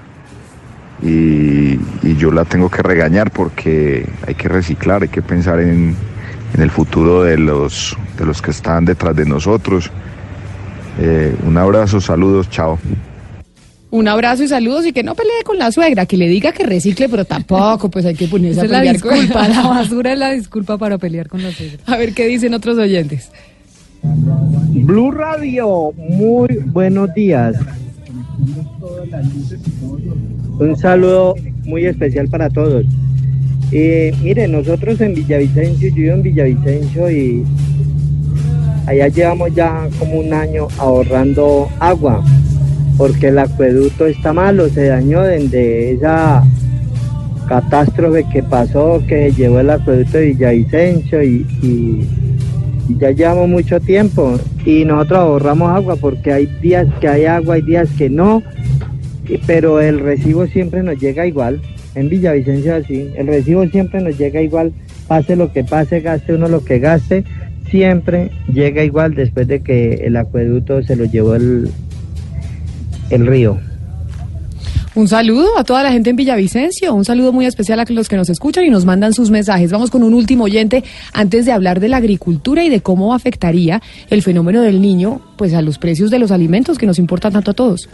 y, 1.01 1.79
y 2.03 2.15
yo 2.17 2.31
la 2.31 2.45
tengo 2.45 2.69
que 2.69 2.81
regañar 2.81 3.31
porque 3.31 4.07
hay 4.27 4.35
que 4.35 4.49
reciclar, 4.49 5.03
hay 5.03 5.07
que 5.07 5.21
pensar 5.21 5.59
en, 5.59 5.95
en 6.53 6.61
el 6.61 6.69
futuro 6.69 7.23
de 7.23 7.37
los, 7.37 7.97
de 8.17 8.25
los 8.25 8.41
que 8.41 8.51
están 8.51 8.85
detrás 8.85 9.15
de 9.15 9.25
nosotros. 9.25 9.89
Eh, 10.99 11.35
un 11.45 11.57
abrazo, 11.57 12.01
saludos, 12.01 12.49
chao. 12.49 12.77
Un 13.91 14.07
abrazo 14.07 14.43
y 14.43 14.47
saludos 14.47 14.85
y 14.85 14.93
que 14.93 15.03
no 15.03 15.15
pelee 15.15 15.43
con 15.45 15.57
la 15.57 15.69
suegra, 15.71 16.05
que 16.05 16.15
le 16.17 16.27
diga 16.29 16.53
que 16.53 16.63
recicle, 16.63 17.09
pero 17.09 17.25
tampoco, 17.25 17.89
pues 17.89 18.05
hay 18.05 18.15
que 18.15 18.27
ponerse 18.27 18.61
Esa 18.61 18.61
a 18.61 18.65
es 18.65 18.71
la 18.71 18.79
pelear 18.79 18.99
con- 19.01 19.11
disculpa, 19.13 19.47
la 19.49 19.61
basura 19.67 20.13
es 20.13 20.19
la 20.19 20.31
disculpa 20.31 20.77
para 20.77 20.97
pelear 20.97 21.27
con 21.27 21.43
la 21.43 21.51
suegra. 21.51 21.77
A 21.85 21.97
ver 21.97 22.13
qué 22.13 22.25
dicen 22.27 22.53
otros 22.53 22.77
oyentes. 22.77 23.29
Blue 24.73 25.11
Radio, 25.11 25.91
muy 25.97 26.47
buenos 26.67 27.13
días. 27.13 27.55
Un 30.59 30.75
saludo 30.77 31.35
muy 31.65 31.85
especial 31.85 32.27
para 32.27 32.49
todos. 32.49 32.85
Eh, 33.71 34.13
mire, 34.21 34.47
nosotros 34.47 34.99
en 35.01 35.13
Villavicencio, 35.13 35.89
yo 35.89 35.95
vivo 35.95 36.13
en 36.15 36.23
Villavicencio 36.23 37.11
y 37.11 37.43
allá 38.87 39.07
llevamos 39.07 39.53
ya 39.55 39.87
como 39.99 40.19
un 40.19 40.33
año 40.33 40.67
ahorrando 40.77 41.69
agua, 41.79 42.23
porque 43.01 43.29
el 43.29 43.39
acueducto 43.39 44.05
está 44.05 44.31
malo, 44.31 44.69
se 44.69 44.85
dañó 44.85 45.23
desde 45.23 45.93
esa 45.93 46.43
catástrofe 47.47 48.27
que 48.31 48.43
pasó, 48.43 49.01
que 49.07 49.31
llevó 49.31 49.59
el 49.59 49.71
acueducto 49.71 50.19
de 50.19 50.27
Villavicencio 50.27 51.23
y, 51.23 52.07
ya 52.99 53.09
llevamos 53.09 53.49
mucho 53.49 53.79
tiempo 53.79 54.37
y 54.67 54.85
nosotros 54.85 55.17
ahorramos 55.17 55.71
agua 55.71 55.95
porque 55.95 56.31
hay 56.31 56.45
días 56.61 56.85
que 56.99 57.07
hay 57.07 57.25
agua, 57.25 57.55
hay 57.55 57.63
días 57.63 57.89
que 57.97 58.07
no, 58.07 58.43
pero 59.47 59.81
el 59.81 59.99
recibo 59.99 60.45
siempre 60.45 60.83
nos 60.83 60.99
llega 60.99 61.25
igual. 61.25 61.59
En 61.95 62.07
Villavicencio 62.07 62.75
así, 62.75 63.09
el 63.15 63.25
recibo 63.25 63.65
siempre 63.65 63.99
nos 64.01 64.15
llega 64.15 64.43
igual, 64.43 64.73
pase 65.07 65.35
lo 65.35 65.51
que 65.51 65.63
pase, 65.63 66.01
gaste 66.01 66.35
uno 66.35 66.47
lo 66.47 66.63
que 66.63 66.77
gaste, 66.77 67.23
siempre 67.71 68.29
llega 68.53 68.83
igual 68.83 69.15
después 69.15 69.47
de 69.47 69.61
que 69.61 69.93
el 70.05 70.17
acueducto 70.17 70.83
se 70.83 70.95
lo 70.95 71.05
llevó 71.05 71.33
el, 71.33 71.71
el 73.11 73.27
río. 73.27 73.59
Un 74.93 75.07
saludo 75.07 75.57
a 75.57 75.63
toda 75.63 75.83
la 75.83 75.91
gente 75.93 76.09
en 76.09 76.17
Villavicencio, 76.17 76.93
un 76.93 77.05
saludo 77.05 77.31
muy 77.31 77.45
especial 77.45 77.79
a 77.79 77.85
los 77.87 78.09
que 78.09 78.17
nos 78.17 78.29
escuchan 78.29 78.65
y 78.65 78.69
nos 78.69 78.83
mandan 78.83 79.13
sus 79.13 79.29
mensajes. 79.29 79.71
Vamos 79.71 79.89
con 79.89 80.03
un 80.03 80.13
último 80.13 80.43
oyente 80.43 80.83
antes 81.13 81.45
de 81.45 81.53
hablar 81.53 81.79
de 81.79 81.87
la 81.87 81.97
agricultura 81.97 82.61
y 82.65 82.69
de 82.69 82.81
cómo 82.81 83.13
afectaría 83.13 83.81
el 84.09 84.21
fenómeno 84.21 84.61
del 84.61 84.81
niño 84.81 85.21
pues 85.37 85.53
a 85.53 85.61
los 85.61 85.77
precios 85.77 86.11
de 86.11 86.19
los 86.19 86.31
alimentos 86.31 86.77
que 86.77 86.85
nos 86.85 86.99
importan 86.99 87.31
tanto 87.31 87.51
a 87.51 87.53
todos. 87.53 87.87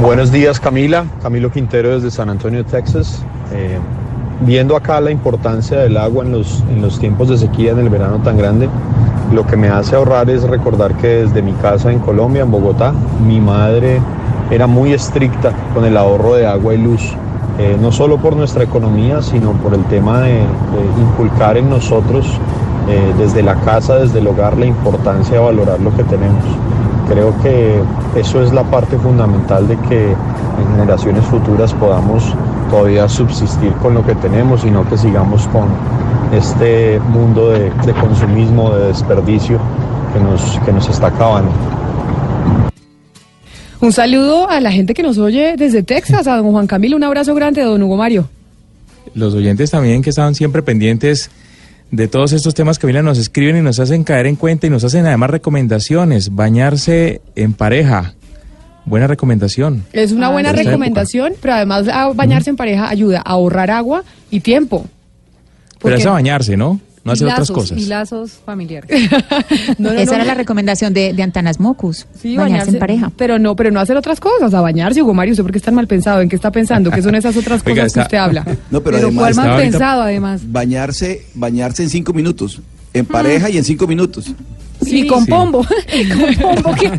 Buenos 0.00 0.32
días 0.32 0.58
Camila, 0.58 1.04
Camilo 1.22 1.52
Quintero 1.52 1.94
desde 1.94 2.10
San 2.10 2.30
Antonio, 2.30 2.64
Texas. 2.64 3.22
Eh, 3.52 3.78
viendo 4.40 4.74
acá 4.74 5.00
la 5.02 5.10
importancia 5.10 5.78
del 5.80 5.98
agua 5.98 6.24
en 6.24 6.32
los, 6.32 6.64
en 6.70 6.80
los 6.80 6.98
tiempos 6.98 7.28
de 7.28 7.36
sequía 7.36 7.72
en 7.72 7.78
el 7.78 7.90
verano 7.90 8.22
tan 8.22 8.38
grande, 8.38 8.70
lo 9.34 9.46
que 9.46 9.56
me 9.56 9.68
hace 9.68 9.96
ahorrar 9.96 10.30
es 10.30 10.44
recordar 10.44 10.94
que 10.94 11.08
desde 11.08 11.42
mi 11.42 11.52
casa 11.54 11.90
en 11.90 11.98
Colombia, 11.98 12.42
en 12.42 12.50
Bogotá, 12.50 12.92
mi 13.26 13.40
madre 13.40 14.00
era 14.50 14.66
muy 14.66 14.92
estricta 14.92 15.52
con 15.74 15.84
el 15.84 15.96
ahorro 15.96 16.34
de 16.34 16.46
agua 16.46 16.74
y 16.74 16.78
luz, 16.78 17.02
eh, 17.58 17.76
no 17.80 17.90
solo 17.90 18.18
por 18.18 18.36
nuestra 18.36 18.62
economía, 18.62 19.22
sino 19.22 19.52
por 19.52 19.74
el 19.74 19.84
tema 19.86 20.20
de, 20.20 20.42
inculcar 21.00 21.56
en 21.56 21.68
nosotros 21.68 22.26
eh, 22.88 23.12
desde 23.18 23.42
la 23.42 23.56
casa, 23.56 23.96
desde 23.96 24.20
el 24.20 24.26
hogar, 24.28 24.56
la 24.56 24.66
importancia 24.66 25.34
de 25.34 25.44
valorar 25.44 25.80
lo 25.80 25.94
que 25.96 26.04
tenemos. 26.04 26.44
Creo 27.08 27.34
que 27.42 27.80
eso 28.14 28.42
es 28.42 28.52
la 28.52 28.62
parte 28.62 28.96
fundamental 28.98 29.66
de 29.66 29.76
que 29.88 30.12
en 30.12 30.76
generaciones 30.76 31.24
futuras 31.24 31.74
podamos 31.74 32.34
todavía 32.70 33.08
subsistir 33.08 33.72
con 33.82 33.94
lo 33.94 34.06
que 34.06 34.14
tenemos 34.14 34.64
y 34.64 34.70
no 34.70 34.88
que 34.88 34.96
sigamos 34.96 35.46
con 35.48 35.66
este 36.34 36.98
mundo 37.00 37.50
de, 37.50 37.70
de 37.70 37.92
consumismo, 37.94 38.74
de 38.74 38.88
desperdicio 38.88 39.58
que 40.12 40.20
nos, 40.20 40.58
que 40.64 40.72
nos 40.72 40.88
está 40.88 41.08
acabando. 41.08 41.50
Un 43.80 43.92
saludo 43.92 44.48
a 44.48 44.60
la 44.60 44.72
gente 44.72 44.94
que 44.94 45.02
nos 45.02 45.18
oye 45.18 45.56
desde 45.58 45.82
Texas, 45.82 46.26
a 46.26 46.36
don 46.36 46.52
Juan 46.52 46.66
Camilo, 46.66 46.96
un 46.96 47.04
abrazo 47.04 47.34
grande, 47.34 47.62
don 47.62 47.82
Hugo 47.82 47.96
Mario. 47.96 48.28
Los 49.14 49.34
oyentes 49.34 49.70
también 49.70 50.02
que 50.02 50.10
estaban 50.10 50.34
siempre 50.34 50.62
pendientes 50.62 51.30
de 51.90 52.08
todos 52.08 52.32
estos 52.32 52.54
temas 52.54 52.78
que 52.78 52.90
nos 52.92 53.18
escriben 53.18 53.56
y 53.58 53.60
nos 53.60 53.78
hacen 53.78 54.02
caer 54.02 54.26
en 54.26 54.36
cuenta 54.36 54.66
y 54.66 54.70
nos 54.70 54.84
hacen 54.84 55.06
además 55.06 55.30
recomendaciones. 55.30 56.34
Bañarse 56.34 57.20
en 57.36 57.52
pareja. 57.52 58.14
Buena 58.86 59.06
recomendación. 59.06 59.84
Es 59.92 60.12
una 60.12 60.26
Ah, 60.28 60.30
buena 60.30 60.52
recomendación, 60.52 61.34
pero 61.40 61.54
además 61.54 61.86
a 61.88 62.08
bañarse 62.12 62.50
en 62.50 62.56
pareja 62.56 62.88
ayuda 62.88 63.18
a 63.18 63.32
ahorrar 63.32 63.70
agua 63.70 64.02
y 64.30 64.40
tiempo. 64.40 64.86
Pero 65.84 65.96
es 65.96 66.06
a 66.06 66.10
bañarse, 66.10 66.56
¿no? 66.56 66.80
No 67.04 67.12
hacer 67.12 67.28
otras 67.28 67.50
cosas. 67.50 67.78
Y 67.78 67.84
lazos 67.84 68.32
familiares. 68.46 68.90
Esa 69.78 70.14
era 70.14 70.24
la 70.24 70.32
recomendación 70.34 70.94
de, 70.94 71.12
de 71.12 71.22
Antanas 71.22 71.60
Mocus, 71.60 72.06
Sí, 72.18 72.34
bañarse, 72.36 72.70
en 72.70 72.78
pareja. 72.78 73.12
Pero 73.16 73.38
no, 73.38 73.54
pero 73.56 73.70
no 73.70 73.78
hacer 73.80 73.96
otras 73.98 74.20
cosas, 74.20 74.54
a 74.54 74.60
bañarse, 74.62 75.02
Hugo 75.02 75.12
Mario, 75.12 75.32
¿usted 75.32 75.42
por 75.44 75.52
qué 75.52 75.58
está 75.58 75.70
mal 75.70 75.86
pensado? 75.86 76.22
¿En 76.22 76.30
qué 76.30 76.36
está 76.36 76.50
pensando? 76.50 76.90
¿Qué 76.90 77.02
son 77.02 77.14
esas 77.14 77.36
otras 77.36 77.60
Oiga, 77.66 77.82
cosas 77.82 77.86
está- 77.88 78.00
que 78.00 78.04
usted 78.06 78.18
habla? 78.18 78.44
No, 78.70 78.80
pero, 78.80 78.96
Pero 78.96 79.06
además, 79.08 79.34
¿cuál 79.34 79.46
mal 79.48 79.60
pensado 79.60 80.02
además? 80.02 80.40
Bañarse, 80.50 81.26
bañarse 81.34 81.82
en 81.82 81.90
cinco 81.90 82.14
minutos. 82.14 82.62
En 82.94 83.04
pareja 83.04 83.50
y 83.50 83.58
en 83.58 83.64
cinco 83.64 83.86
minutos. 83.86 84.32
Sí, 84.84 85.06
con 85.06 85.26
pombo. 85.26 85.64
con 85.64 86.34
pombo 86.34 86.74
que... 86.74 86.90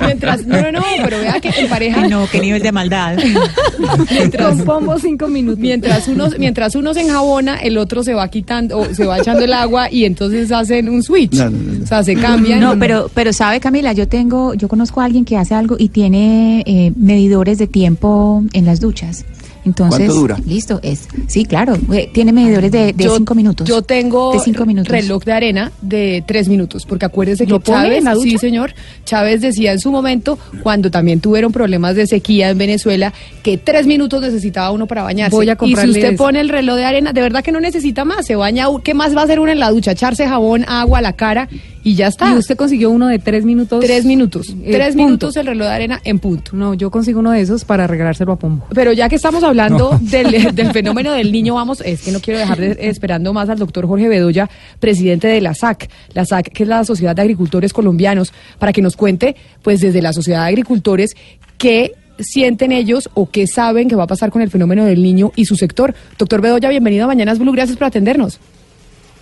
Mientras, 0.00 0.46
no, 0.46 0.60
no, 0.60 0.72
no, 0.72 0.82
pero 1.04 1.18
vea 1.18 1.40
que 1.40 1.50
en 1.50 1.68
pareja. 1.68 2.08
no, 2.08 2.26
qué 2.30 2.40
nivel 2.40 2.62
de 2.62 2.72
maldad. 2.72 3.16
mientras, 4.10 4.56
Con 4.56 4.64
pombo 4.64 4.98
cinco 4.98 5.28
minutos. 5.28 5.58
Mientras 5.58 6.08
uno, 6.08 6.28
mientras 6.38 6.74
uno 6.74 6.94
se 6.94 7.02
enjabona, 7.02 7.56
el 7.56 7.78
otro 7.78 8.02
se 8.02 8.14
va 8.14 8.28
quitando, 8.28 8.78
o 8.78 8.94
se 8.94 9.06
va 9.06 9.18
echando 9.18 9.44
el 9.44 9.52
agua 9.52 9.90
y 9.90 10.04
entonces 10.04 10.50
hacen 10.52 10.88
un 10.88 11.02
switch. 11.02 11.38
O 11.38 11.86
sea, 11.86 12.02
se 12.02 12.16
cambian. 12.16 12.60
No, 12.60 12.78
pero, 12.78 13.10
pero 13.14 13.32
sabe 13.32 13.60
Camila, 13.60 13.92
yo 13.92 14.08
tengo, 14.08 14.54
yo 14.54 14.68
conozco 14.68 15.00
a 15.00 15.04
alguien 15.04 15.24
que 15.24 15.36
hace 15.36 15.54
algo 15.54 15.76
y 15.78 15.88
tiene 15.88 16.62
eh, 16.66 16.92
medidores 16.96 17.58
de 17.58 17.66
tiempo 17.66 18.42
en 18.52 18.66
las 18.66 18.80
duchas. 18.80 19.24
Entonces, 19.70 19.98
¿Cuánto 20.06 20.14
dura? 20.14 20.36
listo, 20.46 20.80
es, 20.82 21.08
sí, 21.28 21.44
claro, 21.44 21.74
tiene 22.12 22.32
medidores 22.32 22.72
de, 22.72 22.92
de 22.92 23.04
Yo- 23.04 23.16
cinco 23.16 23.34
minutos. 23.34 23.68
Yo 23.68 23.82
tengo 23.82 24.32
de 24.32 24.40
cinco 24.40 24.66
minutos. 24.66 24.90
reloj 24.90 25.22
de 25.24 25.32
arena 25.32 25.72
de 25.80 26.24
tres 26.26 26.48
minutos, 26.48 26.84
porque 26.86 27.04
acuérdese 27.06 27.44
que 27.46 27.50
¿Lo 27.52 27.60
pone 27.60 27.84
Chávez, 27.84 27.98
en 27.98 28.04
la 28.04 28.14
ducha? 28.14 28.30
sí 28.30 28.38
señor, 28.38 28.74
Chávez 29.04 29.40
decía 29.40 29.72
en 29.72 29.78
su 29.78 29.90
momento, 29.92 30.38
cuando 30.62 30.90
también 30.90 31.20
tuvieron 31.20 31.52
problemas 31.52 31.94
de 31.94 32.06
sequía 32.06 32.50
en 32.50 32.58
Venezuela, 32.58 33.12
que 33.42 33.58
tres 33.58 33.86
minutos 33.86 34.20
necesitaba 34.20 34.70
uno 34.72 34.86
para 34.86 35.02
bañarse. 35.04 35.36
Voy 35.36 35.48
a 35.48 35.56
y 35.62 35.76
si 35.76 35.88
usted 35.90 36.12
eso. 36.14 36.16
pone 36.24 36.40
el 36.40 36.48
reloj 36.48 36.76
de 36.76 36.84
arena, 36.84 37.12
de 37.12 37.20
verdad 37.20 37.44
que 37.44 37.52
no 37.52 37.60
necesita 37.60 38.04
más, 38.04 38.26
se 38.26 38.34
baña, 38.36 38.66
¿qué 38.82 38.92
más 38.94 39.14
va 39.16 39.20
a 39.22 39.24
hacer 39.24 39.38
uno 39.40 39.52
en 39.52 39.60
la 39.60 39.70
ducha? 39.70 39.92
Echarse 39.92 40.26
jabón, 40.26 40.64
agua 40.68 40.98
a 40.98 41.02
la 41.02 41.12
cara 41.12 41.48
y 41.82 41.94
ya 41.94 42.08
está. 42.08 42.32
¿Y 42.34 42.38
usted 42.38 42.56
consiguió 42.56 42.90
uno 42.90 43.08
de 43.08 43.18
tres 43.18 43.44
minutos? 43.44 43.80
Tres 43.84 44.04
minutos, 44.04 44.48
Eh, 44.50 44.70
tres 44.72 44.88
punto. 44.94 45.04
minutos 45.04 45.36
el 45.36 45.46
reloj 45.46 45.66
de 45.68 45.72
arena 45.74 46.00
en 46.04 46.18
punto. 46.18 46.50
No, 46.54 46.74
yo 46.74 46.90
consigo 46.90 47.20
uno 47.20 47.30
de 47.32 47.40
esos 47.40 47.64
para 47.64 47.86
regalárselo 47.86 48.32
a 48.32 48.36
Pombo. 48.36 48.66
Pero 48.74 48.92
ya 48.92 49.08
que 49.08 49.16
estamos 49.16 49.42
hablando 49.44 49.92
No. 49.92 49.98
del, 50.00 50.30
del 50.54 50.72
fenómeno 50.72 51.12
del 51.12 51.32
niño, 51.32 51.54
vamos, 51.54 51.80
es 51.80 52.02
que 52.02 52.12
no 52.12 52.20
quiero 52.20 52.38
dejar 52.40 52.58
de 52.58 52.76
esperando 52.88 53.32
más 53.32 53.48
al 53.48 53.58
doctor 53.58 53.86
Jorge 53.86 54.08
Bedoya, 54.08 54.48
presidente 54.78 55.28
de 55.28 55.40
la 55.40 55.54
SAC, 55.54 55.88
la 56.14 56.24
SAC, 56.24 56.50
que 56.52 56.62
es 56.64 56.68
la 56.68 56.84
Sociedad 56.84 57.16
de 57.16 57.22
Agricultores 57.22 57.72
Colombianos, 57.72 58.32
para 58.58 58.72
que 58.72 58.82
nos 58.82 58.96
cuente, 58.96 59.36
pues 59.62 59.80
desde 59.80 60.02
la 60.02 60.12
Sociedad 60.12 60.42
de 60.42 60.48
Agricultores, 60.48 61.14
qué 61.58 61.92
sienten 62.18 62.70
ellos 62.72 63.08
o 63.14 63.30
qué 63.30 63.46
saben 63.46 63.88
que 63.88 63.96
va 63.96 64.02
a 64.04 64.06
pasar 64.06 64.30
con 64.30 64.42
el 64.42 64.50
fenómeno 64.50 64.84
del 64.84 65.02
niño 65.02 65.32
y 65.36 65.46
su 65.46 65.56
sector. 65.56 65.94
Doctor 66.18 66.42
Bedoya, 66.42 66.68
bienvenido 66.68 67.04
a 67.04 67.06
Mañanas 67.06 67.38
Blue, 67.38 67.52
gracias 67.52 67.78
por 67.78 67.86
atendernos. 67.86 68.38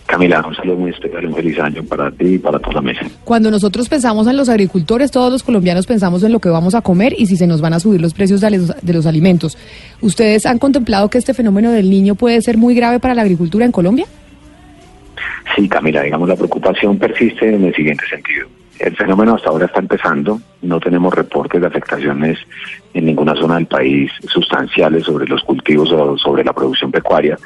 Camila, 0.08 0.42
un 0.48 0.54
saludo 0.54 0.76
muy 0.76 0.90
especial 0.90 1.22
y 1.22 1.26
un 1.26 1.34
feliz 1.34 1.58
año 1.60 1.84
para 1.84 2.10
ti 2.10 2.24
y 2.24 2.38
para 2.38 2.58
toda 2.58 2.76
la 2.76 2.80
mesa. 2.80 3.02
Cuando 3.24 3.50
nosotros 3.50 3.90
pensamos 3.90 4.26
en 4.26 4.38
los 4.38 4.48
agricultores, 4.48 5.10
todos 5.10 5.30
los 5.30 5.42
colombianos 5.42 5.86
pensamos 5.86 6.22
en 6.22 6.32
lo 6.32 6.40
que 6.40 6.48
vamos 6.48 6.74
a 6.74 6.80
comer 6.80 7.14
y 7.18 7.26
si 7.26 7.36
se 7.36 7.46
nos 7.46 7.60
van 7.60 7.74
a 7.74 7.78
subir 7.78 8.00
los 8.00 8.14
precios 8.14 8.40
de 8.40 8.52
los, 8.52 8.74
de 8.80 8.92
los 8.94 9.04
alimentos. 9.04 9.58
¿Ustedes 10.00 10.46
han 10.46 10.58
contemplado 10.58 11.10
que 11.10 11.18
este 11.18 11.34
fenómeno 11.34 11.72
del 11.72 11.90
niño 11.90 12.14
puede 12.14 12.40
ser 12.40 12.56
muy 12.56 12.74
grave 12.74 13.00
para 13.00 13.14
la 13.14 13.20
agricultura 13.20 13.66
en 13.66 13.70
Colombia? 13.70 14.06
Sí, 15.54 15.68
Camila, 15.68 16.00
digamos, 16.00 16.26
la 16.26 16.36
preocupación 16.36 16.98
persiste 16.98 17.54
en 17.54 17.64
el 17.64 17.74
siguiente 17.74 18.06
sentido. 18.08 18.48
El 18.78 18.96
fenómeno 18.96 19.34
hasta 19.34 19.50
ahora 19.50 19.66
está 19.66 19.80
empezando, 19.80 20.40
no 20.62 20.80
tenemos 20.80 21.12
reportes 21.12 21.60
de 21.60 21.66
afectaciones 21.66 22.38
en 22.94 23.04
ninguna 23.04 23.34
zona 23.34 23.56
del 23.56 23.66
país 23.66 24.10
sustanciales 24.26 25.04
sobre 25.04 25.26
los 25.26 25.42
cultivos 25.42 25.92
o 25.92 26.16
sobre 26.16 26.44
la 26.44 26.54
producción 26.54 26.90
pecuaria, 26.90 27.36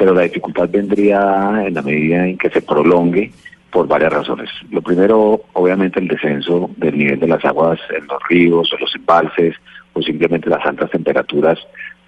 pero 0.00 0.14
la 0.14 0.22
dificultad 0.22 0.66
vendría 0.70 1.62
en 1.66 1.74
la 1.74 1.82
medida 1.82 2.26
en 2.26 2.38
que 2.38 2.48
se 2.48 2.62
prolongue 2.62 3.30
por 3.70 3.86
varias 3.86 4.10
razones. 4.10 4.48
Lo 4.70 4.80
primero, 4.80 5.42
obviamente, 5.52 6.00
el 6.00 6.08
descenso 6.08 6.70
del 6.78 6.96
nivel 6.96 7.20
de 7.20 7.28
las 7.28 7.44
aguas 7.44 7.78
en 7.94 8.06
los 8.06 8.18
ríos 8.26 8.72
o 8.72 8.78
los 8.78 8.96
embalses 8.96 9.56
o 9.92 10.00
simplemente 10.00 10.48
las 10.48 10.64
altas 10.64 10.90
temperaturas 10.90 11.58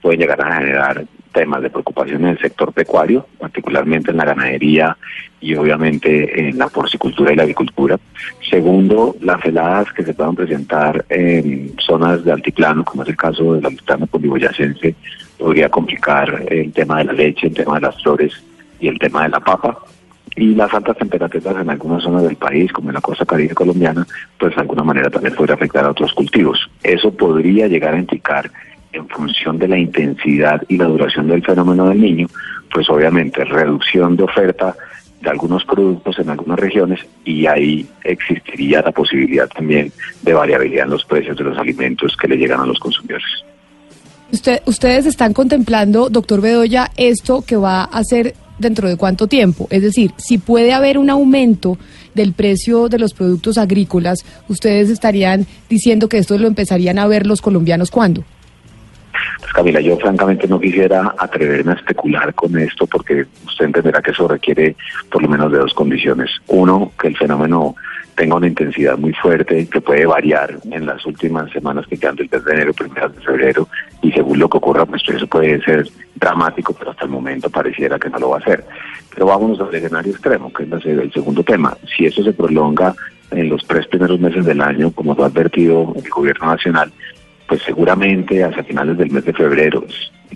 pueden 0.02 0.20
llegar 0.20 0.40
a 0.42 0.56
generar 0.56 1.04
temas 1.32 1.62
de 1.62 1.70
preocupación 1.70 2.22
en 2.22 2.32
el 2.32 2.38
sector 2.38 2.72
pecuario, 2.72 3.26
particularmente 3.38 4.10
en 4.10 4.18
la 4.18 4.26
ganadería 4.26 4.96
y 5.40 5.54
obviamente 5.54 6.48
en 6.48 6.58
la 6.58 6.68
porcicultura 6.68 7.32
y 7.32 7.36
la 7.36 7.44
agricultura. 7.44 7.98
Segundo, 8.48 9.16
las 9.20 9.42
heladas 9.44 9.92
que 9.92 10.04
se 10.04 10.12
puedan 10.12 10.36
presentar 10.36 11.04
en 11.08 11.74
zonas 11.80 12.24
de 12.24 12.32
altiplano, 12.32 12.84
como 12.84 13.02
es 13.02 13.08
el 13.08 13.16
caso 13.16 13.54
del 13.54 13.64
altiplano 13.64 14.06
poliboyacense, 14.06 14.94
podría 15.38 15.68
complicar 15.68 16.44
el 16.48 16.72
tema 16.72 16.98
de 16.98 17.04
la 17.04 17.12
leche, 17.14 17.46
el 17.46 17.54
tema 17.54 17.76
de 17.76 17.80
las 17.80 18.02
flores 18.02 18.32
y 18.78 18.88
el 18.88 18.98
tema 18.98 19.24
de 19.24 19.30
la 19.30 19.40
papa. 19.40 19.78
Y 20.34 20.54
las 20.54 20.72
altas 20.72 20.96
temperaturas 20.96 21.60
en 21.60 21.68
algunas 21.68 22.02
zonas 22.02 22.22
del 22.22 22.36
país, 22.36 22.72
como 22.72 22.88
en 22.88 22.94
la 22.94 23.02
costa 23.02 23.26
caribe 23.26 23.54
colombiana, 23.54 24.06
pues 24.38 24.54
de 24.54 24.62
alguna 24.62 24.82
manera 24.82 25.10
también 25.10 25.34
podría 25.34 25.56
afectar 25.56 25.84
a 25.84 25.90
otros 25.90 26.14
cultivos. 26.14 26.70
Eso 26.82 27.12
podría 27.12 27.68
llegar 27.68 27.94
a 27.94 27.98
indicar 27.98 28.50
en 28.92 29.08
función 29.08 29.58
de 29.58 29.68
la 29.68 29.78
intensidad 29.78 30.62
y 30.68 30.76
la 30.76 30.86
duración 30.86 31.28
del 31.28 31.42
fenómeno 31.42 31.88
del 31.88 32.00
niño, 32.00 32.28
pues 32.72 32.88
obviamente 32.90 33.44
reducción 33.44 34.16
de 34.16 34.24
oferta 34.24 34.74
de 35.20 35.30
algunos 35.30 35.64
productos 35.64 36.18
en 36.18 36.30
algunas 36.30 36.58
regiones 36.58 37.00
y 37.24 37.46
ahí 37.46 37.86
existiría 38.02 38.82
la 38.82 38.90
posibilidad 38.90 39.48
también 39.48 39.92
de 40.22 40.32
variabilidad 40.32 40.84
en 40.84 40.90
los 40.90 41.04
precios 41.04 41.36
de 41.36 41.44
los 41.44 41.56
alimentos 41.56 42.16
que 42.16 42.28
le 42.28 42.36
llegan 42.36 42.60
a 42.60 42.66
los 42.66 42.78
consumidores. 42.78 43.44
Usted, 44.32 44.62
ustedes 44.66 45.06
están 45.06 45.32
contemplando, 45.32 46.08
doctor 46.08 46.40
Bedoya, 46.40 46.90
esto 46.96 47.44
que 47.46 47.56
va 47.56 47.84
a 47.84 48.02
ser 48.02 48.34
dentro 48.58 48.88
de 48.88 48.96
cuánto 48.96 49.26
tiempo. 49.26 49.68
Es 49.70 49.82
decir, 49.82 50.12
si 50.16 50.38
puede 50.38 50.72
haber 50.72 50.98
un 50.98 51.10
aumento 51.10 51.78
del 52.14 52.32
precio 52.32 52.88
de 52.88 52.98
los 52.98 53.14
productos 53.14 53.58
agrícolas, 53.58 54.24
ustedes 54.48 54.90
estarían 54.90 55.46
diciendo 55.68 56.08
que 56.08 56.18
esto 56.18 56.38
lo 56.38 56.48
empezarían 56.48 56.98
a 56.98 57.06
ver 57.06 57.26
los 57.26 57.42
colombianos 57.42 57.90
cuándo. 57.90 58.24
Pues 59.40 59.52
Camila, 59.52 59.80
yo 59.80 59.96
francamente 59.98 60.46
no 60.48 60.60
quisiera 60.60 61.14
atreverme 61.18 61.72
a 61.72 61.76
especular 61.76 62.34
con 62.34 62.56
esto 62.58 62.86
porque 62.86 63.26
usted 63.46 63.66
entenderá 63.66 64.00
que 64.02 64.12
eso 64.12 64.28
requiere 64.28 64.76
por 65.10 65.22
lo 65.22 65.28
menos 65.28 65.52
de 65.52 65.58
dos 65.58 65.74
condiciones. 65.74 66.30
Uno, 66.48 66.92
que 67.00 67.08
el 67.08 67.16
fenómeno 67.16 67.74
tenga 68.14 68.36
una 68.36 68.46
intensidad 68.46 68.98
muy 68.98 69.12
fuerte 69.14 69.66
que 69.68 69.80
puede 69.80 70.06
variar 70.06 70.58
en 70.70 70.86
las 70.86 71.04
últimas 71.06 71.50
semanas 71.50 71.86
que 71.86 71.96
quedan 71.96 72.16
del 72.16 72.28
mes 72.30 72.44
de 72.44 72.52
enero, 72.52 72.74
primeras 72.74 73.14
de 73.14 73.22
febrero, 73.22 73.68
y 74.02 74.12
según 74.12 74.38
lo 74.38 74.48
que 74.48 74.58
ocurra, 74.58 74.84
pues 74.84 75.02
eso 75.08 75.26
puede 75.26 75.62
ser 75.62 75.88
dramático, 76.14 76.74
pero 76.78 76.90
hasta 76.90 77.04
el 77.04 77.10
momento 77.10 77.48
pareciera 77.50 77.98
que 77.98 78.10
no 78.10 78.18
lo 78.18 78.30
va 78.30 78.36
a 78.36 78.40
hacer. 78.40 78.64
Pero 79.14 79.26
vámonos 79.26 79.60
al 79.60 79.74
escenario 79.74 80.12
extremo, 80.12 80.52
que 80.52 80.64
es 80.64 80.86
el 80.86 81.12
segundo 81.12 81.42
tema. 81.42 81.76
Si 81.96 82.06
eso 82.06 82.22
se 82.22 82.32
prolonga 82.32 82.94
en 83.30 83.48
los 83.48 83.66
tres 83.66 83.86
primeros 83.86 84.20
meses 84.20 84.44
del 84.44 84.60
año, 84.60 84.90
como 84.90 85.14
lo 85.14 85.24
ha 85.24 85.26
advertido 85.26 85.92
el 85.96 86.08
gobierno 86.10 86.46
nacional, 86.48 86.92
pues 87.46 87.62
seguramente 87.62 88.42
hacia 88.42 88.64
finales 88.64 88.96
del 88.98 89.10
mes 89.10 89.24
de 89.24 89.32
febrero, 89.32 89.84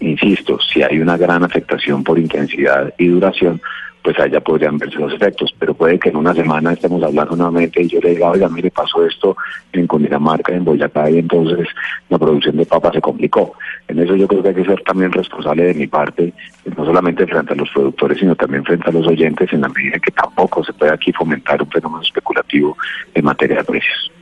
insisto, 0.01 0.59
si 0.61 0.83
hay 0.83 0.99
una 0.99 1.17
gran 1.17 1.43
afectación 1.43 2.05
por 2.05 2.19
intensidad 2.19 2.93
y 2.99 3.09
duración, 3.09 3.61
pues 4.07 4.21
allá 4.21 4.39
podrían 4.39 4.79
verse 4.79 5.01
los 5.01 5.13
efectos, 5.13 5.53
pero 5.59 5.75
puede 5.75 5.99
que 5.99 6.11
en 6.11 6.17
una 6.17 6.33
semana 6.33 6.73
estemos 6.73 7.03
hablando 7.03 7.35
nuevamente 7.35 7.83
y 7.83 7.89
yo 7.89 7.99
le 8.01 8.11
diga, 8.11 8.31
oiga, 8.31 8.49
mire, 8.49 8.71
pasó 8.71 9.05
esto 9.05 9.37
en 9.73 9.89
Cundinamarca, 9.89 10.55
en 10.55 10.65
Boyacá, 10.65 11.11
y 11.11 11.19
entonces 11.19 11.67
la 12.09 12.17
producción 12.17 12.57
de 12.57 12.67
papas 12.67 12.95
se 12.95 13.01
complicó. 13.01 13.55
En 13.89 13.99
eso 13.99 14.15
yo 14.15 14.29
creo 14.29 14.45
que 14.45 14.51
hay 14.51 14.55
que 14.55 14.65
ser 14.65 14.81
también 14.83 15.11
responsable 15.11 15.65
de 15.65 15.75
mi 15.75 15.89
parte, 15.89 16.33
no 16.77 16.85
solamente 16.85 17.27
frente 17.27 17.53
a 17.53 17.57
los 17.57 17.69
productores, 17.71 18.21
sino 18.21 18.37
también 18.37 18.65
frente 18.65 18.89
a 18.89 18.93
los 18.93 19.09
oyentes, 19.09 19.53
en 19.53 19.63
la 19.63 19.69
medida 19.71 19.99
que 19.99 20.13
tampoco 20.13 20.63
se 20.63 20.73
puede 20.73 20.93
aquí 20.93 21.13
fomentar 21.13 21.61
un 21.61 21.71
fenómeno 21.71 22.03
especulativo 22.03 22.77
en 23.13 23.25
materia 23.25 23.57
de 23.57 23.65
precios. 23.65 24.13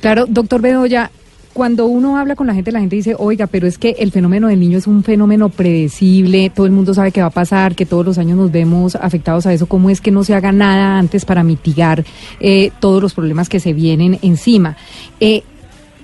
Claro, 0.00 0.24
doctor 0.26 0.62
Bedoya, 0.62 1.10
cuando 1.54 1.86
uno 1.86 2.18
habla 2.18 2.34
con 2.34 2.48
la 2.48 2.54
gente, 2.54 2.72
la 2.72 2.80
gente 2.80 2.96
dice, 2.96 3.14
oiga, 3.16 3.46
pero 3.46 3.68
es 3.68 3.78
que 3.78 3.90
el 4.00 4.10
fenómeno 4.10 4.48
del 4.48 4.58
niño 4.58 4.76
es 4.76 4.88
un 4.88 5.04
fenómeno 5.04 5.48
predecible, 5.48 6.50
todo 6.50 6.66
el 6.66 6.72
mundo 6.72 6.92
sabe 6.92 7.12
que 7.12 7.20
va 7.20 7.28
a 7.28 7.30
pasar, 7.30 7.76
que 7.76 7.86
todos 7.86 8.04
los 8.04 8.18
años 8.18 8.36
nos 8.36 8.50
vemos 8.50 8.96
afectados 8.96 9.46
a 9.46 9.52
eso, 9.52 9.66
¿cómo 9.66 9.88
es 9.88 10.00
que 10.00 10.10
no 10.10 10.24
se 10.24 10.34
haga 10.34 10.50
nada 10.50 10.98
antes 10.98 11.24
para 11.24 11.44
mitigar 11.44 12.04
eh, 12.40 12.72
todos 12.80 13.00
los 13.00 13.14
problemas 13.14 13.48
que 13.48 13.60
se 13.60 13.72
vienen 13.72 14.18
encima? 14.22 14.76
Eh, 15.20 15.44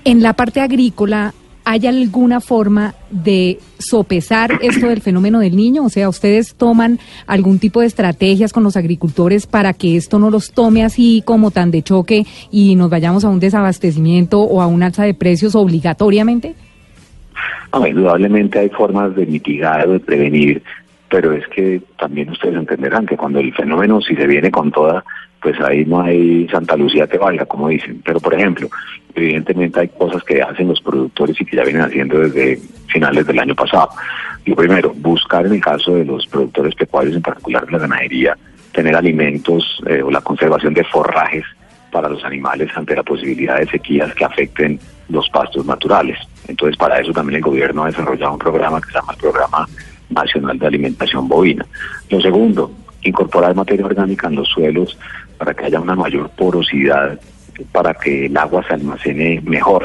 en 0.05 0.23
la 0.23 0.33
parte 0.33 0.61
agrícola, 0.61 1.33
¿hay 1.63 1.87
alguna 1.87 2.39
forma 2.41 2.93
de 3.09 3.59
sopesar 3.77 4.59
esto 4.61 4.87
del 4.87 5.01
fenómeno 5.01 5.39
del 5.39 5.55
niño? 5.55 5.83
O 5.83 5.89
sea, 5.89 6.09
¿ustedes 6.09 6.55
toman 6.55 6.99
algún 7.27 7.59
tipo 7.59 7.81
de 7.81 7.87
estrategias 7.87 8.53
con 8.53 8.63
los 8.63 8.77
agricultores 8.77 9.47
para 9.47 9.73
que 9.73 9.97
esto 9.97 10.19
no 10.19 10.29
los 10.29 10.51
tome 10.51 10.83
así 10.83 11.23
como 11.25 11.51
tan 11.51 11.71
de 11.71 11.83
choque 11.83 12.25
y 12.51 12.75
nos 12.75 12.89
vayamos 12.89 13.25
a 13.25 13.29
un 13.29 13.39
desabastecimiento 13.39 14.41
o 14.41 14.61
a 14.61 14.67
un 14.67 14.83
alza 14.83 15.03
de 15.03 15.13
precios 15.13 15.55
obligatoriamente? 15.55 16.55
No, 17.73 17.87
indudablemente 17.87 18.59
hay 18.59 18.69
formas 18.69 19.15
de 19.15 19.25
mitigar 19.25 19.87
o 19.87 19.93
de 19.93 19.99
prevenir, 19.99 20.61
pero 21.09 21.33
es 21.33 21.47
que 21.47 21.81
también 21.97 22.29
ustedes 22.29 22.55
entenderán 22.55 23.05
que 23.05 23.17
cuando 23.17 23.39
el 23.39 23.53
fenómeno, 23.53 24.01
si 24.01 24.15
se 24.15 24.27
viene 24.27 24.51
con 24.51 24.71
toda, 24.71 25.03
pues 25.41 25.59
ahí 25.61 25.85
no 25.85 26.01
hay 26.01 26.47
Santa 26.49 26.75
Lucía 26.75 27.07
que 27.07 27.17
valga, 27.17 27.45
como 27.45 27.69
dicen. 27.69 28.01
Pero, 28.05 28.19
por 28.19 28.33
ejemplo, 28.33 28.69
evidentemente 29.15 29.79
hay 29.79 29.87
cosas 29.89 30.23
que 30.23 30.41
hacen 30.41 30.67
los 30.67 30.81
productores 30.81 31.39
y 31.39 31.45
que 31.45 31.57
ya 31.57 31.63
vienen 31.63 31.81
haciendo 31.81 32.19
desde 32.19 32.59
finales 32.87 33.25
del 33.25 33.39
año 33.39 33.55
pasado. 33.55 33.89
Lo 34.45 34.55
primero, 34.55 34.93
buscar 34.95 35.45
en 35.45 35.53
el 35.53 35.61
caso 35.61 35.95
de 35.95 36.05
los 36.05 36.27
productores 36.27 36.75
pecuarios, 36.75 37.15
en 37.15 37.21
particular 37.21 37.65
de 37.65 37.71
la 37.71 37.79
ganadería, 37.79 38.37
tener 38.71 38.95
alimentos 38.95 39.81
eh, 39.87 40.01
o 40.01 40.11
la 40.11 40.21
conservación 40.21 40.73
de 40.73 40.83
forrajes 40.83 41.43
para 41.91 42.07
los 42.07 42.23
animales 42.23 42.69
ante 42.75 42.95
la 42.95 43.03
posibilidad 43.03 43.57
de 43.57 43.67
sequías 43.67 44.13
que 44.13 44.23
afecten 44.23 44.79
los 45.09 45.29
pastos 45.29 45.65
naturales. 45.65 46.17
Entonces, 46.47 46.77
para 46.77 46.99
eso 46.99 47.11
también 47.11 47.37
el 47.37 47.43
gobierno 47.43 47.83
ha 47.83 47.87
desarrollado 47.87 48.33
un 48.33 48.39
programa 48.39 48.79
que 48.79 48.87
se 48.87 48.93
llama 48.93 49.13
el 49.13 49.19
Programa 49.19 49.67
Nacional 50.09 50.57
de 50.57 50.67
Alimentación 50.67 51.27
Bovina. 51.27 51.65
Lo 52.09 52.21
segundo, 52.21 52.71
incorporar 53.03 53.55
materia 53.55 53.85
orgánica 53.85 54.27
en 54.27 54.35
los 54.35 54.47
suelos 54.47 54.97
para 55.41 55.55
que 55.55 55.65
haya 55.65 55.79
una 55.79 55.95
mayor 55.95 56.29
porosidad, 56.37 57.19
para 57.71 57.95
que 57.95 58.27
el 58.27 58.37
agua 58.37 58.63
se 58.67 58.75
almacene 58.75 59.41
mejor, 59.43 59.83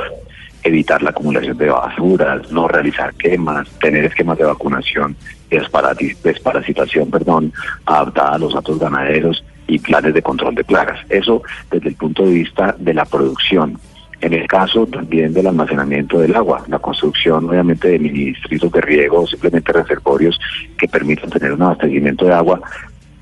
evitar 0.62 1.02
la 1.02 1.08
acumulación 1.08 1.56
de 1.56 1.70
basuras, 1.70 2.52
no 2.52 2.68
realizar 2.68 3.14
quemas, 3.14 3.66
tener 3.80 4.04
esquemas 4.04 4.36
de 4.36 4.44
vacunación 4.44 5.16
desparasitación, 5.48 7.10
perdón, 7.10 7.54
adaptada 7.86 8.34
a 8.34 8.38
los 8.38 8.52
datos 8.52 8.78
ganaderos 8.78 9.42
y 9.66 9.78
planes 9.78 10.12
de 10.12 10.20
control 10.20 10.54
de 10.56 10.64
plagas. 10.64 11.00
Eso 11.08 11.42
desde 11.70 11.88
el 11.88 11.94
punto 11.94 12.26
de 12.26 12.32
vista 12.32 12.76
de 12.78 12.92
la 12.92 13.06
producción. 13.06 13.78
En 14.20 14.34
el 14.34 14.46
caso 14.46 14.86
también 14.86 15.32
del 15.32 15.46
almacenamiento 15.46 16.18
del 16.18 16.36
agua, 16.36 16.64
la 16.68 16.80
construcción 16.80 17.48
obviamente 17.48 17.88
de 17.88 17.98
mini 17.98 18.34
de 18.50 18.80
riego 18.82 19.26
simplemente 19.26 19.72
reservorios 19.72 20.38
que 20.76 20.86
permitan 20.86 21.30
tener 21.30 21.52
un 21.52 21.62
abastecimiento 21.62 22.26
de 22.26 22.34
agua, 22.34 22.60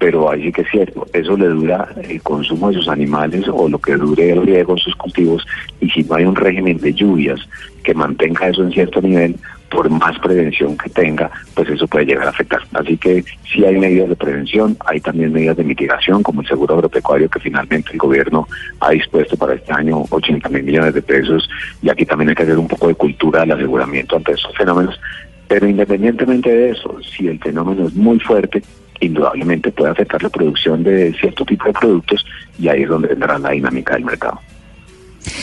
pero 0.05 0.31
ahí 0.31 0.43
sí 0.43 0.53
que 0.53 0.61
es 0.61 0.69
cierto, 0.71 1.07
eso 1.15 1.35
le 1.35 1.47
dura 1.47 1.89
el 2.03 2.21
consumo 2.21 2.69
de 2.69 2.75
sus 2.75 2.89
animales 2.89 3.49
o 3.49 3.71
lo 3.71 3.79
que 3.79 3.97
dure 3.97 4.33
el 4.33 4.43
riego 4.43 4.75
en 4.75 4.79
sus 4.79 4.95
cultivos 4.97 5.47
y 5.81 5.89
si 5.89 6.05
no 6.05 6.17
hay 6.17 6.27
un 6.27 6.37
régimen 6.37 6.77
de 6.77 6.93
lluvias 6.93 7.41
que 7.83 7.95
mantenga 7.95 8.49
eso 8.49 8.65
en 8.65 8.71
cierto 8.71 9.01
nivel, 9.01 9.35
por 9.71 9.89
más 9.89 10.19
prevención 10.19 10.77
que 10.77 10.91
tenga, 10.91 11.31
pues 11.55 11.71
eso 11.71 11.89
puede 11.89 12.05
llegar 12.05 12.27
a 12.27 12.31
afectar. 12.31 12.61
Así 12.75 12.99
que 12.99 13.25
sí 13.51 13.65
hay 13.65 13.79
medidas 13.79 14.11
de 14.11 14.17
prevención, 14.17 14.77
hay 14.85 15.01
también 15.01 15.33
medidas 15.33 15.57
de 15.57 15.65
mitigación, 15.65 16.23
como 16.23 16.43
el 16.43 16.49
seguro 16.49 16.75
agropecuario 16.75 17.31
que 17.31 17.41
finalmente 17.41 17.93
el 17.93 17.99
gobierno 17.99 18.47
ha 18.81 18.91
dispuesto 18.91 19.39
para 19.39 19.55
este 19.55 19.73
año 19.73 20.05
80 20.11 20.51
mil 20.51 20.65
millones 20.65 20.93
de 20.93 21.01
pesos 21.01 21.49
y 21.81 21.89
aquí 21.89 22.05
también 22.05 22.29
hay 22.29 22.35
que 22.35 22.43
hacer 22.43 22.59
un 22.59 22.69
poco 22.69 22.89
de 22.89 22.95
cultura 22.95 23.41
del 23.41 23.53
aseguramiento 23.53 24.17
ante 24.17 24.33
estos 24.33 24.55
fenómenos. 24.55 25.01
Pero 25.49 25.67
independientemente 25.67 26.51
de 26.51 26.71
eso, 26.73 26.95
si 27.03 27.27
el 27.29 27.39
fenómeno 27.39 27.87
es 27.87 27.95
muy 27.95 28.19
fuerte, 28.21 28.63
indudablemente 29.01 29.71
puede 29.73 29.93
afectar 29.93 30.23
la 30.23 30.29
producción 30.29 30.83
de 30.83 31.13
cierto 31.15 31.45
tipo 31.45 31.67
de 31.67 31.73
productos 31.73 32.25
y 32.59 32.69
ahí 32.69 32.83
es 32.83 32.89
donde 32.89 33.09
vendrá 33.09 33.39
la 33.39 33.51
dinámica 33.51 33.95
del 33.95 34.05
mercado. 34.05 34.41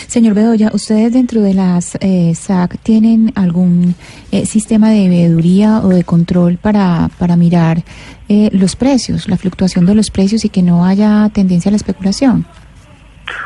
Señor 0.08 0.36
Bedoya, 0.36 0.70
¿ustedes 0.74 1.14
dentro 1.14 1.42
de 1.42 1.54
las 1.54 1.98
eh, 2.02 2.34
SAC 2.36 2.78
tienen 2.84 3.32
algún 3.36 3.96
eh, 4.32 4.46
sistema 4.46 4.92
de 4.92 5.10
veeduría 5.10 5.80
o 5.80 5.90
de 5.90 6.04
control 6.04 6.58
para, 6.58 7.10
para 7.18 7.36
mirar 7.36 7.84
eh, 8.30 8.50
los 8.54 8.76
precios, 8.76 9.28
la 9.28 9.38
fluctuación 9.38 9.86
de 9.86 9.96
los 9.96 10.12
precios 10.12 10.46
y 10.46 10.50
que 10.50 10.62
no 10.62 10.86
haya 10.86 11.30
tendencia 11.34 11.70
a 11.70 11.72
la 11.72 11.78
especulación? 11.78 12.46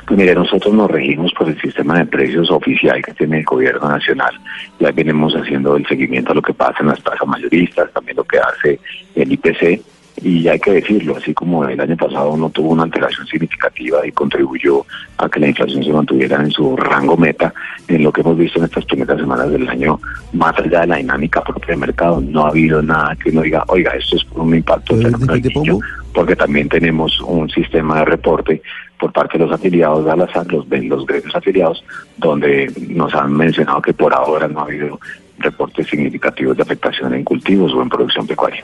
Pues 0.08 0.20
mire, 0.20 0.36
nosotros 0.36 0.74
nos 0.74 0.90
regimos 0.90 1.32
por 1.34 1.50
el 1.50 1.60
sistema 1.60 1.98
de 1.98 2.06
precios 2.06 2.50
oficial 2.52 3.02
que 3.04 3.14
tiene 3.14 3.40
el 3.40 3.46
gobierno 3.46 3.90
nacional. 3.90 4.34
Ya 4.80 4.92
venimos 4.92 5.34
haciendo 5.36 5.76
el 5.76 5.88
seguimiento 5.88 6.32
a 6.32 6.36
lo 6.36 6.42
que 6.42 6.54
pasa 6.54 6.78
en 6.82 6.88
las 6.88 7.02
tasas 7.04 7.28
mayoristas, 7.28 7.92
también 7.92 8.18
lo 8.18 8.24
que 8.24 8.40
hace 8.40 8.80
el 9.16 9.32
IPC. 9.32 9.82
Y 10.22 10.48
hay 10.48 10.60
que 10.60 10.72
decirlo, 10.72 11.18
así 11.18 11.34
como 11.34 11.66
el 11.66 11.80
año 11.80 11.98
pasado 11.98 12.38
no 12.38 12.50
tuvo 12.50 12.70
una 12.70 12.84
alteración 12.84 13.28
significativa 13.28 14.06
y 14.08 14.12
contribuyó 14.12 14.86
a 15.18 15.30
que 15.30 15.40
la 15.40 15.48
inflación 15.48 15.84
se 15.84 15.92
mantuviera 15.92 16.42
en 16.42 16.52
su 16.52 16.76
rango 16.78 17.18
meta, 17.18 17.54
en 17.88 18.04
lo 18.04 18.12
que 18.12 18.22
hemos 18.22 18.38
visto 18.38 18.60
en 18.60 18.66
estas 18.66 18.86
primeras 18.86 19.20
semanas 19.20 19.50
del 19.52 19.68
año, 19.68 20.00
más 20.34 20.58
allá 20.58 20.82
de 20.82 20.88
la 20.88 20.96
dinámica 20.98 21.42
propia 21.42 21.68
del 21.68 21.80
mercado, 21.80 22.22
no 22.22 22.46
ha 22.46 22.50
habido 22.50 22.82
nada 22.82 23.16
que 23.16 23.30
uno 23.30 23.42
diga, 23.42 23.64
oiga, 23.68 23.92
esto 23.92 24.16
es 24.16 24.26
un 24.32 24.56
impacto 24.56 24.96
Niño", 24.96 25.80
porque 26.14 26.36
también 26.36 26.70
tenemos 26.70 27.20
un 27.22 27.50
sistema 27.50 28.00
de 28.00 28.06
reporte 28.06 28.62
por 28.98 29.12
parte 29.12 29.38
de 29.38 29.46
los 29.46 29.54
afiliados 29.54 30.06
de 30.06 30.12
Alazar, 30.12 30.48
los, 30.52 30.68
de 30.70 30.82
los 30.84 31.06
gremios 31.06 31.36
afiliados, 31.36 31.84
donde 32.18 32.72
nos 32.90 33.14
han 33.14 33.34
mencionado 33.34 33.82
que 33.82 33.94
por 33.94 34.14
ahora 34.14 34.48
no 34.48 34.62
ha 34.62 34.64
habido 34.64 35.00
reportes 35.40 35.88
significativos 35.88 36.56
de 36.56 36.64
afectación 36.64 37.14
en 37.14 37.26
cultivos 37.26 37.74
o 37.74 37.82
en 37.82 37.90
producción 37.90 38.26
pecuaria. 38.26 38.64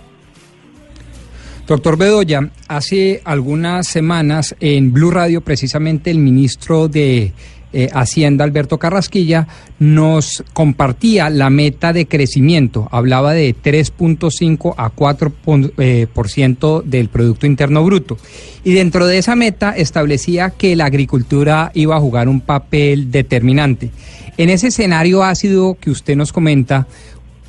Doctor 1.72 1.96
Bedoya, 1.96 2.50
hace 2.68 3.22
algunas 3.24 3.88
semanas 3.88 4.54
en 4.60 4.92
Blue 4.92 5.10
Radio, 5.10 5.40
precisamente 5.40 6.12
el 6.12 6.18
ministro 6.20 6.90
de 6.90 7.32
eh, 7.72 7.88
Hacienda, 7.94 8.44
Alberto 8.44 8.78
Carrasquilla, 8.78 9.48
nos 9.80 10.44
compartía 10.52 11.30
la 11.30 11.50
meta 11.50 11.94
de 11.94 12.08
crecimiento. 12.08 12.90
Hablaba 12.92 13.32
de 13.32 13.56
3.5 13.56 14.74
a 14.76 14.90
4 14.90 15.32
pun- 15.46 15.72
eh, 15.78 16.08
por 16.14 16.28
ciento 16.28 16.84
del 16.86 17.08
Producto 17.08 17.46
Interno 17.46 17.86
Bruto. 17.86 18.18
Y 18.66 18.74
dentro 18.74 19.08
de 19.08 19.20
esa 19.20 19.38
meta 19.38 19.72
establecía 19.72 20.50
que 20.50 20.76
la 20.76 20.84
agricultura 20.88 21.72
iba 21.74 21.96
a 21.96 22.02
jugar 22.02 22.28
un 22.28 22.42
papel 22.42 23.12
determinante. 23.12 23.92
En 24.38 24.50
ese 24.50 24.68
escenario 24.68 25.24
ácido 25.24 25.78
que 25.80 25.90
usted 25.92 26.18
nos 26.18 26.34
comenta, 26.34 26.88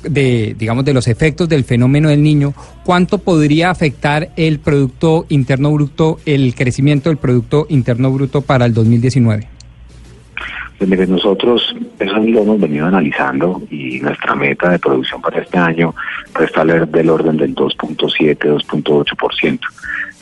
de, 0.03 0.55
digamos, 0.57 0.85
de 0.85 0.93
los 0.93 1.07
efectos 1.07 1.49
del 1.49 1.63
fenómeno 1.63 2.09
del 2.09 2.21
niño, 2.21 2.53
¿cuánto 2.83 3.17
podría 3.17 3.69
afectar 3.69 4.29
el 4.35 4.59
Producto 4.59 5.25
Interno 5.29 5.71
Bruto, 5.71 6.19
el 6.25 6.53
crecimiento 6.55 7.09
del 7.09 7.17
Producto 7.17 7.65
Interno 7.69 8.11
Bruto 8.11 8.41
para 8.41 8.65
el 8.65 8.73
2019? 8.73 9.47
Pues 10.77 10.89
mire, 10.89 11.07
nosotros 11.07 11.73
eso 11.99 12.17
lo 12.17 12.41
hemos 12.41 12.59
venido 12.59 12.85
analizando 12.85 13.61
y 13.69 13.99
nuestra 13.99 14.35
meta 14.35 14.69
de 14.69 14.79
producción 14.79 15.21
para 15.21 15.39
este 15.39 15.57
año 15.57 15.95
puede 16.33 16.47
estar 16.47 16.89
del 16.89 17.09
orden 17.09 17.37
del 17.37 17.55
2.7, 17.55 18.37
2.8%. 18.37 19.59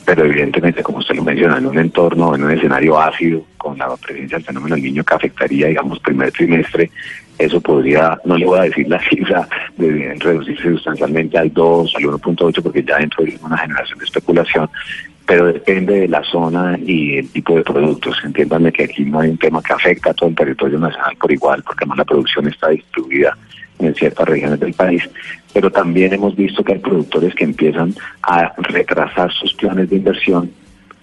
Pero 0.04 0.24
evidentemente, 0.24 0.82
como 0.82 0.98
usted 0.98 1.14
lo 1.14 1.22
menciona, 1.22 1.58
en 1.58 1.66
un 1.66 1.78
entorno, 1.78 2.34
en 2.34 2.44
un 2.44 2.50
escenario 2.50 3.00
ácido, 3.00 3.44
con 3.56 3.78
la 3.78 3.96
presencia 3.96 4.36
del 4.36 4.46
fenómeno 4.46 4.74
del 4.74 4.84
niño 4.84 5.04
que 5.04 5.14
afectaría, 5.14 5.68
digamos, 5.68 6.00
primer 6.00 6.32
trimestre, 6.32 6.90
eso 7.38 7.60
podría, 7.60 8.18
no 8.24 8.36
le 8.36 8.46
voy 8.46 8.58
a 8.58 8.62
decir 8.62 8.88
la 8.88 9.00
cifra, 9.08 9.48
de 9.76 10.14
reducirse 10.18 10.70
sustancialmente 10.70 11.38
al 11.38 11.52
2, 11.52 11.94
al 11.96 12.02
1.8, 12.02 12.62
porque 12.62 12.82
ya 12.82 12.98
dentro 12.98 13.24
de 13.24 13.38
una 13.42 13.58
generación 13.58 13.98
de 13.98 14.04
especulación, 14.04 14.70
pero 15.26 15.46
depende 15.46 16.00
de 16.00 16.08
la 16.08 16.22
zona 16.24 16.78
y 16.84 17.18
el 17.18 17.28
tipo 17.30 17.56
de 17.56 17.62
productos. 17.62 18.18
Entiéndanme 18.24 18.72
que 18.72 18.84
aquí 18.84 19.04
no 19.04 19.20
hay 19.20 19.30
un 19.30 19.38
tema 19.38 19.62
que 19.62 19.72
afecta 19.72 20.10
a 20.10 20.14
todo 20.14 20.28
el 20.28 20.34
territorio 20.34 20.78
nacional 20.78 21.16
por 21.16 21.32
igual, 21.32 21.62
porque 21.62 21.84
además 21.84 21.98
la 21.98 22.04
producción 22.04 22.48
está 22.48 22.68
distribuida 22.68 23.36
en 23.78 23.94
ciertas 23.94 24.28
regiones 24.28 24.60
del 24.60 24.74
país, 24.74 25.08
pero 25.52 25.70
también 25.70 26.12
hemos 26.12 26.36
visto 26.36 26.62
que 26.62 26.74
hay 26.74 26.78
productores 26.78 27.34
que 27.34 27.44
empiezan 27.44 27.94
a 28.22 28.52
retrasar 28.58 29.32
sus 29.32 29.54
planes 29.54 29.90
de 29.90 29.96
inversión 29.96 30.50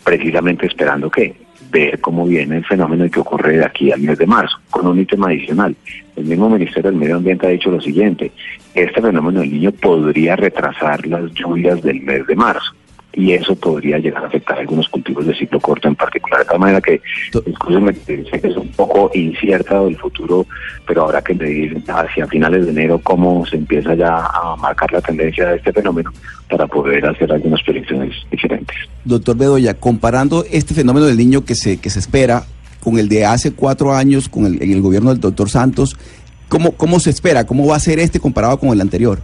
precisamente 0.03 0.65
esperando 0.65 1.09
que 1.09 1.35
ver 1.71 1.99
cómo 1.99 2.25
viene 2.25 2.57
el 2.57 2.65
fenómeno 2.65 3.05
y 3.05 3.09
qué 3.09 3.19
ocurre 3.19 3.57
de 3.57 3.65
aquí 3.65 3.91
al 3.91 4.01
mes 4.01 4.17
de 4.17 4.27
marzo, 4.27 4.57
con 4.69 4.87
un 4.87 4.99
ítem 4.99 5.23
adicional. 5.23 5.75
El 6.15 6.25
mismo 6.25 6.49
Ministerio 6.49 6.91
del 6.91 6.99
Medio 6.99 7.17
Ambiente 7.17 7.47
ha 7.47 7.51
dicho 7.51 7.71
lo 7.71 7.79
siguiente, 7.79 8.31
este 8.73 9.01
fenómeno 9.01 9.41
del 9.41 9.51
niño 9.51 9.71
podría 9.71 10.35
retrasar 10.35 11.05
las 11.07 11.31
lluvias 11.33 11.81
del 11.81 12.01
mes 12.01 12.25
de 12.27 12.35
marzo 12.35 12.73
y 13.13 13.33
eso 13.33 13.55
podría 13.55 13.97
llegar 13.97 14.23
a 14.23 14.27
afectar 14.27 14.57
a 14.57 14.61
algunos 14.61 14.87
cultivos 14.87 15.25
de 15.25 15.35
ciclo 15.35 15.59
corto 15.59 15.87
en 15.87 15.95
particular, 15.95 16.41
de 16.41 16.45
tal 16.45 16.59
manera 16.59 16.79
que, 16.81 17.01
escúcheme, 17.45 17.93
sé 17.93 18.39
que 18.39 18.47
es 18.47 18.55
un 18.55 18.69
poco 18.69 19.09
incierta 19.13 19.81
el 19.81 19.97
futuro, 19.97 20.45
pero 20.85 21.05
habrá 21.05 21.21
que 21.21 21.33
medir 21.33 21.81
hacia 21.87 22.27
finales 22.27 22.65
de 22.65 22.71
enero 22.71 22.99
cómo 22.99 23.45
se 23.45 23.55
empieza 23.57 23.95
ya 23.95 24.25
a 24.25 24.55
marcar 24.57 24.91
la 24.91 25.01
tendencia 25.01 25.47
de 25.47 25.57
este 25.57 25.73
fenómeno 25.73 26.11
para 26.49 26.67
poder 26.67 27.05
hacer 27.05 27.31
algunas 27.31 27.61
predicciones 27.63 28.13
diferentes. 28.31 28.77
Doctor 29.05 29.35
Bedoya, 29.35 29.73
comparando 29.73 30.45
este 30.51 30.73
fenómeno 30.73 31.07
del 31.07 31.17
niño 31.17 31.45
que 31.45 31.55
se, 31.55 31.77
que 31.77 31.89
se 31.89 31.99
espera 31.99 32.43
con 32.79 32.99
el 32.99 33.09
de 33.09 33.25
hace 33.25 33.51
cuatro 33.53 33.93
años, 33.93 34.29
con 34.29 34.45
el, 34.45 34.61
en 34.61 34.71
el 34.71 34.81
gobierno 34.81 35.09
del 35.09 35.19
doctor 35.19 35.49
Santos, 35.49 35.97
¿cómo, 36.47 36.71
¿cómo 36.73 36.99
se 36.99 37.09
espera? 37.09 37.45
¿Cómo 37.45 37.67
va 37.67 37.75
a 37.75 37.79
ser 37.79 37.99
este 37.99 38.19
comparado 38.19 38.59
con 38.59 38.69
el 38.69 38.81
anterior? 38.81 39.19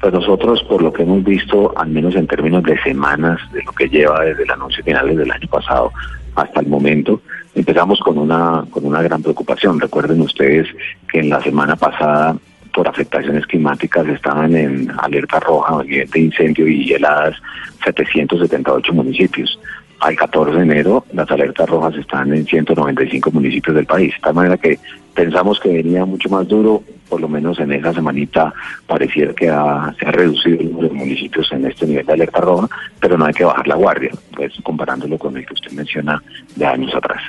Pues 0.00 0.14
nosotros, 0.14 0.62
por 0.64 0.82
lo 0.82 0.92
que 0.92 1.02
hemos 1.02 1.22
visto, 1.22 1.74
al 1.76 1.90
menos 1.90 2.14
en 2.16 2.26
términos 2.26 2.62
de 2.62 2.80
semanas, 2.82 3.38
de 3.52 3.62
lo 3.62 3.72
que 3.72 3.88
lleva 3.88 4.24
desde 4.24 4.44
el 4.44 4.50
anuncio 4.50 4.82
finales 4.82 5.16
del 5.16 5.30
año 5.30 5.46
pasado 5.48 5.92
hasta 6.36 6.60
el 6.60 6.68
momento, 6.68 7.20
empezamos 7.54 8.00
con 8.00 8.16
una, 8.16 8.64
con 8.70 8.86
una 8.86 9.02
gran 9.02 9.22
preocupación. 9.22 9.78
Recuerden 9.78 10.22
ustedes 10.22 10.68
que 11.12 11.20
en 11.20 11.28
la 11.28 11.42
semana 11.42 11.76
pasada, 11.76 12.34
por 12.72 12.88
afectaciones 12.88 13.46
climáticas, 13.46 14.06
estaban 14.08 14.56
en 14.56 14.90
alerta 14.98 15.38
roja, 15.40 15.82
de 15.82 16.20
incendio 16.20 16.66
y 16.66 16.92
heladas 16.92 17.36
778 17.84 18.94
municipios. 18.94 19.58
Al 20.00 20.16
14 20.16 20.56
de 20.56 20.62
enero, 20.62 21.04
las 21.12 21.30
alertas 21.30 21.68
rojas 21.68 21.94
están 21.96 22.32
en 22.32 22.46
195 22.46 23.30
municipios 23.30 23.76
del 23.76 23.84
país. 23.86 24.14
De 24.14 24.20
tal 24.22 24.34
manera 24.34 24.56
que 24.56 24.78
pensamos 25.14 25.60
que 25.60 25.68
venía 25.68 26.04
mucho 26.06 26.28
más 26.30 26.48
duro, 26.48 26.82
por 27.08 27.20
lo 27.20 27.28
menos 27.28 27.58
en 27.60 27.72
esa 27.72 27.92
semanita 27.92 28.52
pareciera 28.86 29.34
que 29.34 29.48
ha- 29.50 29.94
se 29.98 30.06
ha 30.06 30.10
reducido 30.12 30.58
el 30.60 30.70
número 30.72 30.88
de 30.88 30.94
municipios 30.94 31.52
en 31.52 31.66
este 31.66 31.86
nivel 31.86 32.06
de 32.06 32.12
alerta 32.14 32.40
roja, 32.40 32.68
pero 32.98 33.18
no 33.18 33.26
hay 33.26 33.34
que 33.34 33.44
bajar 33.44 33.66
la 33.68 33.74
guardia, 33.74 34.10
pues 34.34 34.52
comparándolo 34.62 35.18
con 35.18 35.36
el 35.36 35.44
que 35.44 35.52
usted 35.54 35.72
menciona 35.72 36.22
de 36.56 36.64
años 36.66 36.94
atrás. 36.94 37.20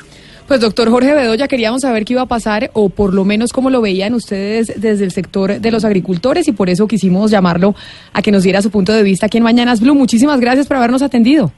Pues 0.47 0.61
doctor 0.61 0.89
Jorge 0.89 1.13
Bedoya, 1.13 1.47
queríamos 1.47 1.81
saber 1.81 2.05
qué 2.05 2.13
iba 2.13 2.21
a 2.23 2.25
pasar 2.25 2.71
o 2.73 2.89
por 2.89 3.13
lo 3.13 3.25
menos 3.25 3.51
cómo 3.53 3.69
lo 3.69 3.81
veían 3.81 4.13
ustedes 4.13 4.79
desde 4.79 5.03
el 5.03 5.11
sector 5.11 5.59
de 5.59 5.71
los 5.71 5.83
agricultores 5.83 6.47
y 6.47 6.51
por 6.53 6.69
eso 6.69 6.87
quisimos 6.87 7.31
llamarlo 7.31 7.73
a 8.13 8.21
que 8.21 8.31
nos 8.31 8.43
diera 8.43 8.61
su 8.61 8.69
punto 8.71 8.93
de 8.93 9.03
vista 9.03 9.25
aquí 9.25 9.37
en 9.39 9.43
Mañanas 9.43 9.81
Blue. 9.81 9.95
Muchísimas 9.95 10.39
gracias 10.39 10.67
por 10.67 10.77
habernos 10.77 11.01
atendido. 11.01 11.51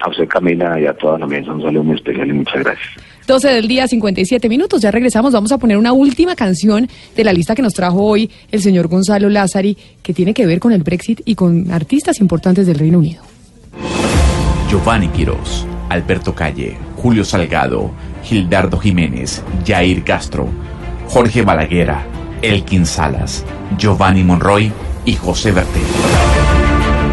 A 0.00 0.08
usted, 0.08 0.26
Camila, 0.28 0.80
y 0.80 0.86
a 0.86 0.94
toda 0.94 1.18
la 1.18 1.26
mesa 1.26 1.52
un 1.52 1.62
saludo 1.62 1.84
muy 1.84 1.96
especial 1.96 2.28
y 2.28 2.32
muchas 2.32 2.62
gracias. 2.62 2.88
12 3.26 3.48
del 3.48 3.68
día, 3.68 3.86
57 3.86 4.48
minutos. 4.48 4.80
Ya 4.82 4.90
regresamos. 4.90 5.32
Vamos 5.32 5.52
a 5.52 5.58
poner 5.58 5.76
una 5.76 5.92
última 5.92 6.34
canción 6.34 6.88
de 7.14 7.24
la 7.24 7.32
lista 7.32 7.54
que 7.54 7.62
nos 7.62 7.74
trajo 7.74 8.02
hoy 8.02 8.30
el 8.50 8.60
señor 8.60 8.88
Gonzalo 8.88 9.28
Lázari, 9.28 9.76
que 10.02 10.12
tiene 10.12 10.34
que 10.34 10.46
ver 10.46 10.58
con 10.58 10.72
el 10.72 10.82
Brexit 10.82 11.20
y 11.24 11.34
con 11.34 11.70
artistas 11.70 12.20
importantes 12.20 12.66
del 12.66 12.78
Reino 12.78 12.98
Unido. 12.98 13.22
Giovanni 14.68 15.08
Quiroz, 15.08 15.66
Alberto 15.88 16.34
Calle, 16.34 16.76
Julio 16.96 17.24
Salgado, 17.24 17.90
Gildardo 18.24 18.78
Jiménez, 18.78 19.42
Jair 19.66 20.02
Castro, 20.02 20.48
Jorge 21.08 21.42
Balaguera, 21.42 22.06
Elkin 22.42 22.86
Salas, 22.86 23.44
Giovanni 23.76 24.22
Monroy 24.22 24.72
y 25.04 25.14
José 25.14 25.52
Bertel. 25.52 25.82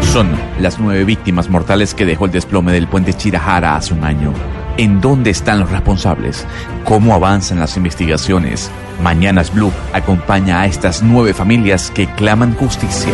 Son 0.02 0.30
las 0.60 0.78
nueve 0.78 1.04
víctimas 1.04 1.48
mortales 1.48 1.94
que 1.94 2.06
dejó 2.06 2.26
el 2.26 2.32
desplome 2.32 2.72
del 2.72 2.88
puente 2.88 3.14
Chirajara 3.14 3.76
hace 3.76 3.94
un 3.94 4.04
año. 4.04 4.32
¿En 4.76 5.00
dónde 5.00 5.30
están 5.30 5.60
los 5.60 5.70
responsables? 5.70 6.46
¿Cómo 6.84 7.14
avanzan 7.14 7.58
las 7.58 7.76
investigaciones? 7.76 8.70
Mañanas 9.02 9.52
Blue 9.52 9.72
acompaña 9.92 10.60
a 10.60 10.66
estas 10.66 11.02
nueve 11.02 11.34
familias 11.34 11.90
que 11.90 12.06
claman 12.06 12.54
justicia. 12.54 13.12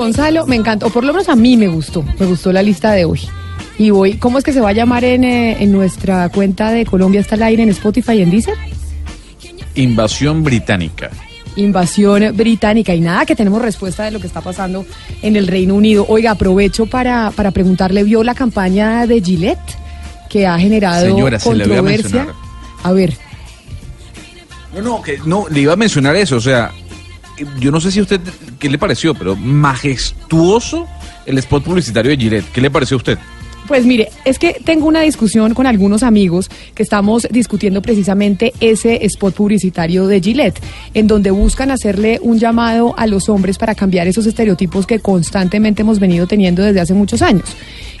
Gonzalo. 0.00 0.46
Me 0.46 0.56
encantó, 0.56 0.86
o 0.86 0.90
por 0.90 1.04
lo 1.04 1.12
menos 1.12 1.28
a 1.28 1.36
mí 1.36 1.56
me 1.56 1.68
gustó. 1.68 2.02
Me 2.18 2.26
gustó 2.26 2.52
la 2.52 2.62
lista 2.62 2.90
de 2.92 3.04
hoy. 3.04 3.20
Y 3.78 3.90
voy, 3.90 4.14
¿cómo 4.18 4.38
es 4.38 4.44
que 4.44 4.52
se 4.52 4.60
va 4.60 4.70
a 4.70 4.72
llamar 4.72 5.04
en, 5.04 5.24
eh, 5.24 5.56
en 5.60 5.70
nuestra 5.72 6.28
cuenta 6.30 6.70
de 6.70 6.84
Colombia 6.84 7.20
está 7.20 7.34
al 7.36 7.42
aire 7.44 7.62
en 7.62 7.68
Spotify 7.70 8.12
y 8.14 8.22
en 8.22 8.30
Deezer? 8.30 8.54
Invasión 9.74 10.42
británica. 10.42 11.10
Invasión 11.56 12.36
británica 12.36 12.94
y 12.94 13.00
nada 13.00 13.24
que 13.26 13.34
tenemos 13.36 13.62
respuesta 13.62 14.04
de 14.04 14.10
lo 14.10 14.20
que 14.20 14.26
está 14.26 14.40
pasando 14.40 14.84
en 15.22 15.36
el 15.36 15.46
Reino 15.46 15.74
Unido. 15.74 16.04
Oiga, 16.08 16.32
aprovecho 16.32 16.86
para, 16.86 17.30
para 17.30 17.50
preguntarle, 17.50 18.02
¿vio 18.04 18.22
la 18.22 18.34
campaña 18.34 19.06
de 19.06 19.20
Gillette 19.20 19.58
que 20.28 20.46
ha 20.46 20.58
generado 20.58 21.06
Señora, 21.06 21.38
se 21.38 21.54
le 21.54 21.64
voy 21.66 21.74
a 21.74 21.80
controversia? 21.80 22.24
mencionar. 22.24 22.34
A 22.82 22.92
ver, 22.92 23.14
No, 24.74 24.80
no, 24.82 25.02
que 25.02 25.18
no, 25.24 25.46
le 25.48 25.60
iba 25.60 25.72
a 25.72 25.76
mencionar 25.76 26.14
eso, 26.16 26.36
o 26.36 26.40
sea, 26.40 26.70
yo 27.58 27.70
no 27.70 27.80
sé 27.80 27.90
si 27.90 28.00
usted, 28.00 28.20
¿qué 28.58 28.68
le 28.68 28.78
pareció? 28.78 29.14
Pero 29.14 29.36
majestuoso 29.36 30.86
el 31.26 31.38
spot 31.38 31.64
publicitario 31.64 32.10
de 32.10 32.16
Gillette. 32.16 32.52
¿Qué 32.52 32.60
le 32.60 32.70
pareció 32.70 32.96
a 32.96 32.98
usted? 32.98 33.18
Pues 33.70 33.86
mire, 33.86 34.08
es 34.24 34.40
que 34.40 34.60
tengo 34.64 34.88
una 34.88 35.02
discusión 35.02 35.54
con 35.54 35.64
algunos 35.64 36.02
amigos 36.02 36.50
que 36.74 36.82
estamos 36.82 37.28
discutiendo 37.30 37.80
precisamente 37.80 38.52
ese 38.58 39.06
spot 39.06 39.32
publicitario 39.32 40.08
de 40.08 40.20
Gillette, 40.20 40.58
en 40.92 41.06
donde 41.06 41.30
buscan 41.30 41.70
hacerle 41.70 42.18
un 42.20 42.40
llamado 42.40 42.94
a 42.98 43.06
los 43.06 43.28
hombres 43.28 43.58
para 43.58 43.76
cambiar 43.76 44.08
esos 44.08 44.26
estereotipos 44.26 44.88
que 44.88 44.98
constantemente 44.98 45.82
hemos 45.82 46.00
venido 46.00 46.26
teniendo 46.26 46.64
desde 46.64 46.80
hace 46.80 46.94
muchos 46.94 47.22
años. 47.22 47.44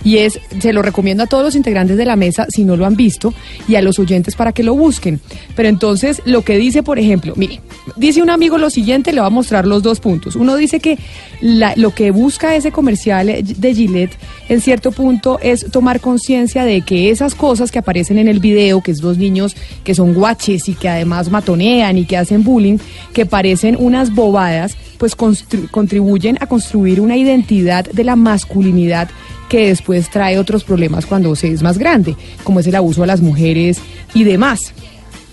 Y 0.02 0.16
es, 0.16 0.40
se 0.58 0.72
lo 0.72 0.82
recomiendo 0.82 1.22
a 1.22 1.26
todos 1.26 1.44
los 1.44 1.54
integrantes 1.54 1.96
de 1.96 2.04
la 2.04 2.16
mesa 2.16 2.46
si 2.48 2.64
no 2.64 2.76
lo 2.76 2.84
han 2.84 2.96
visto 2.96 3.32
y 3.68 3.76
a 3.76 3.82
los 3.82 4.00
oyentes 4.00 4.34
para 4.34 4.52
que 4.52 4.64
lo 4.64 4.74
busquen. 4.74 5.20
Pero 5.54 5.68
entonces 5.68 6.20
lo 6.24 6.42
que 6.42 6.56
dice, 6.58 6.82
por 6.82 6.98
ejemplo, 6.98 7.34
mire, 7.36 7.60
dice 7.96 8.22
un 8.22 8.30
amigo 8.30 8.58
lo 8.58 8.70
siguiente, 8.70 9.12
le 9.12 9.20
va 9.20 9.28
a 9.28 9.30
mostrar 9.30 9.66
los 9.66 9.84
dos 9.84 10.00
puntos. 10.00 10.34
Uno 10.34 10.56
dice 10.56 10.80
que 10.80 10.98
lo 11.40 11.94
que 11.94 12.10
busca 12.10 12.56
ese 12.56 12.72
comercial 12.72 13.26
de 13.26 13.74
Gillette 13.74 14.16
en 14.48 14.60
cierto 14.60 14.90
punto 14.90 15.38
es 15.40 15.59
tomar 15.70 16.00
conciencia 16.00 16.64
de 16.64 16.82
que 16.82 17.10
esas 17.10 17.34
cosas 17.34 17.70
que 17.70 17.78
aparecen 17.78 18.18
en 18.18 18.28
el 18.28 18.40
video, 18.40 18.80
que 18.80 18.90
es 18.90 19.00
dos 19.00 19.18
niños 19.18 19.56
que 19.84 19.94
son 19.94 20.14
guaches 20.14 20.68
y 20.68 20.74
que 20.74 20.88
además 20.88 21.30
matonean 21.30 21.98
y 21.98 22.04
que 22.04 22.16
hacen 22.16 22.44
bullying, 22.44 22.78
que 23.12 23.26
parecen 23.26 23.76
unas 23.78 24.14
bobadas, 24.14 24.76
pues 24.98 25.14
contribuyen 25.14 26.36
a 26.40 26.46
construir 26.46 27.00
una 27.00 27.16
identidad 27.16 27.84
de 27.84 28.04
la 28.04 28.16
masculinidad 28.16 29.08
que 29.48 29.68
después 29.68 30.10
trae 30.10 30.38
otros 30.38 30.62
problemas 30.62 31.06
cuando 31.06 31.34
se 31.34 31.50
es 31.50 31.62
más 31.62 31.78
grande, 31.78 32.16
como 32.44 32.60
es 32.60 32.66
el 32.66 32.76
abuso 32.76 33.02
a 33.02 33.06
las 33.06 33.20
mujeres 33.20 33.80
y 34.14 34.24
demás. 34.24 34.72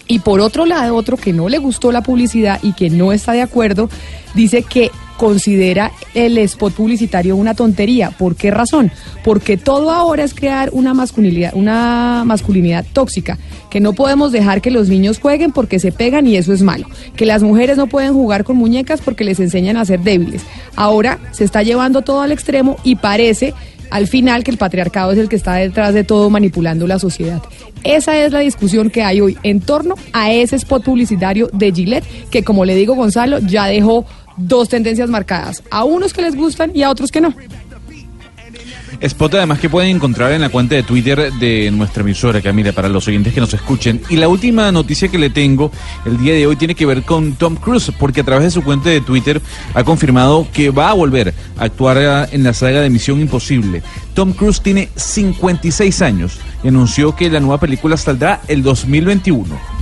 Y 0.07 0.19
por 0.19 0.39
otro 0.39 0.65
lado, 0.65 0.95
otro 0.95 1.17
que 1.17 1.33
no 1.33 1.49
le 1.49 1.57
gustó 1.57 1.91
la 1.91 2.01
publicidad 2.01 2.59
y 2.63 2.73
que 2.73 2.89
no 2.89 3.11
está 3.11 3.33
de 3.33 3.41
acuerdo, 3.41 3.89
dice 4.33 4.63
que 4.63 4.89
considera 5.17 5.91
el 6.13 6.37
spot 6.37 6.73
publicitario 6.73 7.35
una 7.35 7.55
tontería. 7.55 8.11
¿Por 8.11 8.35
qué 8.35 8.51
razón? 8.51 8.91
Porque 9.23 9.57
todo 9.57 9.91
ahora 9.91 10.23
es 10.23 10.33
crear 10.33 10.69
una 10.71 10.93
masculinidad, 10.93 11.53
una 11.53 12.23
masculinidad 12.25 12.85
tóxica, 12.93 13.37
que 13.69 13.79
no 13.79 13.93
podemos 13.93 14.31
dejar 14.31 14.61
que 14.61 14.71
los 14.71 14.89
niños 14.89 15.19
jueguen 15.19 15.51
porque 15.51 15.79
se 15.79 15.91
pegan 15.91 16.27
y 16.27 16.37
eso 16.37 16.53
es 16.53 16.61
malo, 16.61 16.87
que 17.15 17.25
las 17.25 17.43
mujeres 17.43 17.77
no 17.77 17.87
pueden 17.87 18.13
jugar 18.13 18.43
con 18.43 18.55
muñecas 18.55 19.01
porque 19.01 19.23
les 19.23 19.39
enseñan 19.39 19.77
a 19.77 19.85
ser 19.85 19.99
débiles. 20.01 20.43
Ahora 20.75 21.19
se 21.31 21.43
está 21.43 21.63
llevando 21.63 22.01
todo 22.03 22.21
al 22.21 22.31
extremo 22.31 22.77
y 22.83 22.95
parece 22.95 23.53
al 23.89 24.07
final 24.07 24.43
que 24.43 24.51
el 24.51 24.57
patriarcado 24.57 25.11
es 25.11 25.17
el 25.17 25.29
que 25.29 25.35
está 25.35 25.55
detrás 25.55 25.93
de 25.93 26.03
todo 26.03 26.29
manipulando 26.29 26.87
la 26.87 26.99
sociedad. 26.99 27.41
Esa 27.83 28.17
es 28.17 28.31
la 28.31 28.39
discusión 28.39 28.89
que 28.89 29.03
hay 29.03 29.21
hoy 29.21 29.37
en 29.43 29.61
torno 29.61 29.95
a 30.13 30.31
ese 30.31 30.55
spot 30.57 30.83
publicitario 30.83 31.49
de 31.53 31.71
Gillette, 31.71 32.05
que 32.29 32.43
como 32.43 32.65
le 32.65 32.75
digo 32.75 32.95
Gonzalo, 32.95 33.39
ya 33.39 33.67
dejó 33.67 34.05
dos 34.37 34.69
tendencias 34.69 35.09
marcadas, 35.09 35.63
a 35.69 35.83
unos 35.83 36.13
que 36.13 36.21
les 36.21 36.35
gustan 36.35 36.71
y 36.73 36.83
a 36.83 36.89
otros 36.89 37.11
que 37.11 37.21
no. 37.21 37.33
Spot 38.99 39.33
además 39.35 39.59
que 39.59 39.69
pueden 39.69 39.95
encontrar 39.95 40.31
en 40.31 40.41
la 40.41 40.49
cuenta 40.49 40.73
de 40.73 40.81
Twitter 40.81 41.31
de 41.33 41.69
nuestra 41.71 42.01
emisora, 42.01 42.41
Camila, 42.41 42.71
para 42.71 42.89
los 42.89 43.07
oyentes 43.07 43.33
que 43.33 43.39
nos 43.39 43.53
escuchen. 43.53 44.01
Y 44.09 44.15
la 44.15 44.27
última 44.27 44.71
noticia 44.71 45.09
que 45.09 45.19
le 45.19 45.29
tengo 45.29 45.71
el 46.05 46.17
día 46.17 46.33
de 46.33 46.47
hoy 46.47 46.55
tiene 46.55 46.73
que 46.73 46.85
ver 46.85 47.03
con 47.03 47.33
Tom 47.33 47.55
Cruise, 47.55 47.91
porque 47.99 48.21
a 48.21 48.23
través 48.23 48.45
de 48.45 48.51
su 48.51 48.63
cuenta 48.63 48.89
de 48.89 49.01
Twitter 49.01 49.39
ha 49.75 49.83
confirmado 49.83 50.47
que 50.51 50.71
va 50.71 50.89
a 50.89 50.93
volver 50.93 51.33
a 51.57 51.65
actuar 51.65 51.97
eh, 51.99 52.29
en 52.31 52.43
la 52.43 52.53
saga 52.53 52.81
de 52.81 52.89
Misión 52.89 53.21
Imposible. 53.21 53.83
Tom 54.15 54.33
Cruise 54.33 54.61
tiene 54.61 54.89
56 54.95 56.01
años 56.01 56.39
y 56.63 56.69
anunció 56.69 57.15
que 57.15 57.29
la 57.29 57.39
nueva 57.39 57.59
película 57.59 57.97
saldrá 57.97 58.41
el 58.47 58.63
2021. 58.63 59.76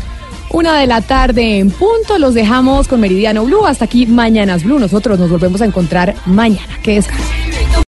Una 0.56 0.80
de 0.80 0.88
la 0.88 1.02
tarde 1.02 1.60
en 1.60 1.70
punto, 1.70 2.18
los 2.18 2.34
dejamos 2.34 2.88
con 2.88 3.02
Meridiano 3.02 3.44
Blue. 3.44 3.66
Hasta 3.66 3.84
aquí 3.84 4.06
Mañanas 4.06 4.64
Blue. 4.64 4.80
Nosotros 4.80 5.20
nos 5.20 5.30
volvemos 5.30 5.60
a 5.60 5.66
encontrar 5.66 6.16
mañana. 6.26 6.80
Que 6.82 6.94
descansen. 6.94 7.76